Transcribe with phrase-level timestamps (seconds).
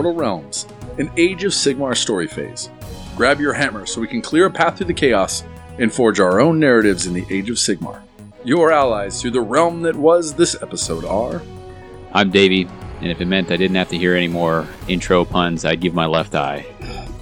[0.00, 0.66] Mortal Realms,
[0.96, 2.70] an Age of Sigmar story phase.
[3.16, 5.44] Grab your hammer so we can clear a path through the chaos
[5.78, 8.00] and forge our own narratives in the Age of Sigmar.
[8.42, 11.42] Your allies through the realm that was this episode are.
[12.14, 12.66] I'm Davey,
[13.02, 15.92] and if it meant I didn't have to hear any more intro puns, I'd give
[15.92, 16.64] my left eye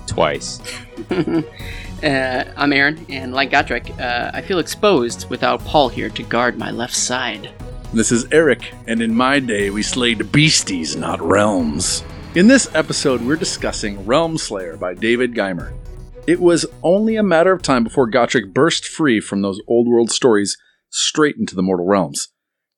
[0.06, 0.60] twice.
[1.10, 6.56] uh, I'm Aaron, and like Gotrek, uh, I feel exposed without Paul here to guard
[6.56, 7.50] my left side.
[7.92, 12.04] This is Eric, and in my day we slayed beasties, not realms.
[12.38, 15.72] In this episode, we're discussing Realmslayer by David Guymer.
[16.28, 20.12] It was only a matter of time before Gotrek burst free from those old world
[20.12, 20.56] stories
[20.88, 22.28] straight into the mortal realms.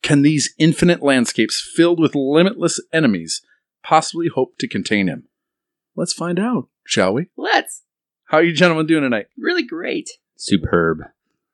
[0.03, 3.43] Can these infinite landscapes filled with limitless enemies
[3.85, 5.29] possibly hope to contain him?
[5.95, 7.27] Let's find out, shall we?
[7.37, 7.83] Let's.
[8.29, 9.27] How are you gentlemen doing tonight?
[9.37, 10.09] Really great.
[10.39, 11.01] Superb.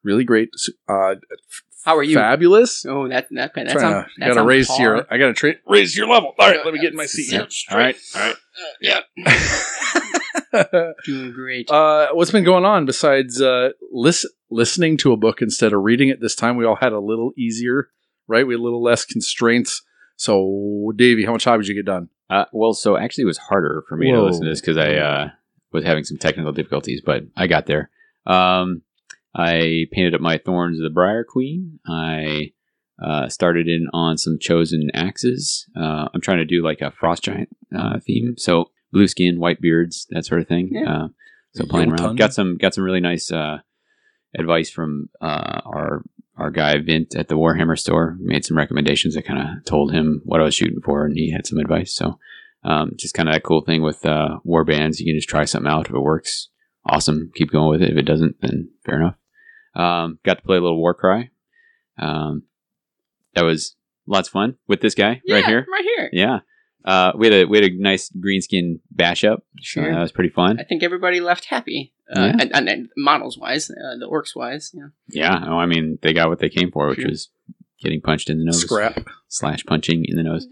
[0.05, 0.51] Really great.
[0.89, 1.17] Uh,
[1.87, 2.17] How are you?
[2.17, 2.85] fabulous.
[2.87, 4.81] Oh, that that that's Trying on, to, that's gotta on raise par.
[4.81, 5.07] your.
[5.09, 6.35] I gotta tra- raise your level.
[6.39, 7.25] All right, let me get in my seat.
[7.25, 7.47] Sit here.
[7.49, 7.97] straight.
[8.17, 8.35] All right,
[8.85, 10.97] all right.
[11.05, 11.71] Doing great.
[11.71, 16.09] uh, what's been going on besides uh, lis- listening to a book instead of reading
[16.09, 16.21] it?
[16.21, 17.89] This time we all had a little easier,
[18.27, 18.47] right?
[18.47, 19.83] We had a little less constraints.
[20.17, 22.09] So, Davey, how much time did you get done?
[22.31, 24.95] Uh, well, so actually, it was harder for me to listen to this because I
[24.95, 25.29] uh,
[25.73, 27.91] was having some technical difficulties, but I got there.
[28.27, 28.83] Um,
[29.37, 31.79] I painted up my Thorns of the Briar Queen.
[31.87, 32.53] I
[33.05, 35.67] uh, started in on some chosen axes.
[35.77, 39.61] Uh, I'm trying to do like a frost giant uh, theme, so blue skin, white
[39.61, 40.71] beards, that sort of thing.
[40.73, 40.91] Yeah.
[40.91, 41.09] Uh,
[41.53, 43.59] so playing around, got some got some really nice uh,
[44.39, 46.03] advice from uh, our
[46.37, 48.17] our guy Vint at the Warhammer store.
[48.21, 49.17] Made some recommendations.
[49.17, 51.95] I kind of told him what I was shooting for, and he had some advice.
[51.95, 52.19] So
[52.65, 55.01] um, just kind of that cool thing with uh, war bands.
[55.01, 55.89] You can just try something out.
[55.89, 56.49] If it works,
[56.87, 57.31] awesome.
[57.35, 57.91] Keep going with it.
[57.91, 59.17] If it doesn't, then fair enough.
[59.77, 61.31] Um, got to play a little Warcry.
[61.99, 62.45] Um,
[63.35, 63.77] that was
[64.07, 65.67] lots of fun with this guy yeah, right here.
[65.71, 66.11] Right here.
[66.13, 66.39] Yeah.
[66.85, 69.45] Uh, we had a we had a nice greenskin bash up.
[69.61, 69.91] Sure.
[69.91, 70.59] Uh, that was pretty fun.
[70.61, 71.93] I think everybody left happy.
[72.15, 72.37] Uh, Yeah.
[72.41, 74.71] and, and, and models wise, uh, the orcs wise.
[74.73, 74.89] Yeah.
[75.09, 75.45] Yeah.
[75.47, 77.09] Oh, I mean, they got what they came for, which Sure.
[77.11, 77.29] was
[77.83, 78.61] getting punched in the nose.
[78.63, 79.05] Scrap.
[79.29, 80.47] slash punching in the nose.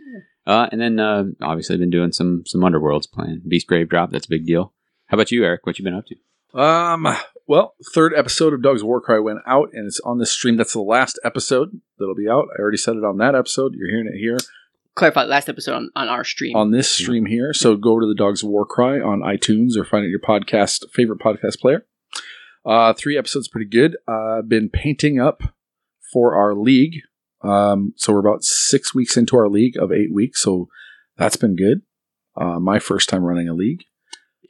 [0.46, 4.10] Uh, and then uh, obviously I've been doing some some Underworlds playing Beastgrave Drop.
[4.10, 4.72] That's a big deal.
[5.06, 5.64] How about you, Eric?
[5.64, 6.58] What you been up to?
[6.60, 7.06] Um.
[7.46, 10.56] Well, third episode of Doug's Warcry went out, and it's on this stream.
[10.56, 12.48] That's the last episode that'll be out.
[12.56, 13.74] I already said it on that episode.
[13.74, 14.38] You're hearing it here
[14.94, 16.54] Clarify last episode on, on our stream.
[16.54, 17.52] on this stream here.
[17.52, 21.58] So go to the Dogs Warcry on iTunes or find it your podcast favorite podcast
[21.60, 21.84] player.
[22.64, 23.96] Uh, three episodes, pretty good.
[24.06, 25.42] Uh, been painting up
[26.12, 27.00] for our league.
[27.42, 30.40] Um, so we're about six weeks into our league of eight weeks.
[30.42, 30.68] So
[31.16, 31.82] that's been good.
[32.36, 33.84] Uh, my first time running a league.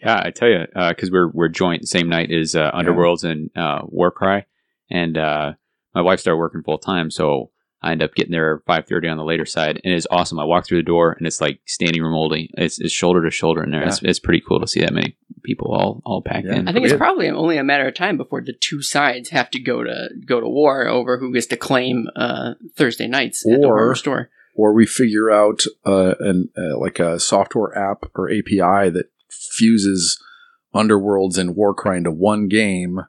[0.05, 3.83] Yeah, I tell you, because we're we're joint same night is uh, Underworlds and uh,
[3.87, 4.45] Warcry,
[4.91, 5.53] and uh,
[5.95, 7.51] my wife started working full time, so
[7.83, 10.39] I end up getting there five thirty on the later side, and it's awesome.
[10.39, 12.51] I walk through the door, and it's like standing room only.
[12.55, 13.83] It's, it's shoulder to shoulder in there.
[13.85, 16.57] It's, it's pretty cool to see that many people all all packed Yeah.
[16.57, 16.69] in.
[16.69, 19.61] I think it's probably only a matter of time before the two sides have to
[19.61, 23.67] go to go to war over who gets to claim uh, Thursday nights at the
[23.67, 24.31] Or- store.
[24.57, 29.07] or we figure out uh, an uh, like a software app or API that
[29.53, 30.22] fuses
[30.75, 33.00] Underworlds and Warcry into one game,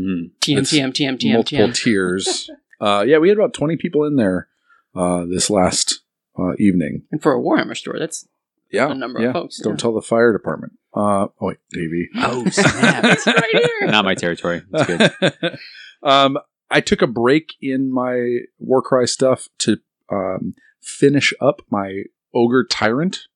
[0.00, 0.30] Mm.
[0.40, 1.74] TM It's TM TM TM multiple TM.
[1.74, 2.50] tiers.
[2.80, 4.48] Uh, yeah, we had about twenty people in there
[4.96, 6.00] uh, this last
[6.36, 7.02] uh, evening.
[7.12, 8.26] And for a Warhammer store, that's
[8.72, 9.76] Yeah, A number of folks, Don't yeah.
[9.76, 10.72] tell the fire department.
[10.92, 12.08] Uh, oh wait, Davey.
[12.16, 13.04] oh snap!
[13.04, 13.88] it's right here.
[13.88, 14.62] Not my territory.
[14.72, 14.86] It's
[15.20, 15.58] good.
[16.02, 16.38] um,
[16.72, 19.76] I took a break in my Warcry stuff to
[20.10, 22.02] um, finish up my
[22.34, 23.28] Ogre Tyrant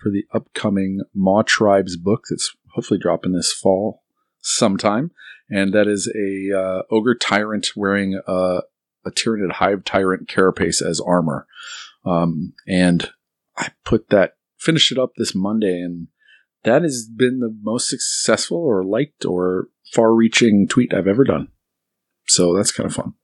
[0.00, 4.02] for the upcoming Maw Tribes book that's hopefully dropping this fall
[4.40, 5.10] sometime.
[5.48, 8.60] And that is a uh, Ogre Tyrant wearing a,
[9.04, 11.46] a Tyranid Hive Tyrant carapace as armor.
[12.04, 13.10] Um, and
[13.56, 16.08] I put that, finished it up this Monday, and
[16.64, 21.48] that has been the most successful or liked or far reaching tweet I've ever done.
[22.26, 23.14] So that's kind of fun.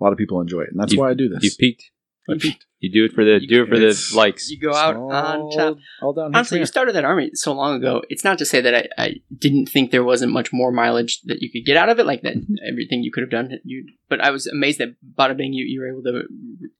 [0.00, 1.42] A lot of people enjoy it, and that's You- why I do this.
[1.42, 1.90] You peaked.
[2.28, 2.66] I peaked.
[2.82, 4.50] You do it for the You- do it for the likes.
[4.50, 5.78] You go out All- on top.
[6.02, 6.34] All down.
[6.34, 8.02] Honestly, you started that army so long ago.
[8.08, 11.40] It's not to say that I, I didn't think there wasn't much more mileage that
[11.42, 12.56] you could get out of it, like that Mhm.
[12.68, 13.52] everything you could have done.
[13.62, 16.22] You, but I was amazed that bada bing, you, you were able to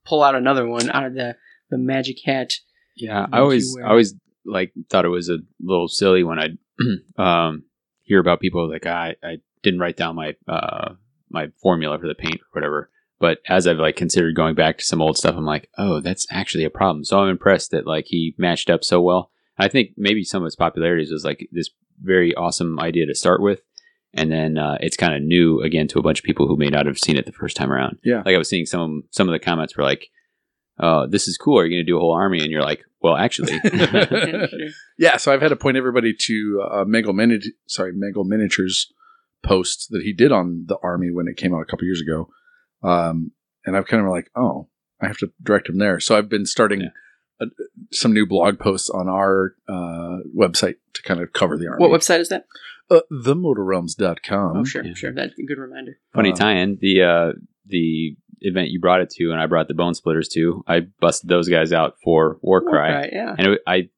[0.05, 1.37] pull out another one out of the
[1.71, 2.55] the magic hat.
[2.97, 6.49] Yeah, I always I always like thought it was a little silly when I
[7.17, 7.62] um
[8.03, 10.94] hear about people like I I didn't write down my uh
[11.31, 12.91] my formula for the paint or whatever.
[13.23, 16.27] But as I've like considered going back to some old stuff, I'm like, oh, that's
[16.29, 17.05] actually a problem.
[17.05, 19.31] So I'm impressed that like he matched up so well.
[19.57, 21.71] I think maybe some of its popularities was like this
[22.03, 23.61] very awesome idea to start with,
[24.13, 26.67] and then uh, it's kind of new again to a bunch of people who may
[26.67, 28.01] not have seen it the first time around.
[28.03, 28.23] Yeah.
[28.27, 30.09] like I was seeing some some of the comments were like,
[30.81, 31.61] "Oh, this is cool.
[31.61, 33.53] Are you going to do a whole army?" And you're like, well, actually,
[34.99, 38.93] yeah, so I've had to point everybody to uh, Mango Mini- sorry, Mango Miniatures
[39.45, 42.29] post that he did on the army when it came out a couple years ago.
[42.82, 43.32] Um,
[43.64, 44.69] and I've kind of like, oh,
[45.00, 46.00] I have to direct him there.
[46.00, 46.88] So I've been starting Yeah.
[47.40, 47.46] uh
[47.93, 51.81] some new blog posts on our uh, website to kind of cover the army.
[51.87, 52.46] What website is that?
[52.90, 53.00] Uh,
[53.67, 54.56] themortalrealms.com.
[54.56, 54.94] oh, sure, yeah.
[54.94, 55.12] sure.
[55.12, 55.99] That's a good reminder.
[56.14, 56.79] funny Uh, tie-in.
[56.81, 57.32] The uh,
[57.67, 60.64] the event you brought it to, and I brought the Bone Splitters to.
[60.67, 63.34] I busted those guys out for Warcry, Right, yeah.
[63.38, 63.88] and it, I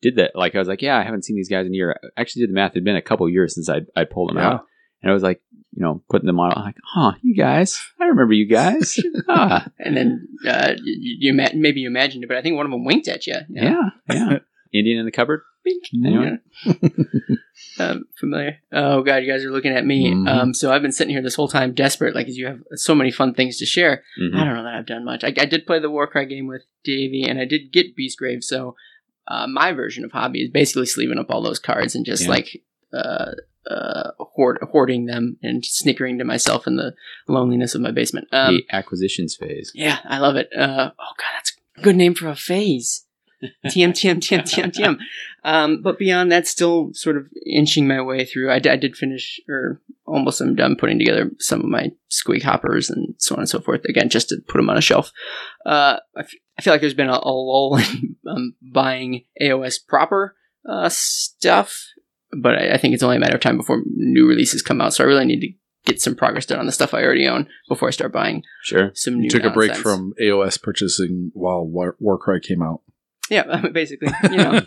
[0.00, 0.32] did that.
[0.34, 1.96] Like I was like, yeah, I haven't seen these guys in a year.
[2.16, 2.72] I actually did the math.
[2.72, 4.48] It'd been a couple years since I I pulled them Yeah.
[4.54, 4.66] out,
[5.02, 5.40] and I was like,
[5.74, 6.52] you know, putting them on.
[6.56, 8.98] I'm like, huh, you guys, I remember you guys.
[9.28, 12.72] ah, And then uh, you, you maybe you imagined it, but I think one of
[12.72, 13.36] them winked at you.
[13.48, 14.38] yeah, yeah.
[14.74, 15.42] Indian in the cupboard.
[15.64, 15.84] Wink.
[16.04, 16.40] Anyone?
[17.78, 18.58] um, familiar.
[18.72, 20.12] Oh god, you guys are looking at me.
[20.12, 20.28] Mhm.
[20.28, 22.94] Um, so I've been sitting here this whole time, desperate, like 'cause you have so
[22.94, 24.02] many fun things to share.
[24.20, 24.34] Mhm.
[24.34, 25.24] I don't know that I've done much.
[25.24, 28.42] I, I did play the Warcry game with Davey, and I did get Beastgrave.
[28.42, 28.76] So
[29.28, 32.28] uh, my version of hobby is basically sleeving up all those cards and just Yeah.
[32.30, 32.62] like
[32.92, 33.32] uh,
[33.70, 36.94] uh, hoard, hoarding them and snickering to myself in the
[37.28, 38.28] loneliness of my basement.
[38.32, 39.72] Um, the acquisitions phase.
[39.74, 40.48] yeah, I love it.
[40.56, 43.04] Uh, oh god, that's a good name for a phase.
[43.66, 44.98] TM, TM, TM, TM, TM.
[45.44, 48.52] Um, but beyond that, still sort of inching my way through.
[48.52, 52.44] I, d- I did finish, or almost I'm done putting together some of my squig
[52.44, 53.84] hoppers and so on and so forth.
[53.86, 55.10] Again, just to put them on a shelf.
[55.66, 59.84] Uh, I, f- I feel like there's been a, a lull in um, buying AOS
[59.84, 61.76] proper uh, stuff,
[62.36, 64.94] but I, I think it's only a matter of time before new releases come out.
[64.94, 65.52] So I really need to
[65.84, 68.92] get some progress done on the stuff I already own before I start buying Sure.
[68.94, 69.24] some new.
[69.24, 72.82] You took a break from AOS purchasing while War- Warcry came out.
[73.30, 74.12] Yeah, basically.
[74.24, 74.60] You know,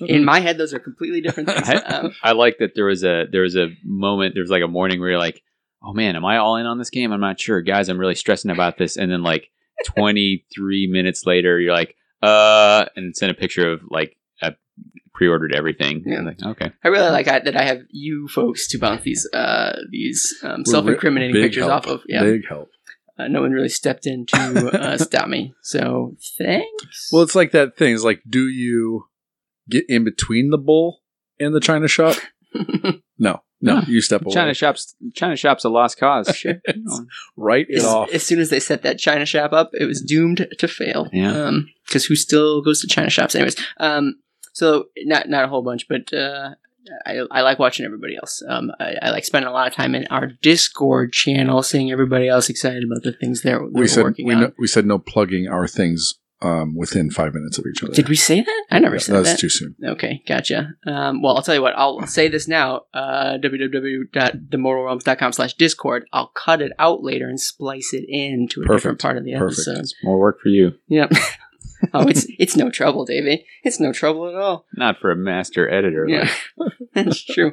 [0.06, 1.68] in my head, those are completely different things.
[1.68, 4.62] I, Um, I like that there was a there was a moment there was like
[4.62, 5.42] a morning where you're like,
[5.82, 7.12] oh man, am I all in on this game?
[7.12, 7.88] I'm not sure, guys.
[7.88, 8.96] I'm really stressing about this.
[8.96, 9.50] And then like
[9.86, 14.14] 23 minutes later, you're like, uh, and send a picture of like I
[15.16, 16.02] pre-ordered everything.
[16.06, 16.20] Yeah.
[16.20, 19.76] Like, okay, I really like I, that I have you folks to bounce these uh,
[19.90, 21.72] these um, self-incriminating pictures help.
[21.72, 22.00] off of.
[22.06, 22.68] Yeah, Big help.
[23.18, 25.54] uh, no one really stepped in to uh, stop me.
[25.62, 27.08] So thanks.
[27.10, 27.94] Well, it's like that thing.
[27.94, 29.06] It's like, do you
[29.68, 31.00] get in between the bull
[31.40, 32.16] and the China shop?
[33.18, 33.82] No, no, No.
[33.86, 34.34] you step away.
[34.34, 36.28] China shops China shops a lost cause.
[36.36, 36.60] Sure.
[36.74, 38.10] You Write it as, off.
[38.12, 41.08] as soon as they set that China shop up, it was doomed to fail.
[41.14, 41.50] Yeah.
[41.86, 43.56] Because who still goes to China shops, anyways?
[43.78, 44.16] Um,
[44.56, 46.54] so not not a whole bunch, but uh,
[47.04, 48.42] I, I like watching everybody else.
[48.48, 52.26] Um, I, I like spending a lot of time in our Discord channel, seeing everybody
[52.26, 54.40] else excited about the things they're, they're we said working we, on.
[54.40, 57.92] no, we said no plugging our things um, within five minutes of each other.
[57.92, 58.64] Did we say that?
[58.70, 59.22] I never Yeah, said that.
[59.24, 59.74] That's too soon.
[59.84, 60.70] Okay, gotcha.
[60.86, 61.74] Um, well, I'll tell you what.
[61.76, 62.82] I'll say this now.
[62.94, 63.36] Uh,
[65.32, 66.04] slash discord.
[66.14, 69.02] I'll cut it out later and splice it into a different Perfect.
[69.02, 69.60] part of the Perfect.
[69.68, 69.80] episode.
[69.80, 71.12] it's more work for you, Yep.
[71.94, 73.44] oh, it's it's no trouble, Davey.
[73.62, 74.66] It's no trouble at all.
[74.74, 76.06] not for a master editor.
[76.08, 77.52] Yeah, Like, that's true.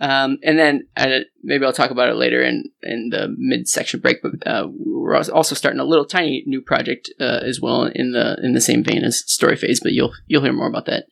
[0.00, 4.00] Um, and then uh, maybe I'll talk about it later in in the mid section
[4.00, 4.18] break.
[4.22, 8.38] But uh, we're also starting a little tiny new project uh, as well in the
[8.42, 9.80] in the same vein as story phase.
[9.82, 11.04] But you'll you'll hear more about that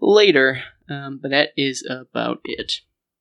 [0.00, 0.62] later.
[0.88, 2.72] Um, but that is about it.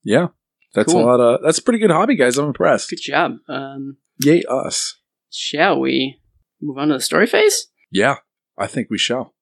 [0.03, 0.27] Yeah,
[0.73, 1.03] that's Cool.
[1.03, 1.41] a lot of.
[1.43, 2.37] That's a pretty good hobby, guys.
[2.37, 2.89] I'm impressed.
[2.89, 3.37] Good job.
[3.49, 4.95] Um, Yay us.
[5.31, 6.19] shall we
[6.61, 7.67] move on to the story phase?
[7.91, 8.15] Yeah,
[8.57, 9.33] I think we shall.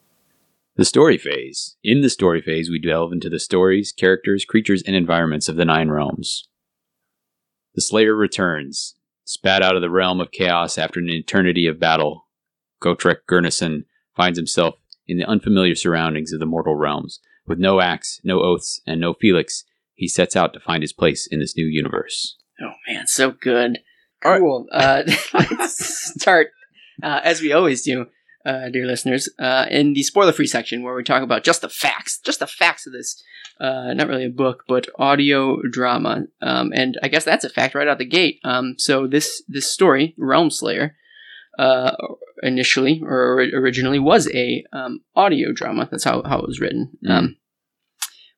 [0.76, 1.78] The story phase.
[1.84, 5.66] In the story phase, we delve into the stories, characters, creatures, and environments of the
[5.66, 6.48] Nine Realms.
[7.76, 12.28] The Slayer returns, spat out of the realm of chaos after an eternity of battle.
[12.82, 14.76] Gotrek Gurnisson finds himself
[15.08, 17.20] in the unfamiliar surroundings of the mortal realms.
[17.46, 21.28] With no axe, no oaths, and no Felix, he sets out to find his place
[21.28, 22.38] in this new universe.
[22.62, 23.80] Oh man, so good.
[24.24, 24.40] All right.
[24.40, 24.68] Cool.
[24.72, 25.04] Uh,
[25.34, 26.52] let's start
[27.02, 28.08] uh, as we always do,
[28.46, 32.20] uh, dear listeners, uh, in the spoiler-free section where we talk about just the facts,
[32.20, 33.24] just the facts of this.
[33.60, 37.76] Uh, not really a book, but audio drama, um, and I guess that's a fact
[37.76, 38.40] right out the gate.
[38.44, 40.92] Um, so this this story, Realmslayer,
[41.60, 41.92] uh,
[42.42, 45.88] initially or originally was a um, audio drama.
[45.90, 46.98] That's how, how it was written.
[47.08, 47.38] Um,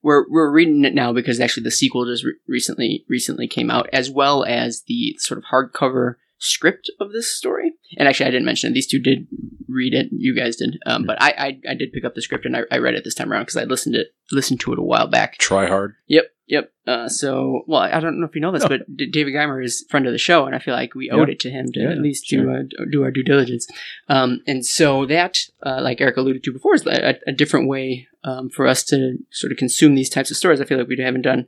[0.04, 3.90] we're we're reading it now because actually the sequel just re- recently recently came out,
[3.92, 7.74] as well as the sort of hardcover script of this story.
[7.98, 8.74] And actually, I didn't mention it.
[8.74, 9.27] These two did
[9.68, 10.08] read it.
[10.12, 11.30] You guys did, um, but I,
[11.65, 13.44] I I did pick up the script and I, I read it this time around
[13.44, 15.38] because I listened to listened to it a while back.
[15.38, 15.96] Try hard.
[16.08, 16.72] Yep, yep.
[16.88, 18.68] Uh, so, well, I don't know if you know this, Oh.
[18.70, 21.10] but D- David Guymer is a friend of the show, and I feel like we
[21.10, 21.34] owed Yeah.
[21.34, 22.44] it to him to Yeah, at least sure.
[22.63, 23.68] do, uh, do our due diligence.
[24.08, 28.08] Um, and so that, uh, like Eric alluded to before, is a, a different way
[28.24, 30.60] um, for us to sort of consume these types of stories.
[30.62, 31.48] I feel like we haven't done.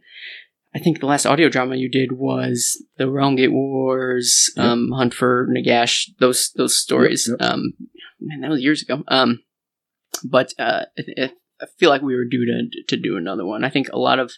[0.78, 4.64] I think the last audio drama you did was the Realm Gate Wars, Yep.
[4.64, 7.28] um, Hunt for Nagash, those those stories.
[7.28, 7.52] Yep, yep.
[7.52, 7.74] Um,
[8.22, 9.04] man, that was years ago.
[9.08, 9.40] Um,
[10.24, 10.86] but uh,
[11.18, 13.64] I, I feel like we were due to to do another one.
[13.64, 14.34] I think a lot of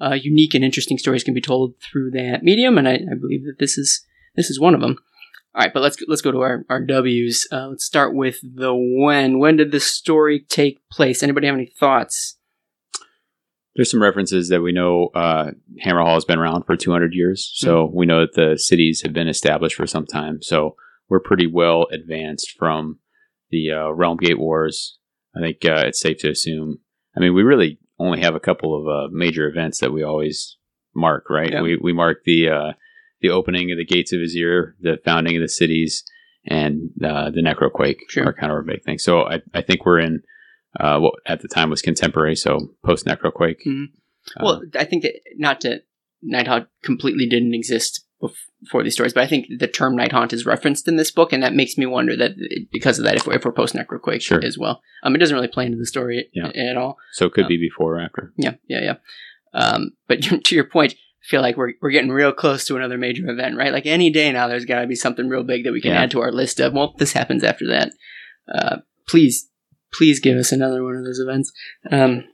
[0.00, 3.44] uh, unique and interesting stories can be told through that medium, and I, I, believe
[3.44, 4.02] that this is
[4.34, 4.96] this is one of them.
[5.54, 7.46] All right, but let's let's go to our our W's.
[7.52, 9.38] Uh, let's start with the when.
[9.38, 11.22] When did this story take place?
[11.22, 12.38] Anybody have any thoughts?
[13.74, 15.52] There's some references that we know uh,
[15.84, 17.96] Hammerhal has been around for 200 years, so mm-hmm.
[17.96, 20.42] we know that the cities have been established for some time.
[20.42, 20.76] So
[21.08, 22.98] we're pretty well advanced from
[23.50, 24.98] the uh, Realm Gate Wars.
[25.36, 26.78] I think uh, it's safe to assume.
[27.16, 30.58] I mean, we really only have a couple of uh, major events that we always
[30.94, 31.52] mark, right?
[31.52, 31.62] Yeah.
[31.62, 32.72] We we mark the uh,
[33.20, 36.04] the opening of the gates of Azyr, the founding of the cities,
[36.46, 38.26] and uh, the Necroquake sure.
[38.26, 38.98] are kind of our big thing.
[38.98, 40.22] So I, I think we're in
[40.78, 43.60] uh, what at the time was contemporary, so post Necroquake.
[43.66, 43.84] Mm-hmm.
[44.36, 45.82] Uh, well, I think that not to
[46.24, 48.04] Nighthaunt completely didn't exist
[48.60, 51.42] before these stories, but I think the term Nighthaunt is referenced in this book, and
[51.42, 52.32] that makes me wonder that
[52.70, 54.42] because of that, if we're, if we're post Necroquake sure.
[54.44, 56.48] as well, um, it doesn't really play into the story yeah.
[56.48, 56.98] at all.
[57.12, 58.32] So it could um, be before or after.
[58.36, 58.94] Yeah, yeah, yeah.
[59.52, 62.98] Um, but to your point, I feel like we're we're getting real close to another
[62.98, 63.72] major event, right?
[63.72, 66.02] Like any day now, there's got to be something real big that we can yeah.
[66.02, 66.72] add to our list of.
[66.72, 67.92] Well, this happens after that.
[68.52, 68.76] Uh,
[69.06, 69.48] please
[69.92, 71.52] please give us another one of those events.
[71.90, 72.24] Um,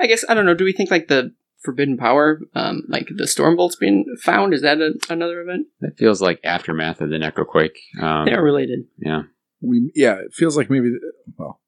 [0.00, 0.54] I guess I don't know.
[0.54, 4.52] Do we think like the Forbidden Power, um, like the Stormvault's being found?
[4.52, 5.68] Is that a, another event?
[5.80, 7.76] That feels like aftermath of the Necroquake.
[8.00, 8.86] Um, they are related.
[8.98, 9.22] Yeah.
[9.60, 10.90] We yeah, it feels like maybe
[11.38, 11.60] well,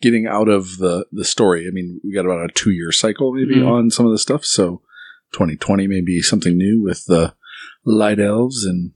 [0.00, 1.66] getting out of the the story.
[1.68, 3.68] I mean, we got about a two year cycle maybe mm-hmm.
[3.68, 4.44] on some of the stuff.
[4.44, 4.82] So
[5.32, 7.34] 2020 maybe something new with the
[7.84, 8.92] light elves and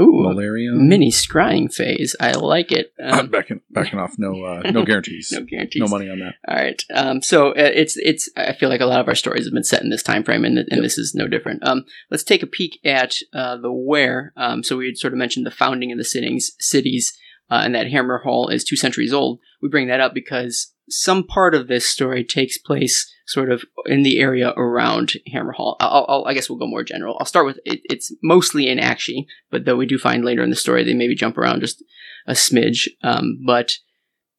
[0.00, 0.72] Ooh, malaria.
[0.72, 2.16] Mini scrying phase.
[2.18, 2.92] I like it.
[3.04, 4.14] Um, backing, backing off.
[4.18, 5.30] No, uh, no guarantees.
[5.30, 5.80] no guarantees.
[5.80, 6.34] No money on that.
[6.48, 6.82] All right.
[6.92, 8.30] Um, so uh, it's it's.
[8.36, 10.44] I feel like a lot of our stories have been set in this time frame,
[10.44, 10.80] and, and yep.
[10.80, 11.62] this is no different.
[11.66, 14.32] Um, let's take a peek at uh, the where.
[14.36, 17.16] Um, so we had sort of mentioned the founding of the cities, cities,
[17.54, 19.38] uh, and that Hammerhal is two centuries old.
[19.62, 24.02] We bring that up because some part of this story takes place sort of in
[24.02, 25.76] the area around Hammerhal.
[25.78, 27.16] I'll, I'll, i guess we'll go more general.
[27.20, 30.50] I'll start with it, it's mostly in Aqshy, but though we do find later in
[30.50, 31.84] the story they maybe jump around just
[32.26, 32.88] a smidge.
[33.04, 33.74] Um, but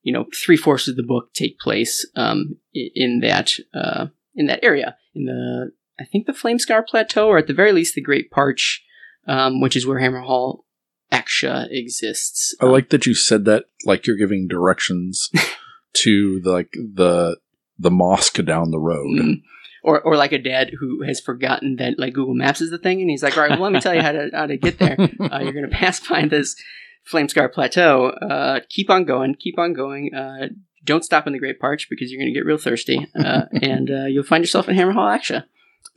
[0.03, 4.59] you know, three fourths of the book take place um, in that uh, in that
[4.61, 8.29] area in the I think the Flamescar Plateau, or at the very least the Great
[8.29, 8.83] Parch,
[9.25, 10.64] um, which is where Hammerhal
[11.15, 12.55] Aqsha exists.
[12.61, 15.29] I like that you said that like you're giving directions
[15.93, 17.37] to the, like the
[17.77, 19.17] the mosque down the road.
[19.17, 19.41] Mm.
[19.83, 23.01] Or, or like a dad who has forgotten that like Google Maps is the thing,
[23.01, 24.79] and he's like, "All right, well, let me tell you how to how to get
[24.79, 24.97] there.
[25.19, 26.55] Uh, you're going to pass by this
[27.11, 28.07] Flamescar Plateau.
[28.07, 30.13] Uh, keep on going, keep on going.
[30.13, 30.47] Uh,
[30.83, 33.91] don't stop in the Great Parch because you're going to get real thirsty, uh, and
[33.91, 35.43] uh, you'll find yourself in Hammerhal Aksha.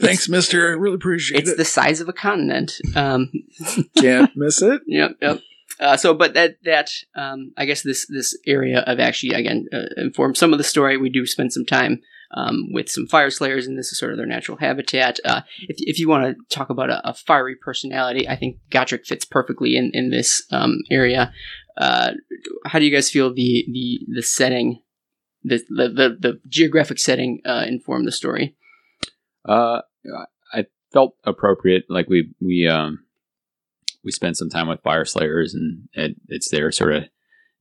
[0.01, 0.69] Thanks, Mister.
[0.69, 1.53] I really appreciate it's it.
[1.53, 2.75] It's the size of a continent.
[2.95, 3.31] Um,
[3.99, 4.83] Can't miss it.
[4.87, 5.41] Yep, yep.
[5.81, 9.87] Uh, so, but that that um, I guess this this area of Aqshy again uh,
[9.97, 10.97] informs some of the story.
[10.97, 12.01] We do spend some time
[12.33, 15.19] um, with some fire slayers, and this is sort of their natural habitat.
[15.25, 19.07] Uh, if if you want to talk about a, a, fiery personality, I think Gotrek
[19.07, 21.33] fits perfectly in in this um, area.
[21.77, 22.13] Uh,
[22.67, 24.83] how do you guys feel the the the setting,
[25.45, 28.57] the the the, the geographic setting uh, inform the story?
[29.49, 29.81] Uh,
[30.53, 31.85] I felt appropriate.
[31.89, 33.05] Like we we um
[34.05, 37.05] we spent some time with fire slayers and it, it's their sort of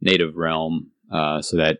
[0.02, 1.80] native realm uh, so that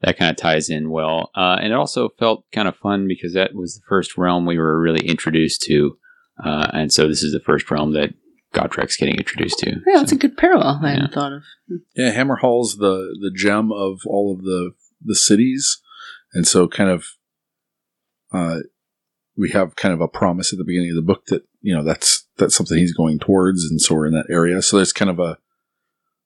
[0.00, 3.32] that kind of ties in well uh, and it also felt kind of fun because
[3.34, 5.96] that was the first realm we were really introduced to
[6.44, 8.12] uh, and so this is the first realm that
[8.54, 9.70] Gotrek's getting introduced to.
[9.70, 10.80] Yeah, that's so, a good parallel.
[10.82, 10.92] I yeah.
[10.94, 11.42] hadn't thought of.
[11.96, 14.72] Yeah, Hammerhal's the the gem of all of the
[15.02, 15.80] the cities,
[16.32, 17.06] and so kind of
[18.32, 18.60] uh,
[19.36, 21.82] we have kind of a promise at the beginning of the book that you know
[21.82, 24.60] that's that's something he's going towards, and so we're in that area.
[24.62, 25.38] So there's kind of a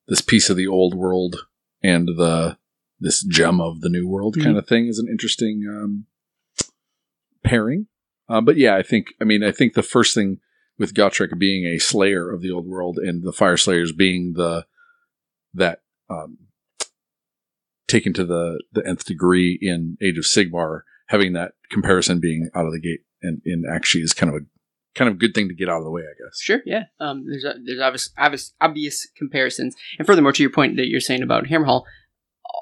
[0.07, 1.47] this piece of the old world
[1.83, 2.59] and the
[3.01, 4.45] this gem of the new world mm-hmm.
[4.45, 6.07] kind of thing is an interesting um,
[7.45, 7.87] pairing.
[8.29, 10.39] Uh, but yeah, I think I mean I think the first thing
[10.79, 14.67] with Gotrek being a slayer of the old world and the fire slayers being the
[15.55, 16.39] that um,
[17.87, 22.67] taken to the the nth degree in Age of Sigmar having that comparison being out
[22.67, 24.47] of the gate and, and actually is kind of a
[24.95, 26.41] kind of good thing to get out of the way, I guess.
[26.41, 26.85] Sure, yeah.
[26.99, 31.01] Um, there's a, there's obvious, obvious obvious comparisons, and furthermore, to your point that you're
[31.01, 31.85] saying about Hammerhal,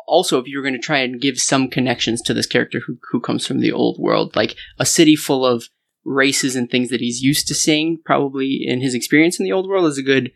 [0.06, 2.98] also if you were going to try and give some connections to this character who
[3.10, 5.68] who comes from the old world, like a city full of
[6.04, 9.68] races and things that he's used to seeing, probably in his experience in the old
[9.68, 10.32] world, is a good.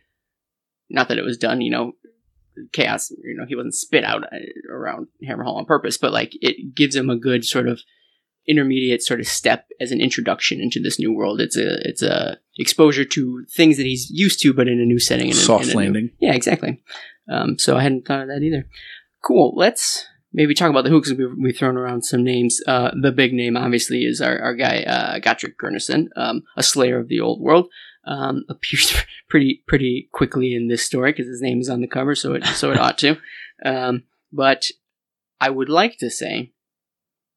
[0.92, 1.92] Not that it was done, you know,
[2.72, 3.10] chaos.
[3.10, 4.38] You know, he wasn't spit out uh,
[4.68, 7.80] around Hammerhal on purpose, but like it gives him a good sort of
[8.48, 11.40] intermediate sort of step as an introduction into this new world.
[11.40, 14.98] It's a it's a exposure to things that he's used to, but in a new
[14.98, 15.32] setting.
[15.32, 16.10] Soft in landing.
[16.20, 16.82] New, yeah, exactly.
[17.30, 18.66] Um, so I hadn't thought of that either.
[19.22, 19.54] Cool.
[19.56, 22.60] Let's maybe talk about the because we've, we've thrown around some names.
[22.66, 26.98] Uh, the big name, obviously, is our, our guy uh, Gotrek Gurnisson, um, a Slayer
[26.98, 27.68] of the Old World.
[28.04, 28.94] Um, appears
[29.28, 32.44] pretty pretty quickly in this story because his name is on the cover, so it
[32.46, 33.16] so it ought to.
[33.64, 34.66] Um, but
[35.40, 36.52] I would like to say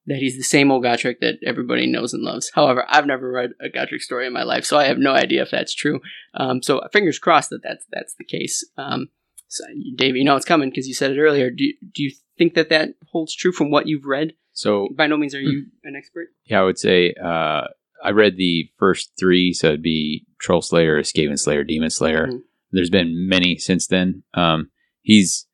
[0.08, 2.52] that he's the same old Gotrek that everybody knows and loves.
[2.54, 5.42] However, I've never read a Gotrek story in my life, so I have no idea
[5.44, 6.02] if that's true.
[6.34, 8.68] Um, so fingers crossed that that's that's the case.
[8.78, 9.10] Um,
[9.48, 9.64] so,
[9.96, 11.50] Dave, you know it's coming because you said it earlier.
[11.50, 14.34] Do do you think that that holds true from what you've read?
[14.54, 16.28] So By no means are you an expert.
[16.46, 17.64] yeah, I would say uh,
[18.04, 22.28] I read the first three, so it'd be Troll Slayer, Skaven Slayer, Demon Slayer.
[22.28, 22.42] Mhm.
[22.72, 24.24] There's been many since then.
[24.34, 24.70] Um,
[25.02, 25.48] he's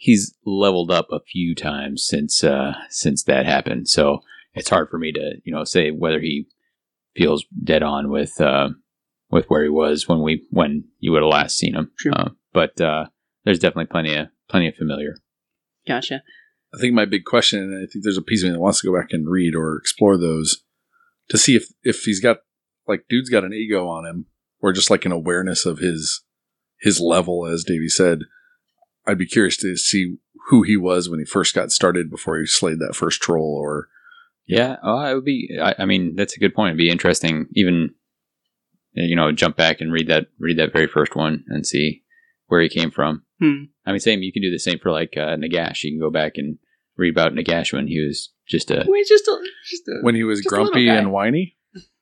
[0.00, 3.88] he's leveled up a few times since uh, since that happened.
[3.88, 4.20] So
[4.54, 6.46] it's hard for me to you know say whether he
[7.14, 8.70] feels dead on with uh,
[9.30, 11.92] with where he was when we when you would have last seen him.
[11.96, 12.12] Sure.
[12.16, 13.06] Uh, but uh,
[13.44, 15.18] there's definitely plenty of plenty of familiar.
[15.86, 16.22] Gotcha.
[16.74, 18.80] I think my big question, and I think there's a piece of me that wants
[18.80, 20.64] to go back and read or explore those
[21.28, 22.38] to see if if he's got
[22.88, 24.26] like dude's got an ego on him
[24.60, 26.22] or just like an awareness of his
[26.80, 28.20] his level, as Davey said.
[29.06, 30.16] I'd be curious to see
[30.48, 33.88] who he was when he first got started before he slayed that first troll, or
[34.46, 35.58] Yeah, uh, it would be.
[35.60, 36.70] I, I mean, that's a good point.
[36.70, 37.94] It'd be interesting, even
[38.92, 42.02] you know, jump back and read that read that very first one and see
[42.48, 43.24] where he came from.
[43.38, 43.64] Hmm.
[43.86, 44.22] I mean, same.
[44.22, 45.82] You can do the same for like uh, Nagash.
[45.84, 46.58] You can go back and
[46.96, 48.84] read about Nagash when he was just a.
[48.86, 49.38] Wait, just a,
[49.68, 51.56] just a, when he was Just a little grumpy and whiny.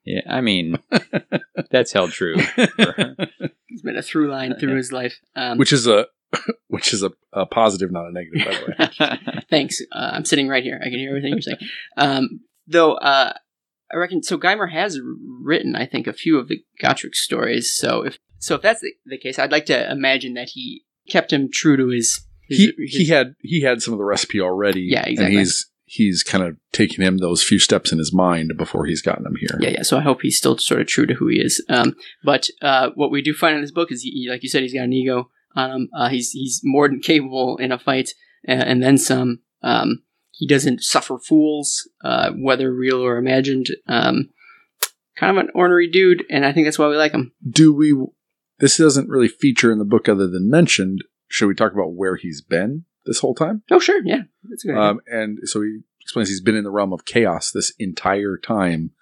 [0.05, 0.79] Yeah, I mean,
[1.71, 2.37] that's held true.
[2.39, 5.21] it's been a through line through his life.
[5.37, 6.07] Um, which is a
[6.69, 9.43] which is a, a positive, not a negative, by the way.
[9.51, 9.81] Thanks.
[9.93, 10.79] Uh, I'm sitting right here.
[10.81, 11.59] I can hear everything you're saying.
[11.97, 13.33] Um, though, uh,
[13.93, 14.37] I reckon so.
[14.39, 15.01] Guymer has
[15.43, 17.75] written, I think, a few of the Gotrek stories.
[17.75, 21.33] So if so, if that's the, the case, I'd like to imagine that he kept
[21.33, 22.21] him true to his.
[22.43, 24.83] his, he his- he had he had some of the recipe already.
[24.83, 25.25] Yeah, exactly.
[25.37, 29.01] And he's he's kind of taken him those few steps in his mind before he's
[29.01, 29.59] gotten him here.
[29.59, 29.83] yeah, yeah.
[29.83, 31.65] So I hope he's still sort of true to who he is.
[31.71, 34.61] Um, but uh, what we do find in this book is, he, like you said,
[34.61, 35.89] he's got an ego on him.
[35.97, 38.11] Uh, he's he's more than capable in a fight,
[38.45, 39.41] and, and then some.
[39.63, 43.67] Um, he doesn't suffer fools, uh, whether real or imagined.
[43.87, 44.31] Um,
[45.17, 47.33] kind of an ornery dude, and I think that's why we like him.
[47.49, 47.95] Do we?
[48.61, 51.05] This doesn't really feature in the book other than mentioned.
[51.29, 53.63] Should we talk about where he's been this whole time?
[53.71, 54.77] Oh, sure, yeah, that's good.
[54.77, 58.93] Um, and so he explains he's been in the realm of chaos this entire time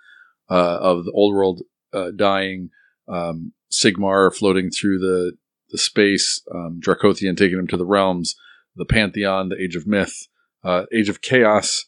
[0.50, 2.70] uh, of the old world uh, dying,
[3.08, 5.32] um, Sigmar floating through the
[5.76, 8.34] the space, um, Dracothion taking him to the realms,
[8.74, 10.28] the Pantheon, the Age of Myth,
[10.64, 11.84] uh, Age of Chaos,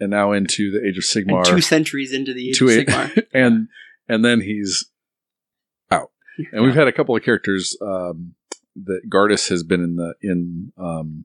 [0.00, 1.38] and now into the Age of Sigmar.
[1.38, 3.22] and two centuries into the age to of a- Sigmar.
[3.32, 3.68] and
[4.08, 4.86] and then he's
[5.90, 6.10] out.
[6.52, 8.34] And we've had a couple of characters um,
[8.76, 11.24] that Gardus has been in the in um,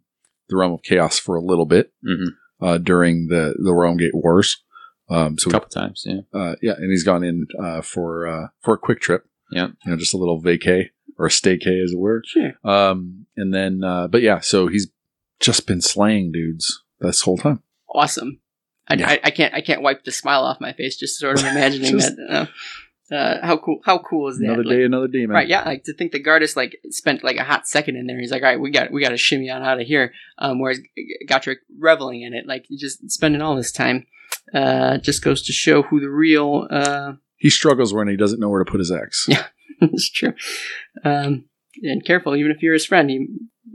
[0.50, 2.30] the realm of chaos for a little bit hmm
[2.62, 4.62] uh, during the the Realm Gate Wars.
[5.10, 6.22] Um, so A couple times, yeah.
[6.34, 9.26] uh, yeah, and he's gone in uh, for uh, for a quick trip.
[9.52, 9.68] Yeah.
[9.84, 10.92] you know, just a little vacay
[11.24, 12.22] or staycay, as it were.
[12.26, 12.54] Sure.
[12.64, 14.88] Um, and then, uh, but yeah, so he's
[15.40, 17.62] just been slaying dudes this whole time.
[17.94, 18.40] Awesome.
[18.88, 19.10] I, Yeah.
[19.10, 21.92] I, I can't I can't wipe the smile off my face just sort of imagining
[21.92, 22.30] Just- that.
[22.30, 22.46] Uh,
[23.14, 24.46] uh, how cool how cool is that?
[24.46, 25.32] Another Like, day, another demon.
[25.36, 28.18] Right, yeah, like to think the Gardus like spent like a hot second in there.
[28.18, 30.14] He's like, all right, we got we got to shimmy on out of here.
[30.38, 30.80] Um, whereas
[31.28, 34.08] Gotrek reveling in it, like just spending all this time,
[34.54, 36.68] uh, just goes to show who the real.
[36.72, 39.26] Uh, He struggles when he doesn't know where to put his X.
[39.28, 39.44] Yeah.
[39.94, 40.34] it's true.
[41.04, 41.46] Um,
[41.84, 43.28] and careful, even if you're his friend, he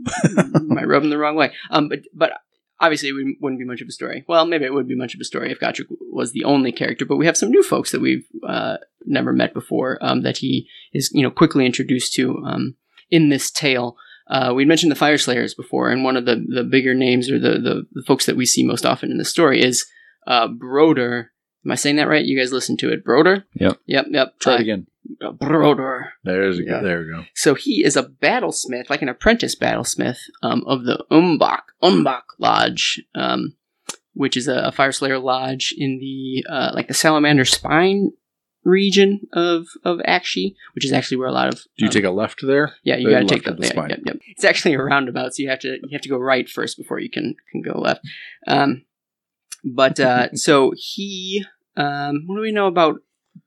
[0.66, 1.53] might rub him the wrong way.
[1.71, 2.33] Um, but but
[2.81, 4.25] obviously, it wouldn't wouldn't be much of a story.
[4.29, 7.05] Well, maybe it would be much of a story if Gotrek was the only character.
[7.05, 10.69] But we have some new folks that we've uh, never met before um, that he
[10.92, 12.77] is you know quickly introduced to um,
[13.11, 13.97] in this tale.
[14.29, 17.38] Uh, we mentioned the Fire Slayers before, and one of the, the bigger names or
[17.38, 19.87] the, the, the folks that we see most often in the story is
[20.27, 21.31] uh, Broder.
[21.64, 22.25] Am I saying that right?
[22.25, 23.45] You guys listen to it, Broder.
[23.55, 23.79] Yep.
[23.87, 24.07] Yep.
[24.11, 24.38] Yep.
[24.40, 24.87] Try Uh, it again.
[25.38, 26.12] Broder.
[26.25, 26.81] There's a, Yeah.
[26.81, 27.25] there we go.
[27.35, 33.03] So he is a battlesmith, like an apprentice battlesmith um, of the Umbach Umbach Lodge,
[33.14, 33.55] um,
[34.14, 38.12] which is a, a fire slayer lodge in the uh, like the Salamander Spine
[38.64, 42.05] region of of Aqshy, which is actually where a lot of Do you um, take
[42.05, 42.75] a left there?
[42.83, 43.90] yeah, you got to take the, the spine.
[43.90, 44.19] yep, yep.
[44.27, 46.99] It's actually a roundabout, so you have to you have to go right first before
[46.99, 48.05] you can can go left.
[48.47, 48.85] Um,
[49.64, 51.45] but uh, so he,
[51.77, 53.01] um, what do we know about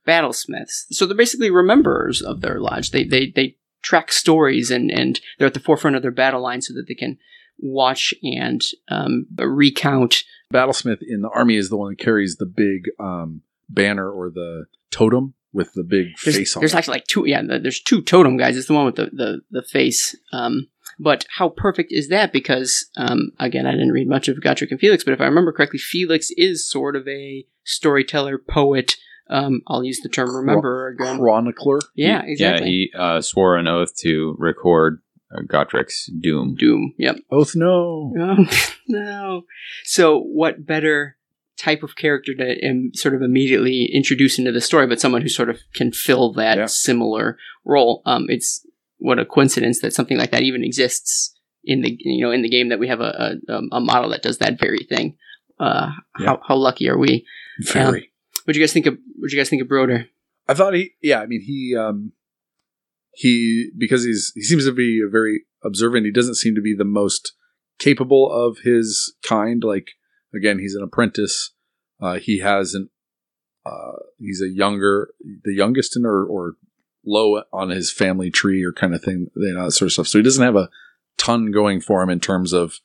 [0.08, 0.86] battlesmiths?
[0.92, 2.92] So they're basically rememberers of their lodge.
[2.92, 6.62] They they they track stories and and they're at the forefront of their battle line
[6.62, 7.18] so that they can
[7.60, 10.24] watch and um, recount.
[10.54, 14.66] Battlesmith in the army is the one that carries the big um, banner or the
[14.92, 16.78] totem with the big There's, face on there's it.
[16.78, 17.26] actually like two.
[17.26, 18.58] Yeah, there's two totem guys.
[18.58, 20.16] It's the one with the the the face.
[20.32, 20.68] Um,
[21.00, 22.34] but how perfect is that?
[22.34, 25.54] Because um, again, I didn't read much of Gotrek and Felix, but if I remember
[25.54, 28.96] correctly, Felix is sort of a storyteller, poet.
[29.30, 31.20] Um, I'll use the term remember again.
[31.20, 31.80] Chronicler.
[31.96, 32.66] Yeah, He- exactly.
[32.68, 35.02] Yeah, he uh, swore an oath to record
[35.36, 36.56] uh, Gotrek's doom.
[36.58, 36.94] Doom.
[36.98, 37.18] Yep.
[37.32, 38.14] Oath no.
[38.20, 38.46] Oh,
[38.88, 39.44] no.
[39.84, 41.18] So, what better
[41.58, 45.30] type of character to um, sort of immediately introduce into the story, but someone who
[45.30, 46.66] sort of can fill that Yeah.
[46.68, 48.02] similar role?
[48.06, 48.66] Um, it's
[48.98, 52.50] what a coincidence that something like that even exists in the you know in the
[52.50, 55.18] game that we have a a, a model that does that very thing.
[55.60, 56.26] Uh, Yeah.
[56.28, 57.26] how how lucky are we?
[57.62, 58.12] Very.
[58.50, 58.98] What do you guys think of?
[59.16, 60.08] What do you guys think of Broder?
[60.48, 62.14] I thought he, yeah, I mean, he, um,
[63.14, 66.08] he, because he's, he seems to be a very observant.
[66.08, 67.34] He doesn't seem to be the most
[67.78, 69.64] capable of his kind.
[69.64, 69.90] Like,
[70.34, 71.52] again, he's an apprentice.
[72.02, 72.90] Uh, he has an,
[73.68, 76.56] uh, he's a younger, the youngest in or, or
[77.06, 80.08] low on his family tree or kind of thing, you know, that sort of stuff.
[80.08, 80.70] So he doesn't have a
[81.20, 82.80] ton going for him in terms of,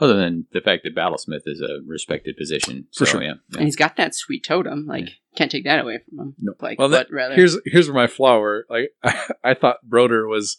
[0.00, 2.86] Other than the fact that Battlesmith is a respected position.
[2.96, 3.22] For so, sure.
[3.22, 3.34] Yeah.
[3.54, 4.86] And he's got that sweet totem.
[4.86, 6.34] Like, can't take that away from him.
[6.38, 6.54] No.
[6.60, 8.90] Like, Well, that- rather, here's here's where my flower like
[9.44, 10.56] I, thought Broder was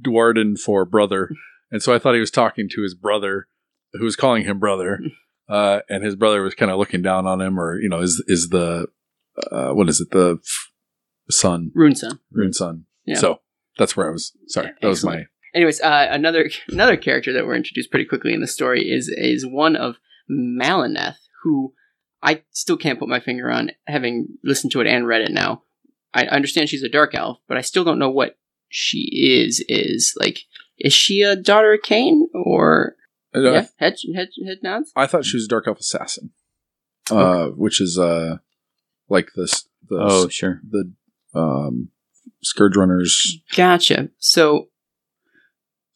[0.00, 1.30] Dwarden for brother,
[1.70, 3.46] and so I thought he was talking to his brother,
[3.92, 5.00] who was calling him brother,
[5.48, 8.22] uh, and his brother was kind of looking down on him, or you know, is
[8.26, 8.88] is the
[9.52, 10.70] uh, what is it the f-
[11.30, 12.18] son Rune Son.
[12.32, 12.84] rune son?
[13.04, 13.18] Yeah.
[13.18, 13.40] So
[13.78, 14.32] that's where I was.
[14.48, 18.32] Sorry, Yeah, that was my Anyways, uh, another another character that we're introduced pretty quickly
[18.34, 19.96] in the story is is one of
[20.30, 21.72] Maleneth, who
[22.22, 25.62] I still can't put my finger on, having listened to it and read it now.
[26.12, 28.38] I understand she's a dark elf, but I still don't know what
[28.68, 29.64] she is.
[29.68, 30.40] Is like,
[30.78, 32.96] is she a daughter of Khaine or
[33.34, 33.66] I, yeah?
[33.78, 34.92] Head head head nods.
[34.94, 36.32] I thought she was a dark elf assassin,
[37.10, 38.36] uh, which is uh
[39.08, 40.60] like this the Oh, sure.
[40.68, 40.92] the
[41.34, 41.88] um
[42.42, 43.38] scourge runners.
[43.54, 44.10] Gotcha.
[44.18, 44.68] So,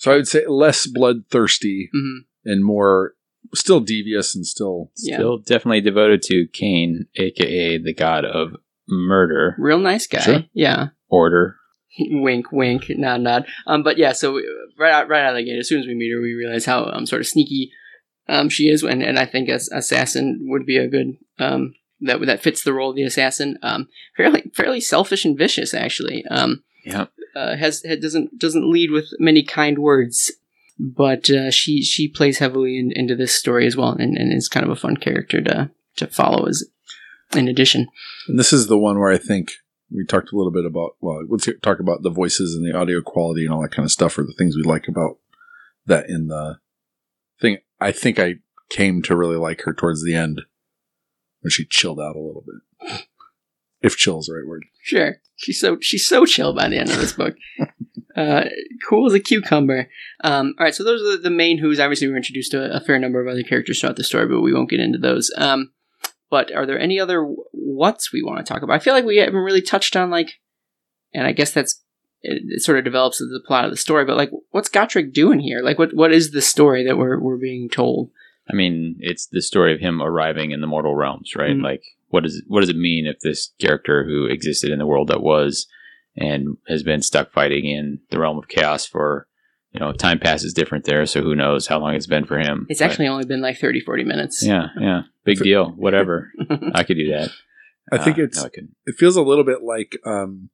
[0.00, 1.90] So I would say less bloodthirsty.
[1.94, 3.14] mhm, and more
[3.54, 8.56] still devious and still yeah, Still definitely devoted to Khaine, aka the god of
[8.88, 10.20] murder, real nice guy.
[10.20, 10.44] Sure.
[10.54, 10.88] Yeah.
[11.08, 11.56] order.
[11.98, 13.46] wink, wink, nod, nod.
[13.66, 14.40] Um, but yeah, so
[14.78, 16.64] right out, right out of the gate, as soon as we meet her, we realize
[16.64, 17.70] how um sort of sneaky
[18.26, 22.24] um she is, and and I think as assassin would be a good um that
[22.24, 23.58] that fits the role of the assassin.
[23.62, 26.24] Um, fairly fairly selfish and vicious actually.
[26.30, 27.06] Um, Yeah.
[27.34, 30.32] uh, has, has doesn't doesn't lead with many kind words,
[30.78, 34.48] but uh, she she plays heavily in, into this story as well, and, and is
[34.48, 36.46] kind of a fun character to to follow.
[36.46, 36.64] As
[37.34, 37.88] in addition,
[38.28, 39.52] and this is the one where I think
[39.90, 43.00] we talked a little bit about well let's talk about the voices and the audio
[43.00, 45.18] quality and all that kind of stuff or the things we like about
[45.86, 46.58] that in the
[47.40, 48.36] thing I think I
[48.70, 50.42] came to really like her towards the end
[51.40, 53.06] when she chilled out a little bit
[53.82, 55.16] if chill is the right word Sure.
[55.36, 57.34] She's so she's so chill by the end of this book.
[58.16, 58.44] uh,
[58.88, 59.88] cool as a cucumber.
[60.22, 61.80] Um, all right, so those are the, the main who's.
[61.80, 64.40] Obviously, we're introduced to a, a fair number of other characters throughout the story, but
[64.40, 65.30] we won't get into those.
[65.36, 65.72] Um,
[66.28, 68.74] but are there any other what's we want to talk about?
[68.74, 70.40] I feel like we haven't really touched on like,
[71.14, 71.82] and I guess that's
[72.22, 74.04] it, it sort of develops as the plot of the story.
[74.04, 75.62] But like, what's Gotrek doing here?
[75.62, 78.10] Like, what what is the story that we're we're being told?
[78.50, 81.56] I mean, it's the story of him arriving in the mortal realms, right?
[81.56, 81.62] Mhm.
[81.62, 85.08] Like, what does what does it mean if this character who existed in the world
[85.08, 85.66] that was
[86.16, 89.26] and has been stuck fighting in the realm of chaos for,
[89.72, 92.66] you know, time passes different there, so who knows how long it's been for him?
[92.68, 94.44] It's But- actually only been like 30, 40 minutes.
[94.44, 95.70] yeah, yeah, big deal.
[95.70, 96.30] Whatever,
[96.74, 97.30] I could do that.
[97.92, 98.50] I think Uh, it's no, I
[98.86, 100.50] it feels a little bit like um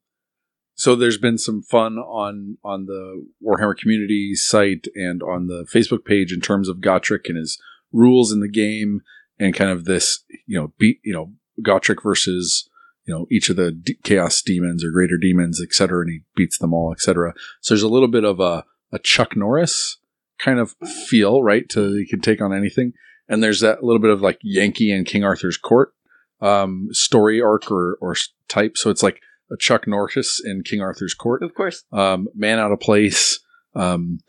[0.78, 6.04] so there's been some fun on on the Warhammer community site and on the Facebook
[6.04, 7.58] page in terms of Gotrek and his
[7.92, 9.00] rules in the game
[9.38, 12.68] and kind of this you know beat you know Gotrek versus
[13.04, 16.58] you know each of the d- chaos demons or greater demons etc and he beats
[16.58, 19.98] them all etc so there's a little bit of a, a Chuck Norris
[20.38, 20.74] kind of
[21.08, 22.92] feel right to he can take on anything
[23.28, 25.92] and there's that little bit of like Yankee and King Arthur's court
[26.40, 28.14] um, story arc or, or
[28.48, 28.76] type.
[28.76, 31.42] So it's like a Chuck Norris in King Arthur's court.
[31.42, 31.84] Of course.
[31.92, 33.40] Um, man out of place.
[33.74, 34.20] Um,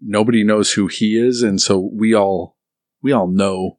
[0.00, 2.56] nobody knows who he is, and so we all
[3.02, 3.78] we all know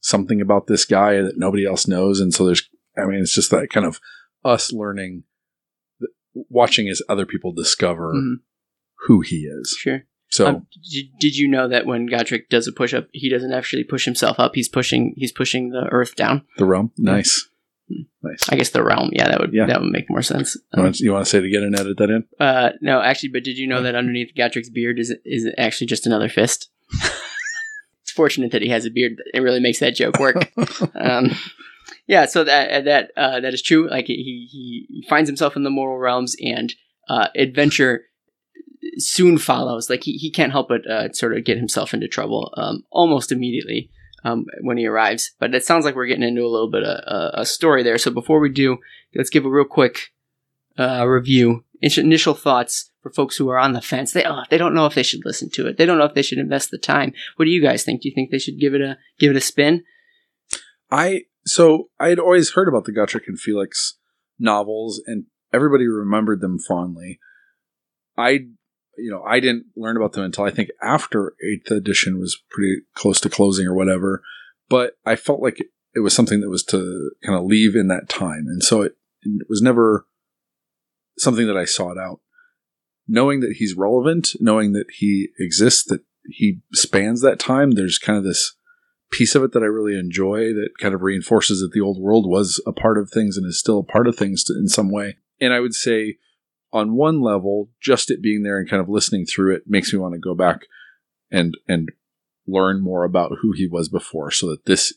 [0.00, 2.68] something about this guy that nobody else knows, and so there's.
[2.96, 4.00] I mean, it's just that kind of
[4.44, 5.22] us learning,
[6.48, 8.40] watching as other people discover Mhm.
[9.06, 9.76] who he is.
[9.78, 10.04] Sure.
[10.28, 13.52] So Um, did, did you know that when Gotrek does a push up, he doesn't
[13.52, 14.54] actually push himself up.
[14.54, 16.42] He's pushing he's pushing the earth down.
[16.56, 17.48] the realm, nice,
[17.88, 18.02] Hmm.
[18.22, 18.48] nice.
[18.48, 19.10] I guess the realm.
[19.12, 19.66] Yeah, that would Yeah.
[19.66, 20.54] that would make more sense.
[20.54, 22.24] You Um, want, to, you want to say it again and edit that in?
[22.38, 26.06] uh, no, actually, but did you know that underneath Gotrek's beard is is actually just
[26.06, 26.68] another fist?
[28.20, 29.22] fortunate that he has a beard.
[29.32, 30.52] It really makes that joke work.
[30.94, 31.30] um,
[32.06, 33.88] yeah, so that that uh, that is true.
[33.88, 36.74] Like he he finds himself in the mortal realms, and
[37.08, 38.02] uh, adventure
[38.98, 39.88] soon follows.
[39.88, 43.32] Like he, he can't help but uh, sort of get himself into trouble um, almost
[43.32, 43.90] immediately
[44.24, 45.32] um, when he arrives.
[45.38, 47.98] But it sounds like we're getting into a little bit of a, a story there.
[47.98, 48.78] So before we do,
[49.14, 50.10] let's give a real quick
[50.78, 54.12] uh, review, initial thoughts for folks who are on the fence.
[54.12, 55.78] They oh, they don't know if they should listen to it.
[55.78, 57.12] They don't know if they should invest the time.
[57.36, 58.02] What do you guys think?
[58.02, 59.84] Do you think they should give it a give it a spin?
[60.90, 63.98] I so I had always heard about the Gotrek and Felix
[64.38, 67.18] novels, and everybody remembered them fondly.
[68.16, 68.30] I,
[68.98, 72.82] you know, I didn't learn about them until I think after Eighth Edition was pretty
[72.94, 74.22] close to closing or whatever.
[74.68, 75.58] But I felt like
[75.94, 78.96] it was something that was to kind of leave in that time, and so it,
[79.22, 80.06] it was never
[81.20, 82.20] something that I sought out.
[83.08, 88.16] Knowing that he's relevant, knowing that he exists, that he spans that time, there's kind
[88.16, 88.54] of this
[89.10, 92.28] piece of it that I really enjoy that kind of reinforces that the old world
[92.28, 95.16] was a part of things and is still a part of things in some way.
[95.40, 96.18] And I would say,
[96.72, 99.98] on one level, just it being there and kind of listening through it makes me
[99.98, 100.60] want to go back
[101.30, 101.88] and and
[102.46, 104.94] learn more about who he was before, so that this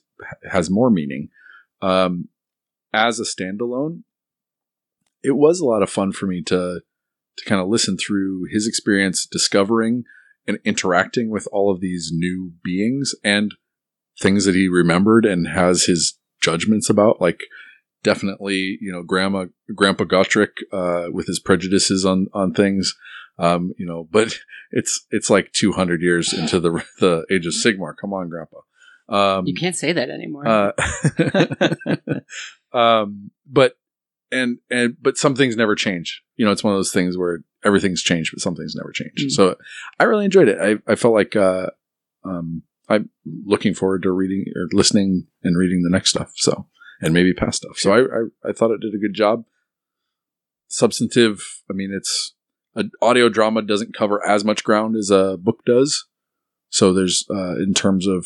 [0.51, 1.29] has more meaning.
[1.81, 2.29] Um,
[2.93, 4.03] as a standalone,
[5.23, 6.81] it was a lot of fun for me to
[7.35, 10.03] to kind of listen through his experience discovering
[10.47, 13.55] and interacting with all of these new beings and
[14.21, 17.41] things that he remembered and has his judgments about like
[18.03, 22.93] definitely you know grandma grandpa Gotrek uh, with his prejudices on on things
[23.39, 24.37] um, you know but
[24.71, 27.93] it's it's like 200 years into the the age of sigmar.
[27.99, 28.57] Come on grandpa.
[29.09, 30.47] Um, you can't say that anymore.
[30.47, 30.71] uh,
[32.77, 33.75] um, but
[34.33, 37.39] and and but some things never change you know it's one of those things where
[37.63, 39.31] everything's changed but some things never change Mm.
[39.31, 39.55] so
[39.99, 41.67] i really enjoyed it i, I felt like uh,
[42.25, 43.09] um, i'm
[43.45, 46.67] looking forward to reading or listening and reading the next stuff so
[47.01, 49.45] and maybe past stuff so I, I i thought it did a good job
[50.67, 52.33] substantive i mean it's
[52.75, 56.07] an audio drama doesn't cover as much ground as a book does
[56.69, 58.25] so there's uh in terms of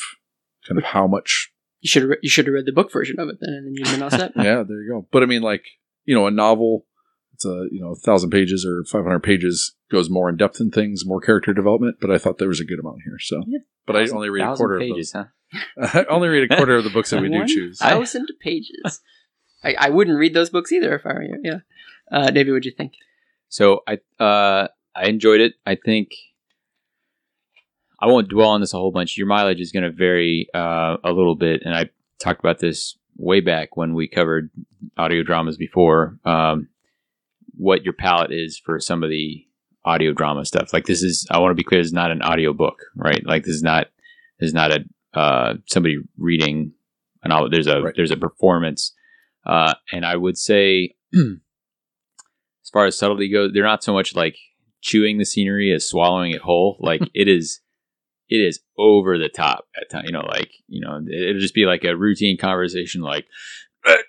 [0.68, 3.30] kind of how much you should re- you should have read the book version of
[3.30, 4.32] it then, and then you'd been all set.
[4.36, 5.08] yeah, there you go.
[5.12, 5.64] But I mean, like
[6.08, 6.88] you know, a novel,
[7.34, 10.60] it's a you know, a thousand pages or five hundred pages goes more in depth
[10.60, 11.98] in things, more character development.
[12.02, 13.20] But I thought there was a good amount here.
[13.20, 13.60] So, Yeah.
[13.86, 15.28] but I only read a quarter pages, of
[15.78, 15.94] those.
[15.94, 17.78] I only read a quarter of the books that we do One choose.
[17.78, 19.02] thousand pages.
[19.64, 21.40] I, I wouldn't read those books either if I were you.
[21.44, 21.60] Yeah,
[22.12, 22.94] uh, David, what'd you think?
[23.50, 25.54] So I uh I enjoyed it.
[25.66, 26.10] I think
[28.00, 29.18] I won't dwell on this a whole bunch.
[29.18, 31.90] Your mileage is going to vary uh, a little bit, and I
[32.20, 34.50] talked about this way back when we covered
[34.98, 36.18] audio dramas before.
[36.24, 36.70] Um,
[37.56, 39.44] what your palette is for some of the
[39.84, 40.72] audio drama stuff.
[40.74, 43.26] Like this is, I want to be clear, this is not an audio book, right?
[43.26, 43.88] Like this is not,
[44.40, 44.86] this is not a
[45.18, 46.74] uh, somebody reading
[47.24, 47.50] an novel.
[47.50, 47.94] There's a Right.
[47.96, 48.94] there's a performance,
[49.46, 54.38] uh, and I would say, as far as subtlety goes, they're not so much like
[54.82, 56.78] chewing the scenery as swallowing it whole.
[56.80, 57.62] Like it is,
[58.30, 60.06] it is over the top at times.
[60.08, 63.26] You know, like you know, it'll just be like a routine conversation, like
[63.86, 64.00] "Let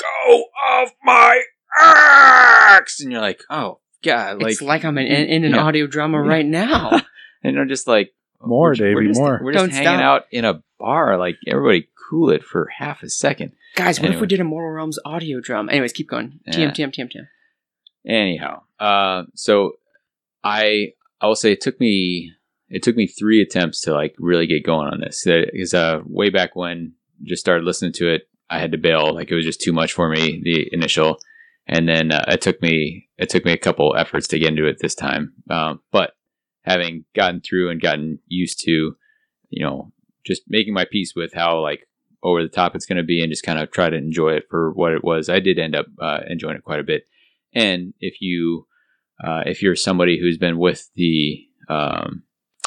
[0.00, 0.44] go
[0.82, 1.42] of my
[1.78, 5.62] axe," and you're like, "Oh God!" Like, it's like I'm in, in an Yeah.
[5.64, 7.00] audio drama right now.
[7.42, 9.40] and I'm just like, More, we're ju- we're just- more.
[9.42, 10.00] We're just Don't hanging stop.
[10.00, 11.16] out in a bar.
[11.18, 13.52] Like everybody, cool it for half a second.
[13.74, 15.70] Guys, what if we did a Mortal Realms audio drama?
[15.70, 16.40] Anyways, keep going.
[16.46, 16.54] Yeah.
[16.54, 17.26] TM, TM, TM, TM.
[18.10, 19.72] Anyhow, uh, so
[20.44, 22.32] I I will say it took me
[22.68, 26.30] it took me three attempts to like really get going on this because uh, way
[26.30, 29.60] back when just started listening to it, I had to bail like it was just
[29.60, 31.18] too much for me the initial,
[31.66, 34.66] and then uh, it took me it took me a couple efforts to get into
[34.66, 35.34] it this time.
[35.50, 36.12] Um, but
[36.62, 38.96] having gotten through and gotten used to,
[39.50, 39.92] you know,
[40.24, 41.88] just making my peace with how like
[42.22, 44.44] over the top it's going to be and just kind of try to enjoy it
[44.50, 45.28] for what it was.
[45.28, 47.06] I did end up uh, enjoying it quite a bit.
[47.54, 48.66] And if you
[49.22, 52.24] uh, if you're somebody who's been with the um,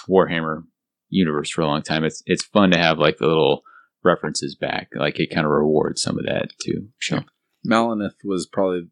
[0.10, 0.64] Warhammer
[1.10, 3.64] universe for a long time, it's it's fun to have like the little
[4.04, 4.90] references back.
[4.96, 6.88] Like it kind of rewards some of that too.
[7.02, 7.22] So
[7.70, 8.88] Maleneth was probably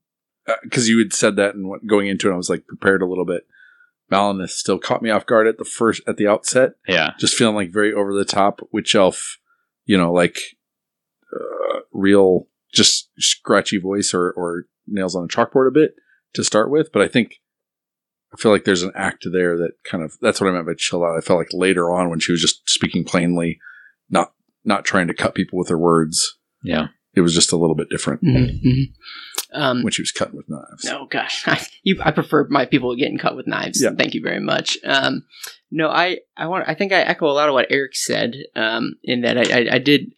[0.64, 3.08] because you had said that and what- going into it, I was like prepared a
[3.08, 3.48] little bit.
[4.12, 6.74] Maleneth still caught me off guard at the first at the outset.
[6.88, 9.38] yeah, just feeling like very over the top witch elf,
[9.86, 10.40] you know, like
[11.34, 15.96] uh, real just scratchy voice or or nails on a chalkboard a bit
[16.34, 16.92] to start with.
[16.94, 17.36] But I think
[18.34, 20.74] I feel like there's an act there that kind of that's what I meant by
[20.78, 21.18] chill out.
[21.18, 23.60] I felt like later on when she was just speaking plainly,
[24.10, 24.34] not
[24.66, 26.38] not trying to cut people with her words.
[26.64, 26.88] yeah.
[27.16, 28.94] It was just a little bit different Mhm.
[29.52, 30.84] Um, when she was cutting with knives.
[30.86, 33.82] No, gosh, I, you, I prefer my people getting cut with knives.
[33.82, 33.90] Yeah.
[33.98, 34.78] Thank you very much.
[34.84, 35.24] Um,
[35.72, 38.36] no, I, I want, I think I echo a lot of what Eric said.
[38.56, 40.12] Um, in that I, I, I did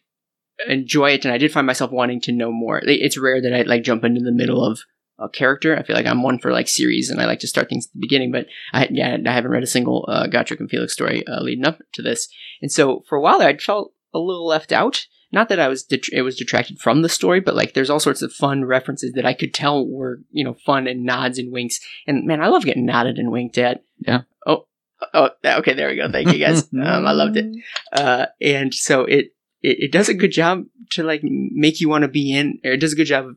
[0.68, 2.80] enjoy it, and I did find myself wanting to know more.
[2.84, 4.80] It's rare that I like jump into the middle of
[5.20, 5.76] a character.
[5.76, 7.92] I feel like I'm one for like series, and I like to start things at
[7.92, 8.32] the beginning.
[8.32, 11.66] But I yeah, I haven't read a single uh, Gotrek and Felix story uh, leading
[11.66, 12.28] up to this,
[12.62, 15.06] and so for a while there, I felt a little left out.
[15.32, 18.00] Not that I was det- it was detracted from the story, but like there's all
[18.00, 21.52] sorts of fun references that I could tell were you know fun and nods and
[21.52, 21.78] winks.
[22.06, 23.84] And man, I love getting nodded and winked at.
[23.98, 24.22] Yeah.
[24.46, 24.66] Oh.
[25.14, 25.74] Oh, okay.
[25.74, 26.10] There we go.
[26.10, 26.64] Thank you, guys.
[26.74, 27.46] um, I loved it.
[27.92, 32.02] Uh, and so it, it it does a good job to like make you want
[32.02, 33.36] to be in, or it does a good job of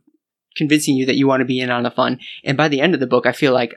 [0.55, 2.19] convincing you that you want to be in on the fun.
[2.43, 3.75] And by the end of the book, I feel like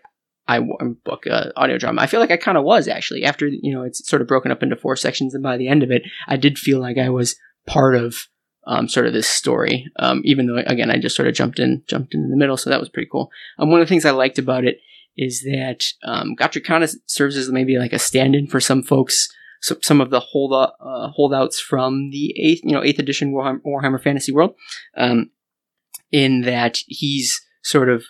[0.49, 2.03] I um, book uh, audio drama.
[2.03, 4.53] I feel like I kind of was actually after you know it's sort of broken
[4.53, 7.09] up into four sections, and by the end of it, I did feel like I
[7.09, 7.37] was
[7.67, 8.29] part of
[8.67, 9.87] um, sort of this story.
[9.99, 12.71] Um, even though again, I just sort of jumped in, jumped in the middle, so
[12.71, 13.31] that was pretty cool.
[13.59, 14.79] Um, one of the things I liked about it
[15.17, 19.29] is that um, of serves as maybe like a stand-in for some folks.
[19.63, 23.61] So some of the hold uh, holdouts from the eighth, you know, eighth edition Warhammer,
[23.67, 24.55] Warhammer Fantasy World,
[24.97, 25.31] um,
[26.11, 28.05] in that he's sort of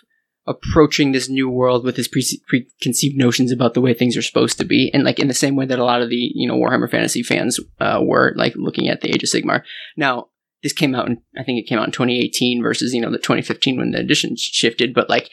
[0.47, 4.57] approaching this new world with his pre- preconceived notions about the way things are supposed
[4.57, 6.55] to be, and like in the same way that a lot of the you know
[6.55, 9.63] Warhammer Fantasy fans uh, were like looking at the Age of Sigmar.
[9.97, 10.27] Now,
[10.63, 13.17] this came out in I think it came out in 2018 versus you know the
[13.17, 15.29] 2015 when the edition shifted, but like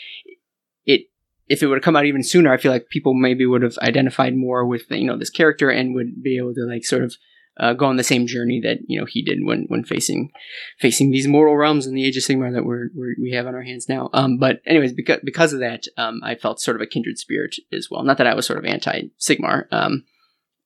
[0.85, 1.03] it
[1.49, 3.79] if it would have come out even sooner, I feel like people maybe would have
[3.79, 7.15] identified more with you know this character and would be able to like sort of
[7.59, 10.31] uh, go on the same journey that you know he did when when facing
[10.81, 13.55] facing these mortal realms in the Age of Sigmar that we're, we're we have on
[13.55, 14.11] our hands now.
[14.13, 17.57] Um, but anyways, because because of that, um, I felt sort of a kindred spirit
[17.73, 18.03] as well.
[18.03, 19.67] Not that I was sort of anti Sigmar.
[19.73, 20.05] Um,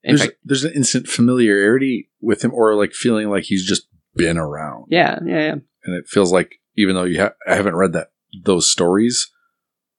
[0.03, 4.39] There's, fact, there's an instant familiarity with him, or like feeling like he's just been
[4.39, 4.87] around.
[4.91, 5.53] yeah, yeah, yeah.
[5.85, 8.09] and it feels like even though you ha- I haven't read that
[8.45, 9.31] those stories,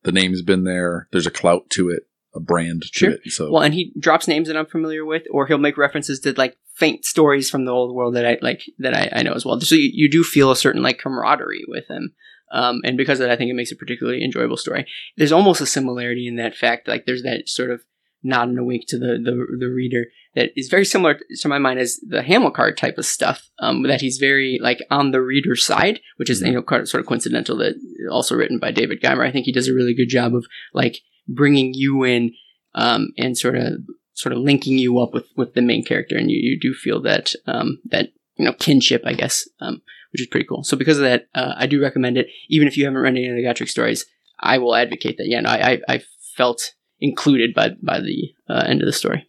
[0.04, 1.08] the name's been there.
[1.12, 3.12] There's a clout to it, a brand to Sure.
[3.12, 3.22] it.
[3.28, 6.34] So Well, and he drops names that I'm familiar with, or he'll make references to
[6.34, 9.46] like faint stories from the old world that I like that I, I know as
[9.46, 9.60] well.
[9.62, 12.14] So you, you do feel a certain like camaraderie with him.
[12.52, 14.88] Um, and because of that, I think it makes a particularly enjoyable story.
[15.18, 17.84] There's almost a similarity in that fact, like there's that sort of
[18.24, 21.58] nod and a wink to the, the the reader that is very similar to my
[21.58, 23.50] mind as the Hamilcar type of stuff.
[23.60, 27.06] Um, that he's very like on the reader's side, which is you know sort of
[27.06, 27.58] coincidental.
[27.58, 27.76] That
[28.12, 29.28] also written by David Guymer.
[29.28, 32.34] I think he does a really good job of like bringing you in
[32.74, 33.74] um, and sort of
[34.20, 37.02] sort of linking you up with with the main character, and you, you do feel
[37.04, 40.64] that um, that you know kinship, I guess, um, which is pretty cool.
[40.64, 42.28] So because of that, uh, I do recommend it.
[42.50, 44.06] Even if you haven't read any of the Gotrek stories,
[44.40, 45.28] I will advocate that.
[45.28, 46.02] Yeah, no, I I, I
[46.36, 49.20] felt included by by the uh, end of the story.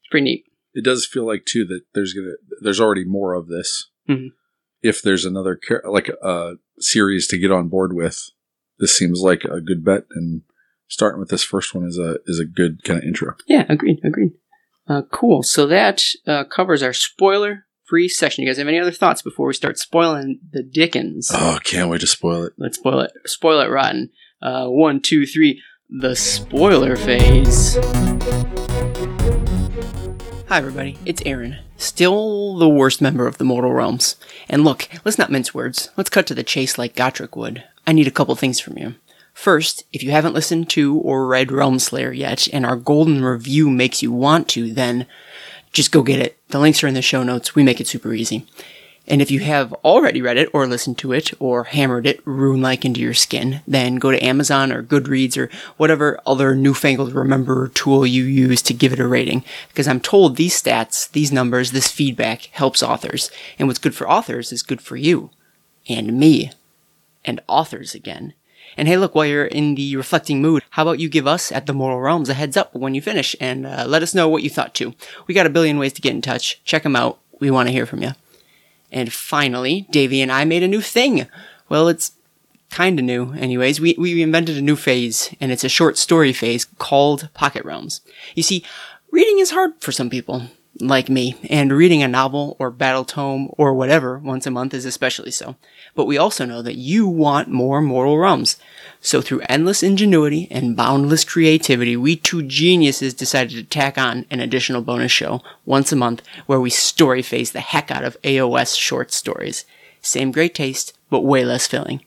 [0.00, 0.44] It's pretty neat.
[0.74, 3.88] it does feel like too that there's gonna there's already more of this.
[4.08, 4.28] Mhm.
[4.82, 8.30] If there's another like a series to get on board with,
[8.78, 10.04] this seems like a good bet.
[10.12, 10.42] And
[10.88, 13.34] starting with this first one is a is a good kind of intro.
[13.46, 14.32] Yeah, agreed, agreed.
[14.88, 15.42] Uh, cool.
[15.42, 18.42] So that uh, covers our spoiler free session.
[18.42, 21.30] You guys have any other thoughts before we start spoiling the Dickens?
[21.32, 22.52] Oh, can't wait to spoil it.
[22.58, 23.12] Let's spoil it.
[23.26, 24.10] Spoil it rotten.
[24.42, 25.62] Uh, one, two, three.
[25.90, 27.76] The spoiler phase.
[30.48, 30.98] Hi, everybody.
[31.04, 31.58] It's Aaron.
[31.76, 34.16] Still the worst member of the Mortal Realms.
[34.48, 35.90] And look, let's not mince words.
[35.96, 37.64] Let's cut to the chase like Gotrek would.
[37.86, 38.94] I need a couple things from you.
[39.38, 44.02] First, if you haven't listened to or read Realmslayer yet, and our golden review makes
[44.02, 45.06] you want to, then
[45.72, 46.36] just go get it.
[46.48, 47.54] The links are in the show notes.
[47.54, 48.46] We make it super easy.
[49.06, 52.60] And if you have already read it or listened to it or hammered it rune
[52.62, 57.68] like into your skin, then go to Amazon or Goodreads or whatever other newfangled remember
[57.68, 59.44] tool you use to give it a rating.
[59.68, 63.30] Because I'm told these stats, these numbers, this feedback helps authors.
[63.56, 65.30] And what's good for authors is good for you
[65.88, 66.50] and me
[67.24, 68.34] and authors again.
[68.78, 71.66] And hey, look, while you're in the reflecting mood, how about you give us at
[71.66, 74.44] the Mortal Realms a heads up when you finish and uh, let us know what
[74.44, 74.94] you thought too.
[75.26, 76.62] We got a billion ways to get in touch.
[76.62, 77.18] Check them out.
[77.40, 78.12] We want to hear from you.
[78.92, 81.26] And finally, Davey and I made a new thing.
[81.68, 82.12] Well, it's
[82.70, 83.80] kinda new, anyways.
[83.80, 88.00] We, we invented a new phase, and it's a short story phase called Pocket Realms.
[88.36, 88.64] You see,
[89.10, 90.44] reading is hard for some people,
[90.80, 94.84] like me, and reading a novel or battle tome or whatever once a month is
[94.84, 95.56] especially so.
[95.94, 98.56] But we also know that you want more Mortal Realms.
[99.00, 104.40] So through endless ingenuity and boundless creativity, we two geniuses decided to tack on an
[104.40, 108.76] additional bonus show once a month where we story phase the heck out of AOS
[108.76, 109.64] short stories.
[110.00, 112.02] Same great taste, but way less filling.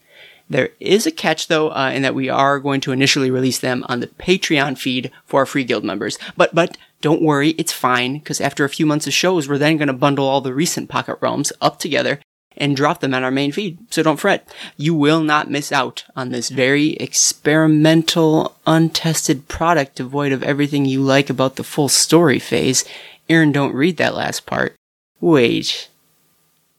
[0.50, 3.86] There is a catch though, uh, in that we are going to initially release them
[3.88, 6.20] on the Patreon feed for our free guild members.
[6.36, 9.78] But but don't worry, it's fine because after a few months of shows, we're then
[9.78, 12.20] going to bundle all the recent Pocket Realms up together
[12.58, 13.80] and drop them on our main feed.
[13.94, 14.48] So don't fret.
[14.78, 21.02] You will not miss out on this very experimental, untested product devoid of everything you
[21.02, 22.86] like about the full story phase.
[23.30, 24.76] Aaron, don't read that last part.
[25.20, 25.88] Wait.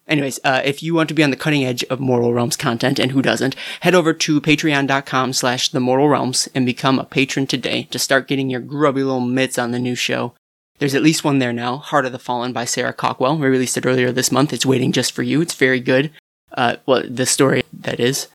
[0.09, 2.99] Anyways, uh, if you want to be on the cutting edge of Mortal Realms content,
[2.99, 7.85] and who doesn't, head over to patreon.com slash the Realms and become a patron today
[7.85, 10.35] to start getting your grubby little mitts on the new show.
[10.79, 13.39] There's at least one there now, Heart of the Fallen by Sarah Cawkwell.
[13.39, 14.53] We released it earlier this month.
[14.53, 15.41] It's waiting just for you.
[15.41, 16.11] It's very good.
[16.53, 18.27] Uh, well, the story, that is.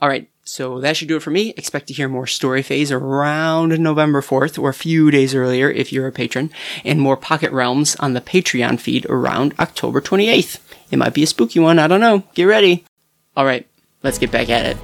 [0.00, 1.52] All right, so that should do it for me.
[1.56, 5.92] Expect to hear more Story Phase around November 4th or a few days earlier if
[5.92, 6.50] you're a patron,
[6.84, 10.58] and more Pocket Realms on the Patreon feed around October 28th.
[10.90, 12.24] It might be a spooky one, I don't know.
[12.34, 12.84] Get ready.
[13.36, 13.66] All right,
[14.02, 14.76] let's get back at it.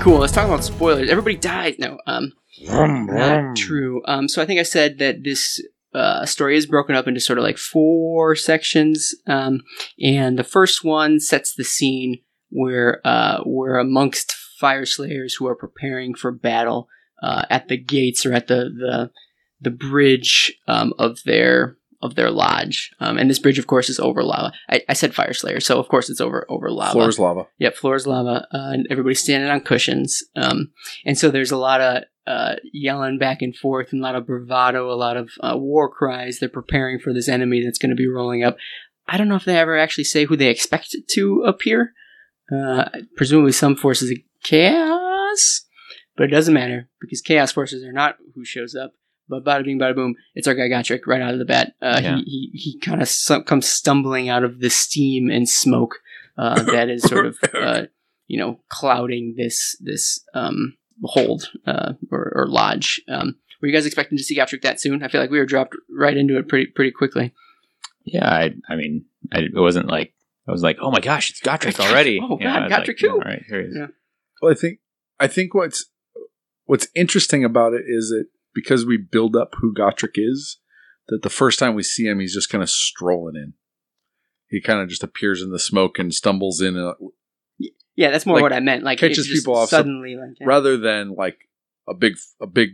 [0.00, 1.10] Cool, let's talk about spoilers.
[1.10, 1.76] Everybody died.
[1.78, 2.32] No, um,
[2.66, 4.02] not true.
[4.06, 5.60] Um, so I think I said that this
[5.94, 9.62] uh, story is broken up into sort of like four sections, um,
[10.00, 12.18] and the first one sets the scene
[12.50, 16.88] where uh, we're amongst fire slayers who are preparing for battle
[17.22, 19.10] uh, at the gates or at the the,
[19.66, 22.92] the bridge um, of their of their lodge.
[23.00, 24.52] Um, and this bridge, of course, is over lava.
[24.70, 26.92] I, I said fire slayer, so of course it's over over lava.
[26.92, 27.48] Floor's lava.
[27.58, 30.22] Yep, floor is lava, uh, and everybody's standing on cushions.
[30.36, 30.70] Um,
[31.04, 34.24] and so there's a lot of uh, yelling back and forth, and a lot of
[34.24, 36.38] bravado, a lot of uh, war cries.
[36.38, 38.56] They're preparing for this enemy that's going to be rolling up.
[39.08, 41.92] I don't know if they ever actually say who they expect to appear.
[42.54, 45.62] Uh, presumably, some forces of chaos,
[46.16, 48.92] but it doesn't matter because chaos forces are not who shows up.
[49.28, 51.74] But bada bing, bada boom, it's our guy Gotrek right out of the bat.
[51.82, 52.16] Uh, Yeah.
[52.16, 55.96] He he, he kind of su- comes stumbling out of the steam and smoke
[56.38, 57.82] uh, that is sort of uh,
[58.26, 63.00] you know clouding this this um, hold uh, or, or lodge.
[63.08, 65.02] Um, were you guys expecting to see Gotrek that soon?
[65.02, 67.32] I feel like we were dropped right into it pretty pretty quickly.
[68.04, 70.14] Yeah, I, I mean, I, it wasn't like
[70.48, 72.20] I was like, oh my gosh, it's Gotrek already.
[72.22, 73.10] Oh, yeah, God, I was Gotrek like, too.
[73.10, 73.76] All right, here he is.
[73.76, 73.86] Yeah.
[74.40, 74.78] Well, I think
[75.18, 75.86] I think what's
[76.66, 78.26] what's interesting about it is that
[78.56, 80.58] because we build up who Gotrek is,
[81.08, 83.52] that the first time we see him, he's just kind of strolling in.
[84.48, 86.94] He kind of just appears in the smoke and stumbles in, uh,
[87.94, 88.82] Yeah, that's more Like, what I meant.
[88.84, 90.16] Like catches people off suddenly.
[90.16, 90.46] Like, yeah.
[90.46, 91.38] rather than like
[91.88, 92.70] a big a big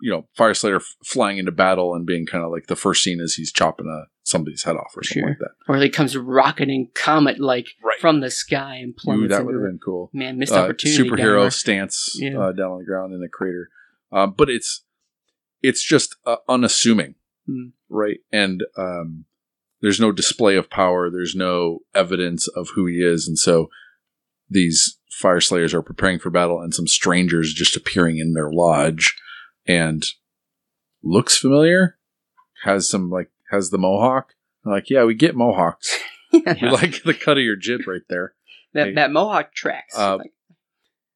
[0.00, 3.02] you know fire slayer f- flying into battle and being kind of like the first
[3.02, 5.50] scene is he's chopping a somebody's head off or something like that.
[5.68, 7.98] or he comes rocketing comet like Right.
[8.00, 10.10] from the sky and Ooh, plummets that would have been cool.
[10.12, 11.02] Man, missed uh, opportunity.
[11.08, 12.38] superhero stance Yeah.
[12.38, 13.68] uh, down on the ground in a crater.
[14.12, 14.82] Um, but it's
[15.64, 17.14] it's just uh, unassuming,
[17.46, 17.68] Hmm.
[17.88, 18.18] right?
[18.32, 19.24] And um,
[19.80, 21.10] there's no display of power.
[21.10, 23.68] There's no evidence of who he is, and so
[24.48, 29.14] these fire slayers are preparing for battle, and some strangers just appearing in their lodge,
[29.66, 30.02] and
[31.02, 31.98] looks familiar.
[32.64, 34.32] Has some like has the mohawk.
[34.64, 35.98] I'm like, yeah, we get mohawks.
[36.32, 38.34] We like the cut of your jib right there.
[38.72, 38.94] that, Hey.
[38.94, 39.96] that mohawk tracks.
[39.96, 40.32] Uh, Like,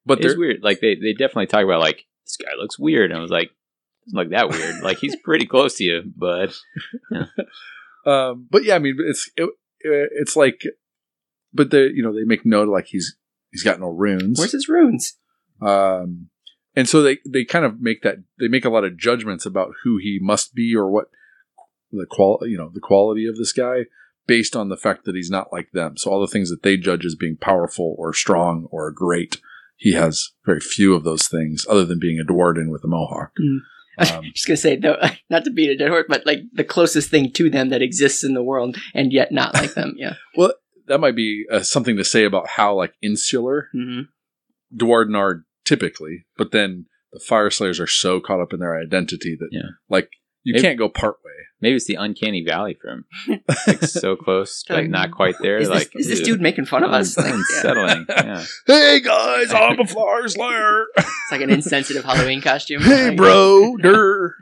[0.06, 0.62] But It's they're weird.
[0.62, 3.50] Like they, they definitely talk about like this guy looks weird, and I was like,
[4.08, 4.80] doesn't look that weird.
[4.82, 6.54] like he's pretty close to you, but
[8.06, 9.50] um, but yeah, I mean, it's it,
[9.80, 10.62] it's like,
[11.52, 13.16] but they you know they make note like he's
[13.50, 15.14] he's got no runes, where's his runes?
[15.60, 16.28] um,
[16.74, 19.72] and so they they kind of make that they make a lot of judgments about
[19.84, 21.06] who he must be or what
[21.90, 23.84] the qual you know the quality of this guy
[24.26, 25.96] based on the fact that he's not like them.
[25.96, 29.40] So all the things that they judge as being powerful or strong or great,
[29.76, 33.32] he has very few of those things other than being a duardin with a mohawk.
[33.40, 33.60] Mm.
[33.98, 34.96] Um, Just gonna say though,
[35.30, 38.24] not to beat a dead horse, but like the closest thing to them that exists
[38.24, 39.94] in the world, and yet not like them.
[39.96, 40.14] Yeah.
[40.36, 40.52] Well,
[40.86, 44.02] that might be uh, something to say about how like insular hmm
[44.74, 49.36] Duardin are typically, but then the Fire Slayers are so caught up in their identity
[49.38, 49.70] that Yeah.
[49.88, 50.10] like
[50.44, 51.32] you Maybe- can't go part way.
[51.60, 53.04] maybe it's the uncanny valley for him.
[53.66, 55.58] Like so close, like not quite there.
[55.58, 57.16] Is, like this, is this dude making fun of us?
[57.16, 57.34] Like, yeah.
[57.34, 58.06] unsettling.
[58.08, 58.44] Yeah.
[58.66, 60.84] Hey guys, I'm a Fire Slayer.
[60.96, 62.82] It's like an insensitive Halloween costume.
[62.82, 64.34] hey bro, der.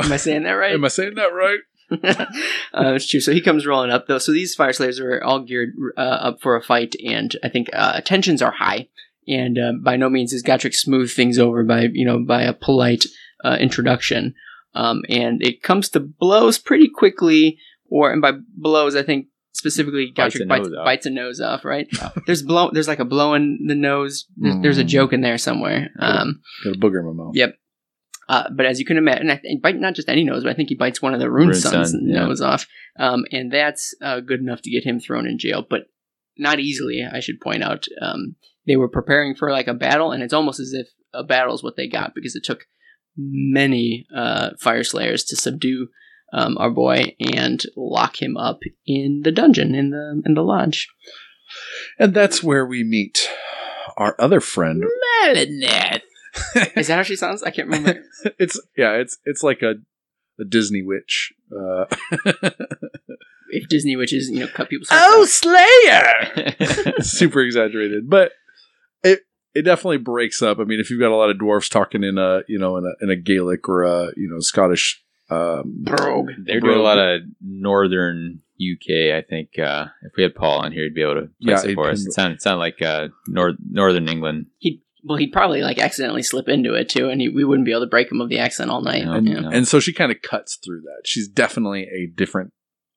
[0.00, 0.72] Am I saying that right?
[0.72, 1.58] Am I saying that right?
[1.90, 3.20] uh, it's true.
[3.20, 4.18] So he comes rolling up though.
[4.18, 7.68] So these fire slayers are all geared uh, up for a fight, and I think
[7.72, 8.88] uh, tensions are high.
[9.28, 12.52] And uh, by no means is Gotrek smooth things over by you know by a
[12.52, 13.04] polite
[13.44, 14.34] uh, introduction.
[14.76, 17.58] Um, and it comes to blows pretty quickly,
[17.90, 20.84] or and by blows I think specifically Bites a bites, off.
[20.84, 21.64] bites a nose off.
[21.64, 21.88] Right?
[22.26, 22.70] there's blow.
[22.72, 24.26] There's like a blow in the nose.
[24.36, 24.88] There's, there's a Mm.
[24.88, 25.88] joke in there somewhere.
[25.98, 27.32] Um, Got a booger in my mouth.
[27.34, 27.52] Yeah.
[28.28, 30.54] uh, but as you can imagine, I think bite not just any nose, but I
[30.54, 32.26] think he bites one of the Rune, Rune Sun's Sun, yeah.
[32.26, 32.66] nose off,
[32.98, 35.64] um, and that's uh, good enough to get him thrown in jail.
[35.68, 35.82] But
[36.36, 37.86] not easily, I should point out.
[38.02, 41.54] Um, they were preparing for like a battle, and it's almost as if a battle
[41.54, 42.66] is what they got because it took
[43.16, 45.88] many uh, fire slayers to subdue
[46.32, 50.88] um, our boy and lock him up in the dungeon in the in the lodge.
[51.98, 53.28] And that's where we meet
[53.96, 54.84] our other friend.
[55.24, 56.02] Maleneth.
[56.76, 57.42] Is that how she sounds?
[57.42, 58.02] I can't remember.
[58.38, 59.74] it's yeah, it's it's like a
[60.38, 61.32] a Disney witch.
[61.50, 61.86] Uh,
[63.48, 66.92] If Disney witches, you know, cut people's Oh, hearts Slayer!
[67.00, 68.32] super exaggerated, but
[69.56, 70.58] it it definitely breaks up.
[70.58, 72.84] I mean, if you've got a lot of dwarfs talking in a you know in
[72.84, 75.02] a in a Gaelic or a you know Scottish.
[75.28, 75.82] Um.
[75.82, 76.30] Brogue.
[76.44, 79.12] They're doing a lot of northern UK.
[79.12, 81.70] I think uh, if we had Paul on here, he'd be able to Yeah, it
[81.70, 82.06] he'd for us.
[82.06, 84.46] It sounded, sounded like uh, north northern England.
[84.58, 87.72] He'd well, he'd probably like accidentally slip into it too, and he, we wouldn't be
[87.72, 89.04] able to break him of the accent all night.
[89.04, 89.12] No.
[89.14, 89.50] and, No.
[89.50, 91.02] and so she kind of cuts through that.
[91.04, 92.52] She's definitely a different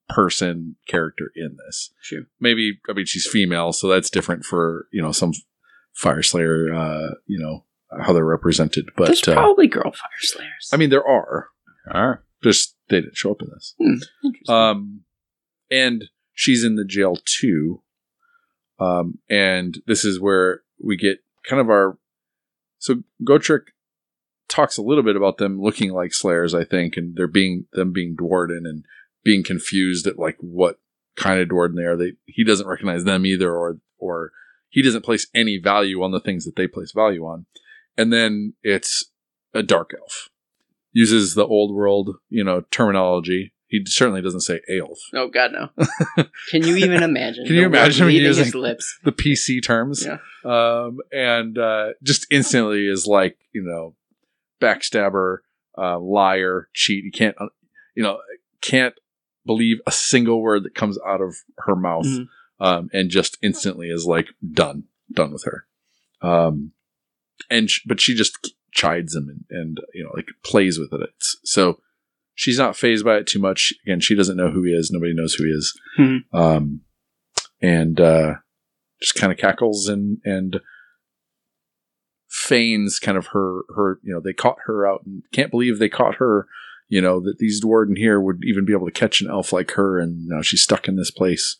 [0.09, 1.91] person character in this.
[2.01, 2.21] Sure.
[2.39, 5.33] Maybe I mean she's female, so that's different for you know some
[5.99, 6.73] Fire Slayer.
[6.73, 7.65] Uh, you know
[8.01, 10.69] how they're represented, There's but uh, probably girl fire slayers.
[10.71, 11.49] I mean there are
[11.93, 12.19] All right.
[12.43, 13.75] just they didn't show up in this.
[14.23, 14.55] Interesting.
[14.55, 15.01] Um,
[15.69, 17.81] and she's in the jail too.
[18.79, 21.97] Um, and this is where we get kind of our.
[22.77, 23.63] So Gotrek
[24.47, 27.91] talks a little bit about them looking like Slayers, I think, and they're being them
[27.91, 28.85] being Duardin and
[29.23, 30.79] being confused at like what
[31.17, 31.97] kind of Duardin they are.
[31.97, 34.31] They he doesn't recognize them either, or or
[34.69, 37.45] he doesn't place any value on the things that they place value on.
[37.97, 39.11] And then it's
[39.53, 40.29] a dark elf
[40.93, 43.53] uses the old world, you know, terminology.
[43.67, 44.97] He certainly doesn't say elf.
[45.13, 45.69] oh God, no!
[46.49, 47.45] Can you even imagine?
[47.45, 48.97] Can you imagine him using- his lips?
[49.03, 50.03] The PC terms.
[50.05, 50.17] Yeah.
[50.43, 53.93] Um, and uh, just instantly is like, you know,
[54.61, 55.37] backstabber,
[55.77, 57.03] uh, liar, cheat.
[57.03, 57.47] You can't, uh,
[57.95, 58.19] you know,
[58.61, 58.95] can't
[59.45, 62.05] believe a single word that comes out of her mouth.
[62.07, 62.27] Mhm.
[62.59, 65.65] Um, and just instantly is like done, done with her.
[66.21, 66.73] Um,
[67.49, 71.09] and sh- but she just chides him and, and you know like plays with it.
[71.15, 71.79] It's, so
[72.35, 73.73] she's not phased by it too much.
[73.85, 74.91] Again, she doesn't know who he is.
[74.91, 75.79] Nobody knows who he is.
[75.97, 76.19] Mhm.
[76.33, 76.81] Um,
[77.61, 78.33] and uh,
[79.01, 80.59] just kind of cackles and and
[82.29, 85.89] feigns kind of her her you know they caught her out and can't believe they
[85.89, 86.45] caught her
[86.87, 89.71] you know that these duardin here would even be able to catch an elf like
[89.71, 91.57] her and now she's stuck in this place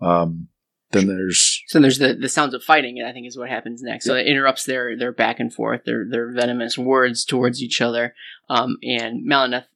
[0.00, 0.48] um
[0.92, 3.82] then there's So there's the, the sounds of fighting, and I think is what happens
[3.82, 4.04] next.
[4.04, 8.14] So it interrupts their their back and forth, their their venomous words towards each other.
[8.48, 9.66] Um, and Maleneth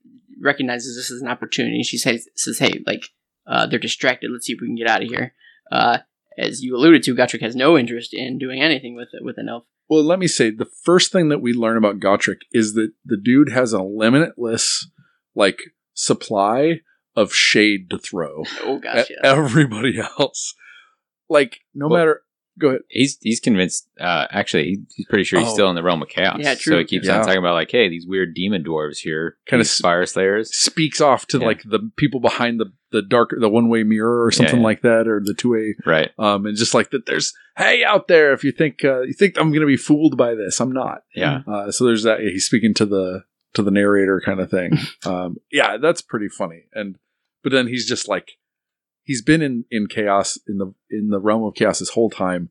[0.40, 1.82] recognizes this as an opportunity.
[1.82, 3.06] She says, says "Hey, like
[3.46, 4.30] uh, they're distracted.
[4.30, 5.34] Let's see if we can get out of here."
[5.70, 5.98] Uh,
[6.38, 9.64] as you alluded to, Gotrek has no interest in doing anything with with an elf.
[9.88, 13.16] well let me say the first thing that we learn about Gotrek is that the
[13.16, 14.88] dude has a limitless
[15.34, 15.60] like
[15.92, 16.80] supply
[17.20, 19.16] of shade to throw Oh at gosh, yeah.
[19.36, 20.54] everybody else
[21.28, 22.22] like no Well- matter
[22.58, 23.88] go ahead He's he's convinced.
[23.98, 25.54] Uh, actually, he's pretty sure he's Oh.
[25.54, 26.40] still in the realm of chaos.
[26.40, 26.74] Yeah, true.
[26.74, 27.20] So he keeps Yeah.
[27.20, 30.54] on talking about like, hey, these weird demon dwarves here, Kinda these fire slayers.
[30.54, 31.46] speaks off to Yeah.
[31.46, 34.64] like the people behind the the dark the one way mirror or something yeah.
[34.64, 36.10] like that or the two way Right.
[36.18, 39.38] um and just like that there's hey out there if you think uh, you think
[39.38, 41.42] I'm gonna be fooled by this I'm not Yeah.
[41.46, 43.22] uh, so there's that he's speaking to the
[43.54, 44.72] to the narrator kind of thing
[45.06, 46.96] um yeah that's pretty funny and
[47.42, 48.32] but then he's just like
[49.02, 52.50] he's been in in chaos in the in the realm of chaos this whole time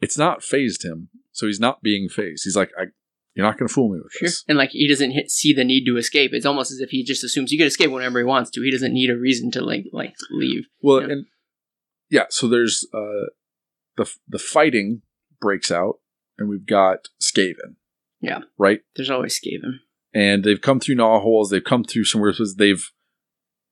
[0.00, 2.86] it's not phased him so he's not being phased he's like I
[3.34, 4.26] you're not gonna fool me with Sure.
[4.28, 6.32] this And like he doesn't hit, see the need to escape.
[6.34, 8.60] It's almost as if he just assumes he can escape whenever he wants to.
[8.62, 10.64] He doesn't need a reason to like like leave.
[10.82, 11.12] Well, Yeah.
[11.12, 11.26] and
[12.10, 13.30] yeah, so there's uh
[13.96, 15.00] the the fighting
[15.40, 16.00] breaks out,
[16.38, 17.76] and we've got Skaven.
[18.20, 18.40] Yeah.
[18.58, 19.78] Right, There's always Skaven.
[20.12, 21.48] and they've come through gnaw holes.
[21.48, 22.56] They've come through some weird places.
[22.56, 22.84] They've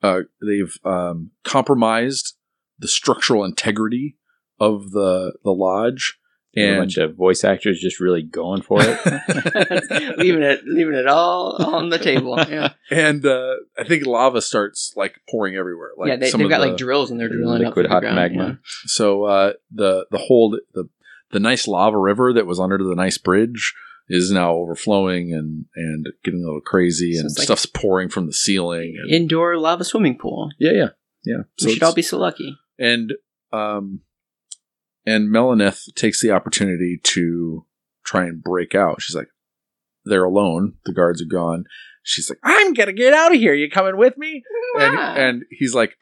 [0.02, 2.36] uh they've um compromised
[2.78, 4.16] the structural integrity
[4.58, 6.18] of the the lodge,
[6.56, 8.98] a bunch of voice actors just really going for it.
[10.18, 12.36] leaving it leaving it all on the table.
[12.48, 15.90] Yeah, and uh I think lava starts like pouring everywhere.
[15.96, 16.16] Like yeah.
[16.16, 18.00] They, some they've of got the- like drills and they're drilling Liquid up through hot
[18.00, 18.58] the ground, magma.
[18.86, 20.88] So uh, the the whole the
[21.30, 23.74] the nice lava river that was under the nice bridge
[24.12, 28.26] is now overflowing and and getting a little crazy So and like- stuff's pouring from
[28.26, 28.96] the ceiling.
[29.00, 30.50] And, Indoor lava swimming pool.
[30.58, 30.88] yeah, yeah,
[31.24, 31.36] yeah.
[31.58, 32.56] So we should all be so lucky.
[32.78, 33.12] and
[33.52, 34.00] um
[35.06, 37.64] and Maleneth takes the opportunity to
[38.04, 39.00] try and break out.
[39.00, 39.28] She's like,
[40.04, 40.74] they're alone.
[40.84, 41.64] The guards are gone.
[42.02, 43.54] She's like, I'm gonna get out of here.
[43.54, 44.42] You coming with me?
[44.78, 45.96] And and he's like,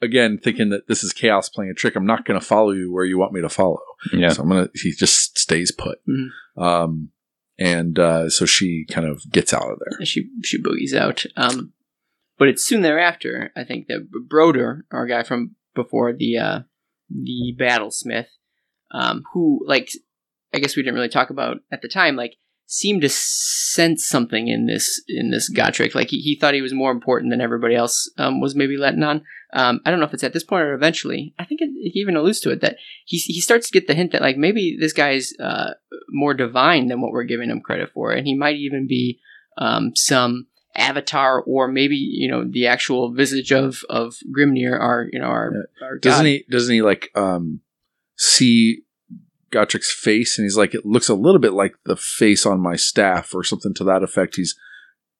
[0.00, 1.94] again, thinking that this is chaos playing a trick.
[1.94, 3.78] I'm not gonna follow you where you want me to follow.
[4.12, 4.30] yeah.
[4.30, 4.68] So I'm gonna.
[4.74, 5.98] He just stays put.
[6.08, 6.28] Mhm.
[6.60, 7.10] Um,
[7.62, 10.04] and uh, so she kind of gets out of there.
[10.04, 11.24] she she boogies out.
[11.36, 11.72] Um,
[12.38, 13.52] but it's soon thereafter.
[13.56, 16.60] I think that Broder, our guy from before the uh,
[17.08, 18.26] the battlesmith,
[18.90, 19.90] um, who like
[20.52, 22.34] I guess we didn't really talk about at the time, like
[22.72, 25.94] seemed to sense something in this in this Gotrek.
[25.94, 29.02] Like he, he thought he was more important than everybody else um, was maybe letting
[29.02, 29.24] on.
[29.52, 31.34] Um, I don't know if it's at this point or eventually.
[31.38, 33.94] I think it, he even alludes to it that he he starts to get the
[33.94, 35.72] hint that like maybe this guy's uh,
[36.08, 39.20] more divine than what we're giving him credit for, and he might even be
[39.58, 45.18] um, some Avatar or maybe you know the actual visage of of Grimnir, our you
[45.18, 45.52] know our,
[45.82, 46.46] our Doesn't he?
[46.50, 47.60] Doesn't he like um
[48.16, 48.80] see
[49.52, 52.76] Gotrek's face, and he's like, it looks a little bit like the face on my
[52.76, 54.36] staff, or something to that effect.
[54.36, 54.56] He's,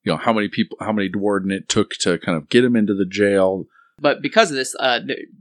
[0.02, 2.76] you know, how many people, how many Duardin it took to kind of get him
[2.76, 3.66] into the jail.
[4.00, 5.00] But because of this, uh,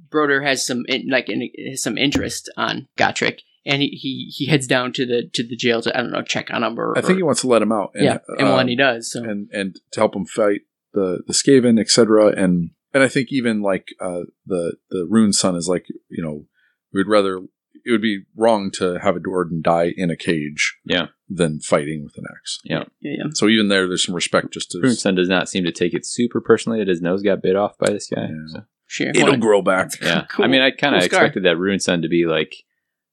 [0.10, 4.68] Broder has some in, like in, some interest on Gotrek, and he, he he heads
[4.68, 7.02] down to the to the jail to I don't know check on him or, I
[7.02, 7.92] think he wants to let him out.
[7.96, 10.62] And, yeah, and um, when he does, so and and to help him fight
[10.94, 12.28] the the Skaven, etc.
[12.28, 16.46] And and I think even like uh, the the Rune Son is like, you know,
[16.94, 17.42] we'd rather
[17.86, 21.08] it would be wrong to have a Duardin die in a cage, Yeah.
[21.30, 22.60] than fighting with an axe.
[22.64, 23.24] yeah, yeah.
[23.34, 25.94] So even there, there's some respect just to Rune Son does not seem to take
[25.94, 28.24] it super personally that his nose got bit off by this guy.
[28.30, 28.36] Yeah.
[28.48, 29.10] So, Sure.
[29.10, 29.92] it'll Well, grow back.
[30.02, 30.26] yeah.
[30.30, 32.54] Cool- I mean, I kind of cool expected that Rune Son to be like,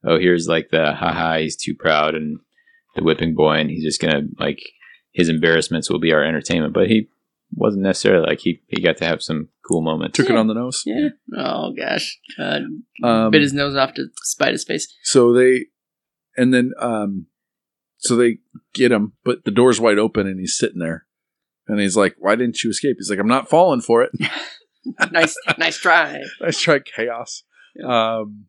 [0.05, 2.41] oh, here's like the haha, he's too proud and
[2.97, 4.61] the whipping boy, and he's just gonna like
[5.13, 6.73] his embarrassments will be our entertainment.
[6.75, 7.09] But he
[7.59, 10.17] wasn't necessarily like he he got to have some cool moments.
[10.17, 10.83] Took it on the nose.
[10.87, 11.09] yeah.
[11.37, 12.19] Oh gosh.
[12.39, 12.61] Uh,
[13.03, 14.87] Um, bit his nose off to spite his face.
[15.03, 15.67] so they,
[16.37, 17.27] and then, um,
[17.99, 18.39] so they
[18.75, 21.07] get him, but the door's wide open and he's sitting there.
[21.67, 24.11] And he's like, "Why didn't you escape?" He's like, "I'm not falling for it."
[25.13, 26.21] nice, nice try.
[26.41, 27.43] Nice try, chaos.
[27.85, 28.47] Um,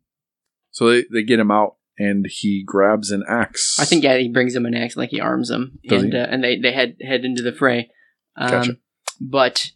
[0.70, 3.76] so they, they get him out, and he grabs an axe.
[3.78, 6.18] I think yeah, he brings him an axe, like he arms him, Does and he?
[6.18, 7.90] uh, and they they head head into the fray.
[8.36, 8.76] Um, Gotcha.
[9.20, 9.72] But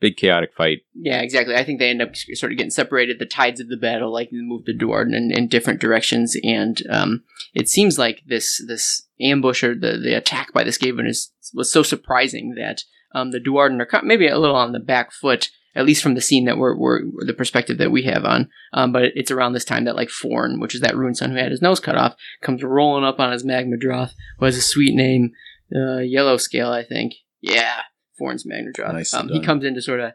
[0.00, 0.82] Big chaotic fight.
[0.94, 1.56] yeah, exactly.
[1.56, 3.18] I think they end up sort of getting separated.
[3.18, 7.24] The tides of the battle like move the Duardin in, in different directions, and um,
[7.52, 11.72] it seems like this this ambush or the the attack by the Skaven is was
[11.72, 15.50] so surprising that um, the Duardin are maybe a little on the back foot.
[15.74, 18.90] At least from the scene that we're, we're the perspective that we have on, um,
[18.90, 21.52] but it's around this time that like Forn, which is that rune son who had
[21.52, 25.32] his nose cut off, comes rolling up on his Magmadroth, who has a sweet name,
[25.72, 27.14] uh, Yellow Scale, I think.
[27.40, 27.82] Yeah,
[28.18, 28.92] Forn's Magmadroth.
[28.92, 30.12] Nicely um, he comes in to sort of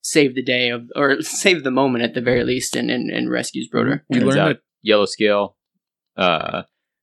[0.00, 3.30] save the day of, or save the moment at the very least, and and, and
[3.30, 4.04] rescues Broder.
[4.08, 5.56] We Turns learned out that yellow scale.
[6.16, 6.62] Uh,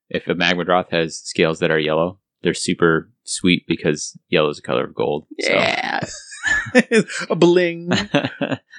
[0.10, 4.64] if a magmadroth has scales that are yellow, they're super sweet because yellow is the
[4.64, 5.26] color of gold.
[5.38, 6.00] Yeah,
[7.30, 7.92] a bling.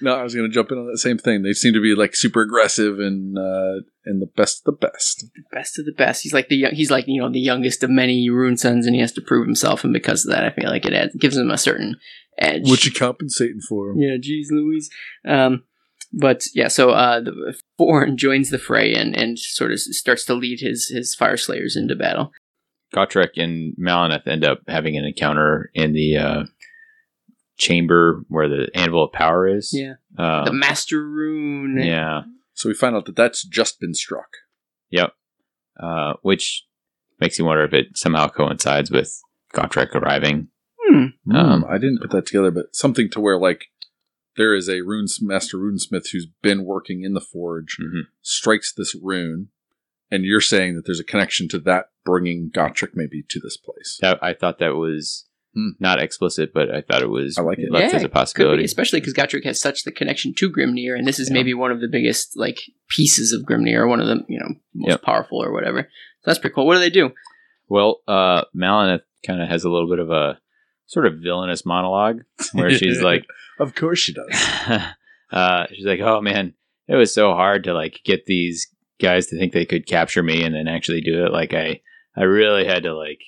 [0.02, 1.42] No, I was going to jump in on that same thing.
[1.42, 5.26] They seem to be like super aggressive and uh, and the best of the best.
[5.34, 6.22] The best of the best.
[6.22, 8.94] He's like the young, he's like you know the youngest of many rune sons, and
[8.94, 11.36] he has to prove himself, and because of that, I feel like it adds, gives
[11.36, 11.96] him a certain
[12.38, 12.66] edge.
[12.66, 13.92] What you compensating for?
[13.94, 14.88] Yeah, geez, Louise.
[15.28, 15.64] Um,
[16.14, 20.34] but yeah, so uh, the Forn joins the fray and, and sort of starts to
[20.34, 22.32] lead his his fire slayers into battle.
[22.94, 26.42] Gotrek and Maleneth end up having an encounter in the uh,
[27.58, 29.70] chamber where the Anvil of Power is.
[29.72, 31.78] Yeah, Um, the Master Rune.
[31.82, 32.22] yeah.
[32.54, 34.28] So we find out that that's just been struck.
[34.90, 35.12] Yep.
[35.78, 36.66] Uh, which
[37.20, 39.20] makes you wonder if it somehow coincides with
[39.54, 40.48] Gotrek arriving.
[40.82, 40.94] Hmm.
[41.34, 43.66] Um, Hmm, I didn't put that together, but something to where like
[44.36, 48.02] there is a rune master runesmith who's been working in the forge, Mhm.
[48.22, 49.48] strikes this rune,
[50.10, 53.98] and you're saying that there's a connection to that bringing Gotrek maybe to this place.
[54.00, 55.70] That, I thought that was Hmm.
[55.80, 57.72] not explicit, but I thought it was I like it.
[57.72, 58.64] left Yeah, as a Could be, possibility.
[58.64, 61.34] especially because Gotrek has such the connection to Grimnir, and this is Yeah.
[61.34, 64.54] maybe one of the biggest like pieces of Grimnir, or one of the you know
[64.74, 65.02] most Yep.
[65.02, 65.82] powerful or whatever.
[66.20, 66.66] So that's pretty cool.
[66.68, 67.10] What do they do?
[67.68, 70.38] Well, uh, Maleneth kind of has a little bit of a
[70.86, 72.20] sort of villainous monologue
[72.52, 73.24] where she's like,
[73.58, 74.28] Of course she does.
[75.32, 76.54] uh, she's like, "Oh man,
[76.88, 78.68] it was so hard to like get these
[79.00, 81.32] guys to think they could capture me and then actually do it.
[81.32, 81.80] Like I,
[82.16, 83.20] I really had to like,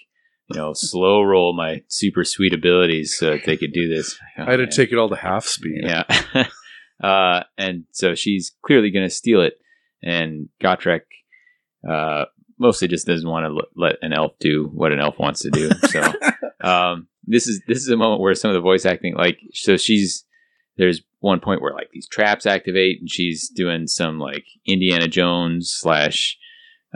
[0.49, 4.19] you know, slow roll my super sweet abilities so that they could do this.
[4.39, 5.83] Oh, I had to take it all to half speed.
[5.85, 6.05] Yeah.
[7.03, 9.55] uh, and so she's clearly going to steal it.
[10.03, 11.03] And Gotrek
[11.89, 12.27] uh,
[12.59, 15.71] mostly just doesn't want to let an elf do what an elf wants to do.
[15.89, 16.13] So
[16.61, 19.77] um, this is this is a moment where some of the voice acting, like, so
[19.77, 20.25] she's
[20.77, 25.71] there's one point where like these traps activate, and she's doing some like Indiana Jones
[25.73, 26.39] slash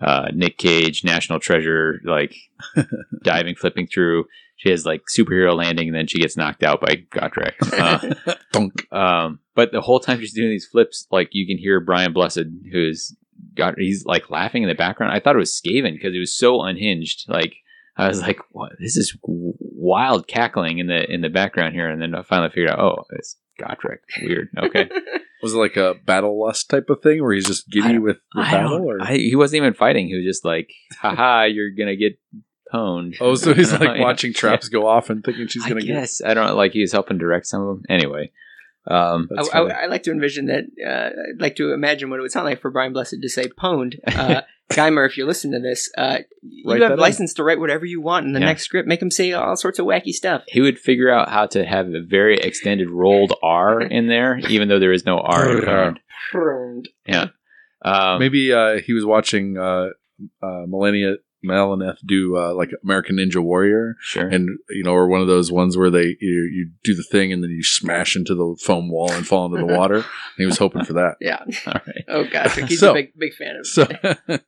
[0.00, 2.34] uh, Nick Cage National Treasure like
[3.22, 4.24] diving, flipping through.
[4.56, 7.54] She has like superhero landing, and then she gets knocked out by Gotrek.
[7.78, 8.92] Uh, Dunk.
[8.92, 12.46] um, but the whole time she's doing these flips, like you can hear Brian Blessed,
[12.72, 13.14] who's
[13.54, 15.12] got he's like laughing in the background.
[15.12, 17.26] I thought it was Skaven because it was so unhinged.
[17.28, 17.54] Like
[17.96, 18.72] I was like, "What?
[18.78, 22.70] This is wild cackling in the in the background here." And then I finally figured
[22.70, 23.98] out, oh, it's Gotrek.
[24.22, 24.48] Weird.
[24.56, 24.88] Okay.
[25.42, 28.02] Was it like a battle lust type of thing where he's just I giddy don't-
[28.02, 28.82] with the I battle?
[28.90, 30.08] Or I, he wasn't even fighting.
[30.08, 32.18] He was just like, "Haha, you're gonna get
[32.72, 34.00] pwned." oh, so he's like Yeah.
[34.00, 35.88] watching traps go off and thinking she's gonna get.
[35.88, 37.82] guess I don't know, like he was helping direct some of them.
[37.88, 38.32] Anyway,
[38.88, 39.82] um, I, I.
[39.82, 40.64] I like to envision that.
[40.84, 43.48] Uh, I'd like to imagine what it would sound like for Brian Blessed to say
[43.48, 44.40] "pwned," uh,
[44.70, 46.98] Guymer, if you're listening to this, uh, you Write that have in.
[46.98, 48.46] license to write whatever you want in the Yeah.
[48.46, 48.88] next script.
[48.88, 50.42] Make him say all sorts of wacky stuff.
[50.48, 54.68] He would figure out how to have a very extended rolled R in there, even
[54.68, 56.84] though there is no R in.
[57.06, 57.26] Yeah.
[57.82, 59.90] Um, Maybe uh, he was watching uh,
[60.42, 64.26] uh, Millennia Maleneth do uh, like American Ninja Warrior, Sure.
[64.26, 67.32] and you know, or one of those ones where they you, you do the thing
[67.32, 69.96] and then you smash into the foam wall and fall into the water.
[69.96, 70.04] And
[70.38, 71.16] he was hoping for that.
[71.20, 71.44] Yeah.
[71.66, 72.04] All right.
[72.08, 73.66] Oh gosh, he's So- a big big fan of.
[73.66, 73.86] So,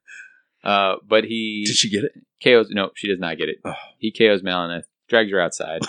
[0.69, 2.13] Uh, but he did she get it?
[2.43, 2.69] KOs.
[2.71, 3.57] No, she does not get it.
[3.65, 3.73] Oh.
[3.99, 5.81] He KOs Maleneth, drags her outside,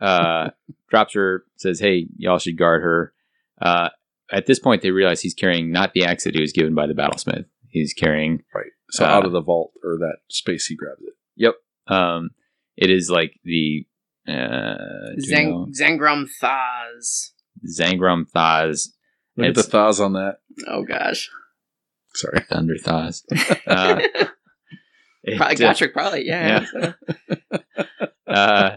[0.00, 0.50] uh,
[0.90, 3.12] drops her, says, "Hey, y'all should guard her."
[3.60, 3.90] Uh,
[4.30, 6.86] at this point, they realize he's carrying not the axe that he was given by
[6.86, 7.44] the battlesmith.
[7.68, 8.42] He's carrying.
[8.54, 8.70] Right.
[8.90, 11.14] So Uh, out of the vault or that space, he grabs it.
[11.36, 11.54] Yep.
[11.88, 12.30] Um,
[12.76, 13.86] it is like the
[14.28, 15.68] uh, do you know?
[15.78, 17.30] Zangram Thaz.
[17.66, 18.88] Zangram Thaz,
[19.36, 20.38] Look at the It's- thaws on that.
[20.68, 21.28] Oh gosh.
[22.16, 22.40] Sorry.
[22.48, 23.22] Thunder Thaz.
[23.66, 24.00] Uh,
[25.36, 26.24] probably Gotrek, probably.
[26.24, 26.64] Yeah.
[28.28, 28.76] uh,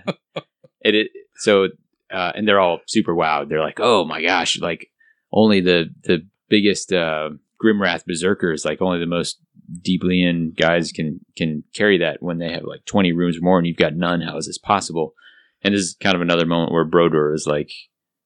[0.81, 1.67] it, it so
[2.11, 3.49] uh, and they're all super wowed.
[3.49, 4.87] They're like, oh my gosh, like
[5.31, 7.29] only the the biggest uh,
[7.63, 9.39] Grimwrath berserkers, like only the most
[9.81, 13.59] deeply in guys can can carry that when they have like twenty rooms or more,
[13.59, 14.21] and you've got none.
[14.21, 15.13] How is this possible?
[15.61, 17.71] And this is kind of another moment where Brodor is like,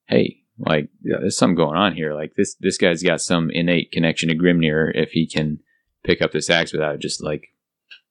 [0.07, 0.43] hey.
[0.58, 1.18] Like, Yeah.
[1.20, 2.14] there's something going on here.
[2.14, 5.60] Like this, this guy's got some innate connection to Grimnir if he can
[6.04, 7.47] pick up this axe without just like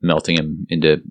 [0.01, 1.03] melting him into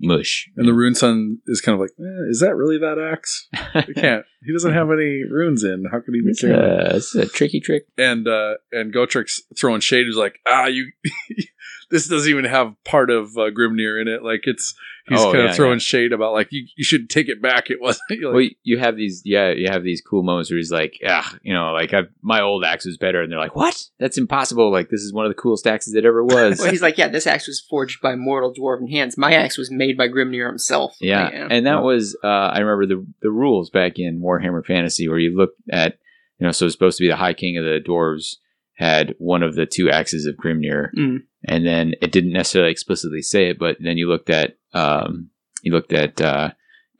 [0.00, 0.48] mush.
[0.56, 3.48] And the rune son is kind of like, eh, is that really that axe?
[3.86, 4.24] He can't.
[4.44, 5.84] He doesn't have any runes in.
[5.90, 7.86] How could he be carrying it's a tricky trick.
[7.96, 10.06] And uh, and Gotrek's throwing shade.
[10.06, 10.92] He's like, ah, you.
[11.90, 14.22] this doesn't even have part of uh, Grimnir in it.
[14.22, 14.74] Like it's
[15.08, 15.78] he's Oh, kind yeah, of throwing yeah.
[15.78, 17.70] shade about like you, you should take it back.
[17.70, 18.02] It wasn't.
[18.10, 21.36] You're well, you have these, yeah, you have these cool moments where he's like, ah,
[21.42, 23.82] you know, like I've, my old axe was better, and they're like, what?
[23.98, 24.70] That's impossible.
[24.70, 26.58] Like this is one of the coolest axes that ever was.
[26.58, 29.16] well, he's like, yeah, this axe was forged by mortal dwarven hands.
[29.18, 30.96] My axe was made by Grimnir himself.
[31.00, 35.08] yeah, Like, and that was, uh, I remember the the rules back in Warhammer Fantasy
[35.08, 35.98] where you look at,
[36.38, 38.36] you know, so it's supposed to be the High King of the dwarves
[38.78, 41.18] had one of the two axes of Grimnir, Mm.
[41.44, 45.30] and then it didn't necessarily explicitly say it, but then you looked at, um,
[45.62, 46.50] you looked at uh,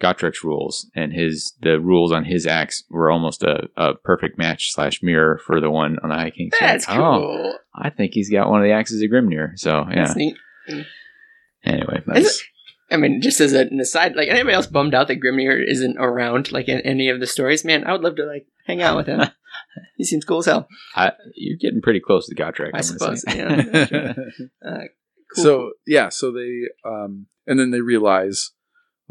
[0.01, 4.72] Gotrek's rules, and his the rules on his axe were almost a, a perfect match
[4.72, 6.51] slash mirror for the one on the High King.
[6.59, 7.53] That's like, cool.
[7.55, 9.57] Oh, I think he's got one of the axes of Grimnir.
[9.57, 10.05] So yeah.
[10.05, 10.37] That's neat.
[11.64, 12.45] Anyway, nice.
[12.91, 16.51] I mean, just as an aside, like anybody else bummed out that Grimnir isn't around,
[16.53, 19.07] like in any of the stories, man, I would love to like hang out with
[19.07, 19.20] him.
[19.97, 20.69] he seems cool as hell.
[20.95, 22.71] I, you're getting pretty close to Gotrek.
[22.75, 23.23] I I'm suppose.
[23.23, 23.37] say.
[23.39, 24.14] Yeah.
[24.66, 24.85] Uh,
[25.35, 25.45] cool.
[25.45, 28.53] so yeah, so they um, and then they realize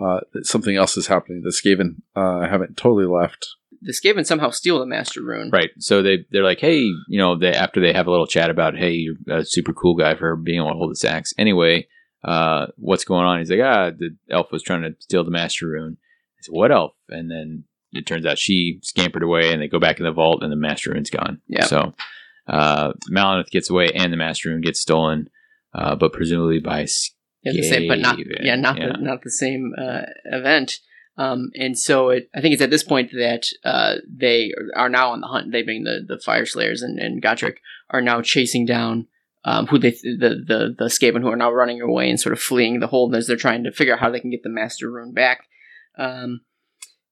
[0.03, 1.41] uh, that something else is happening.
[1.43, 3.47] The Skaven uh, haven't totally left.
[3.81, 5.49] the Skaven somehow steal the Master Rune.
[5.51, 5.69] Right.
[5.79, 8.75] So they they're like, hey, you know, they after they have a little chat about,
[8.77, 11.33] hey, you're a super cool guy for being able to hold this axe.
[11.37, 11.87] Anyway,
[12.23, 13.39] uh, what's going on?
[13.39, 15.97] He's like, ah, the elf was trying to steal the master rune.
[15.99, 16.93] I said, what elf?
[17.09, 20.43] And then it turns out she scampered away, and they go back in the vault,
[20.43, 21.41] and the master rune's gone.
[21.47, 21.65] Yeah.
[21.65, 21.93] So
[22.47, 22.93] uh,
[23.51, 25.29] gets away, and the master rune gets stolen,
[25.73, 26.87] uh, but presumably by
[27.43, 28.93] Yeah, the same, but not yeah, not Yeah.
[28.93, 30.79] the not the same uh, event.
[31.19, 35.11] Um, and so it, I think it's at this point that uh, they are now
[35.11, 35.51] on the hunt.
[35.51, 37.57] They being the the Fire Slayers and, and Gotrek
[37.89, 39.07] are now chasing down
[39.43, 42.39] um, who they the the the Skaven who are now running away and sort of
[42.39, 44.91] fleeing the hold as they're trying to figure out how they can get the Master
[44.91, 45.47] Rune back.
[45.97, 46.41] Um,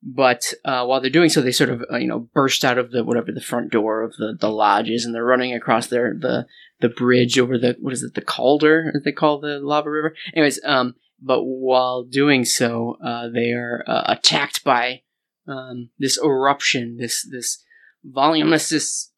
[0.06, 2.92] but uh, while they're doing so, they sort of uh, you know burst out of
[2.92, 6.14] the whatever the front door of the, the lodge is, and they're running across their
[6.14, 6.46] the
[6.80, 10.16] the bridge over the what is it the Calder as they call the lava river.
[10.36, 15.02] Anyways, um, but while doing so, uh, they are uh, attacked by
[15.48, 17.64] um, this eruption, this this
[18.04, 19.12] voluminous this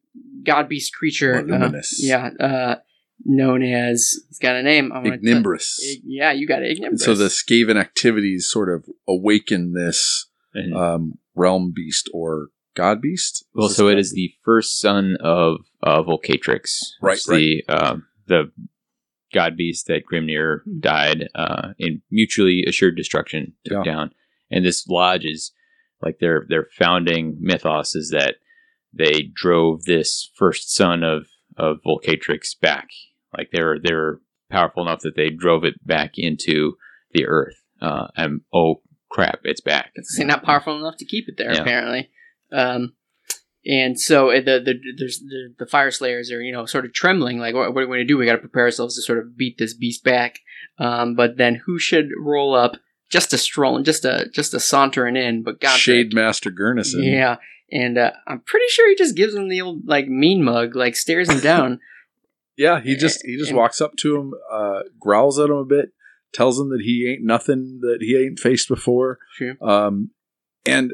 [0.43, 1.33] god beast creature.
[1.51, 2.75] uh, yeah, uh,
[3.25, 4.93] known as it's got a name.
[4.93, 5.03] I'm.
[6.05, 6.79] Yeah, you got it.
[6.79, 6.87] Ignimbrus.
[6.87, 13.01] And so the Skaven activities sort of awaken this And- um, realm beast or god
[13.01, 13.45] beast.
[13.53, 18.51] Well, so it is the first son of uh, Vulcatrix, Right, It's The um, the
[19.33, 23.91] god beast that Grimnir died uh, in mutually assured destruction took Yeah.
[23.91, 24.11] down,
[24.49, 25.51] and this lodge is
[26.01, 28.35] like their their founding mythos is that
[28.93, 31.27] they drove this first son of
[31.57, 32.87] of Vulcatrix back.
[33.37, 34.19] Like they're they're
[34.49, 36.77] powerful enough that they drove it back into
[37.13, 37.55] the earth.
[37.81, 39.91] Uh, and oh crap, it's back.
[39.95, 41.61] It's not powerful enough to keep it there, Yeah.
[41.61, 42.09] apparently.
[42.51, 42.93] Um,
[43.65, 46.93] and so uh, the the there's the, the fire slayers are you know sort of
[46.93, 48.17] trembling, like what, what are we going to do?
[48.17, 50.39] We got to prepare ourselves to sort of beat this beast back.
[50.79, 52.77] Um, but then who should roll up
[53.09, 55.43] just a strolling, just a just a sauntering in?
[55.43, 57.03] But God, Shade Master Gurnisson.
[57.03, 57.37] yeah.
[57.69, 60.95] And uh, I'm pretty sure he just gives him the old like mean mug, like
[60.95, 61.79] stares him down.
[62.59, 65.63] Yeah, he just he just And- walks up to him, uh, growls at him a
[65.65, 65.91] bit,
[66.37, 69.17] tells him that he ain't nothing that he ain't faced before.
[69.33, 69.55] Sure.
[69.59, 70.11] Um,
[70.65, 70.93] and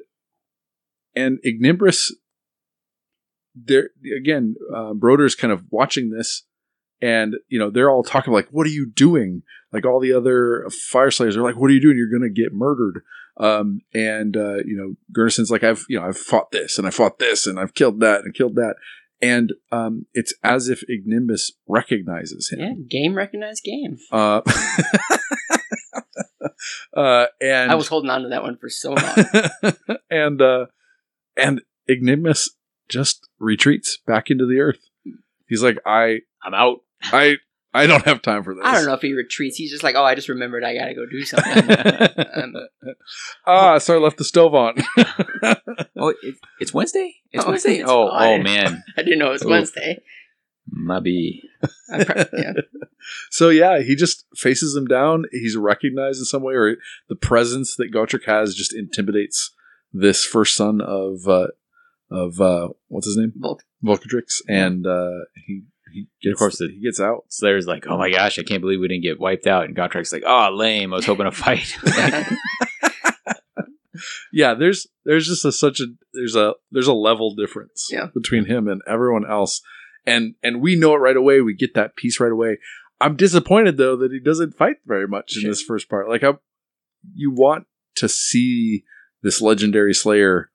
[1.15, 2.11] and Ignimbrus,
[3.53, 6.43] there again, uh, Broder's kind of watching this,
[7.01, 10.65] and you know they're all talking like, "What are you doing?" Like all the other
[10.69, 11.97] fire slayers are like, "What are you doing?
[11.97, 13.01] You're going to get murdered."
[13.35, 16.91] Um, and uh, you know, Gurnisson's like, "I've you know I've fought this and I
[16.91, 18.75] fought this and I've killed that and killed that."
[19.24, 22.59] And um, it's as if Ignimbrus recognizes him.
[22.59, 23.97] Yeah, game recognized game.
[24.11, 24.41] Uh,
[26.93, 29.76] uh, and I was holding on to that one for so long.
[30.11, 30.65] and uh,
[31.38, 32.49] and Ignimbrus
[32.89, 34.80] just retreats back into the earth.
[35.47, 36.80] He's like, I, I'm out.
[37.03, 37.38] I,
[37.74, 38.63] I don't have time for this.
[38.65, 39.57] I don't know if he retreats.
[39.57, 42.24] He's just like, oh, I just remembered I gotta go do something.
[42.36, 42.53] um,
[43.47, 44.76] ah, so I left the stove on.
[45.97, 47.15] Oh, it, it's Wednesday.
[47.32, 47.78] It's Oh, Wednesday.
[47.80, 49.49] it's oh, oh man, I didn't know it was Oof.
[49.49, 49.99] Wednesday.
[50.67, 51.41] my bee.
[51.89, 52.53] Pro- yeah.
[53.32, 55.26] so yeah, he just faces him down.
[55.32, 56.76] He's recognized in some way, or
[57.09, 59.51] the presence that Gotrek has just intimidates
[59.91, 61.47] this first son of uh,
[62.11, 63.63] of uh, what's his name, Volk.
[63.84, 65.63] Vulcatrix, and uh, he
[65.93, 67.25] he gets Of course, the- he gets out.
[67.29, 69.65] Slayer's like, oh my gosh, I can't believe we didn't get wiped out.
[69.65, 70.91] And Gotrek's like, oh, lame.
[70.93, 71.73] I was hoping to fight.
[74.33, 78.07] yeah there's there's just a such a there's a there's a level difference Yeah.
[78.13, 79.61] between him and everyone else
[80.05, 82.57] and and we know it right away we get that piece right away
[82.99, 86.33] i'm disappointed though that he doesn't fight very much in this first part like I,
[87.13, 87.67] you want
[87.97, 88.83] to see
[89.21, 90.49] this legendary slayer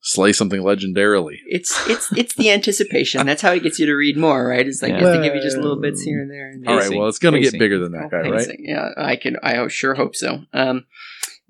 [0.00, 3.26] slay something legendarily It's it's it's the anticipation.
[3.26, 4.66] That's how he gets you to read more, right?
[4.66, 5.00] It's like Yeah.
[5.00, 6.50] you have give you just little bits here and there.
[6.50, 8.48] And all right well it's gonna get bigger than that guy right.
[8.58, 9.36] Yeah, I can.
[9.42, 10.42] I sure hope so.
[10.52, 10.84] Um,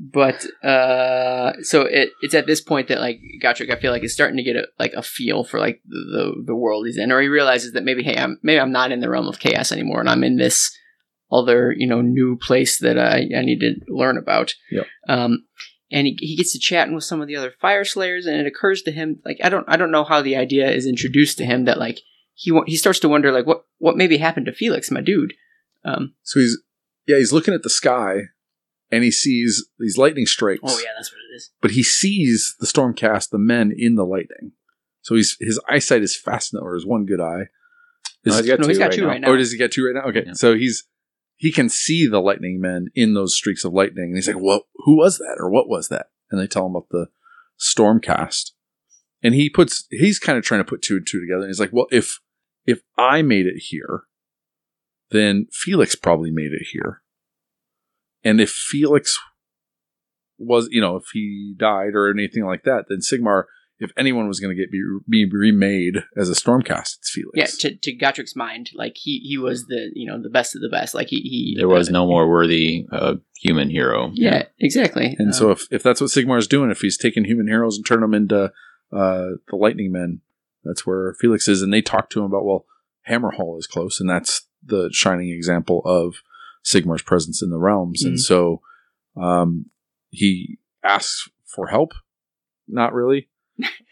[0.01, 4.13] but uh, so it, it's at this point that like Gotrek, I feel like is
[4.15, 7.11] starting to get a like a feel for like the, the the world he's in,
[7.11, 9.73] or he realizes that maybe hey, I'm maybe I'm not in the realm of chaos
[9.73, 10.71] anymore, and I'm in this
[11.33, 14.55] other you know new place that I, I need to learn about.
[14.71, 14.87] Yep.
[15.09, 15.45] Um,
[15.91, 18.47] and he, he gets to chatting with some of the other fire slayers, and it
[18.47, 21.45] occurs to him like I don't I don't know how the idea is introduced to
[21.45, 22.01] him that like
[22.35, 25.35] he he starts to wonder like what what maybe happened to Felix, my dude.
[25.85, 26.59] Um, so he's
[27.07, 28.23] yeah he's looking at the sky
[28.91, 31.51] and he sees these lightning strikes oh yeah, that's what it is.
[31.61, 34.53] but he sees the stormcast, the men in the lightning.
[35.03, 37.49] So he's his eyesight is fast enough, or his one good eye.
[38.27, 39.09] No, he's got No, two he's got right two now.
[39.09, 39.31] right now.
[39.31, 40.09] or does he get two right now?
[40.11, 40.33] Okay, Yeah.
[40.35, 40.85] so he's
[41.39, 44.65] he can see the lightning men in those streaks of lightning, and he's like, well,
[44.85, 45.37] Who was that?
[45.39, 47.07] Or what was that?" And they tell him about the
[47.59, 48.51] stormcast,
[49.23, 51.43] and he puts he's kind of trying to put two and two together.
[51.43, 52.21] And he's like, "Well, if
[52.67, 54.03] if I made it here,
[55.11, 57.03] then Felix probably made it here,
[58.25, 59.19] and if Felix
[60.39, 63.45] was, you know, if he died or anything like that, then Sigmar."
[63.81, 67.33] If anyone was going to get be, be remade as a Stormcast, it's Felix.
[67.63, 70.63] Yeah, to to Gotrek's mind, like he he was the you know the best of
[70.63, 70.95] the best.
[70.95, 74.11] Like he he There was uh, no more worthy uh, human hero.
[74.15, 75.15] Yeah, exactly.
[75.19, 77.77] And Uh, so if, if that's what Sigmar is doing, if he's taking human heroes
[77.77, 78.45] and turning them into
[78.93, 80.23] uh, the lightning men,
[80.65, 81.63] that's where Felix is.
[81.63, 82.67] And they talk to him about, well,
[83.09, 86.17] Hammerhal is close, and that's the shining example of
[86.65, 88.05] Sigmar's presence in the realms.
[88.05, 88.21] And Mhm.
[88.21, 88.61] so
[89.17, 89.67] um,
[90.11, 91.93] he asks for help.
[92.67, 93.29] Not really.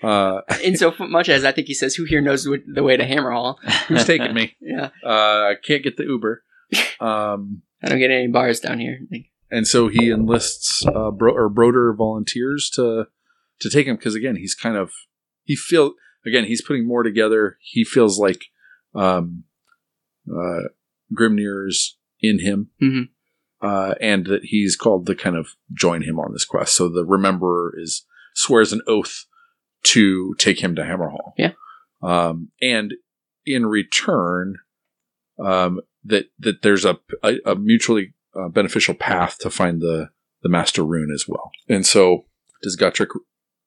[0.03, 3.05] Uh, in so much as I think he says, "Who here knows the way to
[3.07, 3.57] Hammerhal?"
[3.89, 4.57] who's taking me?
[4.61, 5.09] Yeah, Uh,
[5.51, 6.43] I can't get the Uber.
[7.01, 8.99] Um, I don't get any bars down here.
[9.51, 13.07] And so he enlists uh, Bro- or Broder volunteers to
[13.61, 14.91] to take him because again he's kind of
[15.45, 15.93] he feel
[16.27, 17.59] again he's putting more together.
[17.61, 18.47] He feels like
[18.95, 19.45] um,
[20.31, 20.69] uh,
[21.15, 23.09] Grimnir's in him, Mhm.
[23.61, 26.75] uh, and that he's called to kind of join him on this quest.
[26.75, 28.05] So the Rememberer is
[28.35, 29.27] swears an oath
[29.87, 31.33] to take him to Hammerhal.
[31.37, 31.53] Yeah.
[32.03, 32.95] um, and
[33.45, 34.57] in return,
[35.39, 40.11] um, that that there's a a, a mutually uh, beneficial path to find the
[40.43, 41.51] the master rune as well.
[41.69, 42.27] And so,
[42.63, 43.09] does Gotrek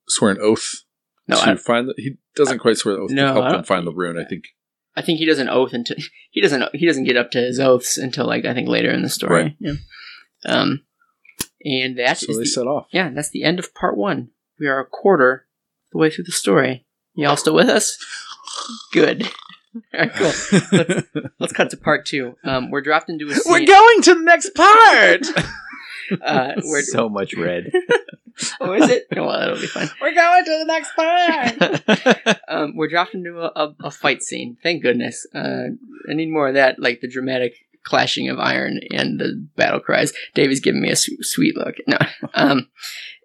[0.08, 0.84] swear an oath
[1.28, 1.94] no, to I, find the?
[1.98, 4.18] He doesn't quite swear the oath No, to help him find the rune.
[4.18, 4.46] I think.
[4.96, 5.98] I think he does an oath until
[6.32, 9.02] he doesn't he doesn't get up to his oaths until like I think later in
[9.02, 9.44] the story.
[9.44, 9.56] Right.
[9.60, 9.74] Yeah.
[10.46, 10.84] Um,
[11.64, 12.88] and that's So they set off.
[12.92, 14.30] yeah, that's the end of part one.
[14.60, 15.46] We are a quarter
[15.92, 16.86] the way through the story.
[17.16, 17.98] Y'all still with us?
[18.92, 19.30] Good.
[19.76, 20.32] All right, cool.
[20.72, 21.08] Let's,
[21.40, 22.36] let's cut to part two.
[22.44, 23.52] Um, we're dropped into a scene.
[23.52, 25.26] We're going to the next part.
[26.22, 27.72] uh, we're, so much red.
[28.62, 29.08] oh, is it?
[29.16, 29.90] Oh, well, that'll be fun.
[30.02, 32.40] We're going to the next part.
[32.48, 34.58] Um, we're dropped into a, a, a fight scene.
[34.64, 35.28] Thank goodness.
[35.34, 35.66] Uh,
[36.10, 37.54] I need more of that, like the dramatic
[37.86, 40.14] clashing of iron and the battle cries.
[40.36, 41.76] Dave is giving me a su- sweet look.
[41.88, 41.98] No,
[42.34, 42.70] um,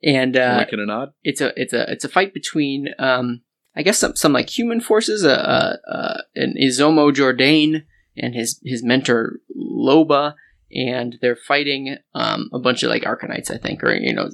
[0.03, 1.13] and uh, a nod.
[1.23, 3.43] it's a it's a it's a fight between um,
[3.77, 7.85] I guess some some like human forces, uh, uh, uh, an Izomo Jordan
[8.17, 10.35] and his his mentor Loba,
[10.73, 14.31] and they're fighting um, a bunch of like Arcanites, I think, or you know,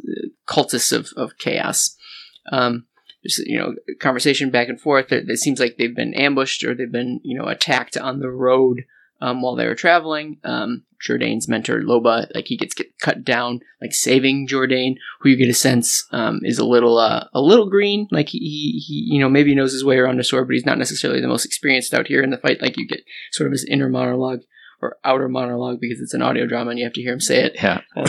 [0.47, 1.97] cultists of of chaos.
[2.53, 2.87] Um,
[3.25, 5.13] just you know, conversation back and forth.
[5.13, 8.31] It, it seems like they've been ambushed or they've been you know attacked on the
[8.31, 8.85] road
[9.21, 10.39] um, while they were traveling.
[10.45, 15.37] Um, Jordane's mentor Loba, like he gets get cut down, like saving Jordane, who you
[15.37, 18.07] get a sense um, is a little uh, a little green.
[18.11, 20.79] Like he, he, you know, maybe knows his way around the sword, but he's not
[20.79, 22.61] necessarily the most experienced out here in the fight.
[22.61, 23.01] Like you get
[23.33, 24.41] sort of his inner monologue
[24.83, 27.45] or outer monologue because it's an audio drama and you have to hear him say
[27.45, 27.55] it.
[27.57, 27.81] Yeah.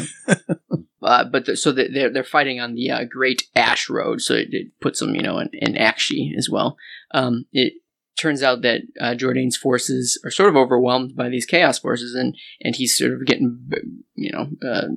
[1.04, 4.50] Uh, but the, so they're they're fighting on the uh, Great Ash Road, so it,
[4.52, 6.78] it puts them, you know, in, in Aqshy as well.
[7.12, 7.74] Um, it
[8.18, 12.36] turns out that uh, Jourdain's forces are sort of overwhelmed by these chaos forces, and
[12.62, 13.70] and he's sort of getting,
[14.16, 14.88] you know, uh,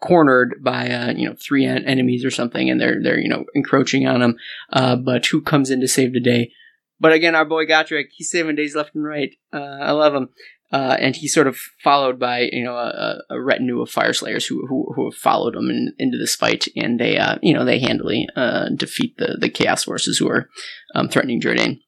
[0.00, 3.44] cornered by uh, you know three en- enemies or something, and they're they're you know
[3.54, 4.38] encroaching on him.
[4.72, 6.52] Uh, but who comes in to save the day?
[6.98, 9.34] But again, our boy Gotrek, he's saving days left and right.
[9.52, 10.30] Uh, I love him.
[10.72, 14.66] Uh, and he's sort of followed by you know a, a retinue of Fyreslayers who,
[14.66, 18.26] who, who have followed him in, into this fight, and they you know they handily
[18.74, 20.48] defeat the the chaos forces who are
[20.94, 21.80] um, threatening Jourdain.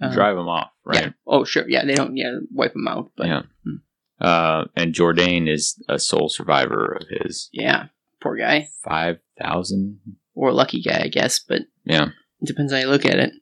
[0.00, 1.02] Um, Drive them off, right?
[1.06, 1.10] Yeah.
[1.26, 1.68] Oh, sure.
[1.68, 2.16] Yeah, they don't.
[2.16, 3.10] Yeah, wipe them out.
[3.16, 3.42] But Yeah.
[3.64, 3.76] Hmm.
[4.20, 7.86] Uh, and Jourdain is a sole survivor of his yeah,
[8.20, 10.00] poor guy five thousand.
[10.34, 11.38] or lucky guy, I guess.
[11.40, 12.08] But Yeah.
[12.40, 13.32] it depends how you look at it.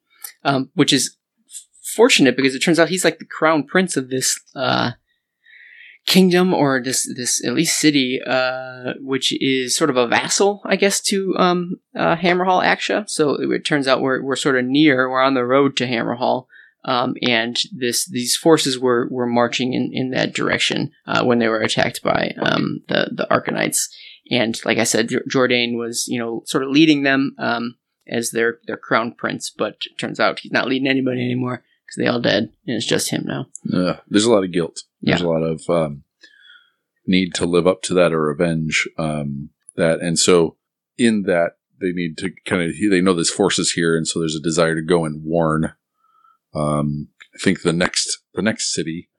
[0.45, 1.16] Um, which is
[1.95, 4.93] fortunate because it turns out he's like the crown prince of this uh,
[6.07, 10.77] kingdom or this this at least city, uh, which is sort of a vassal, I
[10.77, 13.09] guess, to um, uh, Hammerhal Aqsha.
[13.11, 16.47] So it turns out we're we're sort of near, we're on the road to Hammerhal.
[16.85, 21.49] Um, and this these forces were, were marching in, in that direction uh, when they
[21.49, 23.89] were attacked by um, the the Arcanites.
[24.31, 27.75] And like I said, J- Jourdain was you know sort of leading them um,
[28.09, 31.97] as their their crown prince, but it turns out he's not leading anybody anymore because
[31.99, 33.47] they all dead, and it's just him now.
[34.09, 34.83] There's a lot of guilt.
[35.13, 36.03] There's a lot of um,
[37.07, 40.57] need to live up to that or avenge um, that, and so
[40.99, 44.19] in that they need to kind of they know this force is here, and so
[44.19, 45.75] there's a desire to go and warn.
[46.55, 49.11] Um, I think the next the next city,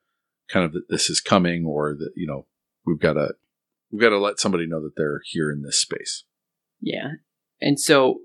[0.49, 2.47] kind of that this is coming, or that you know
[2.85, 3.35] we've got to
[3.91, 6.23] we've got to let somebody know that they're here in this space.
[6.81, 7.13] Yeah,
[7.61, 8.19] and so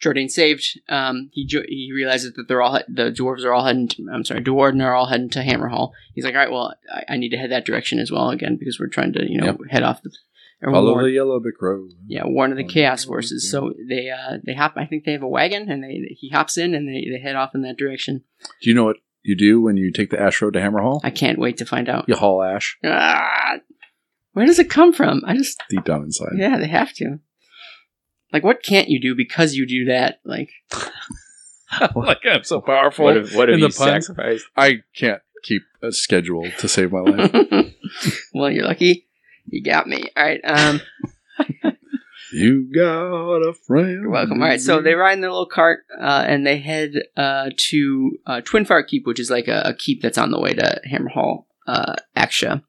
[0.00, 0.80] Jordan saved.
[0.88, 3.88] Um, he jo- he realizes that they're all he- the dwarves are all heading.
[3.88, 5.92] To, I'm sorry, Duardin are all heading to Hammerhal.
[6.14, 8.56] He's like, all right, well, I, I need to head that direction as well again
[8.58, 9.58] because we're trying to you know Yep.
[9.70, 10.10] head off the.
[10.62, 11.92] Follow warn- the yellow brick road.
[12.06, 13.08] yeah, one of the Oh, chaos okay.
[13.08, 13.50] forces.
[13.50, 14.74] So they uh they hop.
[14.76, 17.34] I think they have a wagon, and they he hops in, and they, they head
[17.36, 18.24] off in that direction.
[18.62, 21.00] Do you know what you do when you take the ash road to Hammerhal?
[21.02, 22.06] I can't wait to find out.
[22.08, 23.56] You haul ash Ah,
[24.32, 25.22] where does it come from?
[25.26, 26.32] I just deep down inside.
[26.36, 27.20] yeah, they have to.
[28.32, 30.20] Like, what can't you do because you do that?
[30.24, 30.50] Like,
[31.96, 33.06] like I'm so powerful.
[33.06, 34.06] What if, what if in you the puns.
[34.06, 34.46] sacrificed?
[34.56, 37.74] I can't keep a schedule to save my life.
[38.34, 39.06] well, you're lucky.
[39.46, 40.04] You got me.
[40.16, 40.40] All right.
[40.44, 40.80] Um,
[42.32, 44.02] you got a friend.
[44.02, 44.40] you're welcome.
[44.40, 44.60] All right.
[44.60, 48.64] So they ride in their little cart uh, and they head uh, to uh, Twin
[48.64, 51.96] Fire Keep, which is like a, a keep that's on the way to Hammerhal, uh,
[52.16, 52.62] Aqsha.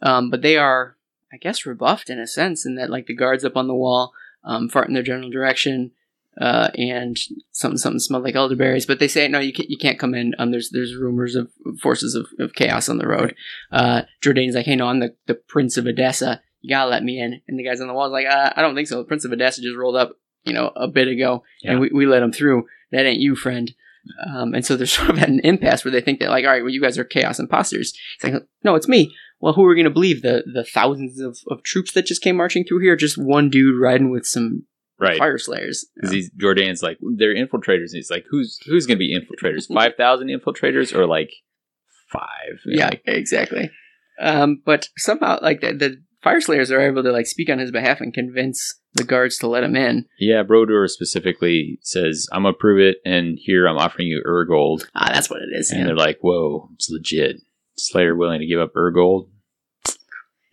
[0.00, 0.96] Um, but they are,
[1.32, 4.12] I guess, rebuffed in a sense, in that like the guards up on the wall
[4.44, 5.92] um, fart in their general direction.
[6.40, 7.16] Uh, and
[7.52, 10.34] something something smelled like elderberries, but they say no, you can't you can't come in.
[10.36, 11.48] Um, there's there's rumors of
[11.80, 13.36] forces of, of chaos on the road.
[13.70, 16.42] Uh, Jourdain's like, hey, no, I'm the, the Prince of Edessa.
[16.60, 17.40] You gotta let me in.
[17.46, 18.98] And the guys on the wall's like, uh, I don't think so.
[18.98, 22.04] The Prince of Edessa just rolled up, you know, a bit ago, and we, we
[22.04, 22.66] let him through.
[22.90, 23.72] That ain't you, friend.
[24.26, 26.50] Um, and so they're sort of at an impasse where they think that, like, all
[26.50, 27.94] right, well, you guys are chaos imposters.
[28.16, 29.14] It's like, no, it's me.
[29.44, 30.22] Well, who are we going to believe?
[30.22, 32.96] The the thousands of, of troops that just came marching through here?
[32.96, 34.64] Just one dude riding with some
[34.98, 35.20] Right.
[35.20, 35.80] Fyreslayers.
[35.94, 37.90] Because he's Jordan's like they're infiltrators.
[37.90, 39.66] And he's like, who's who's gonna be infiltrators?
[39.74, 41.28] Five thousand infiltrators or like
[42.10, 42.58] five?
[42.64, 43.70] You know, Yeah, exactly.
[44.18, 48.00] Um, but somehow, like the, the Fyreslayers are able to like speak on his behalf
[48.00, 50.06] and convince the guards to let him in.
[50.18, 50.42] yeah.
[50.42, 55.28] Brodur specifically says, "I'm gonna prove it, and here I'm offering you Urgold." Ah, that's
[55.28, 55.70] what it is.
[55.70, 55.86] And yeah.
[55.86, 57.42] they're like, "Whoa, it's legit."
[57.76, 59.28] Slayer willing to give up Urgold?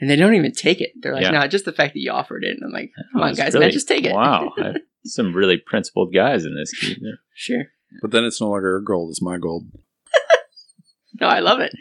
[0.01, 0.91] And they don't even take it.
[0.99, 1.29] They're like, Yeah.
[1.31, 2.57] no, just the fact that you offered it.
[2.59, 4.13] And I'm like, come Oh, on, guys, really- man, just take it.
[4.13, 4.73] Wow, I-
[5.05, 6.97] some really principled guys in this keep.
[7.01, 7.19] there.
[7.33, 7.65] sure.
[8.01, 9.65] But then it's no longer her gold; it's my gold.
[11.19, 11.71] No, I love it.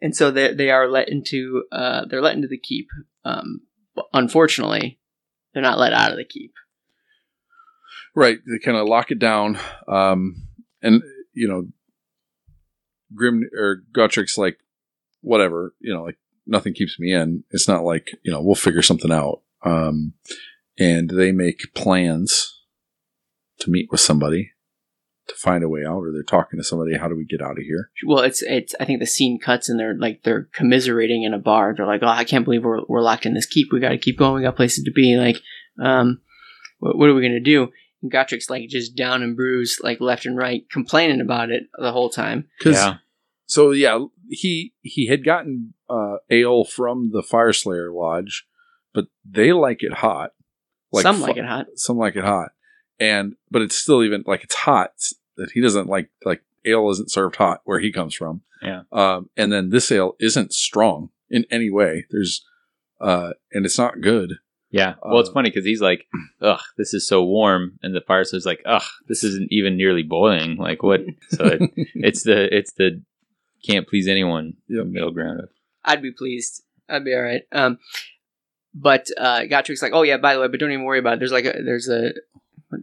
[0.00, 2.88] And so they they are let into uh they're let into the keep.
[3.24, 3.62] Um,
[4.14, 4.98] unfortunately,
[5.52, 6.52] they're not let out of the keep.
[8.14, 8.38] Right.
[8.46, 9.58] They kind of lock it down.
[9.88, 10.48] Um,
[10.80, 11.02] and,
[11.34, 11.66] you know,
[13.14, 14.58] Grim or Gotrek's like,
[15.20, 16.16] whatever, you know, like
[16.46, 17.44] nothing keeps me in.
[17.50, 19.42] It's not like, you know, we'll figure something out.
[19.64, 20.14] Um,
[20.78, 22.60] and they make plans
[23.60, 24.52] to meet with somebody
[25.28, 26.96] to find a way out, or they're talking to somebody.
[26.96, 27.90] How do we get out of here?
[28.06, 28.74] Well, it's it's.
[28.80, 31.74] I think the scene cuts and they're like they're commiserating in a bar.
[31.76, 33.68] They're like, "Oh, I can't believe we're we're locked in this keep.
[33.72, 34.34] We got to keep going.
[34.34, 35.16] We got places to be.
[35.16, 35.36] Like,
[35.80, 36.20] um,
[36.80, 37.70] what, what are we gonna do?"
[38.02, 41.92] And Gotrek's like just down and bruised, like left and right, complaining about it the
[41.92, 42.48] whole time.
[42.58, 42.94] Because Yeah.
[43.46, 48.46] so yeah, he he had gotten uh, ale from the Fyreslayer Lodge,
[48.92, 50.30] but they like it hot.
[50.92, 51.66] Like Some fu- like it hot.
[51.76, 52.50] Some like it hot,
[52.98, 54.92] and but it's still even like it's hot
[55.36, 58.42] that he doesn't like like ale isn't served hot where he comes from.
[58.62, 58.82] Yeah.
[58.92, 62.06] Um, and then this ale isn't strong in any way.
[62.10, 62.44] There's
[63.00, 64.34] uh, and it's not good.
[64.70, 64.94] Yeah.
[65.04, 66.06] Well, it's Uh, funny because he's like,
[66.40, 67.78] ugh, this is so warm.
[67.82, 70.56] And the fire is like, ugh, this isn't even nearly boiling.
[70.56, 71.00] Like, what?
[71.28, 71.60] So it,
[71.94, 73.02] it's the, it's the
[73.66, 74.86] can't please anyone Yep.
[74.86, 75.42] middle ground.
[75.84, 76.62] I'd be pleased.
[76.88, 77.42] I'd be all right.
[77.52, 77.78] Um,
[78.74, 81.18] but uh, Gotrek's like, oh yeah, by the way, but don't even worry about it.
[81.18, 82.12] There's like a there's a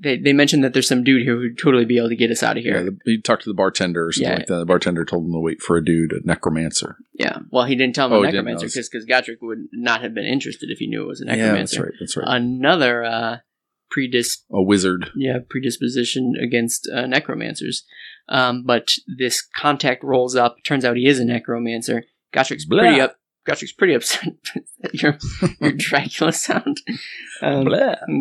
[0.03, 2.43] they they mentioned that there's some dude here who'd totally be able to get us
[2.43, 2.83] out of here.
[2.83, 4.37] the, he talked to the bartender or something Yeah.
[4.37, 4.57] like that.
[4.59, 6.97] The bartender told him to wait for a dude, a necromancer.
[7.13, 7.39] Yeah.
[7.49, 8.51] Well, he didn't tell him Oh, a he didn't know.
[8.51, 11.37] necromancer because Gotrek would not have been interested if he knew it was a necromancer.
[11.45, 11.81] Yeah, necromancer.
[11.99, 12.23] that's right.
[12.25, 12.35] That's right.
[12.37, 13.37] Another uh,
[13.91, 15.09] predis a wizard.
[15.15, 17.83] yeah predisposition against uh, necromancers.
[18.29, 20.57] Um, but this contact rolls up.
[20.63, 22.03] Turns out he is a necromancer.
[22.33, 22.81] Gotrek's Blah.
[22.83, 23.15] pretty up.
[23.47, 24.27] Gotrek's pretty upset
[24.83, 25.17] at your
[25.59, 26.77] your Dracula sound.
[27.41, 27.65] Um,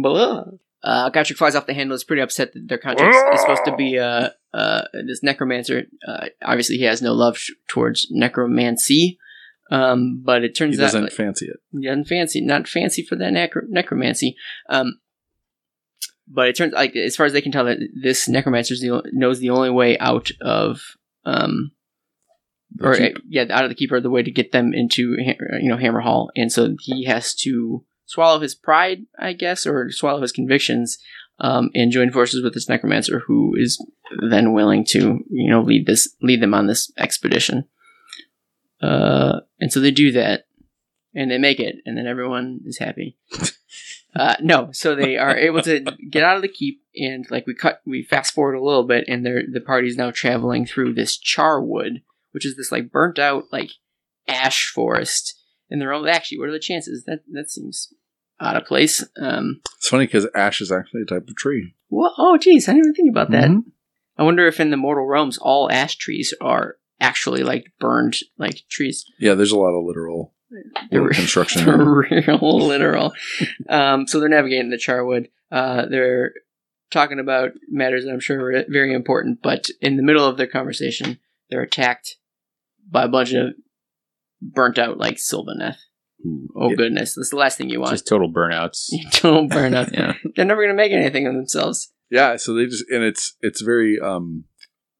[0.02, 0.44] blah.
[0.82, 1.94] Uh, Gotrek flies off the handle.
[1.94, 5.82] Is pretty upset that their contract is supposed to be uh, uh, this necromancer.
[6.06, 9.18] Uh, obviously, he has no love sh- towards necromancy.
[9.70, 11.56] Um, but it He turns out doesn't like, fancy it.
[11.72, 14.34] he doesn't fancy, not fancy for that necro- necromancy.
[14.70, 15.00] Um,
[16.30, 19.38] but it turns like as far as they can tell that this necromancer the knows
[19.38, 20.80] the only way out of
[21.24, 21.72] um
[22.74, 23.18] The or keep.
[23.28, 26.52] yeah out of the keeper the way to get them into you know Hammerhal, and
[26.52, 30.98] so he has to swallow his pride, I guess, or swallow his convictions.
[31.40, 33.78] Um, and join forces with this necromancer, who is
[34.28, 37.64] then willing to, you know, lead this, lead them on this expedition.
[38.82, 40.46] Uh, and so they do that,
[41.14, 43.16] and they make it, and then everyone is happy.
[44.16, 45.80] Uh, no, so they are able to
[46.10, 49.04] get out of the keep, and like we cut, we fast forward a little bit,
[49.06, 52.02] and they're the party's now traveling through this char wood,
[52.32, 53.70] which is this like burnt out like
[54.26, 55.34] ash forest.
[55.70, 57.04] And they're all actually, what are the chances?
[57.04, 57.92] That that seems
[58.40, 59.04] out of place.
[59.20, 61.74] Um, It's funny because ash is actually a type of tree.
[61.90, 63.50] well, oh, geez, I didn't even think about that.
[63.50, 63.64] Mhm.
[64.16, 68.62] I wonder if in the mortal realms all ash trees are actually like burned like
[68.68, 69.04] trees.
[69.20, 70.34] Yeah, there's a lot of literal
[70.90, 71.64] They're, construction.
[71.66, 73.12] they're real literal.
[73.68, 75.28] um, so they're navigating the Charwood.
[75.50, 76.32] Uh, they're
[76.90, 80.46] talking about matters that I'm sure are very important, but in the middle of their
[80.46, 81.18] conversation,
[81.50, 82.16] they're attacked
[82.90, 83.52] by a bunch of
[84.40, 85.76] burnt out like Sylvaneth.
[86.26, 86.48] Ooh.
[86.56, 86.76] Oh Yeah.
[86.76, 87.92] goodness, that's the last thing you want.
[87.92, 88.90] just total burnouts.
[89.20, 89.92] Don't burn out.
[89.92, 90.14] yeah.
[90.34, 91.92] They're never going to make anything of themselves.
[92.10, 94.44] Yeah, so they just and it's it's very um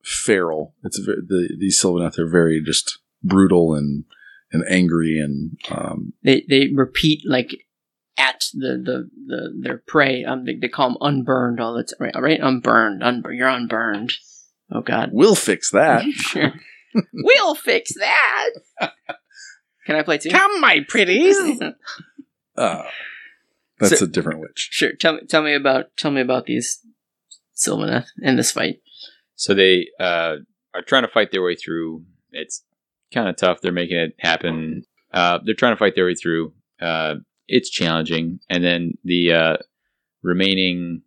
[0.05, 0.75] feral.
[0.85, 4.05] It's very, the these Sylvaneth are very just brutal and
[4.53, 7.51] and angry and um They they repeat like
[8.17, 10.25] at the the, the their prey.
[10.25, 11.97] Um, they, they call them unburned all the time.
[12.01, 12.41] Right, right?
[12.41, 13.03] Unburned.
[13.03, 13.39] Unburned.
[13.39, 14.15] You're unburned.
[14.73, 15.11] Oh God.
[15.13, 16.05] we'll fix that.
[16.13, 16.53] sure.
[17.13, 18.51] we'll fix that.
[19.87, 20.31] Can I play too?
[20.31, 21.39] Come, my pretties.
[22.57, 22.83] uh,
[23.79, 24.69] that's So- a different witch.
[24.71, 24.93] Sure.
[24.93, 25.21] Tell me.
[25.29, 25.97] Tell me about.
[25.97, 26.81] Tell me about these
[27.57, 28.81] Sylvaneth and this fight.
[29.35, 30.37] So they uh,
[30.75, 32.05] are trying to fight their way through.
[32.33, 32.65] It's
[33.13, 33.61] kind of tough.
[33.61, 34.83] They're making it happen.
[35.13, 36.53] Uh, they're trying to fight their way through.
[36.81, 39.57] Uh, it's challenging, and then the uh,
[40.23, 41.03] remaining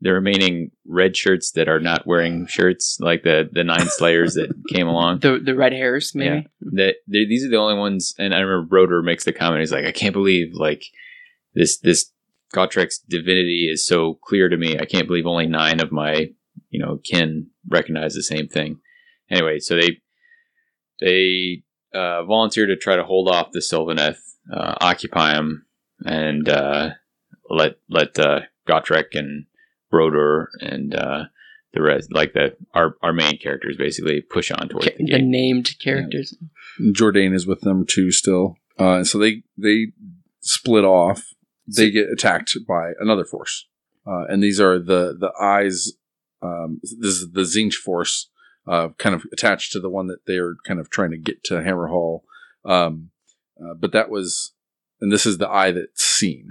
[0.00, 4.52] the remaining red shirts that are not wearing shirts, like the the nine slayers that
[4.68, 5.20] came along.
[5.20, 6.34] The the red hairs, maybe.
[6.36, 6.42] Yeah,
[6.72, 8.14] That they- these are the only ones.
[8.18, 9.60] And I remember Broder makes the comment.
[9.60, 10.84] He's like, I can't believe like
[11.54, 12.10] this this
[12.54, 14.78] Gotrek's divinity is so clear to me.
[14.78, 16.30] I can't believe only nine of my
[16.70, 18.78] you know kin recognize the same thing.
[19.30, 20.00] Anyway, so they
[21.00, 21.62] they
[21.94, 24.18] uh, volunteer to try to hold off the Sylvaneth,
[24.52, 25.66] uh, occupy them,
[26.04, 26.90] and uh,
[27.50, 29.46] let let uh, Gotrek and
[29.90, 31.24] Broder and uh,
[31.72, 35.10] the rest, like the our our main characters, basically push on towards Ca- the the
[35.10, 35.24] gate.
[35.24, 36.36] named characters.
[36.80, 38.56] Jourdain is with them too still.
[38.78, 39.88] Uh, and so they they
[40.40, 41.22] split off.
[41.66, 43.66] They get attacked by another force,
[44.06, 45.92] uh, and these are the the eyes.
[46.42, 48.28] Um, this is the Tzeentch force,
[48.66, 51.54] uh, kind of attached to the one that they're kind of trying to get to
[51.54, 52.22] Hammerhal.
[52.64, 53.10] Um,
[53.60, 54.52] uh, but that was,
[55.00, 56.48] and this is the eye that's seen.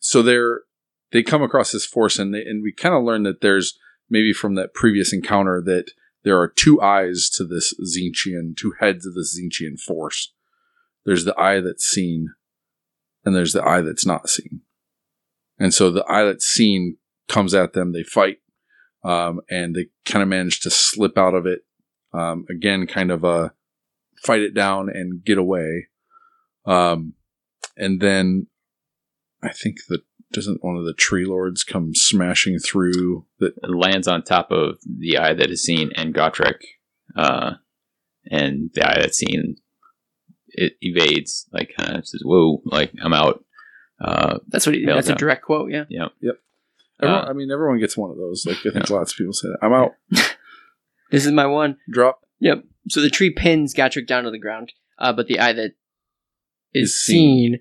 [0.00, 0.62] So they're
[1.10, 3.78] they come across this force, and they and we kind of learn that there's
[4.10, 5.90] maybe from that previous encounter that
[6.24, 10.32] there are two eyes to this Tzeentchian, two heads of this Tzeentchian force.
[11.04, 12.34] There's the eye that's seen,
[13.24, 14.62] and there's the eye that's not seen.
[15.58, 18.38] And so the eye that's seen comes at them, they fight.
[19.04, 21.64] Um, and they kind of manage to slip out of it.
[22.12, 23.50] Um, again, kind of uh,
[24.22, 25.88] fight it down and get away.
[26.64, 27.14] Um,
[27.76, 28.46] and then
[29.42, 30.02] I think that
[30.32, 35.16] doesn't one of the tree lords come smashing through that lands on top of the
[35.16, 36.60] eye that is seen and Gotrek,
[37.16, 37.52] uh,
[38.30, 39.56] and the eye that's seen
[40.48, 43.44] it evades, like kind of says, "Whoa!" Like I'm out.
[44.00, 45.72] Uh, That's what he, Failed that's a direct quote.
[45.72, 45.84] Yeah.
[47.00, 48.44] Everyone, Uh, I mean, everyone gets one of those.
[48.46, 49.58] Like I think lots of people say that.
[49.64, 49.92] I'm out.
[51.10, 51.78] This is my one.
[51.90, 52.20] Drop.
[52.40, 52.64] Yep.
[52.90, 55.70] So the tree pins Gotrek down to the ground, uh, but the eye that
[56.74, 57.52] is, Is seen.
[57.52, 57.60] seen,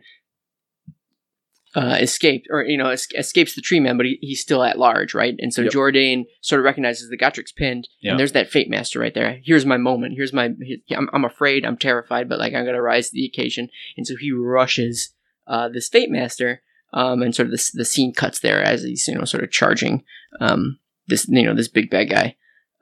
[1.76, 4.80] uh, escaped, or you know, es- escapes the tree man, but he, he's still at
[4.80, 5.36] large, right?
[5.40, 5.72] And so Yep.
[5.72, 8.12] Jordan sort of recognizes the Gotrek's pinned, Yeah.
[8.12, 9.40] and there's that Fate Master right there.
[9.44, 10.16] Here's my moment.
[10.18, 10.50] Here's my.
[10.96, 11.66] I'm, I'm afraid.
[11.66, 13.70] I'm terrified, but like I'm gonna rise to the occasion.
[13.96, 15.14] And so he rushes
[15.46, 19.16] uh, this Fate Master, um, and sort of the scene cuts there as he's you
[19.16, 20.04] know sort of charging
[20.40, 22.36] um, this you know this big bad guy.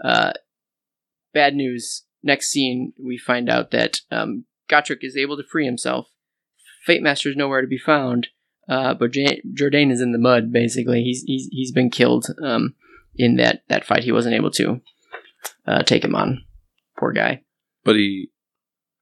[0.04, 0.34] Uh,
[1.34, 2.04] bad news.
[2.24, 6.08] Next scene, we find out that um, Gotrek is able to free himself.
[6.84, 8.30] Fate Master is nowhere to be found,
[8.68, 10.52] uh, but J- Jourdain is in the mud.
[10.52, 12.76] Basically, he's he's he's been killed um,
[13.16, 14.04] in that that fight.
[14.04, 14.82] He wasn't able to
[15.68, 16.44] uh, take him on.
[16.98, 17.42] Poor guy.
[17.84, 18.32] But he,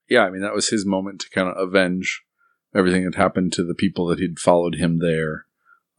[0.08, 2.23] yeah, I mean, that was his moment to kind of avenge
[2.74, 5.46] everything that happened to the people that he'd followed him there,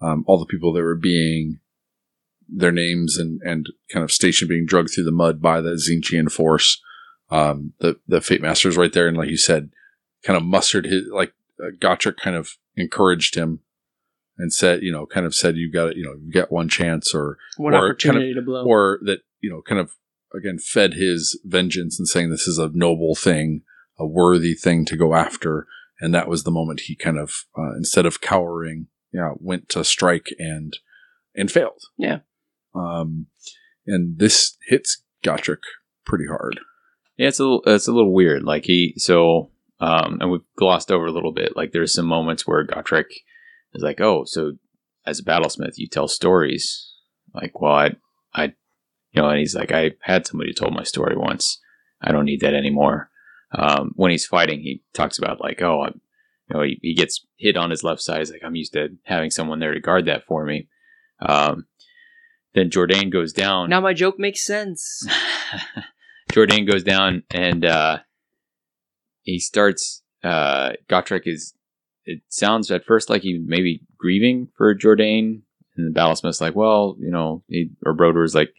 [0.01, 1.59] um, all the people that were being
[2.47, 6.31] their names and and kind of station being drugged through the mud by the Tzeentchian
[6.31, 6.81] force.
[7.31, 9.71] Um, the the Fate Master's right there, and like you said,
[10.23, 13.61] kind of mustered his like uh, Gotrek kind of encouraged him
[14.37, 17.15] and said, you know, kind of said, you got, you know, you got one chance,
[17.15, 18.65] or One Or kind of- opportunity to blow.
[18.65, 19.91] or that you know kind of
[20.35, 23.61] again fed his vengeance and saying this is a noble thing
[23.97, 25.65] a worthy thing to go after
[25.99, 29.83] and that was the moment he kind of uh, instead of cowering yeah went to
[29.83, 30.77] strike and
[31.35, 32.19] and failed Yeah.
[32.73, 33.27] um
[33.85, 35.61] and this hits Gotrek
[36.05, 36.59] pretty hard
[37.17, 38.43] Yeah, it's a little, it's a little weird.
[38.43, 41.55] Like he, so, um, and we've glossed over a little bit.
[41.55, 43.05] Like there's some moments where Gotrek
[43.73, 44.53] is like, "Oh, so
[45.05, 46.93] as a battlesmith, you tell stories."
[47.33, 47.91] Like, well, I,
[48.33, 48.43] I,
[49.11, 51.59] you know, and he's like, "I had somebody told my story once.
[52.01, 53.09] I don't need that anymore."
[53.57, 56.01] Um, when he's fighting, he talks about like, "Oh, I'm,
[56.49, 58.19] you know, he, he gets hit on his left side.
[58.19, 60.67] He's like, I'm used to having someone there to guard that for me."
[61.21, 61.65] Um,
[62.53, 63.69] then Jourdain goes down.
[63.69, 65.05] now my joke makes sense.
[66.31, 67.99] Jordan goes down and uh,
[69.21, 70.01] he starts.
[70.23, 71.53] Uh, Gotrek is.
[72.07, 75.43] It sounds at first like he may be grieving for Jordan,
[75.75, 78.53] and the battlesmith's like, well, you know, he, or Broder's like,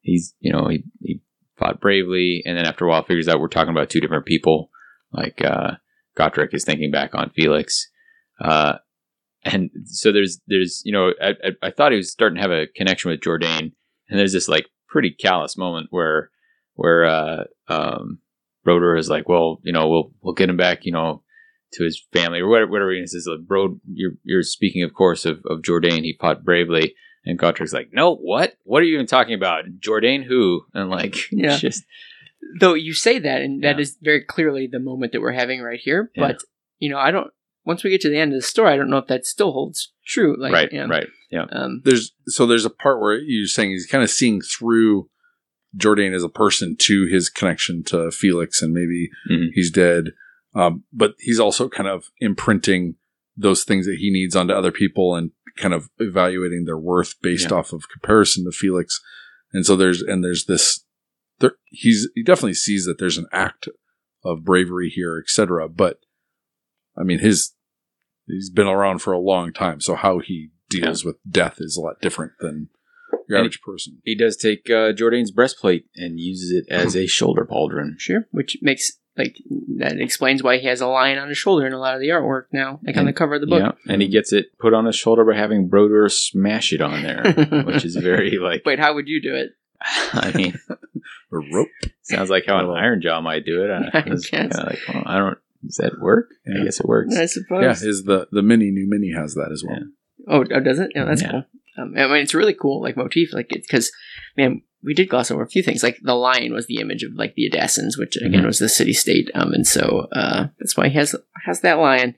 [0.00, 1.20] he's, you know, he, he
[1.58, 4.70] fought bravely, and then after a while figures out we're talking about two different people.
[5.12, 5.72] Like uh,
[6.18, 7.88] Gotrek is thinking back on Felix,
[8.40, 8.74] uh,
[9.44, 12.50] and so there's there's you know I, I, I thought he was starting to have
[12.50, 13.72] a connection with Jordan,
[14.08, 16.30] and there's this like pretty callous moment where
[16.74, 18.20] where uh, um,
[18.64, 21.22] Broder is like, well, you know, we'll we'll get him back, you know,
[21.72, 22.70] to his family or whatever.
[22.70, 26.02] Whatever he says, like, bro, you're you're speaking, of course, of of Jourdain.
[26.02, 26.94] He fought bravely,
[27.26, 28.54] and Gotrek's like, no, what?
[28.64, 29.64] What are you even talking about?
[29.80, 30.62] Jourdain who?
[30.72, 31.56] And like, Yeah.
[31.56, 31.84] just
[32.60, 33.82] Though you say that, and that Yeah.
[33.82, 36.10] is very clearly the moment that we're having right here.
[36.14, 36.28] Yeah.
[36.28, 36.38] But
[36.78, 37.30] you know, I don't.
[37.64, 39.50] Once we get to the end of the story, I don't know if that still
[39.52, 40.36] holds true.
[40.38, 40.86] Like, right, yeah.
[40.88, 44.40] right, yeah, Um, there's so there's a part where you're saying he's kind of seeing
[44.40, 45.08] through
[45.74, 49.48] Jordan as a person to his connection to Felix and maybe Mhm.
[49.54, 50.12] he's dead.
[50.54, 52.94] Um, but he's also kind of imprinting
[53.36, 57.50] those things that he needs onto other people and kind of evaluating their worth based
[57.50, 57.56] Yeah.
[57.58, 59.00] off of comparison to Felix.
[59.52, 60.84] And so there's and there's this
[61.38, 63.68] there, he's he definitely sees that there's an act
[64.24, 65.68] of bravery here, etc.
[65.68, 65.98] But
[66.96, 67.54] I mean his
[68.26, 71.80] he's been around for a long time, so how he deals with death is a
[71.80, 72.68] lot different than
[73.28, 73.98] your And average person.
[74.04, 77.94] He does take uh, Jourdain's breastplate and uses it as a shoulder pauldron.
[77.98, 78.26] sure.
[78.32, 79.36] Which makes like
[79.78, 82.08] that explains why he has a lion on his shoulder in a lot of the
[82.08, 83.60] artwork now, like on the cover of the book.
[83.60, 87.02] Yeah, and he gets it put on his shoulder by having Broder smash it on
[87.02, 87.22] there,
[87.66, 88.62] which is very like.
[88.66, 89.50] Wait, how would you do it?
[89.80, 91.68] I mean, A rope.
[92.02, 93.70] sounds like how an Iron Jaw might do it.
[93.94, 94.56] I, I was guess.
[94.56, 95.38] kinda like, well, I don't.
[95.64, 96.28] Does that work?
[96.46, 96.60] Yeah.
[96.60, 97.16] I guess it works.
[97.16, 97.62] I suppose.
[97.62, 99.78] Yeah, is the the mini new mini has that as well.
[99.78, 99.86] Yeah.
[100.26, 100.90] Oh, oh, does it?
[100.94, 101.30] Yeah, that's Yeah.
[101.30, 101.44] cool.
[101.78, 103.92] Um, I mean, it's really cool like motif, like it's because
[104.36, 105.82] man, we did gloss over a few things.
[105.82, 108.46] Like the lion was the image of like the Adassans, which again Mhm.
[108.46, 112.14] was the city state, um, and so uh, that's why he has has that lion.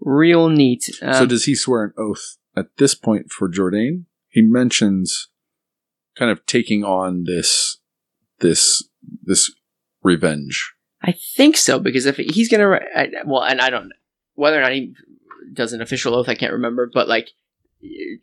[0.00, 0.84] Real neat.
[1.02, 4.04] Um, so does he swear an oath at this point for Jourdain?
[4.28, 5.28] He mentions
[6.16, 7.78] kind of taking on this
[8.40, 8.84] this
[9.22, 9.52] this
[10.02, 10.72] revenge.
[11.02, 13.90] I think so because if he's gonna, I, well, and I don't
[14.34, 14.94] whether or not he
[15.52, 17.30] does an official oath, I can't remember, but like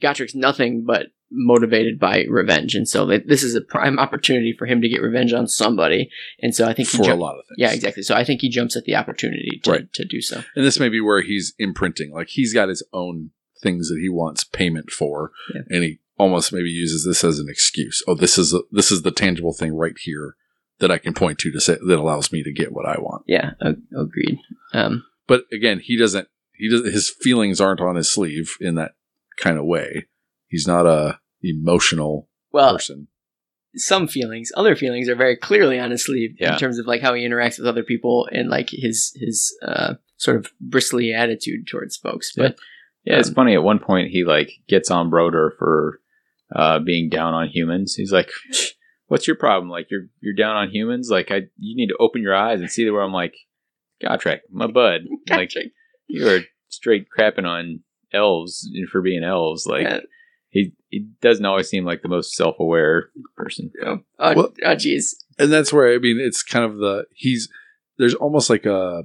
[0.02, 4.82] Gotrek's nothing but motivated by revenge, and so this is a prime opportunity for him
[4.82, 6.10] to get revenge on somebody.
[6.42, 7.58] And so I think he for a lot of things.
[7.58, 8.04] Yeah, exactly.
[8.04, 9.94] So I think he jumps at the opportunity to, Right.
[9.94, 10.44] to do so.
[10.56, 12.12] And this may be where he's imprinting.
[12.12, 13.32] Like he's got his own
[13.62, 15.62] things that he wants payment for, Yeah.
[15.70, 18.04] and he almost maybe uses this as an excuse.
[18.08, 20.36] Oh, this is a, this is the tangible thing right here
[20.80, 23.24] that I can point to to say that allows me to get what I want.
[23.28, 24.40] Yeah, ag- agreed.
[24.74, 26.28] Um, But again, he doesn't.
[26.54, 26.92] He does.
[26.94, 28.94] His feelings aren't on his sleeve in that
[29.42, 30.06] kind of way.
[30.48, 33.08] He's not a emotional well, person.
[33.76, 36.54] some feelings, other feelings are very clearly on his sleeve Yeah.
[36.54, 39.96] in terms of like how he interacts with other people and like his his uh,
[40.18, 42.32] sort of bristly attitude towards folks.
[42.36, 42.58] But
[43.06, 43.54] Yeah, it's Um, funny.
[43.56, 46.00] At one point, he like gets on Broder for
[46.56, 47.96] uh, being down on humans.
[47.96, 48.30] He's like,
[49.08, 49.70] "What's your problem?
[49.70, 51.10] Like you're you're down on humans?
[51.10, 53.34] Like I you need to open your eyes and see where I'm like,
[54.04, 55.02] Gotrek, my bud.
[55.30, 55.52] Like
[56.08, 59.66] you are straight crapping on elves for being elves.
[59.66, 60.00] Like Yeah.
[60.50, 63.72] he he doesn't always seem like the most self aware person.
[63.76, 65.16] You know, oh, Well- oh, jeez.
[65.40, 67.50] and that's where I mean it's kind of the he's
[67.98, 69.04] there's almost like a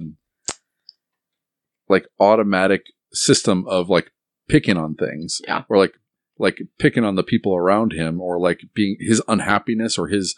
[1.89, 4.11] like automatic system of like
[4.49, 5.63] picking on things Yeah.
[5.69, 5.93] or like
[6.39, 10.35] like picking on the people around him or like being his unhappiness or his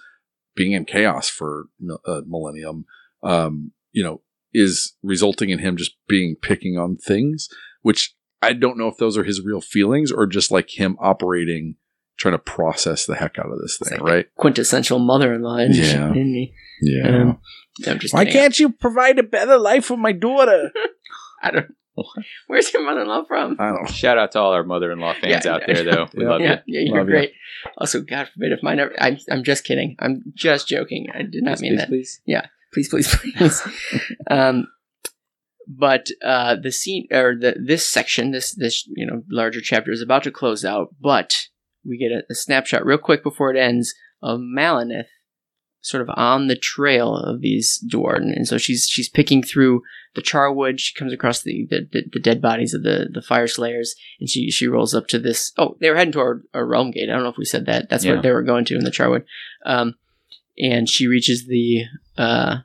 [0.56, 1.66] being in chaos for
[2.06, 2.86] a millennium
[3.24, 4.22] um you know
[4.54, 7.50] is resulting in him just being picking on things
[7.82, 11.76] which i don't know if those are his real feelings or just like him operating
[12.18, 15.58] trying to process the heck out of this It's thing like right Quintessential mother-in-law.
[15.60, 15.92] isn't she?
[15.92, 16.10] Yeah.
[16.12, 16.50] Isn't
[16.82, 17.40] yeah Um,
[17.88, 18.52] I'm just kidding.
[18.56, 20.72] you provide a better life for my daughter?
[21.44, 21.70] I don't.
[21.98, 22.04] Know.
[22.48, 23.56] Where's your mother-in-law from?
[23.60, 23.92] I don't know.
[23.92, 25.74] Shout out to all our mother in law fans Yeah, out yeah.
[25.74, 26.08] there, though.
[26.14, 26.30] We Yeah.
[26.30, 26.80] love yeah, you.
[26.80, 27.14] yeah, you're Love you.
[27.14, 27.34] great.
[27.78, 28.94] Also, God forbid if mine ever.
[29.02, 29.96] I'm, I'm just kidding.
[30.00, 31.08] I'm just joking.
[31.14, 32.50] I did not Please, mean please, that.
[32.74, 32.90] please.
[32.90, 34.16] please, please, please.
[34.30, 34.68] um,
[35.70, 40.02] but uh, the scene or the this section, this this you know larger chapter is
[40.02, 40.96] about to close out.
[41.00, 41.48] But
[41.86, 45.06] we get a, a snapshot real quick before it ends of Maleneth,
[45.82, 49.84] sort of on the trail of these Duardin, and so she's she's picking through
[50.16, 50.80] the charwood.
[50.80, 53.90] She comes across the the, the, dead bodies of the the Fyreslayers,
[54.20, 55.52] and she she rolls up to this.
[55.56, 57.10] Oh, they were heading toward a realm gate.
[57.10, 57.90] I don't know if we said that.
[57.92, 58.14] That's Yeah.
[58.16, 59.26] what they were going to in the charwood.
[59.66, 59.96] Um,
[60.58, 61.84] and she reaches the
[62.18, 62.58] uh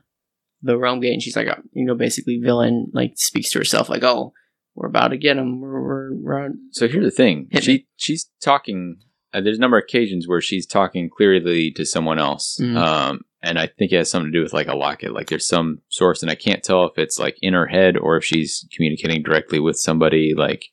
[0.65, 3.87] the realm gate and she's like uh, you know basically villain like speaks to herself
[3.89, 4.33] like oh
[4.75, 6.49] we're about to get him we're, we're, we're.
[6.71, 7.47] So here's the thing.
[7.51, 7.87] Hit she me.
[7.95, 8.97] she's talking.
[9.33, 12.75] Uh, there's a number of occasions where she's talking clearly to someone else, Mhm.
[12.77, 15.13] um, and I think it has something to do with like a locket.
[15.13, 18.17] Like there's some source, and I can't tell if it's like in her head or
[18.17, 20.33] if she's communicating directly with somebody.
[20.35, 20.65] Like,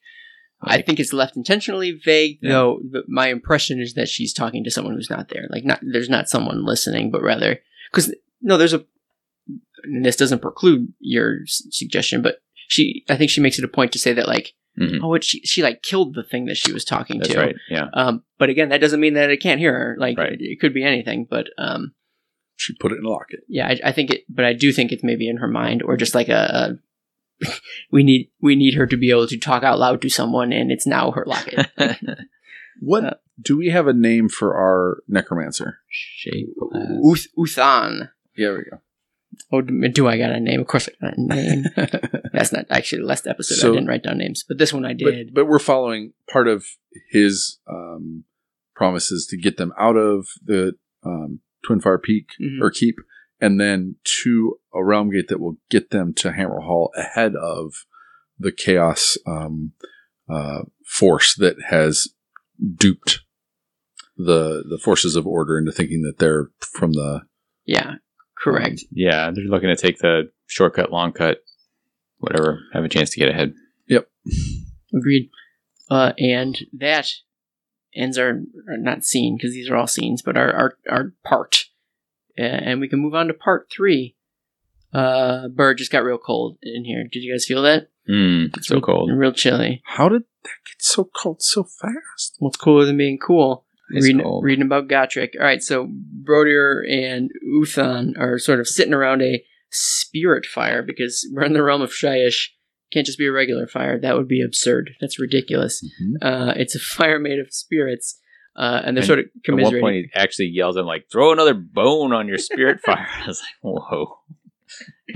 [0.64, 2.50] i think it's left intentionally vague Yeah.
[2.52, 5.80] though but my impression is that she's talking to someone who's not there like not
[5.82, 7.58] there's not someone listening but rather
[7.90, 8.84] because no there's a
[9.84, 12.36] and this doesn't preclude your s- suggestion but
[12.68, 15.00] she i think she makes it a point to say that like Mhm.
[15.02, 17.56] oh it, she, she like killed the thing that she was talking that's to right.
[17.68, 17.88] Yeah.
[17.92, 20.32] um but again that doesn't mean that it can't hear her like Right.
[20.32, 21.92] it, it could be anything but um
[22.56, 23.40] She put it in a locket.
[23.48, 25.96] yeah, I, I think it, but I do think it's maybe in her mind, or
[25.98, 26.78] just like a,
[27.42, 27.48] a
[27.90, 30.70] we need we need her to be able to talk out loud to someone, and
[30.72, 31.66] it's now her locket.
[32.80, 35.78] What Uh, do we have a name for our necromancer?
[35.90, 36.48] Shape.
[37.04, 38.10] Uth, Uthan.
[38.34, 38.78] Here we go.
[39.50, 40.60] Oh, do I got a name?
[40.60, 41.64] Of course, I got a name.
[42.32, 43.56] That's not actually the last episode.
[43.56, 45.32] So- I didn't write down names, but this one I did.
[45.34, 46.64] but we're following part of
[47.10, 48.24] his um,
[48.74, 52.60] promises to get them out of the um, Twin Fire Peak Mhm.
[52.60, 52.96] or Keep,
[53.40, 57.72] and then to a realm gate that will get them to Hammerhal ahead of
[58.38, 59.72] the Chaos um,
[60.28, 62.08] uh, force that has
[62.76, 63.20] duped
[64.16, 67.22] the the forces of order into thinking that they're from the
[67.64, 67.94] yeah,
[68.42, 68.84] correct.
[68.90, 71.42] Yeah, they're looking to take the shortcut, long cut,
[72.18, 72.60] whatever.
[72.72, 73.54] Have a chance to get ahead.
[73.88, 74.08] Yep.
[74.94, 75.30] Agreed.
[75.90, 77.10] Uh, and that
[77.94, 81.64] ends our, our not scene because these are all scenes, but our our, our part,
[82.38, 84.16] uh, and we can move on to part three.
[84.92, 87.04] Uh, Bird just got real cold in here.
[87.10, 87.88] Did you guys feel that?
[88.10, 89.10] Mm, it's so real, cold.
[89.14, 89.80] real chilly.
[89.84, 92.36] how did that get so cold so fast?
[92.38, 93.64] What's cooler than being cool?
[93.92, 95.30] Reading, reading about Gotrek.
[95.38, 95.88] All right, so
[96.24, 101.62] Brodier and Uthan are sort of sitting around a spirit fire because we're in the
[101.62, 102.48] realm of Shyish.
[102.92, 103.98] Can't just be a regular fire.
[103.98, 104.90] That would be absurd.
[105.00, 105.82] That's ridiculous.
[106.20, 108.18] Uh, it's a fire made of spirits,
[108.54, 109.80] uh, and they're And sort of At one commiserating.
[109.80, 113.26] point, he actually yells at him like, "Throw another bone on your spirit fire." I
[113.26, 114.18] was like, "Whoa,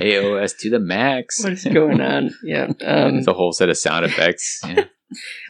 [0.00, 2.30] AOS to the max!" what is going on?
[2.42, 2.72] Yeah.
[2.84, 4.62] Um, it's a whole set of sound effects.
[4.66, 4.84] Yeah.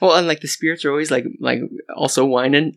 [0.03, 1.61] Well, and like the spirits are always like like
[1.97, 2.77] also whining.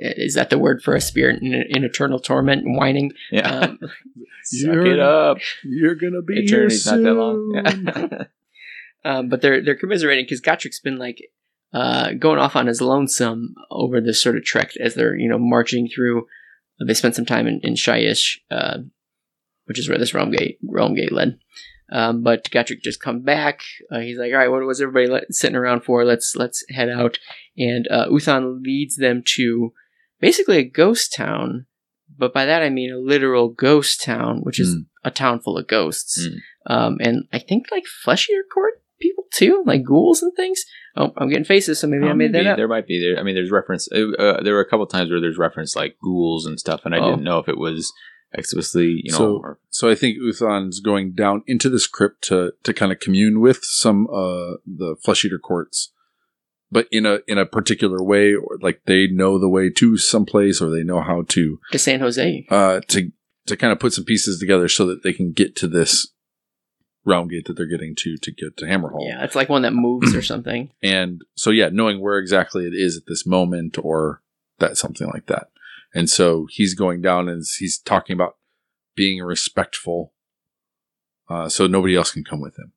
[0.00, 2.64] Is that the word for a spirit in, in eternal torment?
[2.64, 3.12] and Whining.
[3.32, 3.48] yeah.
[3.48, 3.78] Um,
[4.44, 5.38] Suck You're- it up.
[5.64, 7.84] You're gonna be Eternity's here not that soon.
[7.84, 8.12] long.
[8.14, 8.24] Yeah.
[9.18, 11.20] um, but they're they're commiserating because Gotrek's been like
[11.72, 15.38] uh, going off on his lonesome over this sort of trek as they're you know
[15.38, 16.26] marching through.
[16.86, 18.78] They spent some time in, in Shyish, uh,
[19.66, 21.38] which is where this realm gate realm gate led.
[21.92, 23.60] Um, but Gotrek just come back.
[23.90, 26.04] Uh, he's like, "All right, what was everybody let, sitting around for?
[26.04, 27.18] Let's let's head out."
[27.56, 29.72] And uh, Uthan leads them to
[30.20, 31.66] basically a ghost town,
[32.16, 34.84] but by that I mean a literal ghost town, which is Mm.
[35.04, 36.26] a town full of ghosts.
[36.26, 36.36] Mm.
[36.66, 40.62] Um, and I think like fleshier court people too, like ghouls and things.
[40.96, 42.44] Oh, I'm getting faces, so maybe I Oh, made maybe.
[42.44, 42.56] that up.
[42.56, 43.18] There might be there.
[43.18, 43.88] I mean, there's reference.
[43.92, 46.94] Uh, uh, there were a couple times where there's reference like ghouls and stuff, and
[46.94, 47.10] I Oh.
[47.10, 47.92] didn't know if it was
[48.32, 52.52] explicitly, you know, So- or, So I think Uthan's going down into this crypt to
[52.64, 55.92] to kind of commune with some uh the flesh eater courts,
[56.70, 60.60] but in a in a particular way, or like they know the way to someplace,
[60.60, 62.46] or they know how to To San Jose.
[62.50, 63.10] uh to
[63.46, 66.08] to kind of put some pieces together so that they can get to this
[67.04, 69.06] realm gate that they're getting to to get to Hammerhal.
[69.06, 70.70] Yeah, it's like one that moves or something.
[70.82, 74.22] And so, yeah, knowing where exactly it is at this moment or
[74.58, 75.48] that something like that.
[75.94, 78.36] And so he's going down and he's talking about
[78.94, 80.12] being respectful.
[81.28, 82.72] Uh, so nobody else can come with him.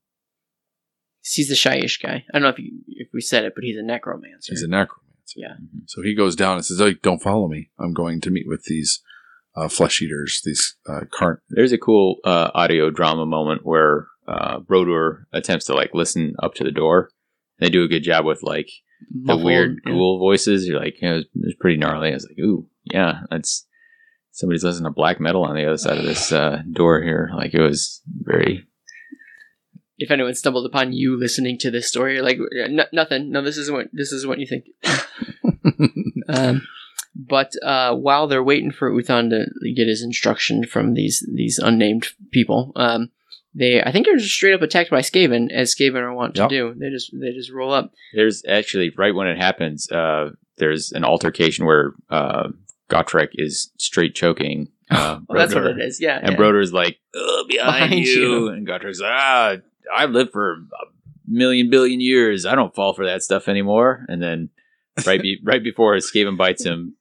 [1.21, 2.25] He's the shyish guy.
[2.29, 4.51] I don't know if you, if we said it, but he's a necromancer.
[4.51, 5.03] He's a necromancer.
[5.35, 5.55] Yeah.
[5.87, 7.69] So he goes down and says, "Oh, don't follow me.
[7.79, 9.01] I'm going to meet with these
[9.55, 10.41] uh, flesh eaters.
[10.43, 15.73] These uh, carn." there's a cool uh, audio drama moment where uh, Brodor attempts to
[15.73, 17.09] like listen up to the door.
[17.59, 18.69] They do a good job with like
[19.11, 19.91] the weird yeah.
[19.91, 20.67] ghoul voices.
[20.67, 22.09] You're like, you know, it, was, it was pretty gnarly.
[22.09, 23.65] I was like, ooh, yeah, that's
[24.31, 27.31] somebody's listening to black metal on the other side of this uh, door here.
[27.35, 28.65] Like it was very.
[29.97, 33.31] If anyone stumbled upon you listening to this story, you're like "N- nothing.
[33.31, 34.65] No, this isn't what this is what you think.
[36.29, 36.61] Um,
[37.15, 42.07] but uh, while they're waiting for Uthan to get his instruction from these these unnamed
[42.31, 43.11] people, um,
[43.55, 46.47] they I think they're just straight up attacked by Skaven, as Skaven are wont to
[46.47, 46.73] do.
[46.75, 47.91] They just they just roll up.
[48.13, 49.89] There's actually right when it happens.
[49.91, 52.49] Uh, there's an altercation where uh,
[52.89, 54.69] Gotrek is straight choking.
[54.91, 55.99] Uh, Well, that's what it is.
[55.99, 56.19] Yeah.
[56.21, 56.37] And yeah.
[56.37, 58.13] Brodor's like, "Ugh, behind, Behind you.
[58.21, 58.47] you.
[58.49, 59.55] And Gotrek's like, ah,
[59.95, 60.85] I've lived for a
[61.25, 62.45] million billion years.
[62.45, 64.05] I don't fall for that stuff anymore.
[64.07, 64.49] And then
[65.07, 66.95] right be- right before Skaven bites him,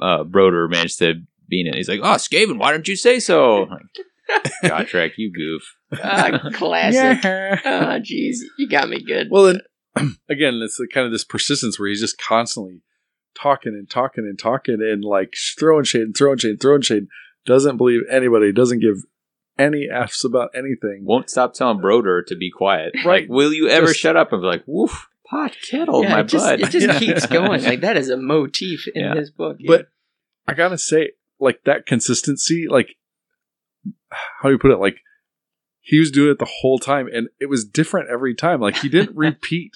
[0.00, 1.14] uh, Brodor managed to
[1.48, 1.74] beat it.
[1.74, 3.62] He's like, oh, Skaven, why don't you say so?
[3.64, 5.74] Like, Gotrek, you goof.
[6.02, 7.20] Ah, classic.
[7.64, 9.28] Ah, jeez, you got me good.
[9.30, 9.60] Well, then
[10.28, 12.82] again, it's the kind of this persistence where he's just constantly
[13.34, 17.06] talking and talking and talking and like throwing shade and throwing shade and throwing shade.
[17.46, 18.52] Doesn't believe anybody.
[18.52, 18.96] Doesn't give
[19.58, 21.00] any f's about anything.
[21.04, 22.92] Won't stop telling Broder to be quiet.
[22.96, 23.22] Right.
[23.22, 24.32] Like, will you ever Just- shut up?
[24.32, 26.60] And be like, woof, pot kettle, yeah, my it just, bud.
[26.60, 26.98] it just Yeah.
[26.98, 27.62] keeps going.
[27.64, 29.14] Like that is a motif in Yeah.
[29.14, 29.56] this book.
[29.66, 29.88] But
[30.46, 32.96] I gotta say, like that consistency, like
[34.10, 34.78] how do you put it?
[34.78, 34.96] Like
[35.88, 38.60] he was doing it the whole time, and it was different every time.
[38.60, 39.72] Like he didn't repeat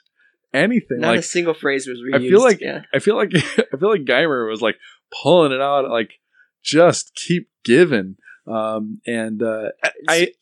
[0.52, 1.00] anything.
[1.00, 2.16] not a single phrase was reused.
[2.16, 2.82] I feel like- yeah.
[2.94, 4.76] I feel like I feel like Guymer was like
[5.22, 6.10] pulling it out, like
[6.62, 8.16] just keep giving.
[8.46, 9.68] Um, and uh,
[10.08, 10.32] I,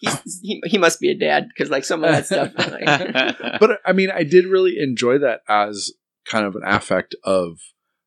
[0.43, 2.53] he, he must be a dad because like some of that stuff.
[2.59, 5.93] Like, but I mean, I did really enjoy that as
[6.27, 7.59] kind of an affect of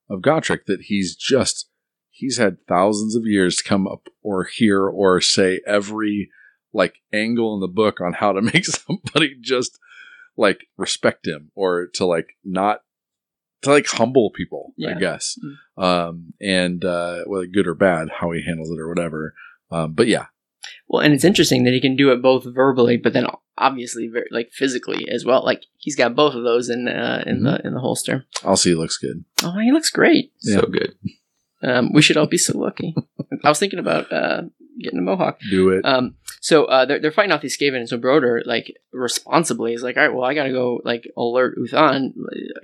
[0.10, 1.70] of Gotrek that he's just
[2.10, 6.30] he's had thousands of years to come up or hear or say every
[6.74, 9.80] like angle in the book on how to make somebody just
[10.36, 12.82] like respect him or to like not
[13.62, 15.00] to like humble people, I Yeah.
[15.00, 15.38] guess.
[15.78, 19.34] Um, and uh, whether good or bad, how he handles it or whatever.
[19.72, 20.26] Um, but yeah,
[20.88, 23.28] well, and it's interesting that he can do it both verbally, but then
[23.58, 25.44] obviously very like physically as well.
[25.46, 28.26] Like he's got both of those in uh, in the in the holster.
[28.44, 28.72] I'll see.
[28.72, 29.24] It looks good.
[29.44, 30.32] Oh, he looks great.
[30.42, 30.62] Yeah.
[30.62, 30.96] So good.
[31.62, 32.94] Um, we should all be so lucky.
[33.44, 34.44] I was thinking about uh,
[34.82, 35.40] getting a mohawk.
[35.50, 35.86] Do it.
[35.86, 39.84] Um, so uh, they're, they're fighting off these Skaven, and so Broder, like, responsibly is
[39.84, 42.14] like, all right, well, I gotta go, like, alert Uthan.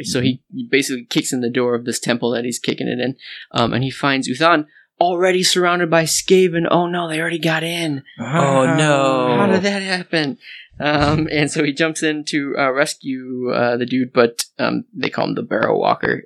[0.03, 2.99] So he, he basically kicks in the door of this temple that he's kicking it
[2.99, 3.15] in,
[3.52, 4.65] um, and he finds Uthan
[4.99, 6.68] already surrounded by Skaven.
[6.69, 8.03] Oh no, they already got in.
[8.19, 9.38] Oh, no.
[9.38, 10.38] How did that happen?
[10.81, 15.10] Um, and so he jumps in to uh, rescue uh, the dude, but um, they
[15.10, 16.23] call him the Barrow Walker.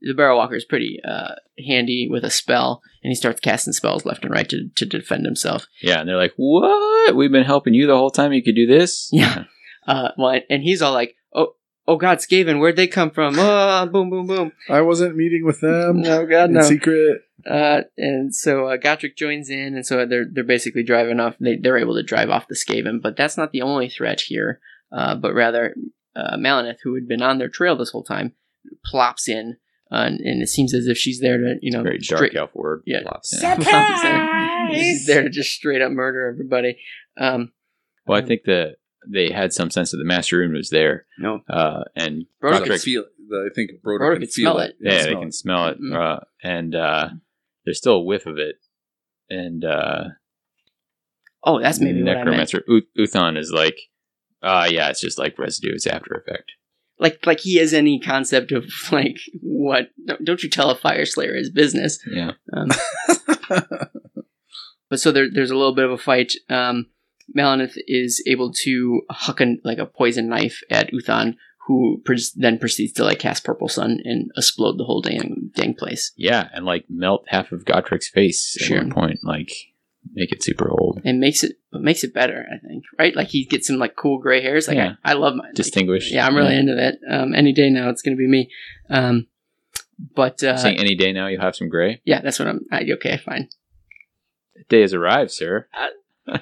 [0.00, 1.34] The Barrow Walker is pretty uh,
[1.66, 5.24] handy with a spell, and he starts casting spells left and right to, to defend
[5.24, 5.66] himself.
[5.82, 7.16] Yeah, and they're like, "What?
[7.16, 8.32] We've been helping you the whole time.
[8.32, 9.44] You could do this." Yeah.
[9.86, 11.54] Uh, well, and he's all like, "Oh,
[11.86, 13.34] oh God, Skaven, where'd they come from?
[13.38, 14.52] Oh, boom, boom, boom.
[14.68, 17.22] I wasn't meeting with them No, God, in no." secret.
[17.48, 21.36] Uh, and so uh, Gotrek joins in, and so they're they're basically driving off.
[21.40, 24.60] They they're able to drive off the Skaven, but that's not the only threat here.
[24.92, 25.74] Uh, but rather,
[26.16, 28.32] uh, Maleneth, who had been on their trail this whole time,
[28.84, 29.56] plops in,
[29.92, 32.36] uh, and, and it seems as if she's there to you know Very dark straight-
[32.36, 32.82] elf word.
[32.86, 33.02] Yeah.
[33.02, 34.74] plops in.
[34.74, 36.78] She's there to just straight up murder everybody.
[37.18, 37.52] Um,
[38.06, 41.40] Well, I think that they had some sense that the Master Rune was there, no,
[41.48, 44.58] uh, and Broder Gotrek gets- feel the I think Broder, Broder can could feel smell
[44.64, 44.70] it.
[44.70, 44.76] it.
[44.80, 45.34] Yeah, they smell can it.
[45.34, 45.94] smell it, Mm.
[46.16, 47.08] uh, and uh,
[47.64, 48.56] there's still a whiff of it.
[49.30, 50.04] And uh,
[51.44, 52.26] Oh, that's maybe what I meant.
[52.26, 53.78] Necromancer U- Uthan is like,
[54.42, 55.72] uh, yeah, it's just like residue.
[55.74, 56.52] It's after effect.
[57.00, 59.90] Like, like he has any concept of like what?
[60.24, 61.98] Don't, you tell a Fyreslayer his business?
[62.10, 62.68] Yeah, Um,
[64.90, 66.32] but so there, there's a little bit of a fight.
[66.48, 66.86] Um,
[67.86, 71.34] is able to huck a, like a poison knife at Uthan
[71.66, 75.74] who pres- then proceeds to like cast Purple Sun and explode the whole dang dang
[75.74, 78.78] place yeah, and like melt half of Gotrek's face Sure.
[78.78, 79.52] at one point, like
[80.14, 82.46] make it super old, and makes it but makes it better.
[82.52, 84.68] I think right, like he gets some like cool gray hairs.
[84.68, 84.94] Like Yeah.
[85.04, 85.48] I, I love mine.
[85.48, 86.12] Like, distinguished.
[86.12, 86.98] yeah, I'm really into that.
[87.10, 88.50] Um, any day now, it's gonna be me.
[88.90, 89.26] Um,
[90.14, 92.00] but uh, Saying any day now you'll have some gray.
[92.04, 92.60] yeah, that's what I'm.
[92.70, 93.48] I, okay, fine.
[94.54, 95.68] The day has arrived, sir.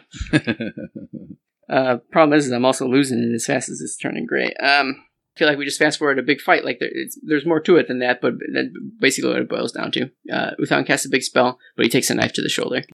[1.68, 4.52] Uh, problem is, is I'm also losing it as fast as it's turning gray.
[4.62, 5.02] Um,
[5.34, 6.64] I feel like we just fast forward a big fight.
[6.64, 8.68] Like there, it's, there's more to it than that, but that's
[9.00, 10.10] basically what it boils down to.
[10.32, 12.84] Uh, Uthan casts a big spell, but he takes a knife to the shoulder.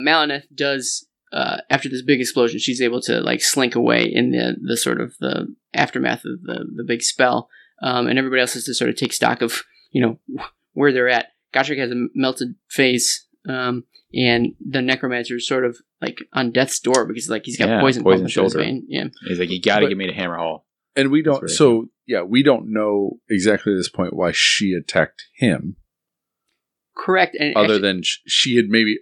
[0.00, 1.06] Maleneth does.
[1.32, 5.00] Uh, after this big explosion, she's able to like slink away in the the sort
[5.00, 7.48] of the aftermath of the the big spell,
[7.82, 10.18] um, and everybody else has to sort of take stock of you know
[10.74, 11.28] where they're at.
[11.54, 16.78] Gotrek has a melted face, um, and the necromancer is sort of like on death's
[16.80, 18.64] door because like he's got Yeah, poison, poison pumping through his shoulder.
[18.66, 18.84] vein.
[18.88, 19.04] Yeah.
[19.26, 20.64] He's like, you got to But- get me to Hammerhal.
[20.96, 21.40] and we don't.
[21.40, 25.76] That's So yeah, we don't know exactly at this point why she attacked him,
[26.94, 27.36] Correct.
[27.38, 28.98] And other actually- than she had maybe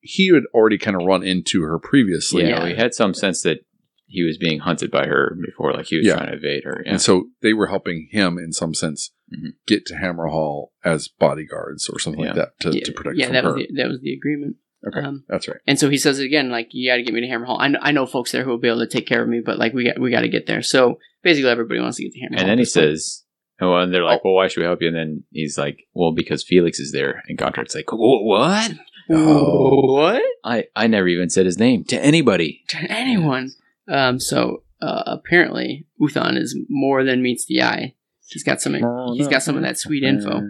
[0.00, 2.64] he had already kind of run into her previously, Yeah, Yeah.
[2.64, 3.60] we had some sense that
[4.06, 6.16] he was being hunted by her before, like he was Yeah.
[6.16, 6.82] trying to evade her.
[6.84, 6.92] Yeah.
[6.92, 9.52] and so they were helping him in some sense Mhm.
[9.66, 13.34] get to Hammerhal as bodyguards or something like that to, yeah, to protect yeah, from
[13.34, 13.54] that her.
[13.54, 14.56] was the, that was the agreement.
[14.86, 15.58] okay, Um, that's right.
[15.66, 17.56] and so he says it again, like you got to get me to Hammerhal.
[17.60, 19.40] I know, I know folks there who will be able to take care of me,
[19.44, 20.62] but like we got we got to get there.
[20.62, 22.84] So basically, everybody wants to get to Hammer and at then he this point.
[22.86, 23.24] says,
[23.60, 24.88] oh, and they're like, well, why should we help you?
[24.88, 27.22] And then he's like, well, because Felix is there.
[27.28, 28.72] And Gotrek's like, what?
[29.10, 29.92] Oh.
[29.92, 32.62] "What I, I never even said his name to anybody.
[32.68, 33.50] to anyone?"
[33.88, 37.94] Um, so uh, apparently, Uthan is more than meets the eye.
[38.28, 38.74] He's got some.
[39.14, 40.40] He's got some of that sweet info.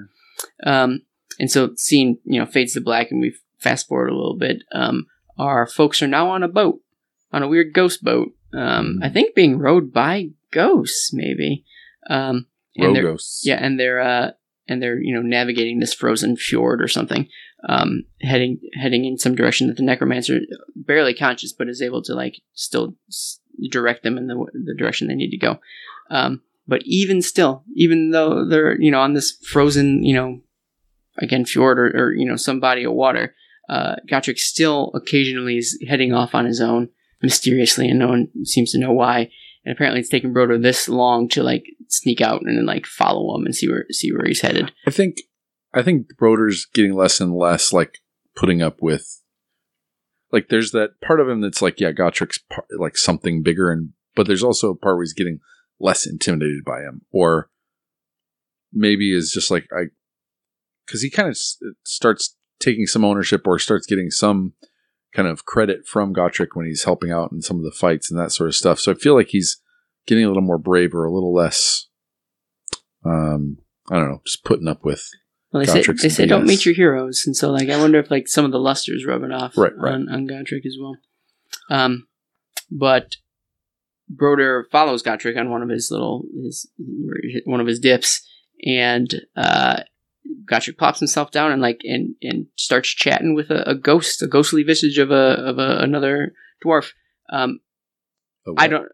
[0.65, 1.03] Um,
[1.39, 4.63] and so scene, you know, fades to black, and we fast forward a little bit.
[4.73, 5.07] Um,
[5.39, 6.81] our folks are now on a boat,
[7.33, 8.33] on a weird ghost boat.
[8.53, 11.65] Um, I think being rowed by ghosts, maybe.
[12.09, 12.47] Um,
[12.77, 13.41] and they're, Rogos.
[13.45, 14.31] yeah, and they're uh,
[14.69, 17.29] and they're you know navigating this frozen fjord or something,
[17.69, 20.39] um, heading heading in some direction that the necromancer
[20.75, 25.09] barely conscious, but is able to like still s- direct them in the the direction
[25.09, 25.59] they need to go.
[26.11, 30.41] Um, but even still, even though they're you know on this frozen you know
[31.19, 33.35] again fjord or, or you know some body of water,
[33.69, 36.89] uh, Gotrek still occasionally is heading off on his own
[37.23, 39.31] mysteriously, and no one seems to know why.
[39.65, 43.37] And apparently, it's taken Broder this long to like sneak out and then like follow
[43.37, 44.73] him and see where see where he's headed.
[44.87, 45.23] I think
[45.73, 47.99] I think Broder's getting less and less like
[48.37, 49.23] putting up with
[50.33, 53.91] like there's that part of him that's like yeah Gotrek's par- like something bigger and
[54.15, 55.41] but there's also a part where he's getting
[55.79, 57.51] less intimidated by him or
[58.73, 59.87] maybe is just like I
[60.87, 64.55] because he kind of s- starts taking some ownership or starts getting some
[65.15, 68.21] kind of credit from Gotrek when he's helping out in some of the fights and
[68.21, 68.79] that sort of stuff.
[68.79, 69.61] So I feel like he's
[70.07, 71.89] getting a little more brave or a little less
[73.05, 73.59] um
[73.91, 75.09] I don't know, just putting up with
[75.53, 77.99] Well, they say Gotrek's they say don't meet your heroes, and so like I wonder
[77.99, 79.95] if like some of the luster's rubbing off Right, right.
[79.95, 80.97] on on Gotrek as well.
[81.71, 82.07] Um,
[82.71, 83.17] but
[84.09, 86.69] Broder follows Gotrek on one of his little his
[87.45, 88.29] one of his dips,
[88.65, 89.81] and uh,
[90.45, 94.27] Gotrek plops himself down and like and and starts chatting with a, a ghost, a
[94.29, 96.33] ghostly visage of a of a, another
[96.65, 96.93] dwarf.
[97.33, 97.61] Um,
[98.57, 98.89] I don't.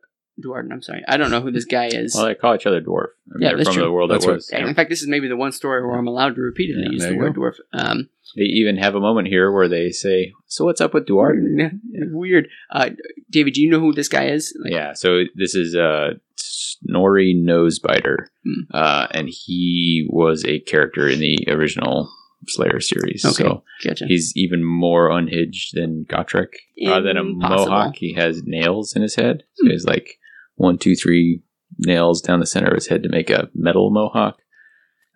[0.44, 1.02] Duardin, I'm sorry.
[1.08, 2.14] I don't know who this guy is.
[2.14, 3.06] Well, they call each other dwarf.
[3.34, 3.84] I mean, Yeah, that's from true.
[3.84, 4.36] the world That's that right.
[4.36, 4.50] was.
[4.50, 7.02] in fact, this is maybe the one story where I'm allowed to repeatedly Yeah, use
[7.04, 7.54] the you word dwarf.
[7.72, 11.56] Um, They even have a moment here where they say, "So what's up with Duardin?"
[11.90, 12.48] Yeah, Weird.
[12.70, 12.90] Uh,
[13.30, 14.54] David, do you know who this guy is?
[14.62, 18.62] Like, yeah, so this is uh, Snorri Nosebiter, Hmm.
[18.72, 22.10] uh, and he was a character in the original
[22.48, 23.24] Slayer series.
[23.24, 23.42] Okay.
[23.42, 24.06] So Gotcha.
[24.06, 26.52] he's even more unhinged than Gotrek.
[26.86, 29.42] Rather than a mohawk, he has nails in his head.
[29.54, 29.68] So Hmm.
[29.68, 30.18] he has like
[30.56, 31.42] one, two, three
[31.78, 34.38] nails down the center of his head to make a metal mohawk.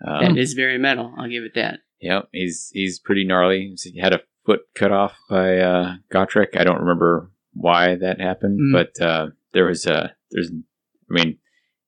[0.07, 1.13] Um, That is very metal.
[1.19, 1.81] I'll give it that.
[2.01, 3.75] Yep, he's he's pretty gnarly.
[3.83, 6.57] He had a foot cut off by uh, Gotrek.
[6.59, 8.73] I don't remember why that happened, Mm.
[8.73, 11.39] but uh, there was a there's, I mean,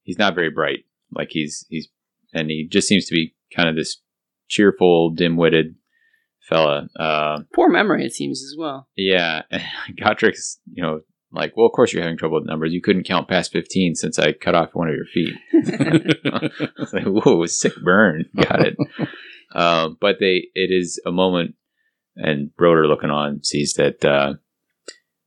[0.03, 0.81] he's not very bright.
[1.15, 1.89] Like he's he's
[2.35, 4.03] and he just seems to be kind of this
[4.49, 5.77] cheerful, dim-witted
[6.49, 6.89] fella.
[6.99, 8.89] Uh, Poor memory, it seems as well.
[8.97, 9.43] yeah,
[9.99, 11.01] Gotrek's you know
[11.33, 12.73] like, well, of course you're having trouble with numbers.
[12.73, 15.35] You couldn't count past 15 since I cut off one of your feet.
[15.53, 18.27] it's like, whoa, sick burn.
[18.37, 18.77] Got it.
[19.55, 21.55] um, but they, it is a moment,
[22.17, 24.35] and Broder looking on sees that uh,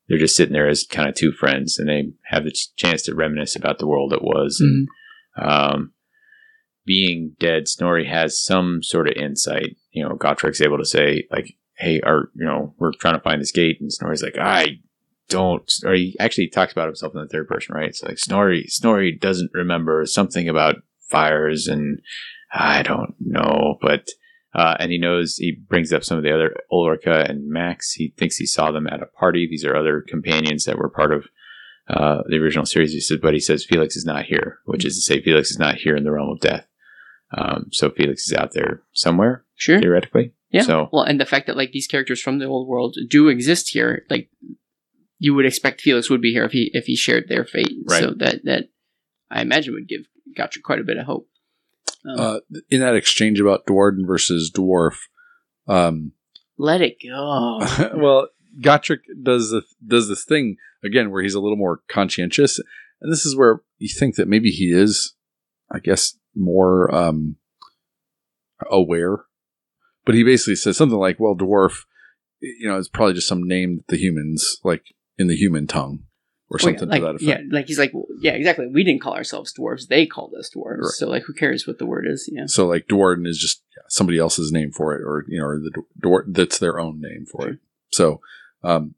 [0.07, 3.01] they're just sitting there as kind of two friends, and they have the ch- chance
[3.03, 4.59] to reminisce about the world that was.
[4.61, 4.87] And,
[5.37, 5.93] um,
[6.85, 9.75] being dead, Snorri has some sort of insight.
[9.91, 13.41] You know, Gotrek's able to say, like, hey, our, you know, we're trying to find
[13.41, 13.77] this gate.
[13.81, 14.77] And Snorri's like, I
[15.29, 17.89] don't, or he actually talks about himself in the third person, right?
[17.89, 20.75] It's like, Snorri, Snorri doesn't remember something about
[21.09, 21.99] fires and
[22.53, 24.07] I don't know, but,
[24.53, 27.91] uh, and he knows, he brings up some of the other Ulrika and Max.
[27.93, 29.47] He thinks he saw them at a party.
[29.49, 31.25] These are other companions that were part of
[31.89, 32.93] uh, the original series.
[32.93, 35.59] He said, but he says Felix is not here, which is to say Felix is
[35.59, 36.65] not here in the realm of death.
[37.37, 39.79] Um, so Felix is out there somewhere, Sure.
[39.79, 40.33] theoretically.
[40.51, 40.61] Yeah.
[40.61, 43.69] So Well, and the fact that like these characters from the old world do exist
[43.73, 44.29] here, like
[45.19, 47.73] you would expect Felix would be here if he if he shared their fate.
[47.87, 48.01] Right.
[48.01, 48.69] So that that
[49.29, 50.01] I imagine would give
[50.37, 51.27] Gotrek quite a bit of hope.
[52.07, 52.39] Um, Uh,
[52.69, 54.95] in that exchange about Duardin versus Dwarf,
[55.67, 56.11] um,
[56.57, 57.59] let it go.
[57.95, 58.29] well,
[58.61, 62.59] Gotrek does the, does this thing again where he's a little more conscientious,
[63.01, 65.15] and this is where you think that maybe he is,
[65.71, 67.37] I guess, more um,
[68.69, 69.23] aware.
[70.05, 71.85] But he basically says something like, "Well, dwarf,
[72.39, 74.83] you know, it's probably just some name that the humans like
[75.17, 76.03] in the human tongue,
[76.49, 78.67] or Well, yeah, something like, to that Yeah, like he's like, well, yeah, exactly.
[78.67, 80.81] We didn't call ourselves dwarves; they called us dwarves.
[80.81, 80.91] Right.
[80.91, 82.29] So like, who cares what the word is?
[82.31, 82.45] Yeah.
[82.47, 85.83] So, like, Duardin is just somebody else's name for it, or you know, or the
[86.01, 87.59] Dwar- that's their own name for it.
[87.91, 88.21] So,
[88.63, 88.95] um,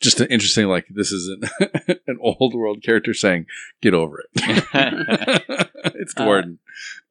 [0.00, 3.46] just an interesting, like, this is an, an old world character saying,
[3.82, 4.28] "Get over it."
[5.94, 6.58] it's Uh, Duardin.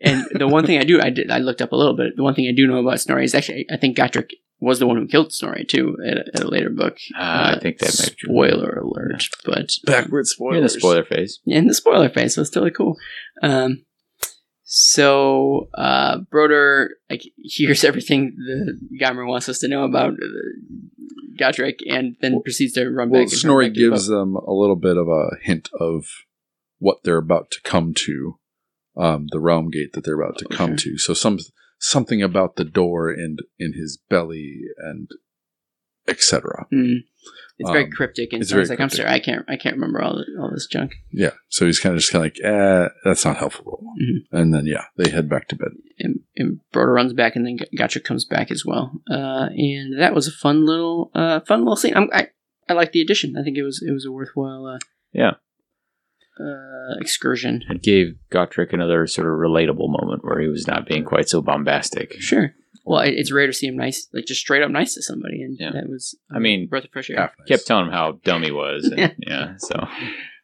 [0.01, 2.15] And the one thing I do, I did, I looked up a little bit.
[2.15, 4.31] The one thing I do know about Snorri is actually, I think Gotrek
[4.61, 6.97] was the one who killed Snorri too at a, at a later book.
[7.17, 8.29] uh, I think that might be true.
[8.33, 11.39] spoiler alert, but Backward We're in the spoiler phase.
[11.45, 12.97] in the spoiler phase, so it's totally cool.
[13.41, 13.85] Um,
[14.63, 21.79] so uh, Broder like hears everything the Guymer wants us to know about uh, Gotrek,
[21.87, 23.31] and then Well- proceeds to run Well, back.
[23.31, 26.05] and Snorri back to the gives them a little bit of a hint of
[26.77, 28.37] what they're about to come to,
[28.97, 30.83] um, the realm gate that they're about to come Okay.
[30.83, 30.97] to.
[30.97, 31.39] So some
[31.79, 35.09] something about the door and in his belly and
[36.07, 36.65] etc.
[36.73, 37.03] Mm.
[37.61, 39.05] It's very Um, cryptic, and it's so I was very like, "I'm cryptic.
[39.05, 41.31] sorry, I can't, I can't remember all, the, all this junk." Yeah.
[41.49, 43.83] So he's kind of just kind of like, eh, that's not helpful.
[44.01, 44.19] Mhm.
[44.31, 45.71] And then yeah, they head back to bed.
[45.99, 48.93] and, and Broder runs back, and then Gotrek comes back as well.
[49.11, 51.95] Uh, and that was a fun little, uh, fun little scene.
[51.97, 52.29] I'm, I
[52.69, 53.35] I like the addition.
[53.37, 54.79] I think it was it was a worthwhile, uh,
[55.11, 55.33] Yeah.
[56.39, 57.63] Uh, excursion.
[57.69, 61.41] It gave Gotrek another sort of relatable moment where he was not being quite so
[61.41, 62.13] bombastic.
[62.21, 62.53] Sure.
[62.85, 65.43] Well, it, it's rare to see him nice, like just straight up nice to somebody,
[65.43, 65.71] and Yeah.
[65.73, 66.15] that was.
[66.33, 67.17] I mean, breath of fresh air.
[67.17, 67.47] Nice.
[67.47, 68.85] Kept telling him how dumb he was.
[68.85, 69.55] And, yeah.
[69.57, 69.85] So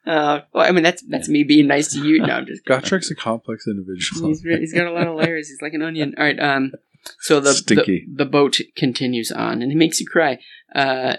[0.06, 2.20] Uh, well, I mean, that's that's me being nice to you.
[2.20, 2.66] No, I'm just.
[2.66, 4.28] Gotrek's a complex individual.
[4.28, 5.48] He's, he's got a lot of layers.
[5.50, 6.14] He's like an onion.
[6.18, 6.40] All right.
[6.40, 6.74] Um.
[7.20, 10.40] So the The, the boat continues on, and it makes you cry.
[10.76, 11.16] Uh.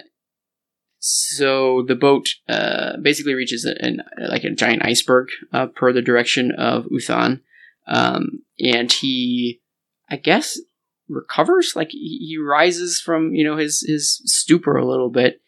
[1.09, 6.51] So the boat uh basically reaches an like a giant iceberg uh, per the direction
[6.51, 7.41] of Uthan,
[7.87, 9.61] um, and he,
[10.09, 10.59] I guess,
[11.07, 11.75] recovers.
[11.75, 15.41] Like he, he rises from you know his his stupor a little bit,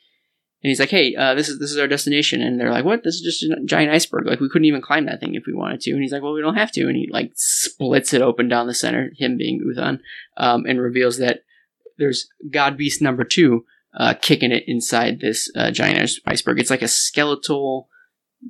[0.64, 3.04] and he's like, "Hey, uh, this is this is our destination." And they're like, "What?
[3.04, 4.26] This is just a giant iceberg.
[4.28, 6.34] Like we couldn't even climb that thing if we wanted to." And he's like, "Well,
[6.34, 9.62] we don't have to." And he like splits it open down the center, him being
[9.62, 10.00] Uthan,
[10.38, 11.42] um, and reveals that
[11.98, 13.66] there's God Beast number two
[13.98, 16.60] uh, kicking it inside this uh, giant iceberg.
[16.60, 17.88] It's like a skeletal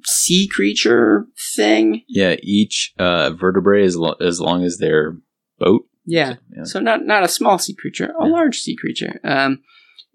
[0.06, 1.26] sea creature
[1.56, 2.04] thing.
[2.08, 5.18] yeah, each uh, vertebrae as lo- as long as their
[5.60, 5.86] boat.
[6.06, 6.36] Yeah.
[6.56, 6.64] Yeah.
[6.64, 8.32] So not not a small sea creature, a Yeah.
[8.32, 9.20] large sea creature.
[9.24, 9.62] Um,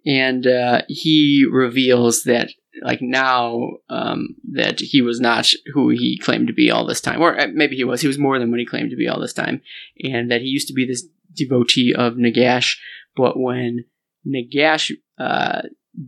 [0.07, 2.51] and uh, he reveals that
[2.83, 7.21] like now um, that he was not who he claimed to be all this time,
[7.23, 8.01] or uh, maybe he was.
[8.01, 9.63] He was more than what he claimed to be all this time,
[10.03, 12.77] and that he used to be this devotee of Nagash.
[13.17, 13.85] But when
[14.27, 15.62] Nagash uh,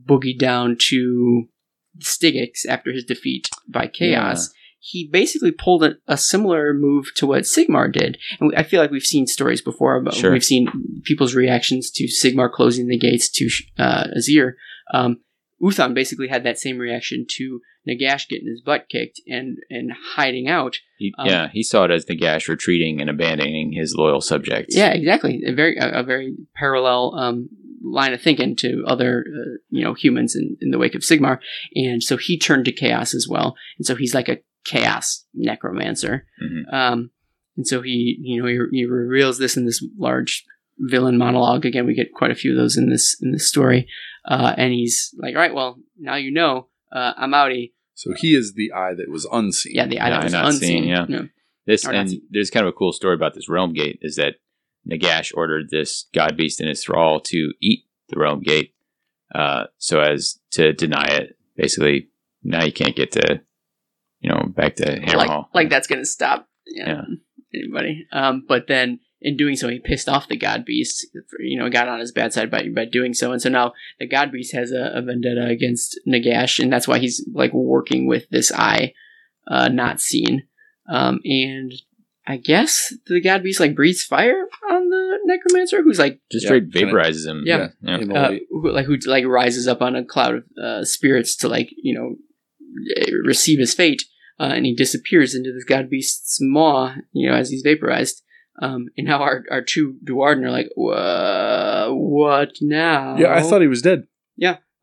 [0.07, 1.45] boogied down to
[2.01, 4.53] Stygxx after his defeat by Chaos.
[4.79, 8.91] He basically pulled a, a similar move to what Sigmar did, and I feel like
[8.93, 10.31] we've seen stories before about Sure.
[10.31, 10.69] we've seen
[11.05, 14.53] people's reactions to Sigmar closing the gates to uh, Azyr.
[14.95, 15.21] Um,
[15.61, 20.49] Uthan basically had that same reaction to Nagash getting his butt kicked and and hiding
[20.49, 20.79] out.
[20.99, 24.77] He, Um, yeah, he saw it as Nagash retreating and abandoning his loyal subjects.
[24.77, 25.43] Yeah, exactly.
[25.47, 27.49] A very a, a very parallel um,
[27.83, 31.39] line of thinking to other uh, you know humans in, in the wake of Sigmar,
[31.75, 36.27] and so he turned to chaos as well, and so he's like a chaos necromancer.
[36.43, 36.73] Mhm.
[36.75, 37.11] Um,
[37.57, 40.45] and so he you know he, he reveals this in this large
[40.79, 41.65] villain monologue.
[41.65, 43.89] Again, we get quite a few of those in this in this story,
[44.27, 46.69] uh, and he's like, all right, well now you know.
[46.93, 47.73] uh, I'm outie.
[47.97, 49.73] So he is the eye that was unseen.
[49.75, 50.83] Yeah, the eye Yeah, that was not unseen.
[50.83, 51.07] seen, yeah.
[51.09, 51.29] No.
[51.67, 52.23] This Or not and seen.
[52.31, 54.35] there's kind of a cool story about this realm gate is that
[54.89, 58.73] Nagash ordered this god beast in his thrall to eat the realm gate,
[59.35, 61.37] uh, so as to deny it.
[61.57, 62.09] Basically,
[62.45, 63.41] now you can't get to,
[64.21, 65.17] you know, back to Hammerhal.
[65.17, 67.03] like, like that's gonna stop yeah, Yeah.
[67.63, 68.07] anybody.
[68.13, 71.07] Um, but then in doing so, he pissed off the God Beast.
[71.41, 74.07] You know, got on his bad side by by doing so, and so now the
[74.07, 78.29] God Beast has a, a vendetta against Nagash, and that's why he's like working with
[78.31, 78.93] this eye,
[79.51, 80.45] uh, not seen.
[80.89, 81.73] Um, and
[82.27, 86.49] I guess the God Beast like breathes fire on the Necromancer, who's like just Yeah,
[86.49, 87.43] straight kinda- vaporizes him.
[87.47, 87.69] Yeah.
[87.83, 87.99] yeah.
[87.99, 91.37] In the uh, who, like who like rises up on a cloud of uh, spirits
[91.37, 92.17] to like you know
[92.97, 94.05] eh, receive his fate,
[94.39, 98.23] uh, and he disappears into this god beast's maw, you know, as he's vaporized.
[98.61, 103.17] Um, and now our our two Duardin are like, "Wha- what now?
[103.19, 104.07] Yeah, I thought he was dead.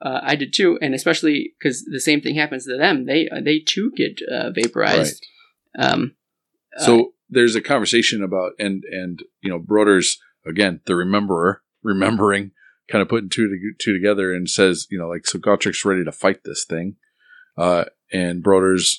[0.03, 3.05] uh, I did too, and especially because the same thing happens to them.
[3.05, 5.25] They uh, they too get uh, vaporized.
[5.79, 6.15] Um,
[6.77, 12.51] uh, So there's a conversation about and and you know Broders again the rememberer remembering
[12.89, 16.03] kind of putting two to, two together and says you know like so Gotrek's ready
[16.03, 16.97] to fight this thing,
[17.57, 18.97] uh, and Broders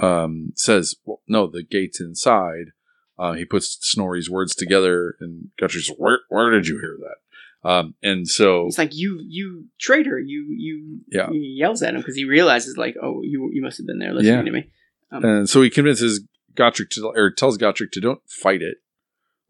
[0.00, 2.72] um, says well, no the gate's inside.
[3.18, 7.68] Uh, he puts Snorri's words together and Gotrek's where where did you hear that?
[7.68, 11.28] Um, and so it's like you you traitor you you Yeah.
[11.30, 14.12] he yells at him because he realizes like oh you you must have been there
[14.14, 14.42] listening Yeah.
[14.42, 14.70] to me
[15.10, 16.20] And so he convinces
[16.54, 18.78] Gotrek to, or tells Gotrek to don't fight it,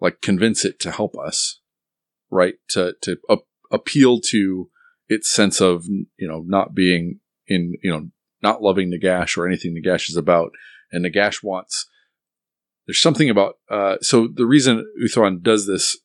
[0.01, 1.61] like convince it to help us,
[2.31, 2.55] right?
[2.71, 4.71] To to ap- appeal to
[5.09, 8.09] its sense of you know not being in you know
[8.43, 10.53] not loving Nagash or anything Nagash is about,
[10.93, 11.87] and Nagash wants.
[12.87, 15.99] There's something about uh, so the reason Uthan does this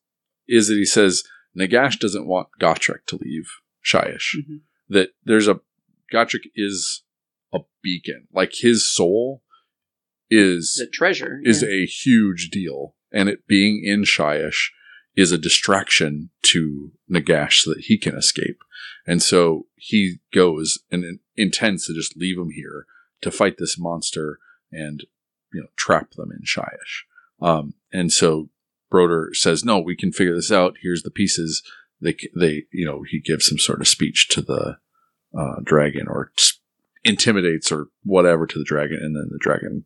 [0.47, 1.23] is that he says
[1.57, 3.49] Nagash doesn't want Gotrek to leave
[3.85, 4.35] Shyish.
[4.35, 4.61] Mhm.
[4.89, 5.61] That there's a
[6.11, 7.03] Gotrek is
[7.53, 9.43] a beacon, like his soul
[10.29, 11.69] is the treasure is yeah.
[11.69, 14.71] a huge deal, and it being in Shyish
[15.15, 18.59] is a distraction to Nagash so that he can escape.
[19.05, 22.85] And so he goes and intends to just leave him here
[23.21, 24.39] to fight this monster
[24.71, 25.03] and
[25.53, 27.03] you know trap them in Shyish.
[27.41, 28.49] Um, and so
[28.89, 30.77] Broder says, "No, we can figure this out.
[30.81, 31.63] Here's the pieces."
[32.01, 34.77] They they you know he gives some sort of speech to the
[35.37, 36.31] uh, dragon or
[37.03, 39.85] intimidates or whatever to the dragon, and then the dragon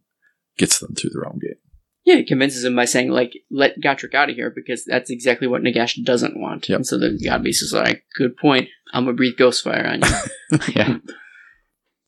[0.58, 1.58] gets them through the realm gate.
[2.06, 5.48] Yeah, he convinces him by saying, like, let Gotrek out of here because that's exactly
[5.48, 6.70] what Nagash doesn't want.
[6.70, 6.76] Yep.
[6.76, 8.70] And so the God Beast is like, good point.
[8.94, 10.60] I'm going to breathe ghost fire on you.
[10.76, 10.98] yeah.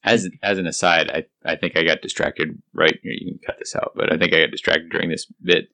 [0.07, 2.61] As as an aside, I, I think I got distracted.
[2.73, 3.13] Right, here.
[3.13, 5.69] you can cut this out, but I think I got distracted during this bit,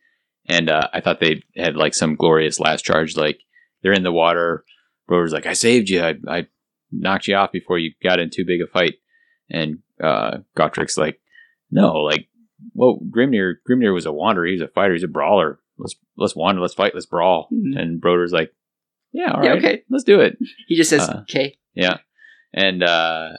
[0.47, 3.15] and uh, I thought they had like some glorious last charge.
[3.15, 3.39] Like
[3.81, 4.65] they're in the water.
[5.07, 6.01] Broder's like, "I saved you.
[6.01, 6.47] I, I
[6.91, 8.95] knocked you off before you got in too big a fight."
[9.49, 10.39] And uh,
[10.97, 11.19] like,
[11.69, 12.27] "No, like,
[12.73, 14.45] well, Grimnir Grimnir was a wanderer.
[14.47, 14.93] He's a fighter.
[14.93, 15.60] He's a brawler.
[15.77, 16.61] Let's let's wander.
[16.61, 16.93] Let's fight.
[16.93, 17.80] Let's brawl." Mhm.
[17.80, 18.53] And Broder's like,
[19.11, 19.84] "Yeah, all Yeah, right, okay.
[19.89, 20.38] let's do it."
[20.68, 21.57] he just says, Uh, okay.
[21.76, 21.97] Yeah,
[22.53, 23.30] and uh,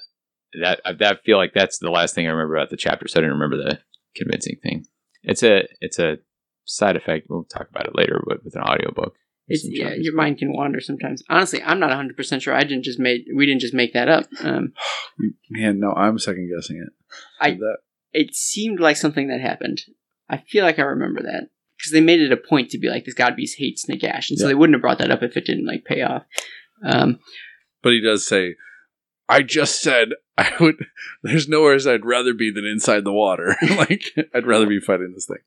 [0.60, 3.08] that I that feel like that's the last thing I remember about the chapter.
[3.08, 3.80] So I didn't remember the
[4.16, 4.86] convincing thing.
[5.22, 6.18] It's a it's a
[6.64, 7.26] side effect.
[7.28, 9.14] We'll talk about it later, but with an audiobook.
[9.46, 10.04] It's, yeah, charges.
[10.06, 11.22] your mind can wander sometimes.
[11.28, 12.54] Honestly, I'm not 100% sure.
[12.54, 14.24] I didn't just make, we didn't just make that up.
[14.40, 14.72] Um,
[15.50, 16.92] Man, no, I'm second guessing it.
[17.40, 17.76] I- that
[18.12, 19.82] it seemed like something that happened.
[20.30, 21.48] I feel like I remember that.
[21.76, 24.30] Because they made it a point to be like, this God Beast hates Nagash.
[24.30, 24.48] And so Yeah.
[24.48, 26.22] they wouldn't have brought that up if it didn't, like, pay off.
[26.82, 27.18] Um,
[27.82, 28.54] but he does say,
[29.28, 30.86] "I just said I would."
[31.22, 33.56] There's nowhere I'd rather be than inside the water.
[33.76, 34.04] like
[34.34, 35.38] I'd rather be fighting this thing.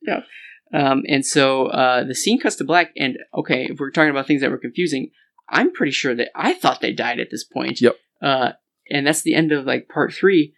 [0.73, 2.91] Um, and so uh, the scene cuts to black.
[2.97, 5.11] And okay, if we're talking about things that were confusing,
[5.49, 7.81] I'm pretty sure that I thought they died at this point.
[7.81, 7.95] Yep.
[8.21, 8.51] Uh,
[8.89, 10.53] and that's the end of like part three.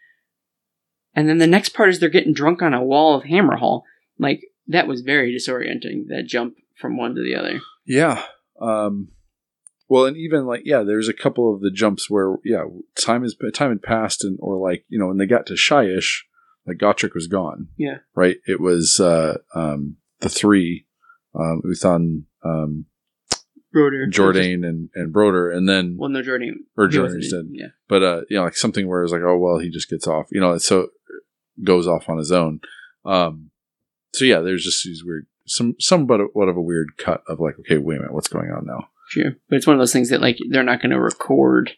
[1.16, 3.84] And then the next part is they're getting drunk on a wall of Hammerhal.
[4.18, 6.08] Like that was very disorienting.
[6.08, 7.60] That jump from one to the other.
[7.86, 8.24] Yeah.
[8.62, 9.10] Um,
[9.90, 12.64] well, and even like yeah, there's a couple of the jumps where yeah,
[12.96, 16.20] time is time had passed, and or like you know when they got to Shyish,
[16.66, 17.68] like Gotrek was gone.
[17.78, 17.98] Yeah.
[18.16, 18.38] Right.
[18.48, 20.86] It was uh, um, the three,
[21.36, 22.86] um, Uthan, um,
[23.72, 24.08] Broder.
[24.08, 26.54] Jourdain, and and Broder, and then Well, no, Jourdain.
[26.78, 27.52] or he wasn't Jourdain's in- dead.
[27.54, 27.68] Yeah.
[27.88, 30.28] but uh you know like something where it's like oh well he just gets off
[30.32, 30.90] you know so
[31.64, 32.62] goes off on his own
[33.06, 33.52] um
[34.14, 37.40] so yeah there's just these weird some some but what of a weird cut of
[37.40, 39.94] like okay wait a minute what's going on now Sure, but it's one of those
[39.94, 41.72] things that like they're not going to record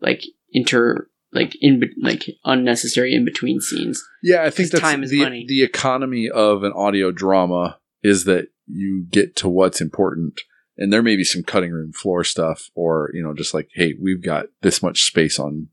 [0.00, 4.02] like inter like in like unnecessary in between scenes.
[4.22, 5.44] yeah i think that's time is the, money.
[5.46, 10.40] the economy of an audio drama is that you get to what's important
[10.78, 13.94] and there may be some cutting room floor stuff or you know just like hey
[14.00, 15.68] we've got this much space on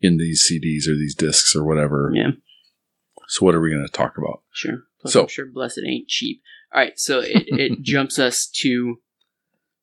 [0.00, 2.10] in these CDs or these discs or whatever.
[2.12, 2.32] Yeah.
[3.28, 4.42] So what are we going to talk about?
[4.52, 4.82] Sure.
[5.00, 6.42] Plus, So- I'm sure Blessed ain't cheap.
[6.74, 8.96] All right, so it, it jumps us to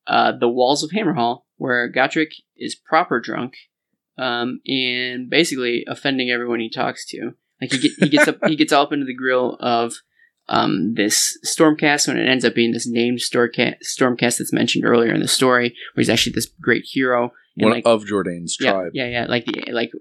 [0.07, 3.55] uh, the walls of Hammerhal, where Gotrek is proper drunk,
[4.17, 7.33] um, and basically offending everyone he talks to.
[7.61, 9.95] Like he, get, he gets up, he gets all up into the grill of
[10.47, 15.13] um, this Stormcast when it ends up being this named Stormcast, Stormcast that's mentioned earlier
[15.13, 17.31] in the story, where he's actually this great hero.
[17.55, 18.91] And One like, of Jourdain's yeah, tribe.
[18.93, 19.91] Yeah, yeah, like the like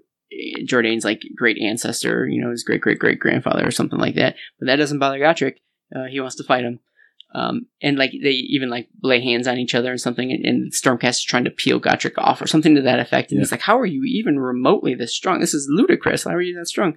[0.65, 4.35] Jourdain's like great ancestor, you know, his great great great grandfather or something like that.
[4.59, 5.55] But that doesn't bother Gotrek.
[5.93, 6.79] Uh, he wants to fight him.
[7.33, 10.71] Um, and like they even like lay hands on each other and something, and, and
[10.73, 13.31] Stormcast is trying to peel Gotrek off or something to that effect.
[13.31, 13.41] And Yeah.
[13.43, 15.39] he's like, "How are you even remotely this strong?
[15.39, 16.23] This is ludicrous.
[16.23, 16.95] How are you that strong?"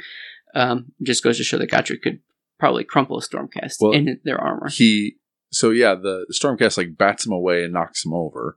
[0.54, 2.20] Um, just goes to show that Gotrek could
[2.58, 4.68] probably crumple a Stormcast Well, in their armor.
[4.70, 5.16] He
[5.50, 8.56] so yeah, the Stormcast like bats him away and knocks him over.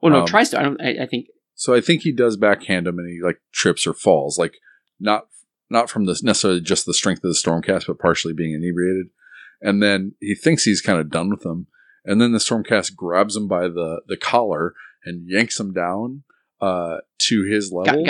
[0.00, 0.60] well, no, um, tries to.
[0.60, 0.80] I don't.
[0.80, 1.26] I, I think.
[1.56, 4.54] So I think he does backhand him and he like trips or falls, like
[5.00, 5.26] not
[5.70, 9.06] not from the necessarily just the strength of the Stormcast, but partially being inebriated.
[9.60, 11.66] And then he thinks he's kind of done with him,
[12.04, 14.74] and then the Stormcast grabs him by the the collar
[15.04, 16.24] and yanks him down
[16.60, 18.04] uh, to his Got, level.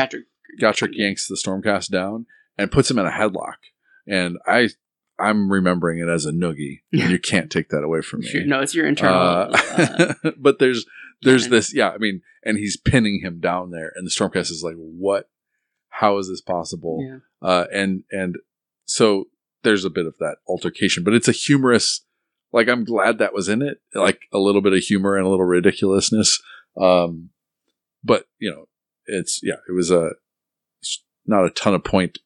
[0.60, 2.26] Gotrek yanks the Stormcast down
[2.58, 3.56] and puts him in a headlock.
[4.06, 4.70] And I
[5.18, 6.80] I'm remembering it as a noogie.
[6.92, 8.28] And you can't take that away from me.
[8.28, 9.18] Sure, no, it's your internal.
[9.18, 9.56] Uh,
[10.24, 10.86] uh, but there's
[11.22, 11.56] there's canon.
[11.56, 14.76] this yeah, I mean, and he's pinning him down there, and the Stormcast is like,
[14.76, 15.28] "What?
[15.88, 17.18] How is this possible?" yeah.
[17.46, 18.36] Uh, and and
[18.84, 19.28] so
[19.66, 22.02] there's a bit of that altercation, but it's a humorous.
[22.52, 25.28] Like I'm glad that was in it, like a little bit of humor and a
[25.28, 26.40] little ridiculousness.
[26.80, 27.30] Um,
[28.04, 28.68] but you know,
[29.06, 30.12] it's yeah, it was a
[30.80, 32.18] it's not a ton of point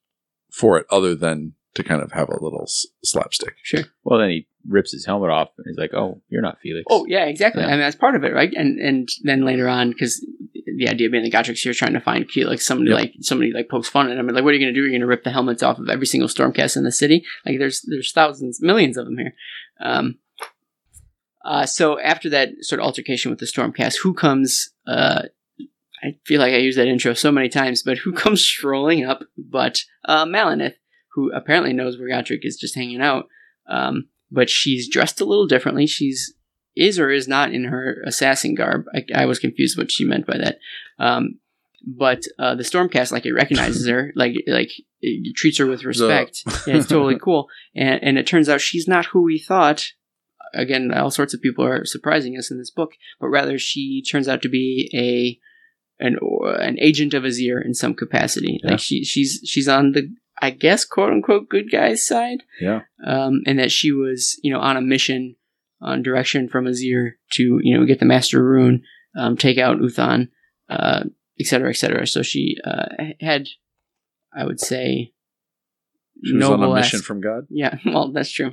[0.52, 3.54] for it other than to kind of have a little s- slapstick.
[3.62, 3.84] Sure.
[4.04, 7.07] Well, then he rips his helmet off and he's like, "Oh, you're not Felix." Oh
[7.07, 7.62] yeah, exactly.
[7.62, 7.69] Yeah.
[7.69, 8.53] I mean that's part of it, right?
[8.55, 10.24] And and then later on, because
[10.77, 12.99] the idea being the Gotrek's here trying to find Key, like somebody Yep.
[12.99, 14.82] like somebody like pokes fun at him, and like, what are you going to do?
[14.82, 17.24] You're going to rip the helmets off of every single Stormcast in the city?
[17.45, 19.35] Like there's there's thousands, millions of them here.
[19.81, 20.19] Um,
[21.45, 24.70] uh, so after that sort of altercation with the Stormcast, who comes?
[24.87, 25.23] Uh,
[26.03, 29.23] I feel like I use that intro so many times, but who comes strolling up?
[29.37, 30.74] But uh, Maleneth,
[31.15, 33.27] who apparently knows where Gotrek is just hanging out.
[33.69, 35.86] Um, but she's dressed a little differently.
[35.86, 36.35] She's
[36.77, 38.85] is or is not in her assassin garb.
[38.94, 40.59] I, I was confused what she meant by that.
[40.98, 41.40] Um,
[41.86, 44.70] but uh, the Stormcast, like it recognizes her, like like
[45.01, 46.43] it treats her with respect.
[46.66, 47.48] yeah, it's totally cool.
[47.74, 49.86] And and it turns out she's not who we thought.
[50.52, 54.27] Again, all sorts of people are surprising us in this book, but rather she turns
[54.27, 56.19] out to be a an
[56.61, 58.61] an agent of Azyr in some capacity.
[58.62, 58.73] Yeah.
[58.73, 63.42] Like she she's she's on the I guess quote unquote good guys side Yeah, um,
[63.46, 65.36] and that she was, you know, on a mission
[65.82, 68.82] on direction from Azyr to, you know, get the Master Rune,
[69.18, 70.28] um, take out Uthan,
[70.68, 71.04] uh,
[71.38, 72.06] et cetera, et cetera.
[72.06, 72.86] So she uh,
[73.20, 73.46] had,
[74.36, 75.12] I would say,
[76.22, 77.46] she was on a mission from God.
[77.48, 78.52] yeah, well, that's true.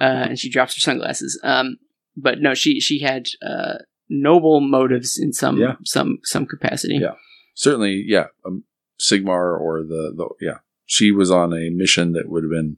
[0.00, 1.38] Uh, and she drops her sunglasses.
[1.44, 1.76] Um,
[2.16, 3.78] but no, she she had uh,
[4.08, 5.76] noble motives in some Yeah.
[5.84, 6.98] some some capacity.
[7.00, 7.14] Yeah.
[7.54, 8.64] Certainly, yeah, um,
[9.00, 12.76] Sigmar or the the yeah, she was on a mission that would have been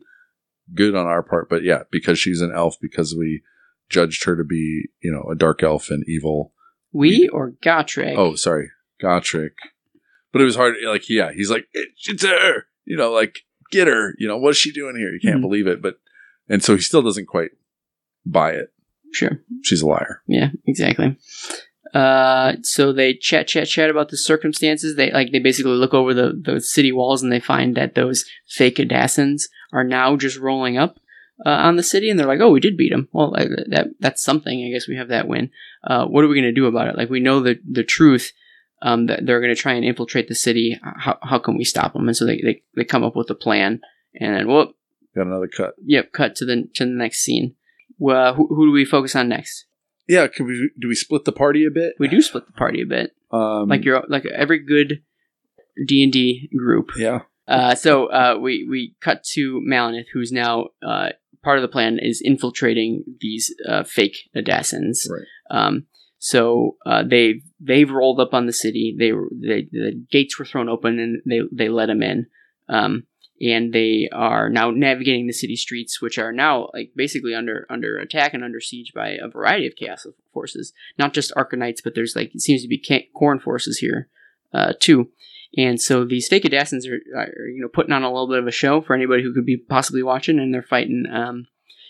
[0.75, 3.43] good on our part, but yeah, because she's an elf, because we
[3.89, 6.53] judged her to be you know a dark elf and evil.
[6.93, 8.17] We or Gotrek?
[8.17, 8.71] Oh, sorry,
[9.03, 9.51] Gotrek.
[10.33, 10.75] But it was hard.
[10.85, 12.65] Like, yeah, he's like, "It- it's her.
[12.85, 14.15] You know, like get her.
[14.19, 15.11] You know, what's she doing here?
[15.13, 15.43] You can't Mhm.
[15.43, 15.81] believe it.
[15.83, 15.99] But
[16.49, 17.51] and so he still doesn't quite
[18.25, 18.73] buy it.
[19.13, 19.41] sure.
[19.63, 20.21] She's a liar.
[20.27, 21.17] Yeah, exactly.
[21.97, 24.97] Uh, so they chat, chat, chat about the circumstances.
[24.97, 28.25] They like they basically look over the the city walls and they find that those
[28.47, 30.99] fake Adassins are now just rolling up
[31.47, 33.09] uh, on the city, and they're like, "Oh, we did beat them.
[33.13, 34.65] Well, like, that that's something.
[34.65, 35.51] I guess we have that win.
[35.85, 36.97] Uh, what are we going to do about it?
[36.99, 38.33] Like, we know the the truth."
[38.83, 40.79] Um, that they're going to try and infiltrate the city.
[40.83, 42.09] How, how can we stop them?
[42.09, 43.81] And so they, they, they come up with a plan.
[44.21, 44.77] And then, whoop,
[45.17, 45.73] Got another cut.
[45.83, 47.55] yep, cut to the to the next scene.
[47.99, 49.65] Well, who, who do we focus on next?
[50.09, 50.27] Yeah.
[50.27, 51.95] Can we do we split the party a bit?
[51.99, 53.13] We do split the party a bit.
[53.31, 55.03] Um, like your like every good
[55.87, 56.91] D and D group.
[56.97, 57.21] yeah.
[57.49, 61.11] Uh, so uh, we we cut to Maleneth, who's now uh,
[61.45, 65.07] part of the plan is infiltrating these uh, fake Adassins.
[65.09, 65.27] Right.
[65.57, 65.87] Um,
[66.19, 68.97] so uh, they they've rolled up on the city.
[68.99, 72.27] They were they, the gates were thrown open and they they let them in.
[72.69, 73.07] Um,
[73.41, 77.99] and they are now navigating the city streets, which are now like basically under under
[77.99, 80.73] attack and under siege by a variety of chaos forces.
[80.99, 82.83] Not just Arcanites, but there's like it seems to be
[83.15, 84.09] Khorne forces here
[84.53, 85.11] uh, too.
[85.57, 88.47] And so these fake Adassins are, are, you know, putting on a little bit of
[88.47, 91.47] a show for anybody who could be possibly watching, and they're fighting, um,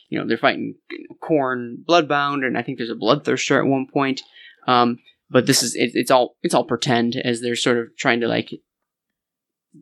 [0.08, 0.76] you know, they're fighting
[1.20, 4.22] Khorne Bloodbound, and I think there's a Bloodthirster at one point.
[4.68, 4.98] Um,
[5.28, 8.28] but this is it, it's all it's all pretend as they're sort of trying to
[8.28, 8.52] like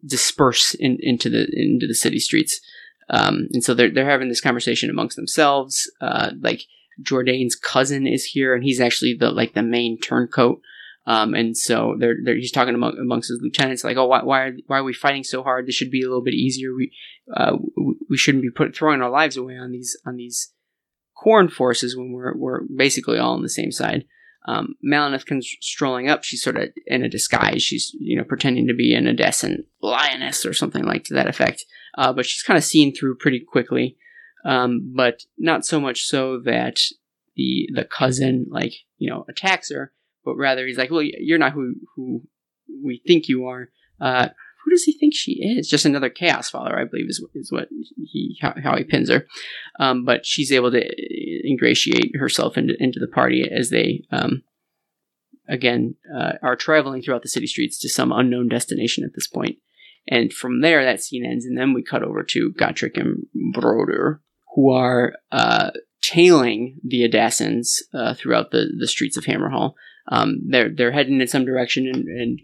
[0.07, 2.61] disperse in, into the into the city streets.
[3.11, 5.91] Um, and so they're they're having this conversation amongst themselves.
[6.01, 6.63] Uh, like
[7.03, 10.61] Jourdain's cousin is here, and he's actually the like the main turncoat.
[11.07, 14.41] Um, and so they're, they're he's talking among, amongst his lieutenants like, oh, why why
[14.43, 15.67] are, why are we fighting so hard?
[15.67, 16.75] This should be a little bit easier.
[16.75, 16.93] We
[17.35, 17.57] uh,
[18.09, 20.53] we shouldn't be put throwing our lives away on these on these
[21.23, 24.05] Khorne forces when we're we're basically all on the same side.
[24.47, 26.23] Um, Maleneth comes strolling up.
[26.23, 27.63] She's sort of in a disguise.
[27.63, 31.65] She's you know pretending to be an Odessan lioness or something like to that effect.
[31.97, 33.97] Uh, but she's kind of seen through pretty quickly.
[34.45, 36.81] Um, but not so much so that
[37.37, 39.93] the the cousin like you know attacks her,
[40.25, 42.23] but rather he's like, well, you're not who who
[42.83, 43.71] we think you are.
[44.01, 44.29] Uh,
[44.65, 45.69] who does he think she is?
[45.69, 47.69] Just another chaos follower, I believe, is is what
[48.03, 49.27] he how, how he pins her.
[49.79, 54.43] Um, but she's able to ingratiate herself into into the party as they um,
[55.49, 59.59] again uh, are traveling throughout the city streets to some unknown destination at this point.
[60.09, 64.21] And from there, that scene ends, and then we cut over to Gotrek and Broder,
[64.55, 65.71] who are uh,
[66.03, 69.75] tailing the Odassans uh, throughout the, the streets of Hammerhal.
[70.09, 72.41] Um, they're they're heading in some direction, and, and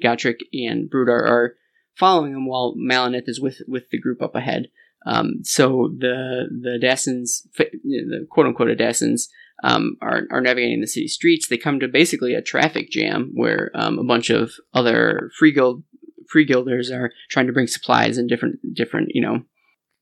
[0.52, 1.54] and Broder are
[2.00, 4.68] following them while Maleneth is with with the group up ahead.
[5.06, 9.28] Um, so the the Odassans, the quote unquote Odassans,
[9.62, 11.46] um, are, are navigating the city streets.
[11.46, 15.84] They come to basically a traffic jam where um, a bunch of other free guild
[16.28, 19.42] free guilders are trying to bring supplies and different different you know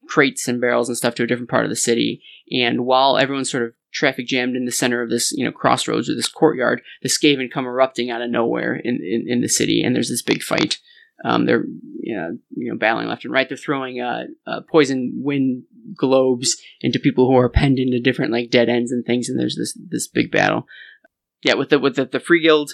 [0.09, 2.23] crates and barrels and stuff to a different part of the city.
[2.51, 6.09] And while everyone's sort of traffic jammed in the center of this you know crossroads
[6.09, 9.83] or this courtyard, the Skaven come erupting out of nowhere in, in, in the city,
[9.83, 10.79] and there's this big fight.
[11.25, 11.65] Um, they're
[12.01, 13.49] you know, you know battling left and right.
[13.49, 15.65] They're throwing uh, uh, poison wind
[15.97, 19.29] globes into people who are penned into different like dead ends and things.
[19.29, 20.67] And there's this this big battle.
[21.43, 22.73] Yeah, with the with the, the free guild,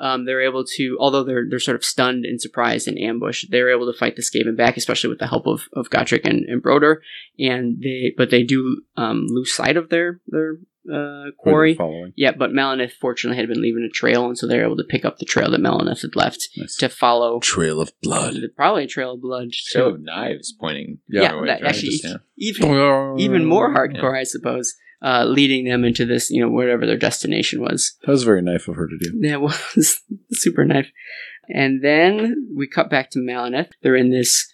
[0.00, 3.70] um, they're able to although they're they're sort of stunned and surprised and ambushed, they're
[3.70, 6.62] able to fight the Skaven back, especially with the help of of Gotrek and, and
[6.62, 7.02] Broder.
[7.38, 10.56] And they but they do um, lose sight of their their
[10.92, 11.74] uh, quarry.
[11.74, 12.12] Following.
[12.16, 15.04] Yeah, but Maleneth fortunately had been leaving a trail, and so they're able to pick
[15.04, 16.76] up the trail that Maleneth had left Nice.
[16.76, 17.40] to follow.
[17.40, 18.36] Trail of blood.
[18.56, 19.48] Probably a trail of blood.
[19.52, 20.98] So So knives pointing.
[21.08, 21.64] Yeah, yeah, that right?
[21.64, 22.16] actually Just, yeah.
[22.36, 26.86] even even more That hardcore, I suppose, uh, leading them into this, you know, whatever
[26.86, 27.96] their destination was.
[28.04, 29.20] That was very nice of her to do.
[29.28, 30.00] That was
[30.32, 30.88] super knife.
[31.48, 33.70] And then we cut back to Maleneth.
[33.82, 34.51] They're in this,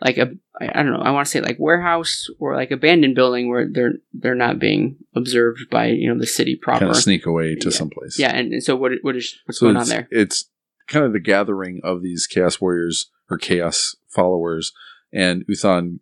[0.00, 3.48] like a, I don't know, I want to say like warehouse or like abandoned building
[3.48, 6.80] where they're they're not being observed by you know the city proper.
[6.80, 7.74] Kind of sneak away to Yeah.
[7.76, 8.18] someplace.
[8.18, 10.08] Yeah, and, and so what what is what's So going on there?
[10.10, 10.50] It's
[10.86, 14.72] kind of the gathering of these chaos warriors or chaos followers,
[15.12, 16.00] and Uthan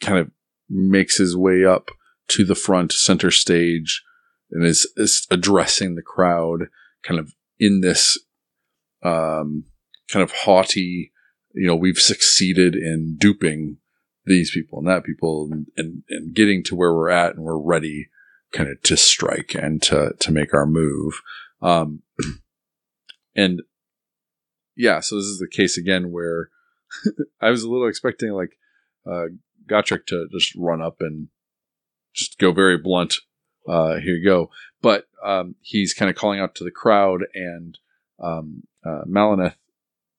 [0.00, 0.30] kind of
[0.68, 1.90] makes his way up
[2.28, 4.02] to the front center stage
[4.50, 6.68] and is, is addressing the crowd,
[7.02, 8.18] kind of in this
[9.02, 9.64] um,
[10.10, 11.12] kind of haughty,
[11.52, 13.78] you know, we've succeeded in duping
[14.26, 17.58] these people and that people and, and, and getting to where we're at and we're
[17.58, 18.08] ready
[18.52, 21.20] kind of to strike and to, to make our move.
[21.60, 22.02] Um,
[23.36, 23.62] and
[24.76, 26.50] yeah, so this is the case again where
[27.40, 28.58] I was a little expecting like
[29.06, 29.26] uh,
[29.68, 31.28] Gotrek to just run up and
[32.14, 33.16] just go very blunt.
[33.68, 34.50] Uh, here you go.
[34.80, 37.78] But um, he's kind of calling out to the crowd, and
[38.22, 39.56] um, uh, Maleneth,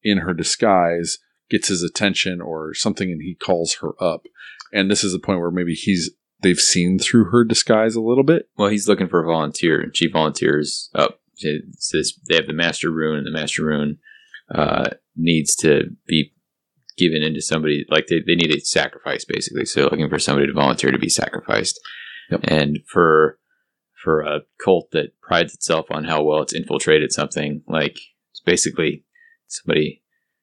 [0.03, 1.19] in her disguise,
[1.49, 4.27] gets his attention or something, and he calls her up.
[4.71, 6.11] And this is the point where maybe he's
[6.41, 8.49] they've seen through her disguise a little bit.
[8.57, 11.19] Well, he's looking for a volunteer, and she volunteers up.
[11.77, 13.97] Says they have the master rune, and the master rune
[14.53, 16.33] uh, needs to be
[16.97, 17.85] given into somebody.
[17.89, 19.65] Like they, they need a sacrifice, basically.
[19.65, 21.79] So looking for somebody to volunteer to be sacrificed.
[22.29, 22.41] Yep.
[22.43, 23.39] And for
[24.03, 27.99] for a cult that prides itself on how well it's infiltrated something, like
[28.31, 29.05] it's basically
[29.49, 30.01] somebody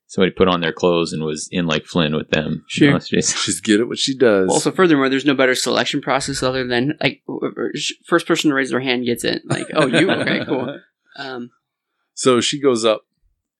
[0.08, 2.64] somebody put on their clothes and was in like Flynn with them.
[2.68, 2.86] Sure.
[2.86, 4.48] You know, it's just- She's good at what she does.
[4.50, 7.22] Also, furthermore, there's no better selection process other than like
[8.06, 9.42] first person to raise their hand gets it.
[9.46, 10.78] Like, oh, you okay, cool.
[11.18, 11.50] Um,
[12.14, 13.02] So she goes up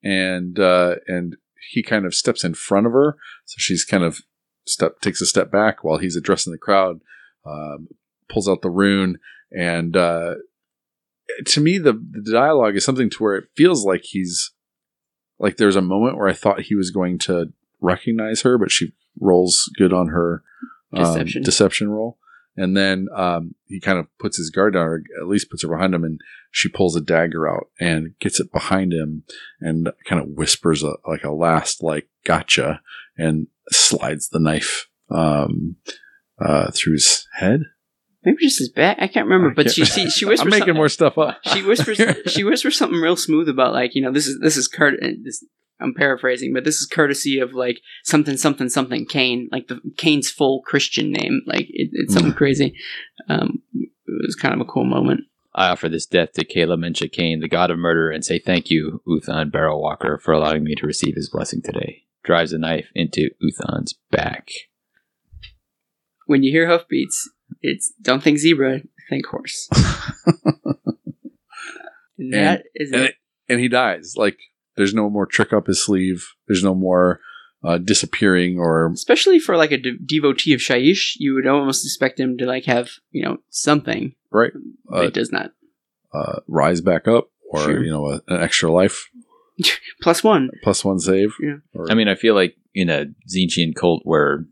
[0.05, 1.37] and uh, and
[1.73, 3.17] he kind of steps in front of her.
[3.47, 4.21] So she's kind of
[4.67, 7.01] step takes a step back while he's addressing the crowd,
[7.45, 7.89] um,
[8.29, 9.19] pulls out the rune,
[9.51, 10.35] and uh,
[11.47, 14.53] to me the, the dialogue is something to where it feels like he's
[15.39, 18.93] like there's a moment where I thought he was going to recognize her, but she
[19.21, 20.43] rolls good on her
[20.93, 21.43] um, Deception.
[21.43, 22.19] deception roll.
[22.57, 25.69] And then um, he kind of puts his guard down, or at least puts her
[25.69, 29.25] behind him, and she pulls a dagger out and gets it behind him,
[29.61, 32.81] and kind of whispers a, like a last like "gotcha,"
[33.19, 35.77] and slides the knife um,
[36.41, 37.61] uh, through his head.
[38.27, 38.99] Maybe just his back.
[39.01, 40.53] I can't remember, I but can't- she she, she whispers.
[40.53, 41.39] I'm making more stuff up.
[41.47, 42.01] She whispers.
[42.27, 44.95] she whispers something real smooth about like you know this is this is Kurt.
[45.01, 45.45] This
[45.81, 50.29] I'm paraphrasing, but this is courtesy of like something something something Khaine, like the Khaine's
[50.29, 51.43] full Christian name.
[51.47, 52.75] Like it, it's something crazy.
[53.29, 53.91] Um, it
[54.27, 55.21] was kind of a cool moment.
[55.55, 58.71] I offer this death to Khaela Mensha Khaine, the god of murder, and say thank
[58.71, 62.03] you, Uthan Barrel Walker, for allowing me to receive his blessing today.
[62.25, 64.49] Drives a knife into Uthan's back.
[66.27, 67.31] When you hear hoofbeats,
[67.63, 68.81] it's don't think zebra,
[69.11, 69.69] think horse.
[72.19, 73.11] and that is and it.
[73.11, 73.15] it-
[73.49, 74.15] and he dies.
[74.17, 74.39] Like
[74.77, 76.27] there's no more trick up his sleeve.
[76.49, 77.21] There's no more
[77.63, 82.19] uh, disappearing or Especially for like a de- devotee of Shyish, you would almost expect
[82.19, 84.15] him to like have you know something.
[84.33, 84.51] right
[84.89, 85.53] But uh, it does not.
[86.13, 87.85] uh, rise back up or Sure.
[87.85, 89.09] you know a, an extra life
[90.03, 90.51] Plus one.
[90.65, 91.35] plus one save.
[91.41, 91.59] Yeah.
[91.73, 94.45] Or, I mean, I feel like in a Tzeentchian cult where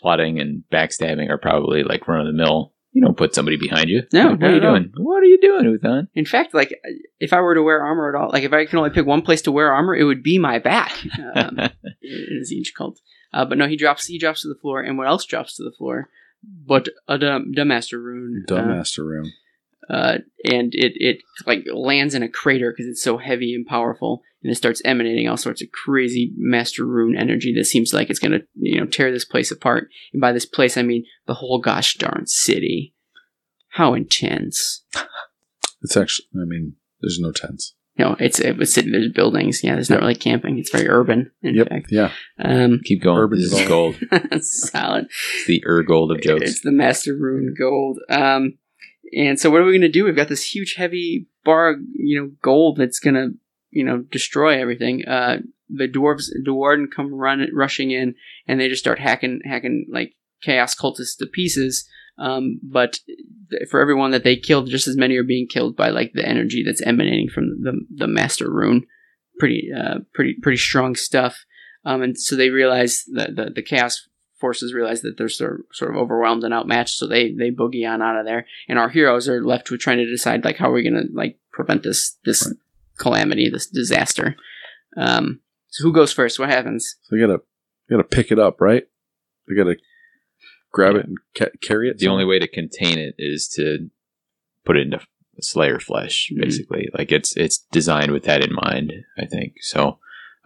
[0.00, 3.88] plotting and backstabbing are probably like run of the mill, you don't put somebody behind
[3.88, 4.02] you.
[4.12, 4.74] No, Like, what are you at all.
[4.78, 4.92] doing?
[4.96, 6.08] What are you doing, Uthan?
[6.14, 6.74] In fact, like
[7.20, 9.22] if I were to wear armor at all, like if I can only pick one
[9.22, 10.92] place to wear armor, it would be my back.
[11.34, 12.98] Um, in a Tzeentch cult.
[13.32, 15.62] Uh, but no, he drops he drops to the floor, and what else drops to
[15.62, 16.08] the floor?
[16.42, 18.44] But a dumb, dumb master rune.
[18.46, 19.32] dumb Uh, master rune.
[19.88, 24.22] Uh, and it it like lands in a crater because it's so heavy and powerful,
[24.42, 28.18] and it starts emanating all sorts of crazy master rune energy that seems like it's
[28.18, 29.88] gonna you know tear this place apart.
[30.12, 32.94] And by this place, I mean the whole gosh darn city.
[33.74, 34.84] How intense!
[35.82, 36.26] It's actually.
[36.34, 37.74] I mean, there's no tents.
[37.98, 38.90] No, it's it was city.
[38.90, 39.64] There's buildings.
[39.64, 40.58] Yeah, there's not really camping.
[40.58, 41.30] It's very urban.
[41.42, 41.68] In yep.
[41.68, 42.10] fact, Yeah.
[42.38, 43.18] um, Keep going.
[43.18, 43.96] Urban this is gold.
[44.42, 45.06] solid.
[45.06, 46.50] It's the Ur gold of jokes.
[46.50, 47.98] It's the Master Rune Gold.
[48.08, 48.58] Um,
[49.12, 50.04] and so what are we going to do?
[50.04, 53.30] We've got this huge, heavy bar, you know, gold that's going to,
[53.70, 55.04] you know, destroy everything.
[55.06, 55.38] Uh,
[55.68, 58.14] the dwarves, the warden come run rushing in,
[58.46, 61.88] and they just start hacking, hacking like chaos cultists to pieces.
[62.18, 62.98] Um, but
[63.70, 66.62] for everyone that they killed, just as many are being killed by like the energy
[66.64, 68.86] that's emanating from the the Master Rune.
[69.38, 71.46] Pretty, uh, pretty, pretty strong stuff.
[71.86, 74.06] Um, and so they realize that the, the chaos
[74.40, 77.88] forces realize that they're sort of, sort of overwhelmed and outmatched, so they they boogie
[77.88, 78.46] on out of there.
[78.68, 81.08] And our heroes are left with trying to decide like how are we going to
[81.12, 82.56] like prevent this this Right.
[82.98, 84.36] calamity, this disaster.
[84.96, 86.38] Um, so who goes first?
[86.38, 86.96] What happens?
[87.04, 87.40] So you gotta
[87.88, 88.84] you gotta pick it up, right?
[89.48, 89.76] You gotta
[90.72, 91.00] grab Yeah.
[91.00, 91.98] it and ca- carry it.
[91.98, 93.90] the only way to contain it is to
[94.64, 95.00] put it into
[95.42, 96.42] Slayer flesh, Mhm.
[96.42, 96.88] basically.
[96.96, 98.92] Like it's it's designed with that in mind.
[99.18, 99.98] I think so.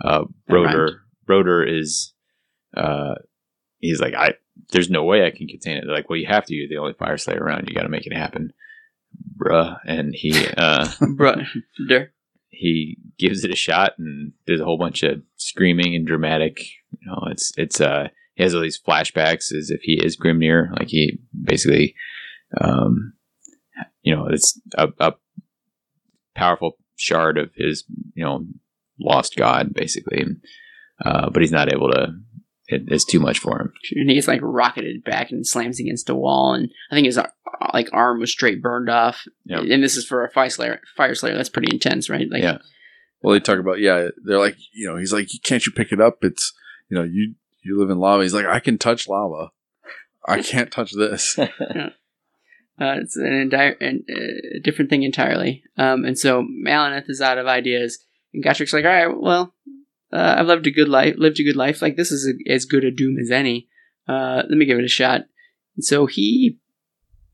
[0.03, 2.13] Uh, That Broder Broder is
[2.77, 3.15] uh,
[3.85, 4.35] he's like I.
[4.71, 5.85] There's no way I can contain it.
[5.85, 6.55] They're like, well, you have to.
[6.55, 7.69] You're the only Fyreslayer around.
[7.69, 8.53] You got to make it happen,
[9.37, 9.79] bruh.
[9.87, 11.47] And he uh, Brother.
[12.49, 16.61] he gives it a shot, and there's a whole bunch of screaming and dramatic.
[17.01, 20.71] You know, it's it's uh he has all these flashbacks as if he is Grimnir.
[20.79, 21.95] Like he basically,
[22.61, 23.13] um,
[24.03, 25.15] you know, it's a, a
[26.35, 27.85] powerful shard of his
[28.15, 28.47] you know
[29.01, 30.25] lost god, basically.
[31.05, 32.15] Uh, but he's not able to.
[32.67, 33.73] It, it's too much for him.
[33.93, 37.19] And he gets like rocketed back and slams against a wall, and I think his
[37.73, 39.25] like arm was straight burned off.
[39.45, 39.65] Yep.
[39.71, 40.79] And this is for a Fyreslayer.
[40.97, 41.37] Fire slayer.
[41.37, 42.27] That's pretty intense, right?
[42.31, 42.59] Like, Yeah.
[43.23, 44.09] Well, they talk about yeah.
[44.23, 46.19] They're like you know he's like can't you pick it up?
[46.23, 46.53] It's
[46.89, 48.23] you know you you live in lava.
[48.23, 49.51] He's like I can touch lava.
[50.27, 51.39] I can't touch this.
[52.77, 55.63] Uh, it's an entire an, uh, different thing entirely.
[55.77, 59.55] Um, and so Maleneth is out of ideas, and Gotrek's like, "All right, well,
[60.15, 61.17] uh, I've lived a good life.
[61.19, 61.83] Lived a good life.
[61.83, 63.69] Like this is a, as good a doom as any.
[64.07, 65.23] Uh, let me give it a shot."
[65.77, 66.59] And so he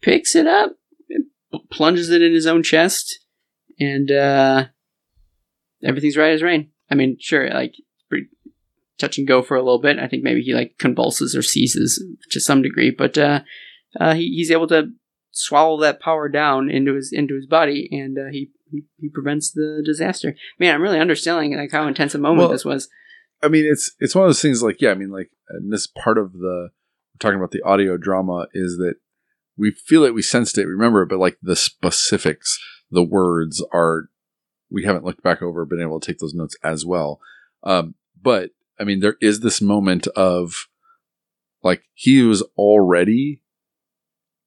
[0.01, 0.73] picks it up,
[1.71, 3.21] plunges it in his own chest,
[3.79, 4.67] and uh,
[5.85, 6.71] everything's right as rain.
[6.91, 7.75] I mean, sure, like
[8.09, 8.29] pretty
[8.99, 9.99] touch and go for a little bit.
[9.99, 13.41] I think maybe he like convulses or seizes to some degree, but uh,
[13.99, 14.91] uh, he, he's able to
[15.33, 19.51] swallow that power down into his into his body, and uh, he, he he prevents
[19.51, 20.35] the disaster.
[20.59, 22.89] Man, I'm really understanding like how intense a moment Well, this was.
[23.43, 24.63] I mean, it's it's one of those things.
[24.63, 26.71] Like yeah, I mean, like and this part of the
[27.15, 28.95] we're talking about the audio drama is that
[29.57, 32.59] we feel it, we sensed it, remember it, but like the specifics,
[32.91, 34.09] the words are
[34.71, 37.21] we haven't looked back over, been able to take those notes as well.
[37.63, 40.69] Um, but I mean, there is this moment of
[41.63, 43.43] like he was already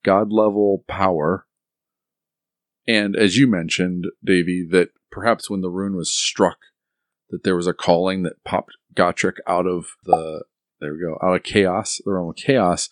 [0.03, 1.45] god level power.
[2.87, 6.57] And as you mentioned, Davey, that perhaps when the rune was struck,
[7.29, 10.43] that there was a calling that popped Gotrek out of the
[10.83, 12.89] there we go, out of chaos, the realm of chaos,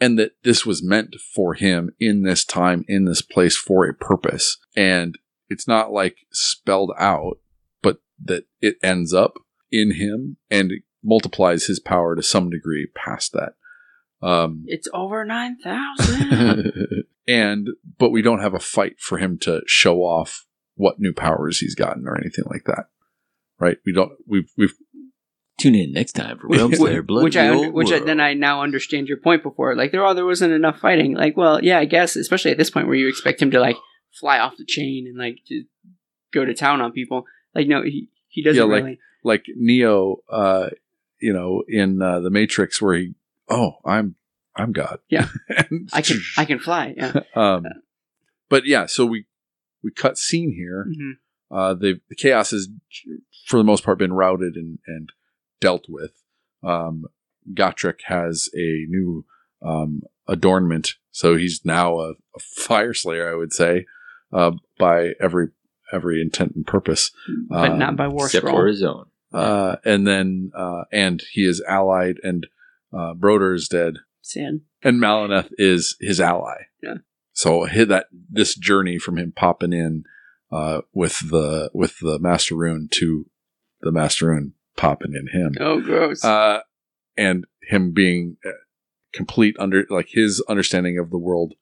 [0.00, 3.92] and that this was meant for him in this time, in this place for a
[3.92, 4.58] purpose.
[4.76, 7.38] And it's not like spelled out,
[7.82, 9.34] but that it ends up
[9.72, 13.54] in him and multiplies his power to some degree past that.
[14.22, 16.72] Um, It's over nine thousand.
[17.26, 17.68] and
[17.98, 20.46] but we don't have a fight for him to show off
[20.76, 22.86] what new powers he's gotten or anything like that
[23.60, 23.78] right?
[23.86, 24.12] We don't.
[24.26, 24.74] We've we've
[25.56, 27.22] Tune in next time for Realmslayer Blood.
[27.22, 29.76] which I under, which I, then I now understand your point before.
[29.76, 31.14] Like there, oh, there wasn't enough fighting.
[31.14, 33.76] Like, well, yeah, I guess, especially at this point where you expect him to like
[34.18, 35.66] fly off the chain and like just
[36.32, 37.24] go to town on people.
[37.54, 38.98] Like, no, he he doesn't Yeah, like- really.
[39.22, 40.70] like Neo, uh,
[41.20, 43.14] you know, in uh, the Matrix, where he,
[43.48, 44.16] oh, I'm
[44.56, 44.98] I'm God.
[45.08, 45.28] Yeah.
[45.92, 46.94] I can I can fly.
[46.96, 47.20] Yeah.
[47.34, 47.64] um,
[48.48, 49.26] but yeah, so we
[49.82, 50.86] we cut scene here.
[50.86, 51.12] hmm
[51.50, 52.68] Uh, the, the chaos has,
[53.46, 55.10] for the most part, been routed and, and
[55.60, 56.22] dealt with.
[56.62, 57.04] Um,
[57.52, 59.24] Gotrek has a new
[59.62, 63.84] um, adornment, so he's now a, a Fyreslayer, I would say,
[64.32, 65.48] uh, by every
[65.92, 67.12] every intent and purpose.
[67.48, 68.56] But Um, not by War Except Scroll.
[68.56, 69.06] for his own.
[69.32, 72.46] Uh, and then uh, and he is allied, and
[72.92, 74.60] uh, Broder is dead, Sad.
[74.82, 76.62] and Maleneth is his ally.
[76.82, 76.94] Yeah.
[77.32, 80.04] So hit that this journey from him popping in
[80.50, 83.26] uh, with the with the Master Rune to
[83.80, 86.24] the Master Rune popping in him, Oh, gross.
[86.24, 86.60] uh,
[87.16, 88.50] and him being uh,
[89.12, 91.54] complete under like his understanding of the world,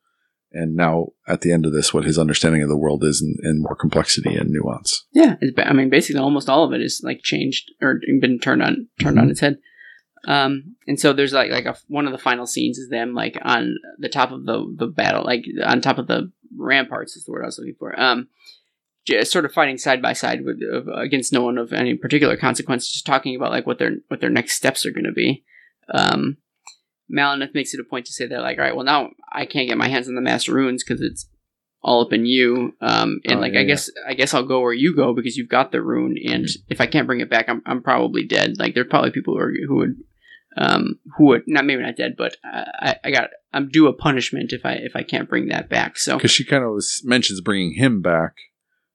[0.53, 3.35] and now at the end of this, what his understanding of the world is, in,
[3.49, 5.07] in more complexity and nuance.
[5.13, 8.89] Yeah, I mean, basically, almost all of it is like changed or been turned on
[9.01, 9.59] turned on its head.
[10.27, 13.37] Um, and so there's like like a, one of the final scenes is them like
[13.43, 17.33] on the top of the the battle, like on top of the ramparts is the
[17.33, 17.99] word I was looking for.
[17.99, 18.29] Um,
[19.05, 22.37] just sort of fighting side by side with of, against no one of any particular
[22.37, 25.45] consequence, just talking about like what their what their next steps are going to be.
[25.93, 26.37] Um,
[27.13, 29.69] Maleneth makes it a point to say that like, all right, well now I can't
[29.69, 31.29] get my hands on the Master Runes because it's
[31.83, 32.75] all up in you.
[32.81, 33.69] Um, and Oh, like yeah, I yeah.
[33.69, 36.81] guess I guess I'll go where you go because you've got the rune, and if
[36.81, 38.55] I can't bring it back, I'm I'm probably dead.
[38.61, 39.97] Like there's probably people who, are, who would
[40.57, 44.53] um who would not maybe not dead, but I I got I'm due a punishment
[44.53, 45.99] if I if I can't bring that back.
[45.99, 48.35] So Because she kind of was, mentions bringing him back,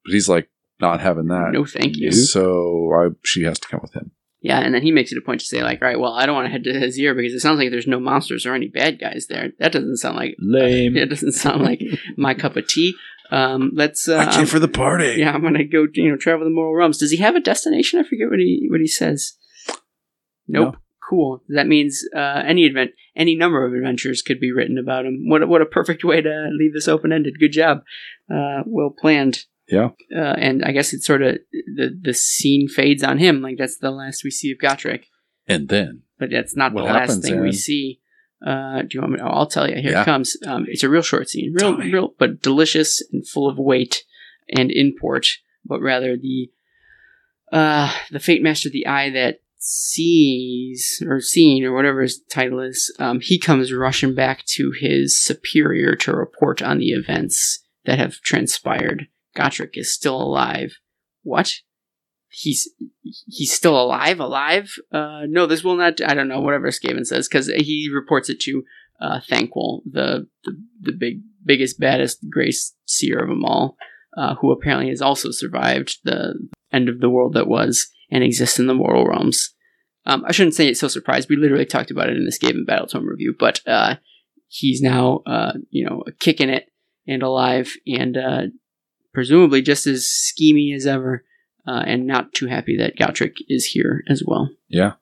[0.06, 1.50] but he's like not having that.
[1.54, 2.12] no, thank you.
[2.12, 4.12] So I, she has to come with him.
[4.40, 6.28] Yeah, and then he makes it a point to say like, all right, well, I
[6.28, 8.68] don't want to head to Azyr because it sounds like there's no monsters or any
[8.68, 9.50] bad guys there.
[9.60, 10.96] That doesn't sound like Lame.
[11.04, 11.82] it doesn't sound like
[12.18, 12.94] my cup of tea.
[13.32, 14.08] Um, let's.
[14.08, 15.16] Uh, I'm- for the party.
[15.18, 15.88] yeah, I'm gonna go.
[15.92, 17.00] You know, travel the mortal realms.
[17.00, 18.00] Does he have a destination?
[18.00, 19.34] I forget what he what he says.
[20.48, 20.76] Nope.
[20.76, 20.80] No.
[21.10, 21.42] Cool.
[21.50, 25.30] That means uh, any event, any number of adventures could be written about him.
[25.30, 27.40] What a- what a perfect way to leave this open ended.
[27.40, 27.80] Good job.
[28.30, 29.46] Uh, well planned.
[29.70, 29.90] Yeah.
[30.16, 31.38] Uh, and I guess it's sort of
[31.76, 33.42] the the scene fades on him.
[33.42, 35.04] Like that's the last we see of Gotrek.
[35.48, 38.02] And then But that's not the last thing we see.
[38.46, 39.20] Uh, do you want me?
[39.22, 39.76] Oh, I'll tell you.
[39.82, 40.02] Here Yeah.
[40.02, 40.36] it comes.
[40.46, 41.92] Um, it's a real short scene, real, me.
[41.92, 44.04] real, but delicious and full of weight
[44.50, 45.26] and import.
[45.66, 46.50] But rather the
[47.52, 52.94] uh, the Fate Master, the eye that sees or seen or whatever his title is,
[53.00, 58.22] um, he comes rushing back to his superior to report on the events that have
[58.22, 59.08] transpired.
[59.36, 60.78] Gotrek is still alive.
[61.24, 61.54] What?
[62.30, 62.70] He's
[63.26, 64.74] he's still alive, alive.
[64.92, 66.02] Uh, no, this will not.
[66.02, 68.64] I don't know whatever Skaven says because he reports it to
[69.00, 70.52] uh, Thanquol, the, the
[70.82, 72.52] the big biggest baddest grey
[72.86, 73.78] seer of them all,
[74.18, 76.36] uh, who apparently has also survived the
[76.72, 79.54] end of the world that was and exists in the mortal realms.
[80.06, 81.30] Um, I shouldn't say it's so surprised.
[81.30, 83.96] We literally talked about it in this the Skaven Battletome review, but uh,
[84.48, 86.72] he's now uh, you know kicking it
[87.06, 88.42] and alive and uh,
[89.14, 91.24] presumably just as schemy as ever.
[91.68, 94.50] Uh, and not too happy that Gotrek is here as well.
[94.70, 94.94] yeah,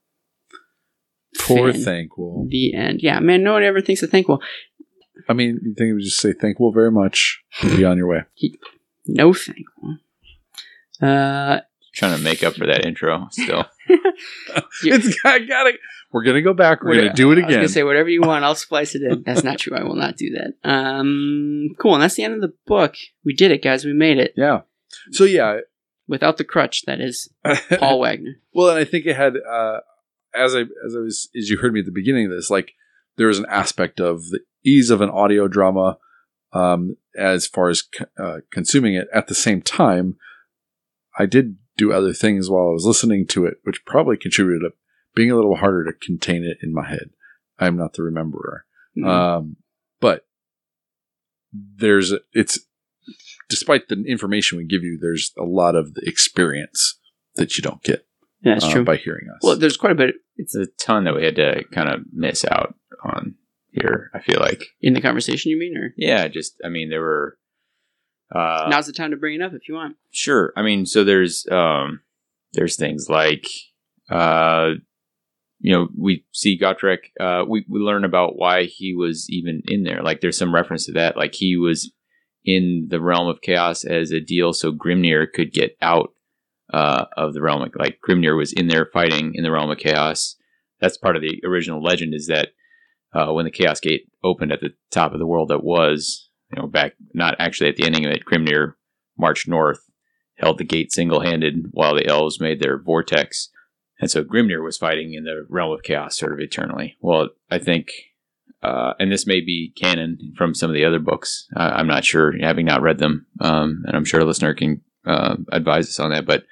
[1.37, 2.47] poor Fan- Thankful.
[2.49, 3.01] The end.
[3.03, 4.41] Yeah, man, no one ever thinks of Thankful.
[5.29, 7.43] I mean, you think it would just say thankful very much.
[7.61, 8.21] Be on your way.
[9.07, 9.97] No Thankful.
[10.99, 11.59] Uh,
[11.95, 13.65] Trying to make up for that intro still.
[14.83, 14.95] Yeah.
[14.95, 15.75] It's I got it.
[16.11, 16.81] We're gonna go back.
[16.81, 17.57] We're What- gonna do it I was again.
[17.59, 18.43] gonna say whatever you want.
[18.45, 19.23] I'll splice it in.
[19.23, 19.75] That's not true.
[19.77, 20.53] I will not do that.
[20.69, 21.93] Um, cool.
[21.93, 22.95] And that's the end of the book.
[23.23, 23.85] We did it, guys.
[23.85, 24.61] We made it yeah.
[25.11, 25.59] So yeah.
[26.07, 26.83] without the crutch.
[26.87, 27.29] That is
[27.79, 28.35] Paul Wagner.
[28.53, 29.79] Well, and I think it had uh,
[30.33, 32.73] as I as I was as you heard me at the beginning of this, like
[33.17, 35.97] there was an aspect of the ease of an audio drama
[36.53, 39.07] um, as far as co- uh, consuming it.
[39.13, 40.15] At the same time,
[41.19, 44.75] I did do other things while I was listening to it, which probably contributed to
[45.15, 47.11] being a little harder to contain it in my head.
[47.59, 48.61] I'm not the rememberer,
[48.97, 49.05] Mm.
[49.07, 49.55] um,
[49.99, 50.25] but
[51.53, 52.59] there's it's
[53.49, 56.99] despite the information we give you, there's a lot of the experience
[57.35, 58.05] that you don't get
[58.41, 58.83] yeah, that's uh, true.
[58.83, 59.39] by hearing us.
[59.41, 60.15] well, there's quite a bit.
[60.37, 63.35] It's It's a ton that we had to kind of miss out on
[63.71, 64.11] here.
[64.13, 65.51] I feel like, in the conversation.
[65.51, 67.37] You mean, or yeah, just I mean, there were.
[68.33, 69.95] Uh, now's the time to bring it up if you want.
[70.11, 70.53] Sure.
[70.55, 72.01] I mean, so there's um
[72.53, 73.47] there's things like
[74.09, 74.71] uh
[75.59, 79.83] you know, we see Gotrek, uh we, we learn about why he was even in
[79.83, 80.01] there.
[80.01, 81.17] Like there's some reference to that.
[81.17, 81.91] Like he was
[82.43, 86.13] in the realm of chaos as a deal so Grimnir could get out
[86.71, 87.61] uh, of the realm.
[87.61, 90.35] Of, like Grimnir was in there fighting in the realm of chaos.
[90.79, 92.13] That's part of the original legend.
[92.13, 92.49] Is that
[93.13, 96.61] uh, when the Chaos Gate opened at the top of the world, that was you
[96.61, 98.25] know back not actually at the ending of it.
[98.25, 98.73] Grimnir
[99.17, 99.89] marched north,
[100.37, 103.49] held the gate single handed while the elves made their vortex.
[103.99, 106.97] And so Grimnir was fighting in the realm of chaos sort of eternally.
[106.99, 107.91] Well, I think
[108.65, 111.47] uh, and this may be canon from some of the other books.
[111.55, 114.81] Uh, I'm not sure, having not read them, um, and I'm sure a listener can
[115.05, 116.25] uh, advise us on that.
[116.25, 116.45] But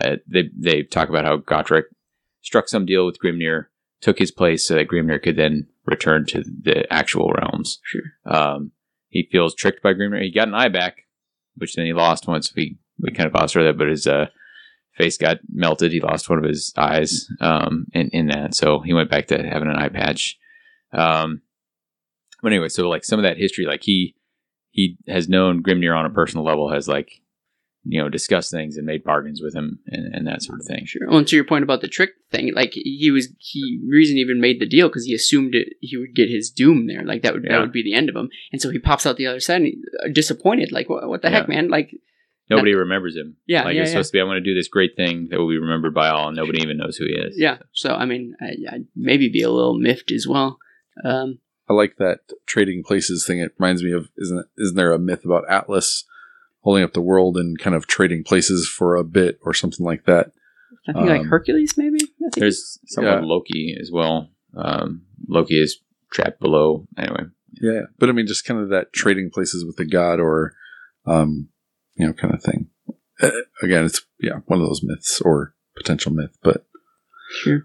[0.00, 1.84] uh, they they talk about how Gotrek
[2.40, 3.66] struck some deal with Grimnir,
[4.00, 7.78] took his place so that Grimnir could then return to the actual realms.
[7.84, 8.02] Sure.
[8.26, 8.72] Um,
[9.10, 10.22] he feels tricked by Grimnir.
[10.22, 11.06] He got an eye back,
[11.56, 14.26] which then he lost once we we kind of paused that, but his uh,
[14.96, 15.92] face got melted.
[15.92, 19.36] He lost one of his eyes um, in in that, so he went back to
[19.36, 20.38] having an eye patch.
[20.92, 21.42] Um,
[22.42, 24.14] but anyway, so like some of that history, like he
[24.70, 27.20] he has known Grimnir on a personal level, has like
[27.84, 30.84] you know discussed things and made bargains with him and, and that sort of thing.
[30.86, 31.08] Sure.
[31.08, 34.40] Well, and to your point about the trick thing, like he was he reason even
[34.40, 37.32] made the deal because he assumed it, he would get his doom there, like that
[37.32, 37.52] would Yeah.
[37.52, 39.56] that would be the end of him, and so he pops out the other side
[39.62, 41.90] and he, uh, disappointed, like what, what the heck, man, like
[42.50, 43.36] Nobody remembers him.
[43.46, 43.92] Yeah, like yeah, it's yeah.
[43.92, 44.20] supposed to be.
[44.20, 46.60] I'm going to do this great thing that will be remembered by all, and nobody
[46.60, 47.36] even knows who he is.
[47.38, 47.58] yeah.
[47.72, 50.58] So I mean, I, I'd maybe be a little miffed as well.
[51.04, 51.38] Um,
[51.68, 53.38] I like that trading places thing.
[53.38, 56.04] It reminds me of isn't isn't there a myth about Atlas
[56.60, 60.04] holding up the world and kind of trading places for a bit or something like
[60.06, 60.32] that?
[60.88, 61.98] I think like Um, Hercules, maybe.
[62.02, 62.34] I think.
[62.36, 63.28] There's someone Yeah.
[63.28, 64.30] Loki as well.
[64.56, 65.78] Um, Loki is
[66.12, 66.86] trapped below.
[66.96, 67.24] Anyway,
[67.60, 70.54] Yeah, but I mean, just kind of that trading places with the god or,
[71.06, 71.48] um,
[71.96, 72.68] you know, kind of thing.
[73.20, 73.30] Uh,
[73.62, 76.64] again, it's yeah one of those myths or potential myth, but
[77.42, 77.64] Sure.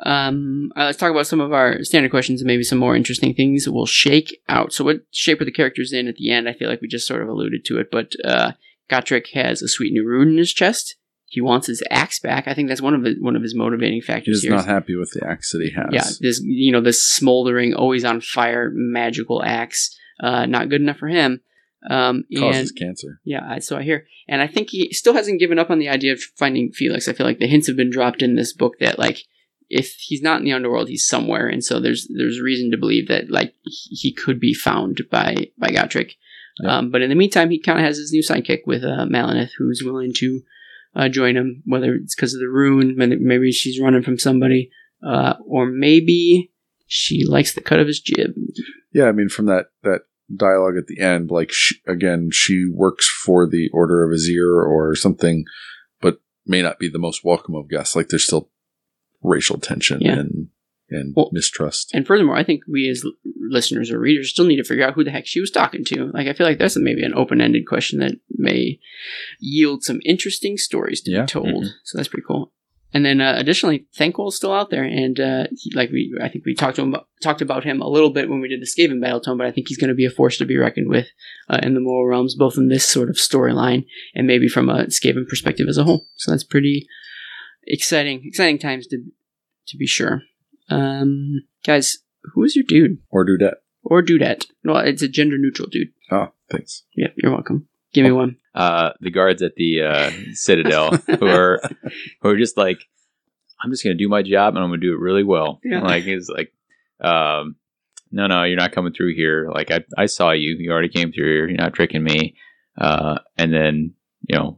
[0.00, 3.32] Um, uh, let's talk about some of our standard questions and maybe some more interesting
[3.34, 4.72] things we'll shake out.
[4.72, 6.48] So, what shape are the characters in at the end?
[6.48, 8.52] I feel like we just sort of alluded to it, but uh,
[8.90, 10.96] Gotrek has a sweet new rune in his chest.
[11.26, 12.46] He wants his axe back.
[12.46, 14.52] I think that's one of his, one of his motivating factors he's here.
[14.56, 15.88] not happy with the axe that he has.
[15.92, 19.96] yeah, this you know this smoldering, always on fire, magical axe.
[20.20, 21.40] Uh, not good enough for him.
[21.90, 23.20] Um, and causes cancer.
[23.24, 25.88] yeah, I- so I hear, and I think he still hasn't given up on the
[25.88, 27.08] idea of finding Felix.
[27.08, 29.18] I feel like the hints have been dropped in this book that like
[29.68, 33.08] if he's not in the underworld, he's somewhere, and so there's there's reason to believe
[33.08, 35.68] that like he could be found by by.
[35.68, 36.76] Yeah.
[36.78, 39.50] Um, but in the meantime, he kind of has his new sidekick with uh, Maleneth,
[39.58, 40.42] who's willing to
[40.94, 44.70] uh, join him, whether it's because of the rune, maybe- maybe she's running from somebody,
[45.04, 46.52] uh, or maybe
[46.86, 48.34] she likes the cut of his jib.
[48.92, 50.02] Yeah, I mean, from that that
[50.34, 54.94] dialogue at the end, like she, again, she works for the Order of Azyr or
[54.94, 55.44] something,
[56.00, 57.96] but may not be the most welcome of guests.
[57.96, 58.50] Like there's still
[59.24, 60.18] racial tension Yeah.
[60.20, 60.48] and
[60.90, 61.90] and Well, mistrust.
[61.94, 63.12] And furthermore, I think we as l-
[63.48, 66.10] listeners or readers still need to figure out who the heck she was talking to.
[66.12, 68.78] Like, I feel like that's maybe an open ended question that may
[69.40, 71.22] yield some interesting stories to Yeah.
[71.22, 71.64] be told.
[71.64, 71.68] Mhm.
[71.84, 72.52] So that's pretty cool.
[72.92, 76.44] And then, uh, additionally, is still out there, and uh, he, like we, I think
[76.46, 78.66] we talked to him about, talked about him a little bit when we did the
[78.66, 81.08] Skaven battletome, but I think he's going to be a force to be reckoned with
[81.48, 84.84] uh, in the mortal realms, both in this sort of storyline and maybe from a
[84.86, 86.06] Skaven perspective as a whole.
[86.16, 86.86] So that's pretty
[87.66, 88.98] exciting, exciting times to
[89.68, 90.22] to be sure.
[90.70, 91.98] Um, guys,
[92.34, 93.56] who is your dude or dudette.
[93.82, 94.46] or dudette?
[94.64, 95.88] Well, it's a gender neutral dude.
[96.10, 96.84] Oh, thanks.
[96.96, 97.68] Yeah, you're welcome.
[97.92, 98.36] Give me one.
[98.54, 101.60] uh, the guards at the uh, Citadel who are
[102.20, 102.80] who are just like,
[103.62, 105.60] I'm just going to do my job and I'm going to do it really well.
[105.64, 105.80] Yeah.
[105.80, 106.52] Like it's like,
[107.00, 107.56] um,
[108.10, 109.48] no, no, you're not coming through here.
[109.52, 110.56] Like I, I saw you.
[110.58, 111.48] You already came through here.
[111.48, 112.36] You're not tricking me.
[112.76, 113.94] Uh, and then
[114.28, 114.56] you know,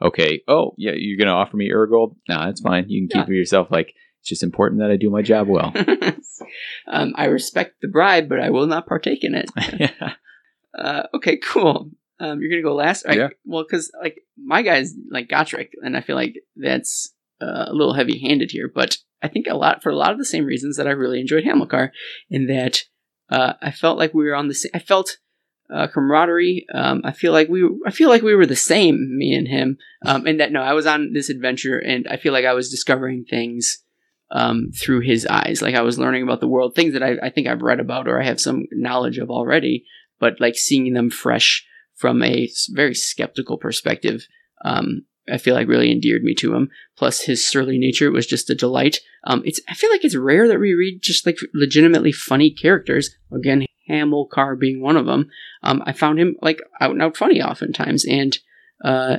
[0.00, 0.42] okay.
[0.48, 2.16] Oh yeah, you're going to offer me Urgold?
[2.28, 2.86] Nah, that's fine.
[2.88, 3.68] You can keep it yourself.
[3.70, 5.72] Like it's just important that I do my job well.
[6.88, 9.50] um, I respect the bribe, but I will not partake in it.
[9.78, 10.14] yeah.
[10.76, 11.88] Uh, okay, cool.
[12.18, 13.16] Um, you're gonna go last, right?
[13.16, 13.28] Yeah.
[13.44, 17.94] Well, because like my guy's like Gotrek, and I feel like that's uh, a little
[17.94, 20.88] heavy-handed here, but I think a lot for a lot of the same reasons that
[20.88, 21.90] I really enjoyed Hamilcar,
[22.28, 22.80] in that
[23.30, 24.70] uh, I felt like we were on the same.
[24.74, 25.18] I felt
[25.72, 26.66] uh, camaraderie.
[26.72, 27.68] Um, I feel like we.
[27.86, 29.78] I feel like we were the same, me and him.
[30.04, 32.70] Um, and that no, I was on this adventure, and I feel like I was
[32.70, 33.84] discovering things
[34.30, 35.62] um, through his eyes.
[35.62, 38.08] Like I was learning about the world, things that I, I think I've read about
[38.08, 39.84] or I have some knowledge of already,
[40.18, 41.64] but like seeing them fresh
[41.94, 44.26] from a very skeptical perspective,
[44.64, 46.68] um, I feel like really endeared me to him.
[46.96, 49.00] Plus, his surly nature was just a delight.
[49.24, 53.10] Um, it's I feel like it's rare that we read just like legitimately funny characters.
[53.32, 55.30] Again, Hamilcar being one of them.
[55.62, 58.38] Um, I found him like out and out funny oftentimes, and
[58.84, 59.18] uh,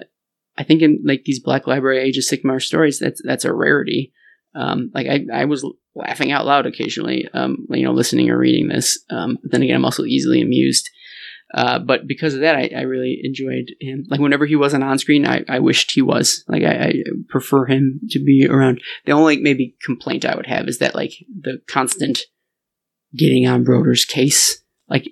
[0.57, 4.13] I think in like these Black Library Age of Sigmar stories, that's that's a rarity.
[4.55, 5.65] Um, like I, I was
[5.95, 8.99] laughing out loud occasionally, um, you know, listening or reading this.
[9.09, 10.89] Um, but then again, I'm also easily amused.
[11.53, 14.05] Uh, but because of that, I, I really enjoyed him.
[14.09, 16.43] Like whenever he wasn't on screen, I, I wished he was.
[16.47, 16.93] Like I, I
[17.29, 18.81] prefer him to be around.
[19.05, 22.19] The only maybe complaint I would have is that like the constant
[23.15, 25.11] getting on Broder's case, like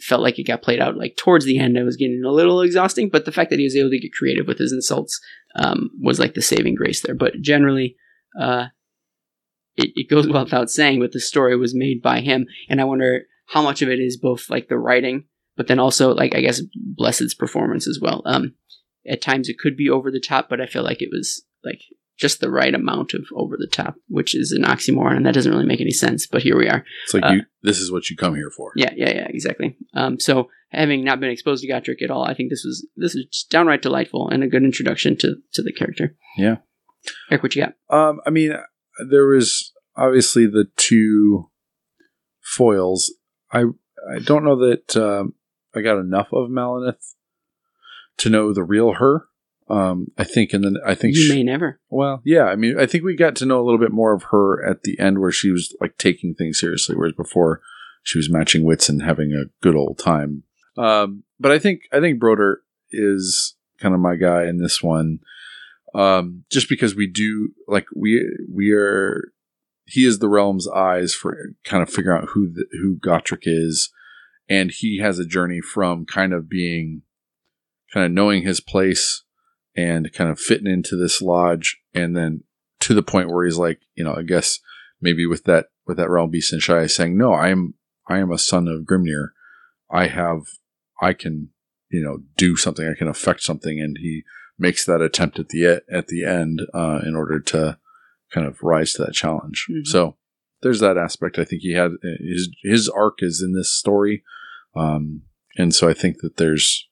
[0.00, 0.96] felt like it got played out.
[0.96, 3.08] Like towards the end, it was getting a little exhausting.
[3.08, 5.20] But the fact that he was able to get creative with his insults
[5.56, 7.14] um, was like the saving grace there.
[7.14, 7.96] But generally,
[8.40, 8.66] uh,
[9.76, 13.22] it, it goes without saying, but the story was made by him, and I wonder
[13.46, 15.24] how much of it is both like the writing,
[15.56, 18.22] but then also like I guess Blessed's performance as well.
[18.24, 18.54] Um,
[19.06, 21.82] at times it could be over the top, but I feel like it was like
[22.18, 25.52] just the right amount of over the top, which is an oxymoron, and that doesn't
[25.52, 26.26] really make any sense.
[26.26, 26.84] But here we are.
[27.04, 27.42] It's like Uh, you.
[27.62, 28.72] This is what you come here for.
[28.76, 29.76] Yeah, yeah, yeah, exactly.
[29.94, 33.14] Um, so having not been exposed to Gotrek at all, I think this was this
[33.14, 36.14] is downright delightful and a good introduction to to the character.
[36.36, 36.56] Yeah.
[37.30, 37.74] Eric, what you got?
[37.96, 38.54] Um, I mean,
[39.10, 41.50] there was obviously the two
[42.40, 43.12] foils.
[43.52, 43.64] I
[44.10, 45.34] I don't know that um,
[45.74, 47.14] I got enough of Maleneth
[48.18, 49.26] to know the real her.
[49.68, 51.80] Um, I think, and then I think You she- may never.
[51.88, 52.44] Well, yeah.
[52.44, 54.82] I mean, I think we got to know a little bit more of her at
[54.82, 57.60] the end, where she was like taking things seriously, whereas before
[58.02, 60.42] she was matching wits and having a good old time.
[60.76, 62.60] Um, but I think I think Broder
[62.90, 65.20] is kind of my guy in this one,
[65.94, 68.22] um, just because we do like we
[68.52, 69.32] we are.
[69.86, 73.90] He is the realm's eyes for kind of figuring out who the, who Gotrek is,
[74.48, 77.02] and he has a journey from kind of being,
[77.92, 79.23] kind of knowing his place
[79.76, 82.44] and kind of fitting into this lodge and then
[82.80, 84.58] to the point where he's like you know i guess
[85.00, 87.74] maybe with that with that realm beast and shy saying no i am
[88.08, 89.28] i am a son of grimnir.
[89.90, 90.42] I have
[91.00, 91.50] i can
[91.90, 92.88] you know do something.
[92.88, 93.80] I can affect something.
[93.80, 94.24] And he
[94.58, 97.78] makes that attempt at the at the end uh, in order to
[98.32, 99.66] kind of rise to that challenge.
[99.70, 99.86] Mhm.
[99.86, 100.16] so
[100.62, 104.24] there's that aspect i think he had his his arc is in this story.
[104.74, 105.22] Um,
[105.56, 106.88] and so i think that there's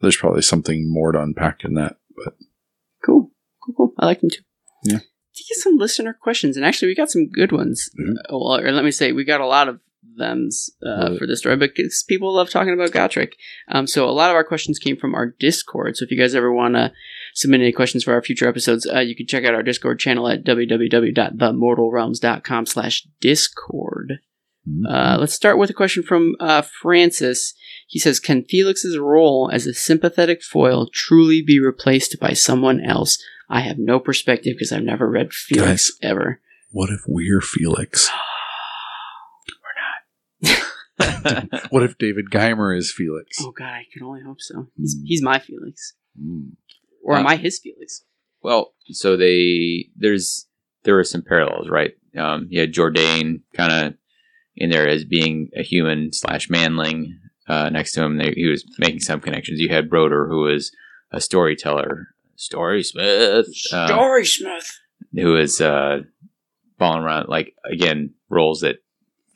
[0.00, 2.34] there's probably something more to unpack in that but
[3.04, 3.30] Cool,
[3.64, 3.92] cool, cool.
[3.98, 4.42] I like them too.
[4.84, 4.98] Yeah.
[4.98, 7.90] To get some listener questions, and actually, we got some good ones.
[8.00, 8.14] Mhm.
[8.16, 9.80] Uh, well, or let me say, we got a lot of
[10.16, 13.32] them's uh, for this story because people love talking about Gotrek.
[13.68, 15.96] Um, so a lot of our questions came from our Discord.
[15.96, 16.92] So if you guys ever want to
[17.34, 20.26] submit any questions for our future episodes, uh, you can check out our Discord channel
[20.28, 24.20] at www.themortalrealms.com slash discord.
[24.88, 27.54] Uh, let's start with a question from uh, Francis.
[27.86, 33.22] He says, "Can Felix's role as a sympathetic foil truly be replaced by someone else?
[33.48, 36.40] I have no perspective because I've never read Felix ever."
[36.72, 38.10] What if we're Felix?
[39.62, 41.62] We're not.
[41.70, 43.38] what if David Guymer is Felix?
[43.40, 44.66] Oh God, I can only hope so.
[44.76, 45.04] He's, Hmm.
[45.04, 46.52] he's my Felix, Mm.
[47.04, 48.02] or am Uh, I his Felix?
[48.42, 50.46] Well, so they there's
[50.84, 51.92] there are some parallels, right?
[52.16, 53.94] Um, you had Jourdain kind of
[54.56, 57.18] in there as being a human slash manling.
[57.48, 59.60] Uh, next to him, they, he was making some connections.
[59.60, 60.72] You had Broder, who was
[61.12, 64.72] a storyteller, story smith, uh, Story Smith.
[65.14, 65.98] who was uh,
[66.78, 68.76] falling around like again roles that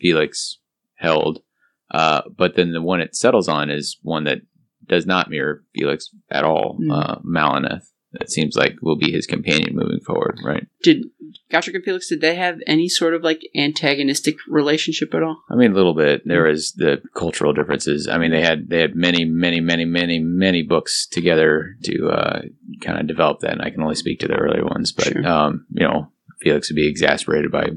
[0.01, 0.59] Felix
[0.95, 1.43] held.
[1.91, 4.39] Uh, but then the one it settles on is one that
[4.87, 6.79] does not mirror Felix at all.
[6.91, 7.85] Uh, Maleneth.
[8.13, 10.67] That seems like will be his companion moving forward, right?
[10.83, 11.05] Did
[11.53, 12.09] Gotrek and Felix?
[12.09, 15.43] Did they have any sort of like antagonistic relationship at all?
[15.49, 16.27] I mean, a little bit.
[16.27, 18.09] There is the cultural differences.
[18.09, 22.43] I mean, they had they had many, many, many, many, many books together to uh,
[22.81, 23.53] kind of develop that.
[23.53, 25.25] And I can only speak to the earlier ones, but Sure.
[25.27, 26.11] um, you know,
[26.41, 27.69] Felix would be exasperated by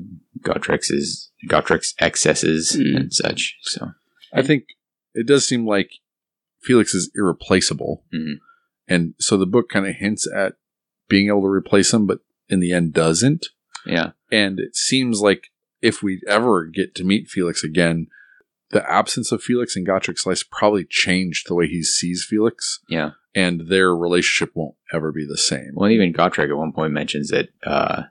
[0.42, 2.96] Gotrek's Gotrek's excesses Mm.
[2.98, 3.56] and such.
[3.62, 3.92] So
[4.34, 4.64] I think
[5.14, 5.92] it does seem like
[6.62, 8.04] Felix is irreplaceable.
[8.14, 8.40] Mhm.
[8.88, 10.54] And so the book kind of hints at
[11.10, 12.20] being able to replace him, but
[12.50, 13.48] in the end doesn't.
[13.86, 15.48] yeah, And it seems like
[15.82, 18.08] if we ever get to meet Felix again,
[18.72, 23.12] the absence of Felix and Gotrek Slice probably changed the way he sees Felix, yeah.
[23.36, 25.72] and their relationship won't ever be the same.
[25.76, 28.04] Well, even Gotrek at one point mentions that uh,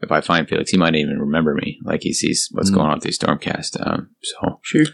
[0.00, 1.78] if I find Felix, he might even remember me.
[1.84, 2.74] Like he sees what's Mm.
[2.74, 3.76] going on through Stormcast.
[3.86, 4.86] Um, so Sure.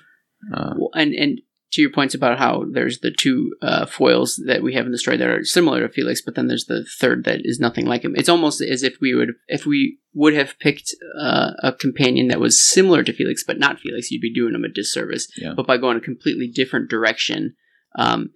[0.55, 1.41] uh, Well, and and
[1.73, 4.99] to your points about how there's the two uh, foils that we have in the
[4.99, 8.03] story that are similar to Felix, but then there's the third that is nothing like
[8.03, 8.15] him.
[8.17, 12.41] It's almost as if we would if we would have picked uh, a companion that
[12.41, 15.31] was similar to Felix but not Felix, you'd be doing him a disservice.
[15.37, 15.55] Yeah.
[15.55, 17.55] But by going a completely different direction,
[17.97, 18.31] um,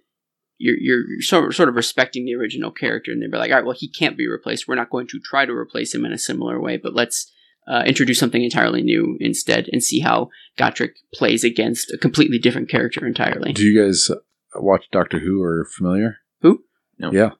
[0.57, 3.57] you're you're sort of, sort of respecting the original character, and they'd be like, all
[3.57, 4.67] right, well, he can't be replaced.
[4.67, 7.31] We're not going to try to replace him in a similar way, but let's.
[7.67, 12.69] Uh, introduce something entirely new instead, and see how Gotrek plays against a completely different
[12.69, 13.53] character entirely.
[13.53, 14.15] Do you guys uh,
[14.55, 16.17] watch Doctor Who or familiar?
[16.41, 16.63] Who?
[16.99, 17.11] No.
[17.11, 17.31] Yeah.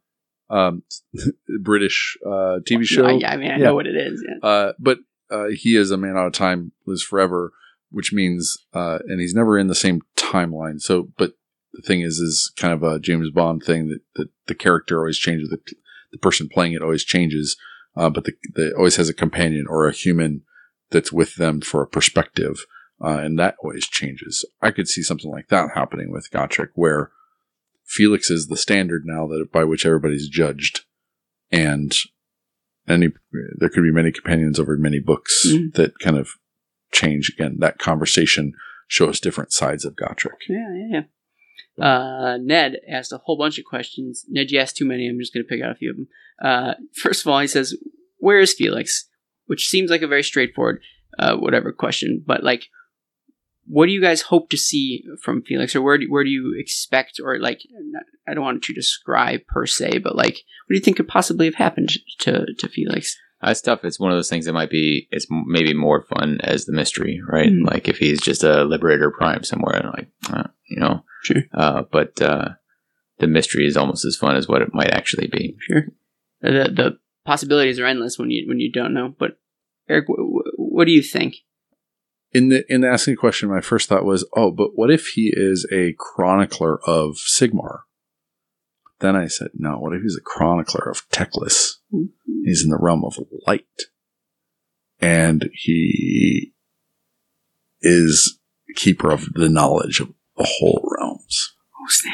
[0.50, 0.84] Um,
[1.62, 3.06] British uh, TV show.
[3.06, 3.64] I, I mean, I Yeah.
[3.66, 4.24] know what it is.
[4.28, 4.48] Yeah.
[4.48, 5.00] Uh, but
[5.30, 7.52] uh, he is a man out of time, lives forever.
[7.92, 10.82] which means, uh, and he's never in the same timeline.
[10.82, 11.34] So, but
[11.74, 15.18] the thing is, is kind of a James Bond thing that, that the character always
[15.18, 15.50] changes.
[15.50, 15.60] The,
[16.12, 17.56] the person playing it always changes,
[17.96, 20.42] uh, but the, the always has a companion or a human
[20.92, 22.66] that's with them for a perspective,
[23.04, 24.46] uh, and that always changes.
[24.62, 27.12] I could see something like that happening with Gotrek, where
[27.86, 30.82] Felix is the standard now that by which everybody's judged,
[31.52, 31.96] and
[32.88, 33.10] any
[33.58, 35.74] there could be many companions over many books Mhm.
[35.74, 36.30] that kind of
[36.92, 37.58] change again.
[37.60, 38.54] That conversation
[38.88, 40.38] shows different sides of Gotrek.
[40.48, 41.02] Yeah, yeah, yeah.
[41.80, 44.26] Uh, Ned asked a whole bunch of questions.
[44.30, 45.08] Ned, you asked too many.
[45.08, 46.08] I'm just going to pick out a few of them.
[46.42, 47.76] Uh, first of all, he says,
[48.18, 49.10] "Where is Felix?"
[49.48, 50.82] Which seems like a very straightforward,
[51.20, 52.24] uh, whatever question.
[52.26, 52.70] But like,
[53.68, 56.56] what do you guys hope to see from Felix, or where do where do you
[56.58, 57.62] expect, or like,
[58.28, 61.46] I don't want to describe per se, but like, what do you think could possibly
[61.46, 63.18] have happened to to Felix?
[63.46, 63.84] That's tough.
[63.84, 65.08] It's one of those things that might be.
[65.12, 67.52] It's maybe more fun as the mystery, right?
[67.52, 67.70] Mhm.
[67.70, 71.04] Like if he's just a Liberator Prime somewhere, and like uh, you know.
[71.24, 71.44] Sure.
[71.54, 72.50] Uh, but uh,
[73.20, 75.56] the mystery is almost as fun as what it might actually be.
[75.60, 75.84] Sure.
[76.42, 79.14] The the possibilities are endless when you when you don't know.
[79.18, 79.38] But
[79.88, 81.36] Eric, wh- wh- what do you think?
[82.32, 85.32] In the in asking the question, my first thought was, oh, but what if he
[85.34, 87.82] is a chronicler of Sigmar?
[89.00, 89.78] Then I said, no.
[89.78, 91.75] What if he's a chronicler of Teclis?
[92.44, 93.18] He's in the realm of
[93.48, 93.66] light,
[95.00, 96.54] and he
[97.82, 98.40] is
[98.76, 101.56] keeper of the knowledge of the whole realms.
[101.80, 102.14] Oh snap!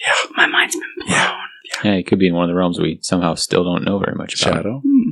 [0.00, 1.08] Yeah, my mind's been blown.
[1.10, 1.36] Yeah.
[1.84, 4.14] Yeah, it could be in one of the realms we somehow still don't know very
[4.14, 4.54] much about.
[4.54, 4.80] Shadow.
[4.80, 5.06] Hmm.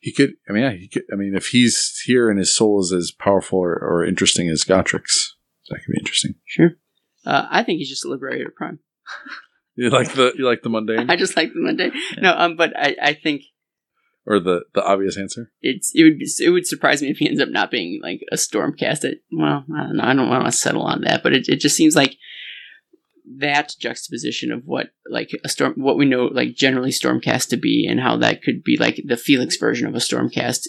[0.00, 0.34] He could.
[0.48, 0.72] I mean, yeah.
[0.72, 1.04] He could.
[1.12, 4.64] I mean, if he's here and his soul is as powerful or, or interesting as
[4.64, 5.36] Gotrek's,
[5.68, 6.34] that could be interesting.
[6.46, 6.70] Sure.
[7.24, 8.80] Uh, I think he's just a liberator prime.
[9.74, 11.90] You like the you like the mundane I just like the Monday.
[12.20, 13.42] No, um, but I, I think
[14.26, 15.50] or the the obvious answer?
[15.62, 18.20] it's it would be, it would surprise me if he ends up not being like
[18.30, 19.04] a Stormcast.
[19.04, 20.04] It, well, I don't know.
[20.04, 22.16] I don't want to settle on that, but it, it just seems like
[23.38, 27.86] that juxtaposition of what like a storm, what we know like generally Stormcast to be,
[27.88, 30.66] and how that could be like the Felix version of a Stormcast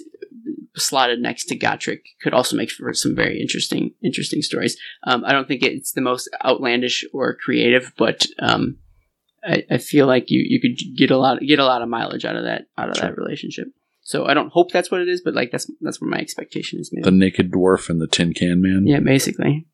[0.75, 4.77] slotted next to Gotrek could also make for some very interesting interesting stories.
[5.03, 8.77] Um, I don't think it's the most outlandish or creative, but um,
[9.45, 12.25] I, I feel like you, you could get a lot get a lot of mileage
[12.25, 13.09] out of that out of Sure.
[13.09, 13.67] that relationship.
[14.01, 16.79] So I don't hope that's what it is, but like that's that's where my expectation
[16.79, 16.91] is.
[16.91, 17.03] Maybe.
[17.03, 18.85] The naked dwarf and the tin can man.
[18.85, 19.65] Yeah, basically.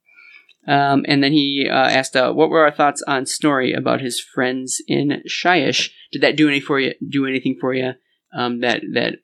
[0.68, 4.20] Um, and then he uh, asked, uh, "What were our thoughts on Snorri about his
[4.20, 5.90] friends in Shyish?
[6.12, 6.94] Did that do any for you?
[7.08, 7.94] Do anything for you?
[8.38, 9.16] Um, that that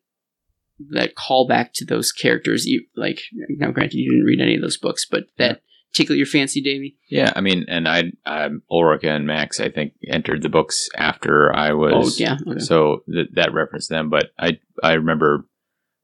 [0.91, 2.65] that call back to those characters?
[2.65, 5.61] You like now, granted, you didn't read any of those books, but that
[5.95, 6.97] tickle your fancy, Davy?
[7.09, 11.55] Yeah, I mean, and I, I Ulrika and Max, I think, entered the books after
[11.55, 12.19] I was.
[12.19, 12.38] Oh, yeah.
[12.47, 12.59] Okay.
[12.59, 15.47] So th- that referenced them, but I I remember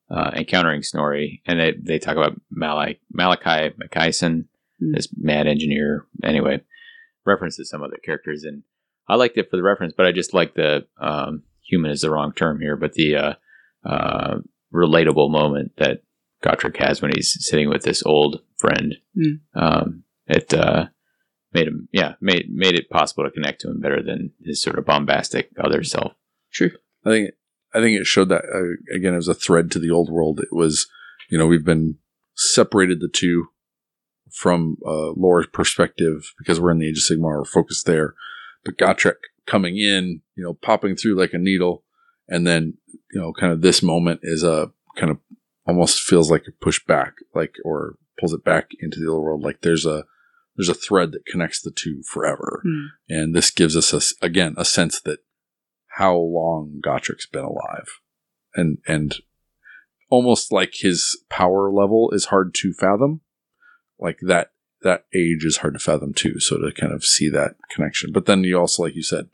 [0.09, 4.45] uh, encountering Snorri, and they, they talk about Malai, Malakai Makaisson,
[4.81, 4.93] Hmm.
[4.93, 6.07] this mad engineer.
[6.23, 6.61] Anyway,
[7.25, 8.63] references some other characters, and
[9.07, 12.09] I liked it for the reference, but I just like the um, human is the
[12.09, 13.33] wrong term here, but the uh,
[13.85, 14.37] uh,
[14.73, 16.01] relatable moment that
[16.43, 18.95] Gotrek has when he's sitting with this old friend.
[19.15, 19.33] Hmm.
[19.53, 20.87] Um, it uh,
[21.53, 24.77] made him, yeah, made made it possible to connect to him better than his sort
[24.77, 26.13] of bombastic other self.
[26.51, 26.71] True.
[27.05, 27.31] I think
[27.73, 30.39] I think it showed that uh, again as a thread to the old world.
[30.39, 30.87] It was,
[31.29, 31.97] you know, we've been
[32.35, 33.47] separated the two
[34.31, 38.15] from uh, Laura's perspective because we're in the Age of Sigmar, we're focused there.
[38.63, 39.15] But Gotrek
[39.45, 41.83] coming in, you know, popping through like a needle,
[42.27, 42.77] and then
[43.11, 45.17] you know, kind of this moment is a kind of
[45.65, 49.43] almost feels like a push back, like or pulls it back into the old world.
[49.43, 50.05] Like there's a
[50.55, 52.85] there's a thread that connects the two forever, Hmm.
[53.09, 55.19] and this gives us a again a sense that
[55.97, 57.87] how long Gotrek's been alive,
[58.55, 59.15] and and
[60.09, 63.21] almost like his power level is hard to fathom,
[63.99, 64.51] like that
[64.81, 66.39] that age is hard to fathom too.
[66.39, 69.29] So to kind of see that connection, but then you also, like you said,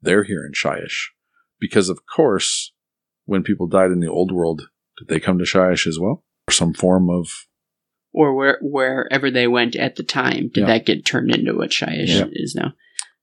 [0.00, 1.08] they're here in Shyish
[1.60, 2.72] because, of course,
[3.24, 6.24] when people died in the old world, did they come to Shyish as well?
[6.48, 7.28] Or some form of
[8.12, 10.66] Or where wherever they went at the time, did Yeah.
[10.66, 12.26] that get turned into what Shyish Yeah.
[12.32, 12.74] is now?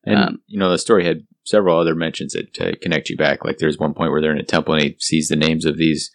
[0.05, 3.43] And Um, you know, the story had several other mentions that to connect you back.
[3.43, 5.77] Like there's one point where they're in a temple and he sees the names of
[5.77, 6.11] these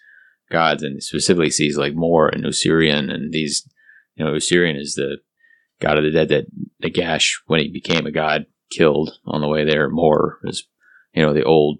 [0.50, 3.68] gods and specifically sees like Morr and Usirian and these.
[4.14, 5.18] You know, Usirian is the
[5.80, 6.46] god of the dead that
[6.82, 9.88] Nagash, when he became a god, killed on the way there.
[9.88, 10.66] Morr is,
[11.14, 11.78] you know, the old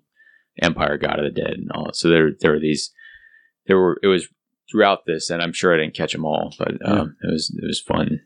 [0.62, 1.90] empire god of the dead and all.
[1.92, 2.92] So there, there were these.
[3.68, 4.00] There were.
[4.02, 4.26] It was
[4.70, 7.66] throughout this, and I'm sure I didn't catch them all, but um, it was it
[7.66, 8.20] was fun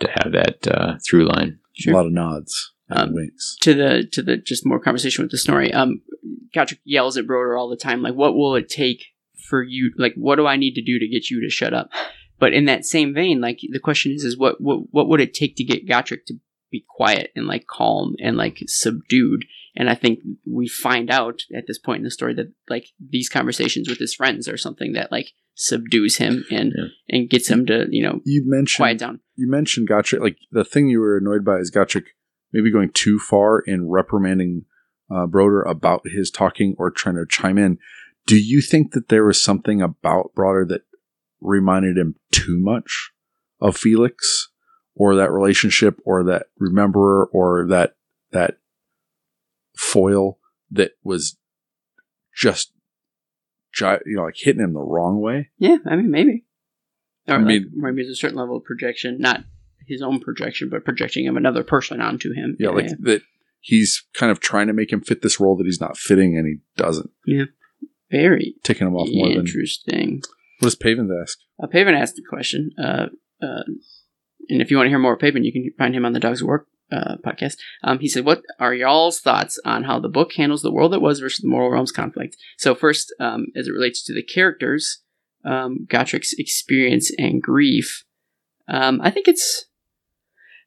[0.00, 1.58] to have that uh, through line.
[1.86, 3.56] a lot of nods and Um, winks.
[3.62, 5.72] to the to the just more conversation with the story.
[5.72, 6.02] Um,
[6.54, 9.06] Gotrek yells at Broder all the time, like, "What will it take
[9.48, 9.92] for you?
[9.96, 11.90] Like, what do I need to do to get you to shut up?"
[12.40, 15.34] but in that same vein, like the question is, is what what what would it
[15.34, 16.34] take to get Gotrek to
[16.70, 19.44] be quiet and like calm and like subdued?
[19.76, 23.28] And I think we find out at this point in the story that like these
[23.28, 26.84] conversations with his friends are something that like subdues him and Yeah.
[27.08, 29.20] and gets him to you know You mentioned quiet down.
[29.36, 30.20] you mentioned Gottschalk.
[30.20, 32.04] Like the thing you were annoyed by is Gottschalk
[32.52, 34.64] maybe going too far in reprimanding
[35.10, 37.78] uh, Broder about his talking or trying to chime in.
[38.26, 40.82] Do you think that there was something about Broder that
[41.40, 43.10] reminded him too much
[43.60, 44.48] of Felix,
[44.98, 47.94] or that relationship, or that rememberer, or that
[48.32, 48.58] that
[49.76, 50.38] foil
[50.70, 51.36] that was
[52.34, 52.72] just,
[53.80, 55.50] you know, like hitting him the wrong way?
[55.58, 56.44] Yeah, I mean maybe.
[57.26, 59.44] Or I like, mean- maybe there's a certain level of projection, not
[59.86, 62.56] his own projection, but projecting of another person onto him.
[62.58, 63.22] Yeah, like that
[63.60, 66.46] he's kind of trying to make him fit this role that he's not fitting and
[66.46, 67.10] he doesn't.
[67.26, 67.44] Yeah
[68.10, 70.22] very Taking him off more than interesting.
[70.60, 71.38] what does Pavin ask?
[71.62, 73.06] Uh, Paven asked the question, uh,
[73.42, 73.62] uh,
[74.48, 76.20] and if you want to hear more of Paven, you can find him on the
[76.20, 77.56] Dogs War uh, podcast.
[77.82, 81.00] Um, he said, "What are y'all's thoughts on how the book handles the world that
[81.00, 85.02] was versus the mortal realms conflict?" So first, um, as it relates to the characters,
[85.44, 88.04] um, experience and grief,
[88.68, 89.66] um, I think it's,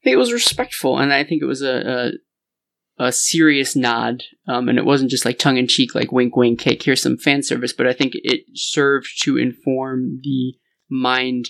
[0.01, 1.89] I think it was respectful, and I think it was a.
[1.89, 2.11] a
[2.97, 6.61] a serious nod, um, and it wasn't just like tongue in cheek, like wink, wink,
[6.61, 7.73] hey, here's some fan service.
[7.73, 10.53] But I think it served to inform the
[10.87, 11.49] mind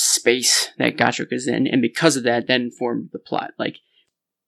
[0.00, 3.52] space that Gotrek is in, and because of that, then informed the plot.
[3.58, 3.76] Like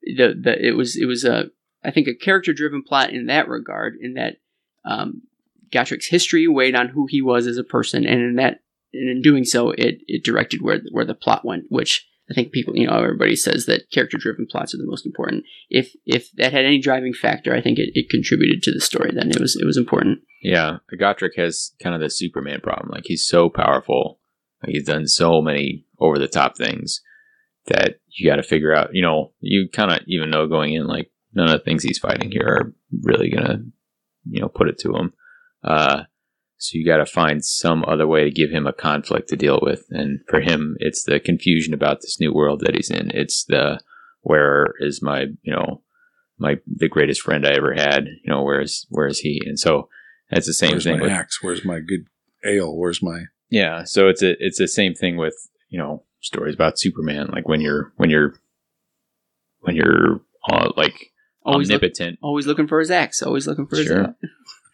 [0.03, 1.51] the the it was it was a
[1.85, 4.37] I think a character driven plot in that regard, in that
[4.85, 5.23] um,
[5.71, 8.61] Gotrek's history weighed on who he was as a person, and in that
[8.95, 12.09] and in doing so, it it directed where where the plot went, which.
[12.31, 15.45] I think people, you know, everybody says that character-driven plots are the most important.
[15.69, 19.11] If if that had any driving factor, I think it, it contributed to the story.
[19.13, 20.21] Then it was it was important.
[20.41, 22.91] Yeah, Gotrek has kind of the Superman problem.
[22.91, 24.21] Like he's so powerful,
[24.67, 27.01] he's done so many over the top things
[27.67, 28.91] that you got to figure out.
[28.93, 31.99] You know, you kind of even know going in like none of the things he's
[31.99, 33.59] fighting here are really gonna,
[34.29, 35.13] you know, put it to him.
[35.65, 36.03] Uh,
[36.63, 39.59] so you got to find some other way to give him a conflict to deal
[39.61, 39.85] with.
[39.91, 43.11] And for him, it's the confusion about this new world that he's in.
[43.13, 43.81] It's the
[44.21, 45.83] where is my, you know,
[46.39, 48.07] my the greatest friend I ever had.
[48.07, 49.43] You know, where is where is he?
[49.45, 49.89] And so
[50.31, 51.43] it's the same Where's thing my with axe?
[51.43, 52.07] Where's my good
[52.45, 52.77] ale?
[52.77, 53.85] Where's my yeah.
[53.85, 55.37] So it's a it's the same thing with
[55.69, 57.29] you know stories about Superman.
[57.33, 58.35] Like when you're when you're
[59.61, 61.13] when you're uh, like
[61.45, 62.19] Always look, omnipotent.
[62.23, 63.21] always looking for his axe.
[63.23, 64.15] Always looking for Sure.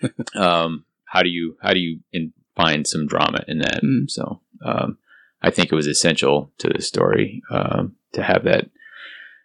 [0.01, 3.83] his um, how do you how do you in, find some drama in that?
[3.83, 4.09] Mm.
[4.11, 4.99] So um,
[5.43, 8.71] I think it was essential to the story um, to have that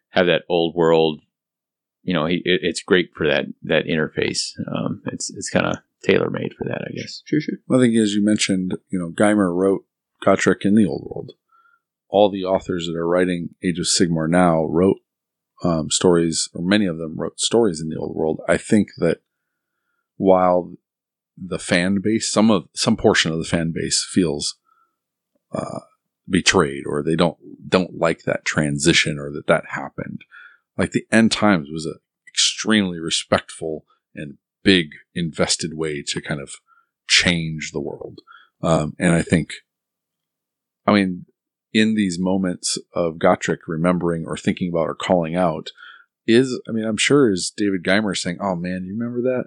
[0.10, 1.22] have that old world.
[2.04, 4.52] You know, he, it, it's great for that that interface.
[4.68, 7.22] Um, it's it's kind of tailor made for that, I guess.
[7.26, 7.56] Sure, sure.
[7.72, 9.86] I think as you mentioned, you know, Guymer wrote
[10.24, 11.32] Gotrek in the old world.
[12.10, 14.98] All the authors that are writing Age of Sigmar now wrote
[15.64, 18.42] um, stories, or many of them wrote stories in the old world.
[18.48, 19.22] I think that
[20.18, 20.74] while
[21.38, 24.58] the fan base, some of some portion of the fan base feels
[25.52, 25.80] uh,
[26.30, 30.22] betrayed, or they don't don't like that transition, or that that happened.
[30.78, 36.54] Like the End Times was a extremely respectful and big invested way to kind of
[37.08, 38.20] change the world.
[38.62, 39.52] Um, and I think,
[40.88, 41.26] I mean,
[41.74, 45.70] in these moments of Gotrek remembering or thinking about or calling out,
[46.26, 49.46] is, I mean, I'm sure is David Guymer saying, oh man, you remember that?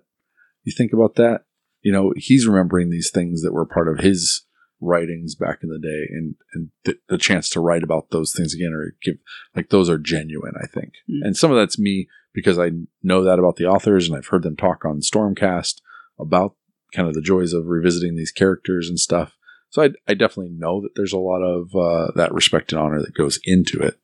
[0.64, 1.44] You think about that?
[1.80, 4.44] You know, he's remembering these things that were part of his
[4.80, 8.52] writings back in the day and, and th- the chance to write about those things
[8.52, 9.14] again or give,
[9.54, 10.94] like, those are genuine, I think.
[11.08, 11.28] Mm.
[11.28, 12.70] And some of that's me because I
[13.02, 15.80] know that about the authors and I've heard them talk on Stormcast
[16.20, 16.54] about
[16.94, 19.36] kind of the joys of revisiting these characters and stuff.
[19.70, 23.00] So I, I definitely know that there's a lot of uh, that respect and honor
[23.00, 23.98] that goes into it.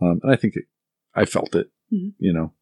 [0.00, 0.64] Um, and I think it,
[1.14, 2.14] I felt it, Mhm.
[2.18, 2.54] you know.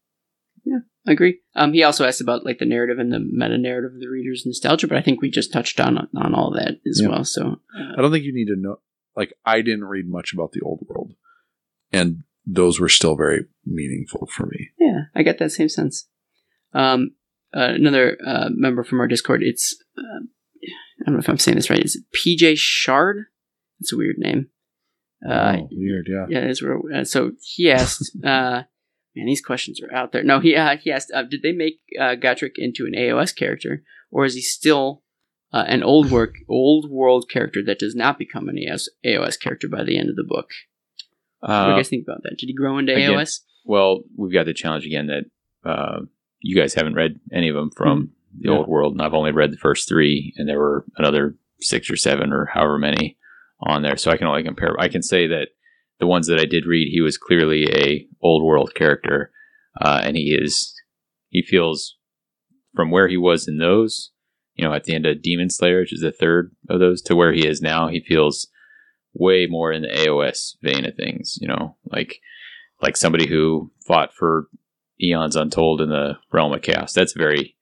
[0.65, 1.39] Yeah, I agree.
[1.55, 4.43] Um, he also asked about like the narrative and the meta narrative of the reader's
[4.45, 7.09] nostalgia, but I think we just touched on on all that as Yeah.
[7.09, 7.23] well.
[7.23, 8.79] So uh, I don't think you need to know,
[9.15, 11.13] like, I didn't read much about the old world.
[11.91, 14.69] And those were still very meaningful for me.
[14.79, 16.07] yeah, I get that same sense.
[16.73, 17.11] Um,
[17.53, 19.43] uh, another uh, member from our Discord.
[19.43, 20.25] It's uh,
[21.01, 21.83] I don't know if I'm saying this right.
[21.83, 23.25] Is it PJ Shard?
[23.79, 24.49] It's a weird name.
[25.27, 26.25] Uh, oh, weird, yeah.
[26.29, 26.81] Yeah, it's real.
[26.93, 28.63] Uh, so he asked, uh,
[29.15, 30.23] man, these questions are out there.
[30.23, 33.83] No, he uh, he asked, uh, did they make uh, Gotrek into an AOS character,
[34.11, 35.03] or is he still
[35.53, 39.67] uh, an old work old world character that does not become an AOS, AOS character
[39.67, 40.49] by the end of the book?
[41.41, 42.37] What do you Uh, guys think about that?
[42.37, 43.41] Did he grow into again, AOS?
[43.65, 45.25] Well, we've got the challenge again that
[45.69, 45.99] uh,
[46.39, 48.57] you guys haven't read any of them from the Yeah.
[48.57, 51.95] old world, and I've only read the first three, and there were another six or
[51.97, 53.17] seven or however many
[53.59, 54.75] on there, so I can only compare.
[54.79, 55.49] I can say that
[55.99, 59.31] the ones that I did read, he was clearly a old world character,
[59.79, 60.73] uh, and he is
[61.29, 61.97] he feels
[62.75, 64.11] from where he was in those,
[64.55, 67.15] you know, at the end of Demon Slayer, which is the third of those, to
[67.15, 68.47] where he is now, he feels
[69.13, 71.37] way more in the AOS vein of things.
[71.41, 72.19] You know, like
[72.81, 74.47] like somebody who fought for
[75.01, 76.93] eons untold in the realm of chaos.
[76.93, 77.55] That's very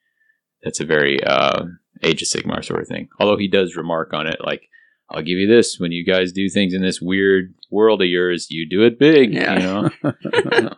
[0.63, 1.65] that's a very uh,
[2.03, 3.09] Age of Sigmar sort of thing.
[3.19, 4.69] Although he does remark on it, like
[5.09, 8.47] I'll give you this: when you guys do things in this weird world of yours,
[8.49, 9.33] you do it big.
[9.33, 9.89] Yeah.
[10.03, 10.69] You know,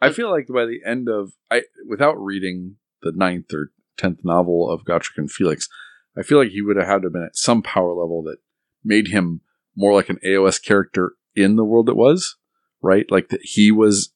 [0.00, 4.70] I feel like by the end of I without reading the ninth or tenth novel
[4.70, 5.68] of Gotrek and Felix,
[6.16, 8.38] I feel like he would have had to have been at some power level that
[8.84, 9.40] made him
[9.76, 12.36] more like an AOS character in the world it was,
[12.80, 13.06] right?
[13.10, 14.12] Like that he was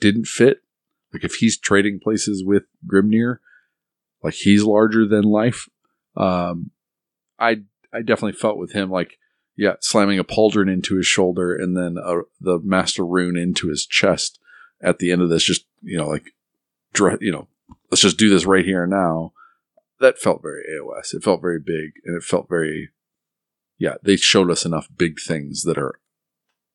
[0.00, 0.58] didn't fit.
[1.12, 3.38] Like if he's trading places with Grimnir,
[4.22, 5.68] like he's larger than life.
[6.16, 6.70] Um,
[7.38, 9.18] I I definitely felt with him like
[9.56, 13.86] yeah, slamming a pauldron into his shoulder and then a, the master rune into his
[13.86, 14.38] chest
[14.80, 15.42] at the end of this.
[15.42, 16.32] Just you know, like
[16.92, 17.48] dre- you know,
[17.90, 19.32] let's just do this right here and now.
[20.00, 21.12] That felt very AOS.
[21.12, 22.90] It felt very big, and it felt very
[23.78, 23.94] yeah.
[24.02, 26.00] They showed us enough big things that are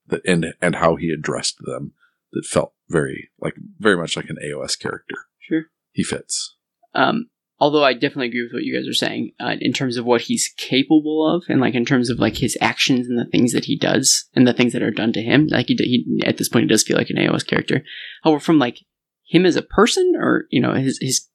[0.07, 1.93] that and and how he addressed them
[2.31, 5.15] that felt very like very much like an AOS character.
[5.39, 5.63] Sure.
[5.91, 6.55] He fits.
[6.95, 10.05] Um, although I definitely agree with what you guys are saying uh, in terms of
[10.05, 13.53] what he's capable of, and like in terms of like his actions and the things
[13.53, 15.47] that he does and the things that are done to him.
[15.47, 17.83] Like he, he at this point, he does feel like an AOS character.
[18.23, 18.79] However, from like
[19.25, 21.29] him as a person, or you know his his his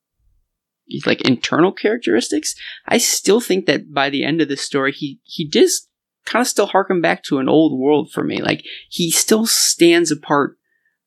[1.06, 2.54] like internal characteristics,
[2.86, 5.86] I still think that by the end of this story, he he does
[6.24, 8.40] kind of still harken back to an old world for me.
[8.42, 10.56] Like he still stands apart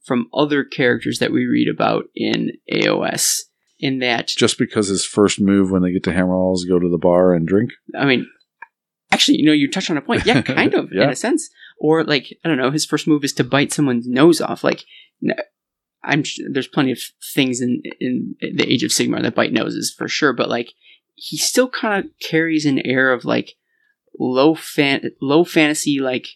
[0.03, 3.39] from other characters that we read about in AOS.
[3.83, 6.87] In that Just because his first move when they get to Hammerhal is go to
[6.89, 7.71] the bar and drink.
[7.97, 8.27] I mean,
[9.11, 10.23] actually, you know, you touch on a point.
[10.23, 11.05] Yeah, kind of, Yeah.
[11.05, 11.49] in a sense.
[11.79, 14.63] Or like, I don't know, his first move is to bite someone's nose off.
[14.63, 14.85] Like,
[16.03, 16.99] I'm sh- there's plenty of
[17.33, 20.69] things in in the Age of Sigmar that bite noses for sure, but like,
[21.15, 23.55] he still kind of carries an air of like
[24.19, 26.27] low fan low fantasy like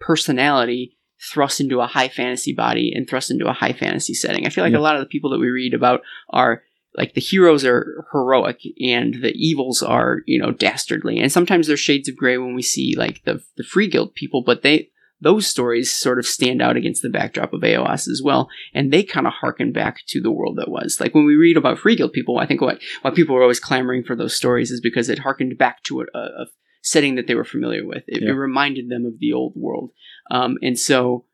[0.00, 0.96] personality
[1.32, 4.46] thrust into a high fantasy body and thrust into a high fantasy setting.
[4.46, 4.78] I feel like Yeah.
[4.78, 6.62] a lot of the people that we read about are
[6.96, 11.80] like the heroes are heroic and the evils are you know dastardly and sometimes there's
[11.80, 14.90] shades of gray when we see like the the free guild people but they
[15.20, 19.02] those stories sort of stand out against the backdrop of AOS as well and they
[19.02, 21.96] kind of harken back to the world that was like when we read about free
[21.96, 25.08] guild people I think what why people were always clamoring for those stories is because
[25.08, 26.46] it harkened back to a, a
[26.82, 28.30] setting that they were familiar with it, Yeah.
[28.30, 29.90] it reminded them of the old world
[30.30, 31.24] um, and so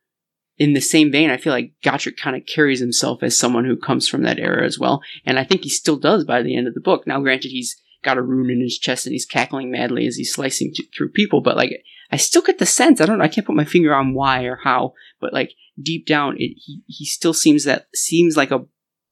[0.59, 3.78] in the same vein, I feel like Gotrek kind of carries himself as someone who
[3.78, 5.00] comes from that era as well.
[5.25, 7.07] And I think he still does by the end of the book.
[7.07, 10.34] Now, granted, he's got a rune in his chest and he's cackling madly as he's
[10.34, 11.70] slicing t- through people, but like,
[12.12, 14.56] I still get the sense, I don't I can't put my finger on why or
[14.56, 18.64] how, but like deep down, it, he, he still seems that, seems like a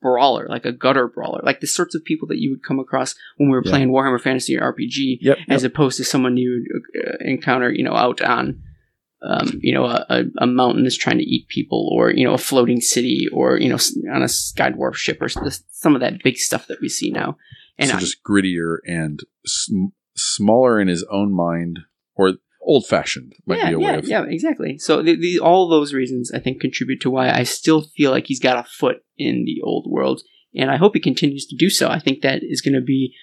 [0.03, 3.15] brawler, like a gutter brawler, like the sorts of people that you would come across
[3.37, 3.71] when we were Yeah.
[3.71, 5.39] playing Warhammer Fantasy or RPG Yep.
[5.49, 8.63] as opposed to someone you would uh, encounter, you know, out on,
[9.23, 12.39] um, you know, a, a, mountain that's trying to eat people, or you know, a
[12.39, 13.79] floating city, or you know,
[14.15, 17.37] on a skydwarf ship, or some of that big stuff that we see now.
[17.79, 19.87] And so I- just grittier and sm-
[20.17, 21.81] smaller in his own mind,
[22.15, 22.35] or
[22.69, 24.07] old fashioned might yeah, be a yeah, way of.
[24.07, 24.79] yeah, exactly.
[24.79, 28.27] So the, the, all those reasons I think contribute to why I still feel like
[28.27, 30.23] he's got a foot in the old world,
[30.55, 31.89] and I hope he continues to do so.
[31.89, 33.15] I think that is going to be.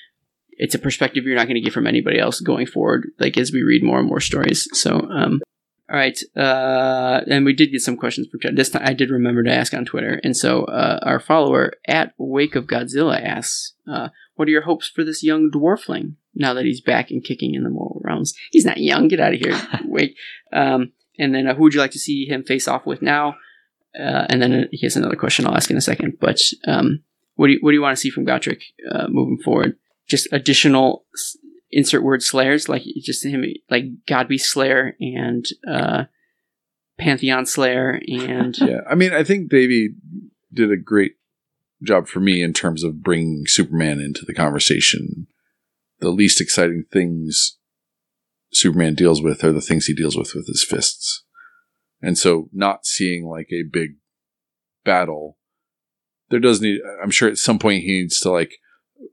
[0.58, 3.52] It's a perspective you're not going to get from anybody else going forward, like as
[3.52, 4.70] we read more and more stories.
[4.72, 5.42] So, um,
[5.90, 8.56] all right, uh, and we did get some questions from.
[8.56, 12.14] This time I did remember to ask on Twitter, and so uh, our follower at
[12.18, 16.66] Wake of Godzilla asks, uh, "What are your hopes for this young dwarfling now that
[16.66, 18.34] he's back and kicking in the mortal realms?
[18.52, 19.08] He's not young.
[19.08, 20.16] Get out of here, Wait.
[20.54, 23.36] Um, and then, uh, who would you like to see him face off with now?
[23.98, 26.18] Uh, and then uh, he has another question I'll ask in a second.
[26.20, 27.04] But um,
[27.36, 29.78] what do you, what do you want to see from Gotrek uh, moving forward?
[30.08, 31.38] Just additional s-
[31.72, 36.04] insert word slayers, like just him, like Godby Slayer and uh,
[36.98, 39.96] Pantheon Slayer, and Yeah, I mean, I think Davey
[40.54, 41.14] did a great
[41.84, 45.28] job for me in terms of bringing Superman into the conversation.
[46.00, 47.58] The least exciting things
[48.52, 51.24] Superman deals with are the things he deals with with his fists.
[52.02, 53.96] And so not seeing like a big
[54.84, 55.38] battle,
[56.30, 58.56] there does need, I'm sure at some point he needs to like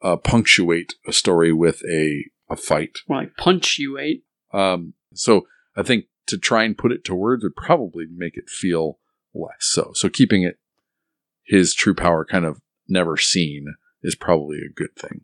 [0.03, 2.99] uh, punctuate a story with a, a fight.
[3.09, 4.25] or like punctuate.
[4.53, 5.47] Um, so
[5.77, 8.99] I think to try and put it to words would probably make it feel
[9.35, 9.93] less so.
[9.95, 10.59] So keeping it
[11.45, 15.23] his true power kind of never seen is probably a good thing.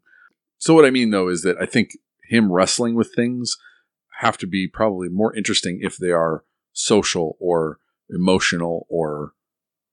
[0.58, 1.90] So what I mean though is that I think
[2.28, 3.56] him wrestling with things
[4.20, 7.78] have to be probably more interesting if they are social or
[8.10, 9.32] emotional or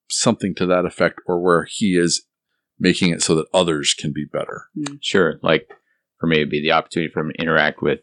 [0.09, 2.25] something to that effect, or where he is
[2.79, 4.65] making it so that others can be better.
[4.75, 4.95] Hmm.
[5.01, 5.39] Sure.
[5.41, 5.69] Like
[6.19, 7.99] for me, it'd be the opportunity for him to interact with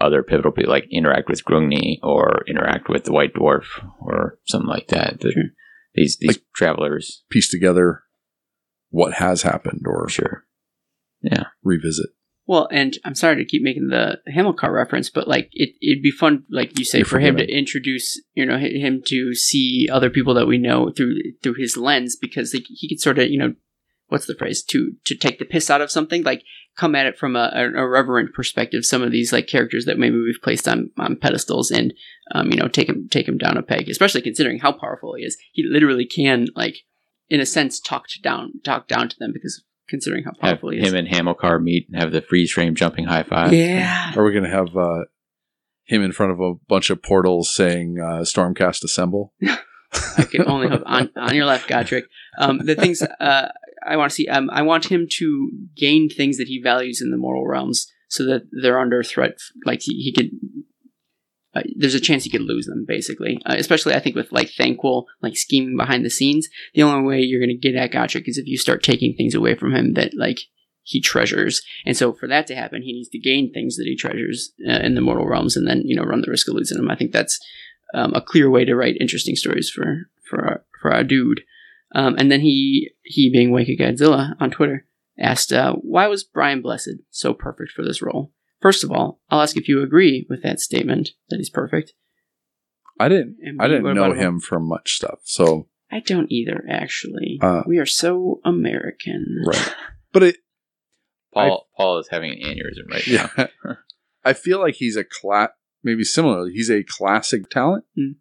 [0.00, 3.64] other pivotal people, like interact with Grungni or interact with the White Dwarf
[4.00, 5.20] or something like that.
[5.20, 5.42] The- Sure.
[5.94, 8.02] These these Like- travelers, Piece together
[8.90, 10.44] what has happened or sure.
[11.62, 12.10] Revisit.
[12.46, 16.10] Well, and I'm sorry to keep making the Hamilcar reference, but like it, it'd be
[16.10, 20.08] fun, like you say, You're for him to introduce, you know, him to see other
[20.08, 23.38] people that we know through through his lens, because like, he could sort of, you
[23.38, 23.54] know,
[24.06, 26.42] what's the phrase to to take the piss out of something, like
[26.78, 28.84] come at it from a, an irreverent perspective.
[28.84, 31.92] Some of these like characters that maybe we've placed on on pedestals, and
[32.34, 35.24] um, you know, take him take him down a peg, especially considering how powerful he
[35.24, 35.36] is.
[35.52, 36.78] He literally can, like,
[37.28, 40.70] in a sense, talk to down talk down to them because considering how Have powerful
[40.70, 40.88] he is.
[40.88, 43.52] him and Hamilcar meet and have the freeze frame jumping high five.
[43.52, 44.12] yeah.
[44.16, 45.04] Are we going to have uh,
[45.84, 49.32] him in front of a bunch of portals saying uh, Stormcast Assemble?
[50.18, 52.02] I can only hope on, on your left, Gotrek.
[52.38, 53.48] Um, the things uh,
[53.86, 57.10] I want to see, um, I want him to gain things that he values in
[57.10, 59.38] the mortal realms, so that they're under threat.
[59.64, 60.30] Like he, he could,
[61.54, 63.40] uh, there's a chance you could lose them, basically.
[63.46, 66.48] Uh, especially, I think with like Thanquol, like scheming behind the scenes.
[66.74, 69.34] The only way you're going to get at Gotrek is if you start taking things
[69.34, 70.40] away from him that like
[70.82, 71.62] he treasures.
[71.84, 74.80] And so, for that to happen, he needs to gain things that he treasures uh,
[74.80, 76.90] in the mortal realms, and then you know run the risk of losing them.
[76.90, 77.38] I think that's
[77.94, 81.42] um, a clear way to write interesting stories for for our, for our dude.
[81.94, 84.86] Um, and then he he being Wake Godzilla on Twitter
[85.18, 89.40] asked, uh, "Why was Brian Blessed so perfect for this role?" First of all, I'll
[89.40, 91.92] ask if you agree with that statement that he's perfect.
[92.98, 93.36] I didn't.
[93.42, 95.20] And I B, didn't know about him from much stuff.
[95.24, 97.38] So I don't either, actually.
[97.40, 99.44] Uh, we are so American.
[99.46, 99.74] right,
[100.12, 100.36] but it
[101.32, 103.06] Paul Paul is having an aneurysm right
[103.66, 103.74] now.
[104.24, 105.50] I feel like he's a cla-
[105.84, 108.16] maybe similarly, he's a classic talent Mm.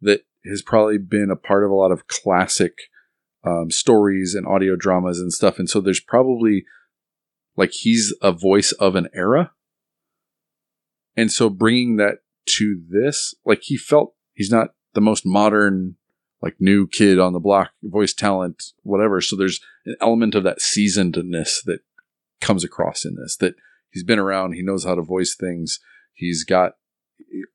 [0.00, 2.74] that has probably been a part of a lot of classic
[3.44, 5.58] um, stories and audio dramas and stuff.
[5.58, 6.64] And so there's probably
[7.56, 9.50] like he's a voice of an era.
[11.16, 12.18] And so bringing that
[12.56, 15.96] to this, like he felt he's not the most modern,
[16.40, 19.20] like new kid on the block, voice talent, whatever.
[19.20, 21.80] So there's an element of that seasonedness that
[22.40, 23.54] comes across in this that
[23.90, 25.78] he's been around, he knows how to voice things.
[26.14, 26.72] He's got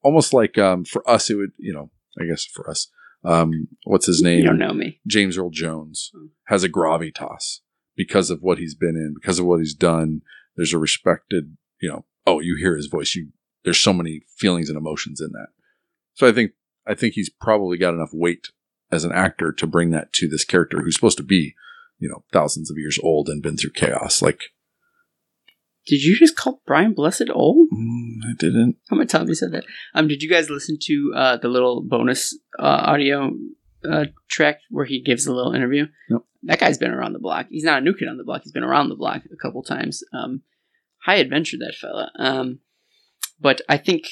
[0.03, 2.87] almost like um, for us, it would, you know, I guess for us,
[3.23, 4.39] um, what's his name?
[4.39, 4.99] You don't know me.
[5.05, 6.27] James Earl Jones Hmm.
[6.45, 7.59] has a gravitas
[7.95, 10.21] because of what he's been in, because of what he's done.
[10.55, 13.13] There's a respected, you know, oh, you hear his voice.
[13.15, 13.29] You
[13.67, 15.47] there's so many feelings and emotions in that.
[16.13, 16.53] So I think
[16.87, 18.47] I think he's probably got enough weight
[18.93, 21.53] as an actor to bring that to this character who's supposed to be,
[21.99, 24.21] you know, thousands of years old and been through chaos.
[24.21, 24.39] Like
[25.85, 27.67] Did you just call Brian Blessed old?
[27.73, 28.77] mm, I didn't.
[28.89, 29.65] How many times you said that?
[29.93, 33.33] Um, did you guys listen to uh, the little bonus uh, audio
[33.83, 35.87] uh, track where he gives a little interview?
[36.09, 36.25] Nope.
[36.43, 37.47] That guy's been around the block.
[37.49, 38.43] He's not a new kid on the block.
[38.43, 40.03] He's been around the block a couple times.
[40.13, 40.43] Um,
[41.05, 42.09] high adventure, that fella.
[42.17, 42.59] Um,
[43.39, 44.07] but I think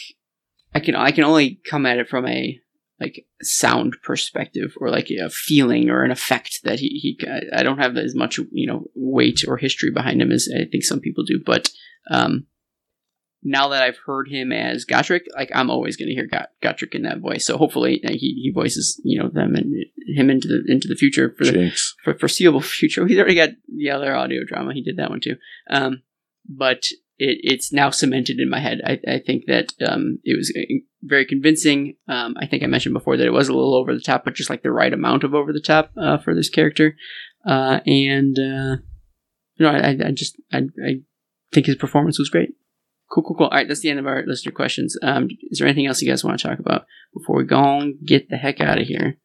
[0.74, 2.60] I can I can only come at it from a
[3.00, 7.80] like sound perspective or like a feeling or an effect that he, he I don't
[7.80, 11.24] have as much you know weight or history behind him as I think some people
[11.24, 11.42] do.
[11.45, 11.70] But
[12.10, 12.45] um,
[13.44, 16.95] now that I've heard him as Gotrek, like I'm always going to hear Got- Gotrek
[16.95, 17.45] in that voice.
[17.45, 19.74] So hopefully uh, he, he voices you know them and
[20.08, 21.72] him into the into the future for the
[22.04, 23.06] for foreseeable future.
[23.06, 24.74] He's already got the other audio drama.
[24.74, 25.36] He did that one too.
[25.70, 26.02] Um,
[26.48, 26.86] but
[27.18, 28.82] it, it's now cemented in my head.
[28.85, 31.95] I, I think that um, it was uh, very convincing.
[32.08, 34.35] Um, I think I mentioned before that it was a little over the top, but
[34.35, 36.95] just like the right amount of over the top uh, for this character.
[37.48, 38.77] Uh, and uh,
[39.56, 41.02] you know, I, I just I, I
[41.53, 42.50] think his performance was great.
[43.11, 43.48] Cool, cool, cool.
[43.48, 44.98] All right, that's the end of our listener questions.
[45.02, 47.95] Um, is there anything else you guys want to talk about before we go and
[48.06, 49.18] get the heck out of here?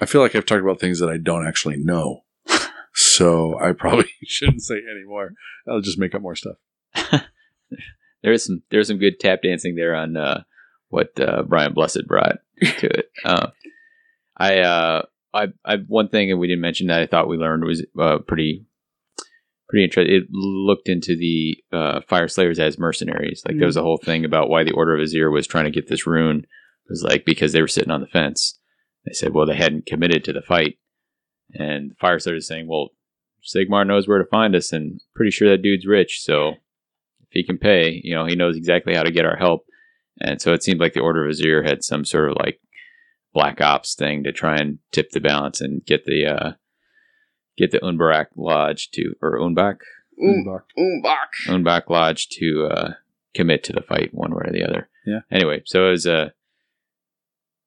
[0.00, 2.24] I feel like I've talked about things that I don't actually know.
[2.98, 5.32] So I probably shouldn't say any more.
[5.68, 6.56] I'll just make up more stuff.
[8.22, 10.42] There's some there's some good tap dancing there on uh,
[10.88, 13.10] what uh, Brian Blessed brought to it.
[13.24, 13.48] Uh,
[14.36, 15.02] I uh,
[15.32, 18.18] I I one thing that we didn't mention that I thought we learned was uh,
[18.26, 18.66] pretty
[19.68, 20.12] pretty interesting.
[20.12, 23.42] It looked into the uh, Fyreslayers as mercenaries.
[23.46, 25.70] Like there was a whole thing about why the Order of Azyr was trying to
[25.70, 26.38] get this rune.
[26.38, 28.58] It was like because they were sitting on the fence.
[29.04, 30.78] They said, well, they hadn't committed to the fight,
[31.54, 32.90] and the Fyreslayers is saying, well,
[33.44, 36.54] Sigmar knows where to find us, and pretty sure that dude's rich, so
[37.36, 39.66] he can pay, you know, he knows exactly how to get our help.
[40.20, 42.60] And so it seemed like the Order of Azyr had some sort of like
[43.34, 46.52] black ops thing to try and tip the balance and get the uh,
[47.58, 49.78] get the Unbarak Lodge to or Unbak
[50.18, 51.28] Oombach.
[51.48, 52.92] Unbak Lodge to uh,
[53.34, 54.88] commit to the fight one way or the other.
[55.04, 55.20] Yeah.
[55.30, 56.30] Anyway, so it was uh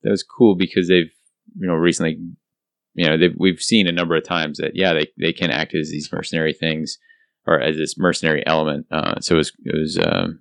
[0.04, 1.14] that was cool because they've
[1.58, 2.20] you know recently
[2.96, 5.76] you know they've, we've seen a number of times that yeah they they can act
[5.76, 6.98] as these mercenary things
[7.46, 8.88] or as this mercenary element.
[8.92, 10.40] Uh, so it was it was um,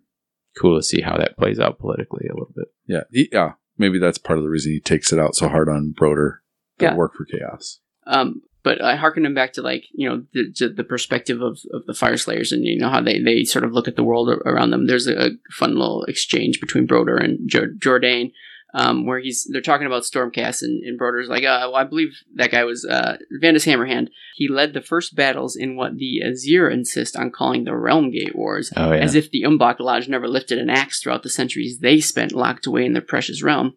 [0.60, 2.68] cool to see how that plays out politically a little bit.
[2.86, 3.52] Yeah, he, yeah.
[3.81, 6.43] Maybe that's part of the reason he takes it out so hard on Broder.
[6.78, 6.97] That Yeah.
[6.97, 7.81] work for chaos.
[8.07, 11.59] Um, but I hearken him back to like you know the the- the perspective of,
[11.73, 14.28] of the Fyreslayers and you know how they, they sort of look at the world
[14.28, 14.86] around them.
[14.86, 18.33] There's a, a fun little exchange between Broder and jo- Jourdain,
[18.74, 22.10] um, where he's they're talking about Stormcast and, and Broder's like, uh, well, I believe
[22.34, 24.08] that guy was uh, Vandus Hammerhand.
[24.36, 28.36] He led the first battles in what the Azyr insist on calling the Realm Gate
[28.36, 31.78] Wars, Oh yeah, as if the Umbach Lodge never lifted an axe throughout the centuries
[31.80, 33.74] they spent locked away in their precious realm.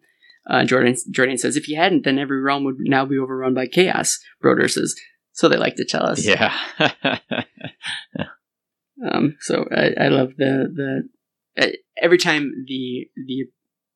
[0.48, 3.68] Uh, Jourdain, Jourdain says, if you hadn't, then every realm would now be overrun by
[3.68, 4.18] chaos.
[4.40, 4.96] Broder says,
[5.30, 6.26] so they like to tell us.
[6.26, 6.52] yeah.
[9.10, 10.68] Um, so I, I love the
[11.56, 13.46] the uh, every time the the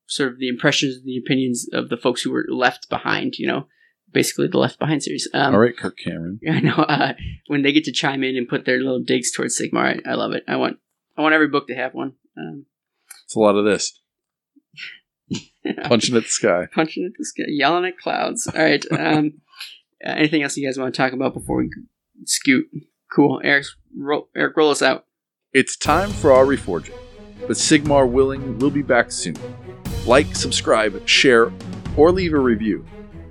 [0.06, 3.38] sort of the impressions, the opinions of the folks who were left behind.
[3.38, 3.66] You know,
[4.12, 5.28] basically the Left Behind series.
[5.34, 6.40] Um, All right, Kirk Cameron.
[6.50, 7.12] I know uh,
[7.48, 10.00] when they get to chime in and put their little digs towards Sigmar.
[10.06, 10.44] I, I love it.
[10.48, 10.78] I want
[11.16, 12.14] I want every book to have one.
[12.36, 12.66] Um,
[13.24, 14.00] It's a lot of this
[15.84, 16.66] punching at the sky.
[16.74, 18.46] punching at the sky, yelling at clouds.
[18.46, 18.84] All right.
[18.90, 19.34] Um,
[20.04, 21.70] uh, anything else you guys want to talk about before we
[22.24, 22.66] scoot?
[23.12, 23.40] Cool.
[23.44, 25.04] Eric, roll, Eric, roll us out.
[25.52, 26.94] It's time for our reforging.
[27.40, 29.36] But Sigmar willing, we'll be back soon.
[30.06, 31.52] Like, subscribe, share,
[31.96, 32.84] or leave a review.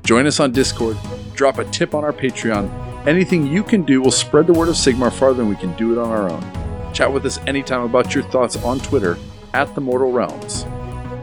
[0.04, 0.98] Join us on Discord,
[1.34, 2.70] drop a tip on our Patreon.
[3.08, 5.94] Anything you can do will spread the word of Sigmar farther than we can do
[5.94, 6.94] it on our own.
[6.94, 9.18] Chat with us anytime about your thoughts on Twitter
[9.54, 10.66] at the Mortal Realms.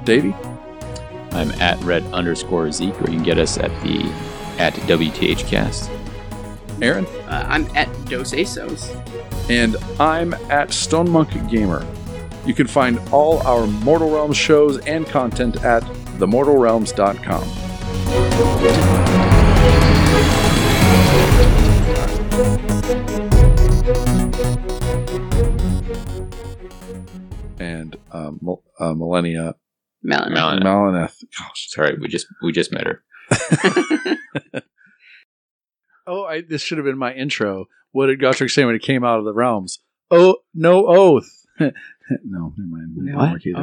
[0.05, 0.35] Davey?
[1.33, 4.03] I'm at red underscore Zeke, or you can get us at the
[4.59, 5.91] at WTHcast.
[6.83, 7.07] Aaron?
[7.07, 8.91] Uh, I'm at Dos Asos.
[9.49, 11.87] and I'm at Stone Monk Gamer.
[12.45, 15.83] You can find all our Mortal Realms shows and content at
[16.19, 17.43] themortalrealms.com.
[27.59, 29.55] And um, Mil- uh, Millennia
[30.03, 30.33] Melon.
[30.33, 30.63] Melon.
[30.63, 31.23] Maleneth.
[31.39, 31.69] Gosh.
[31.71, 33.03] Sorry, we just we just met her.
[36.05, 37.67] Oh, I, this should have been my intro.
[37.93, 39.79] What did Gotrek say when it came out of the realms?
[40.11, 41.47] Oh, no oath.
[42.25, 42.97] no, never mind.
[42.97, 43.33] It didn't What?
[43.33, 43.43] work.
[43.57, 43.61] Oh,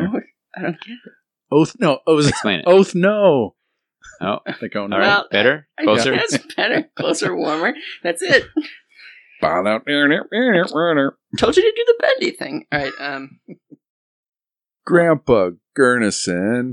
[0.58, 1.12] I don't get it.
[1.52, 2.00] Oath, no.
[2.08, 2.66] Oath, Explain it.
[2.68, 3.56] oath, no.
[4.22, 4.96] Oh, Like, oh, no.
[4.96, 6.14] all right, Well, better, closer.
[6.14, 7.74] guess better, closer, warmer.
[8.04, 8.44] That's it.
[11.38, 12.66] Told you to do the bendy thing.
[12.72, 12.94] All right.
[13.00, 13.40] Um.
[14.86, 16.68] Grandpa Gurnisson.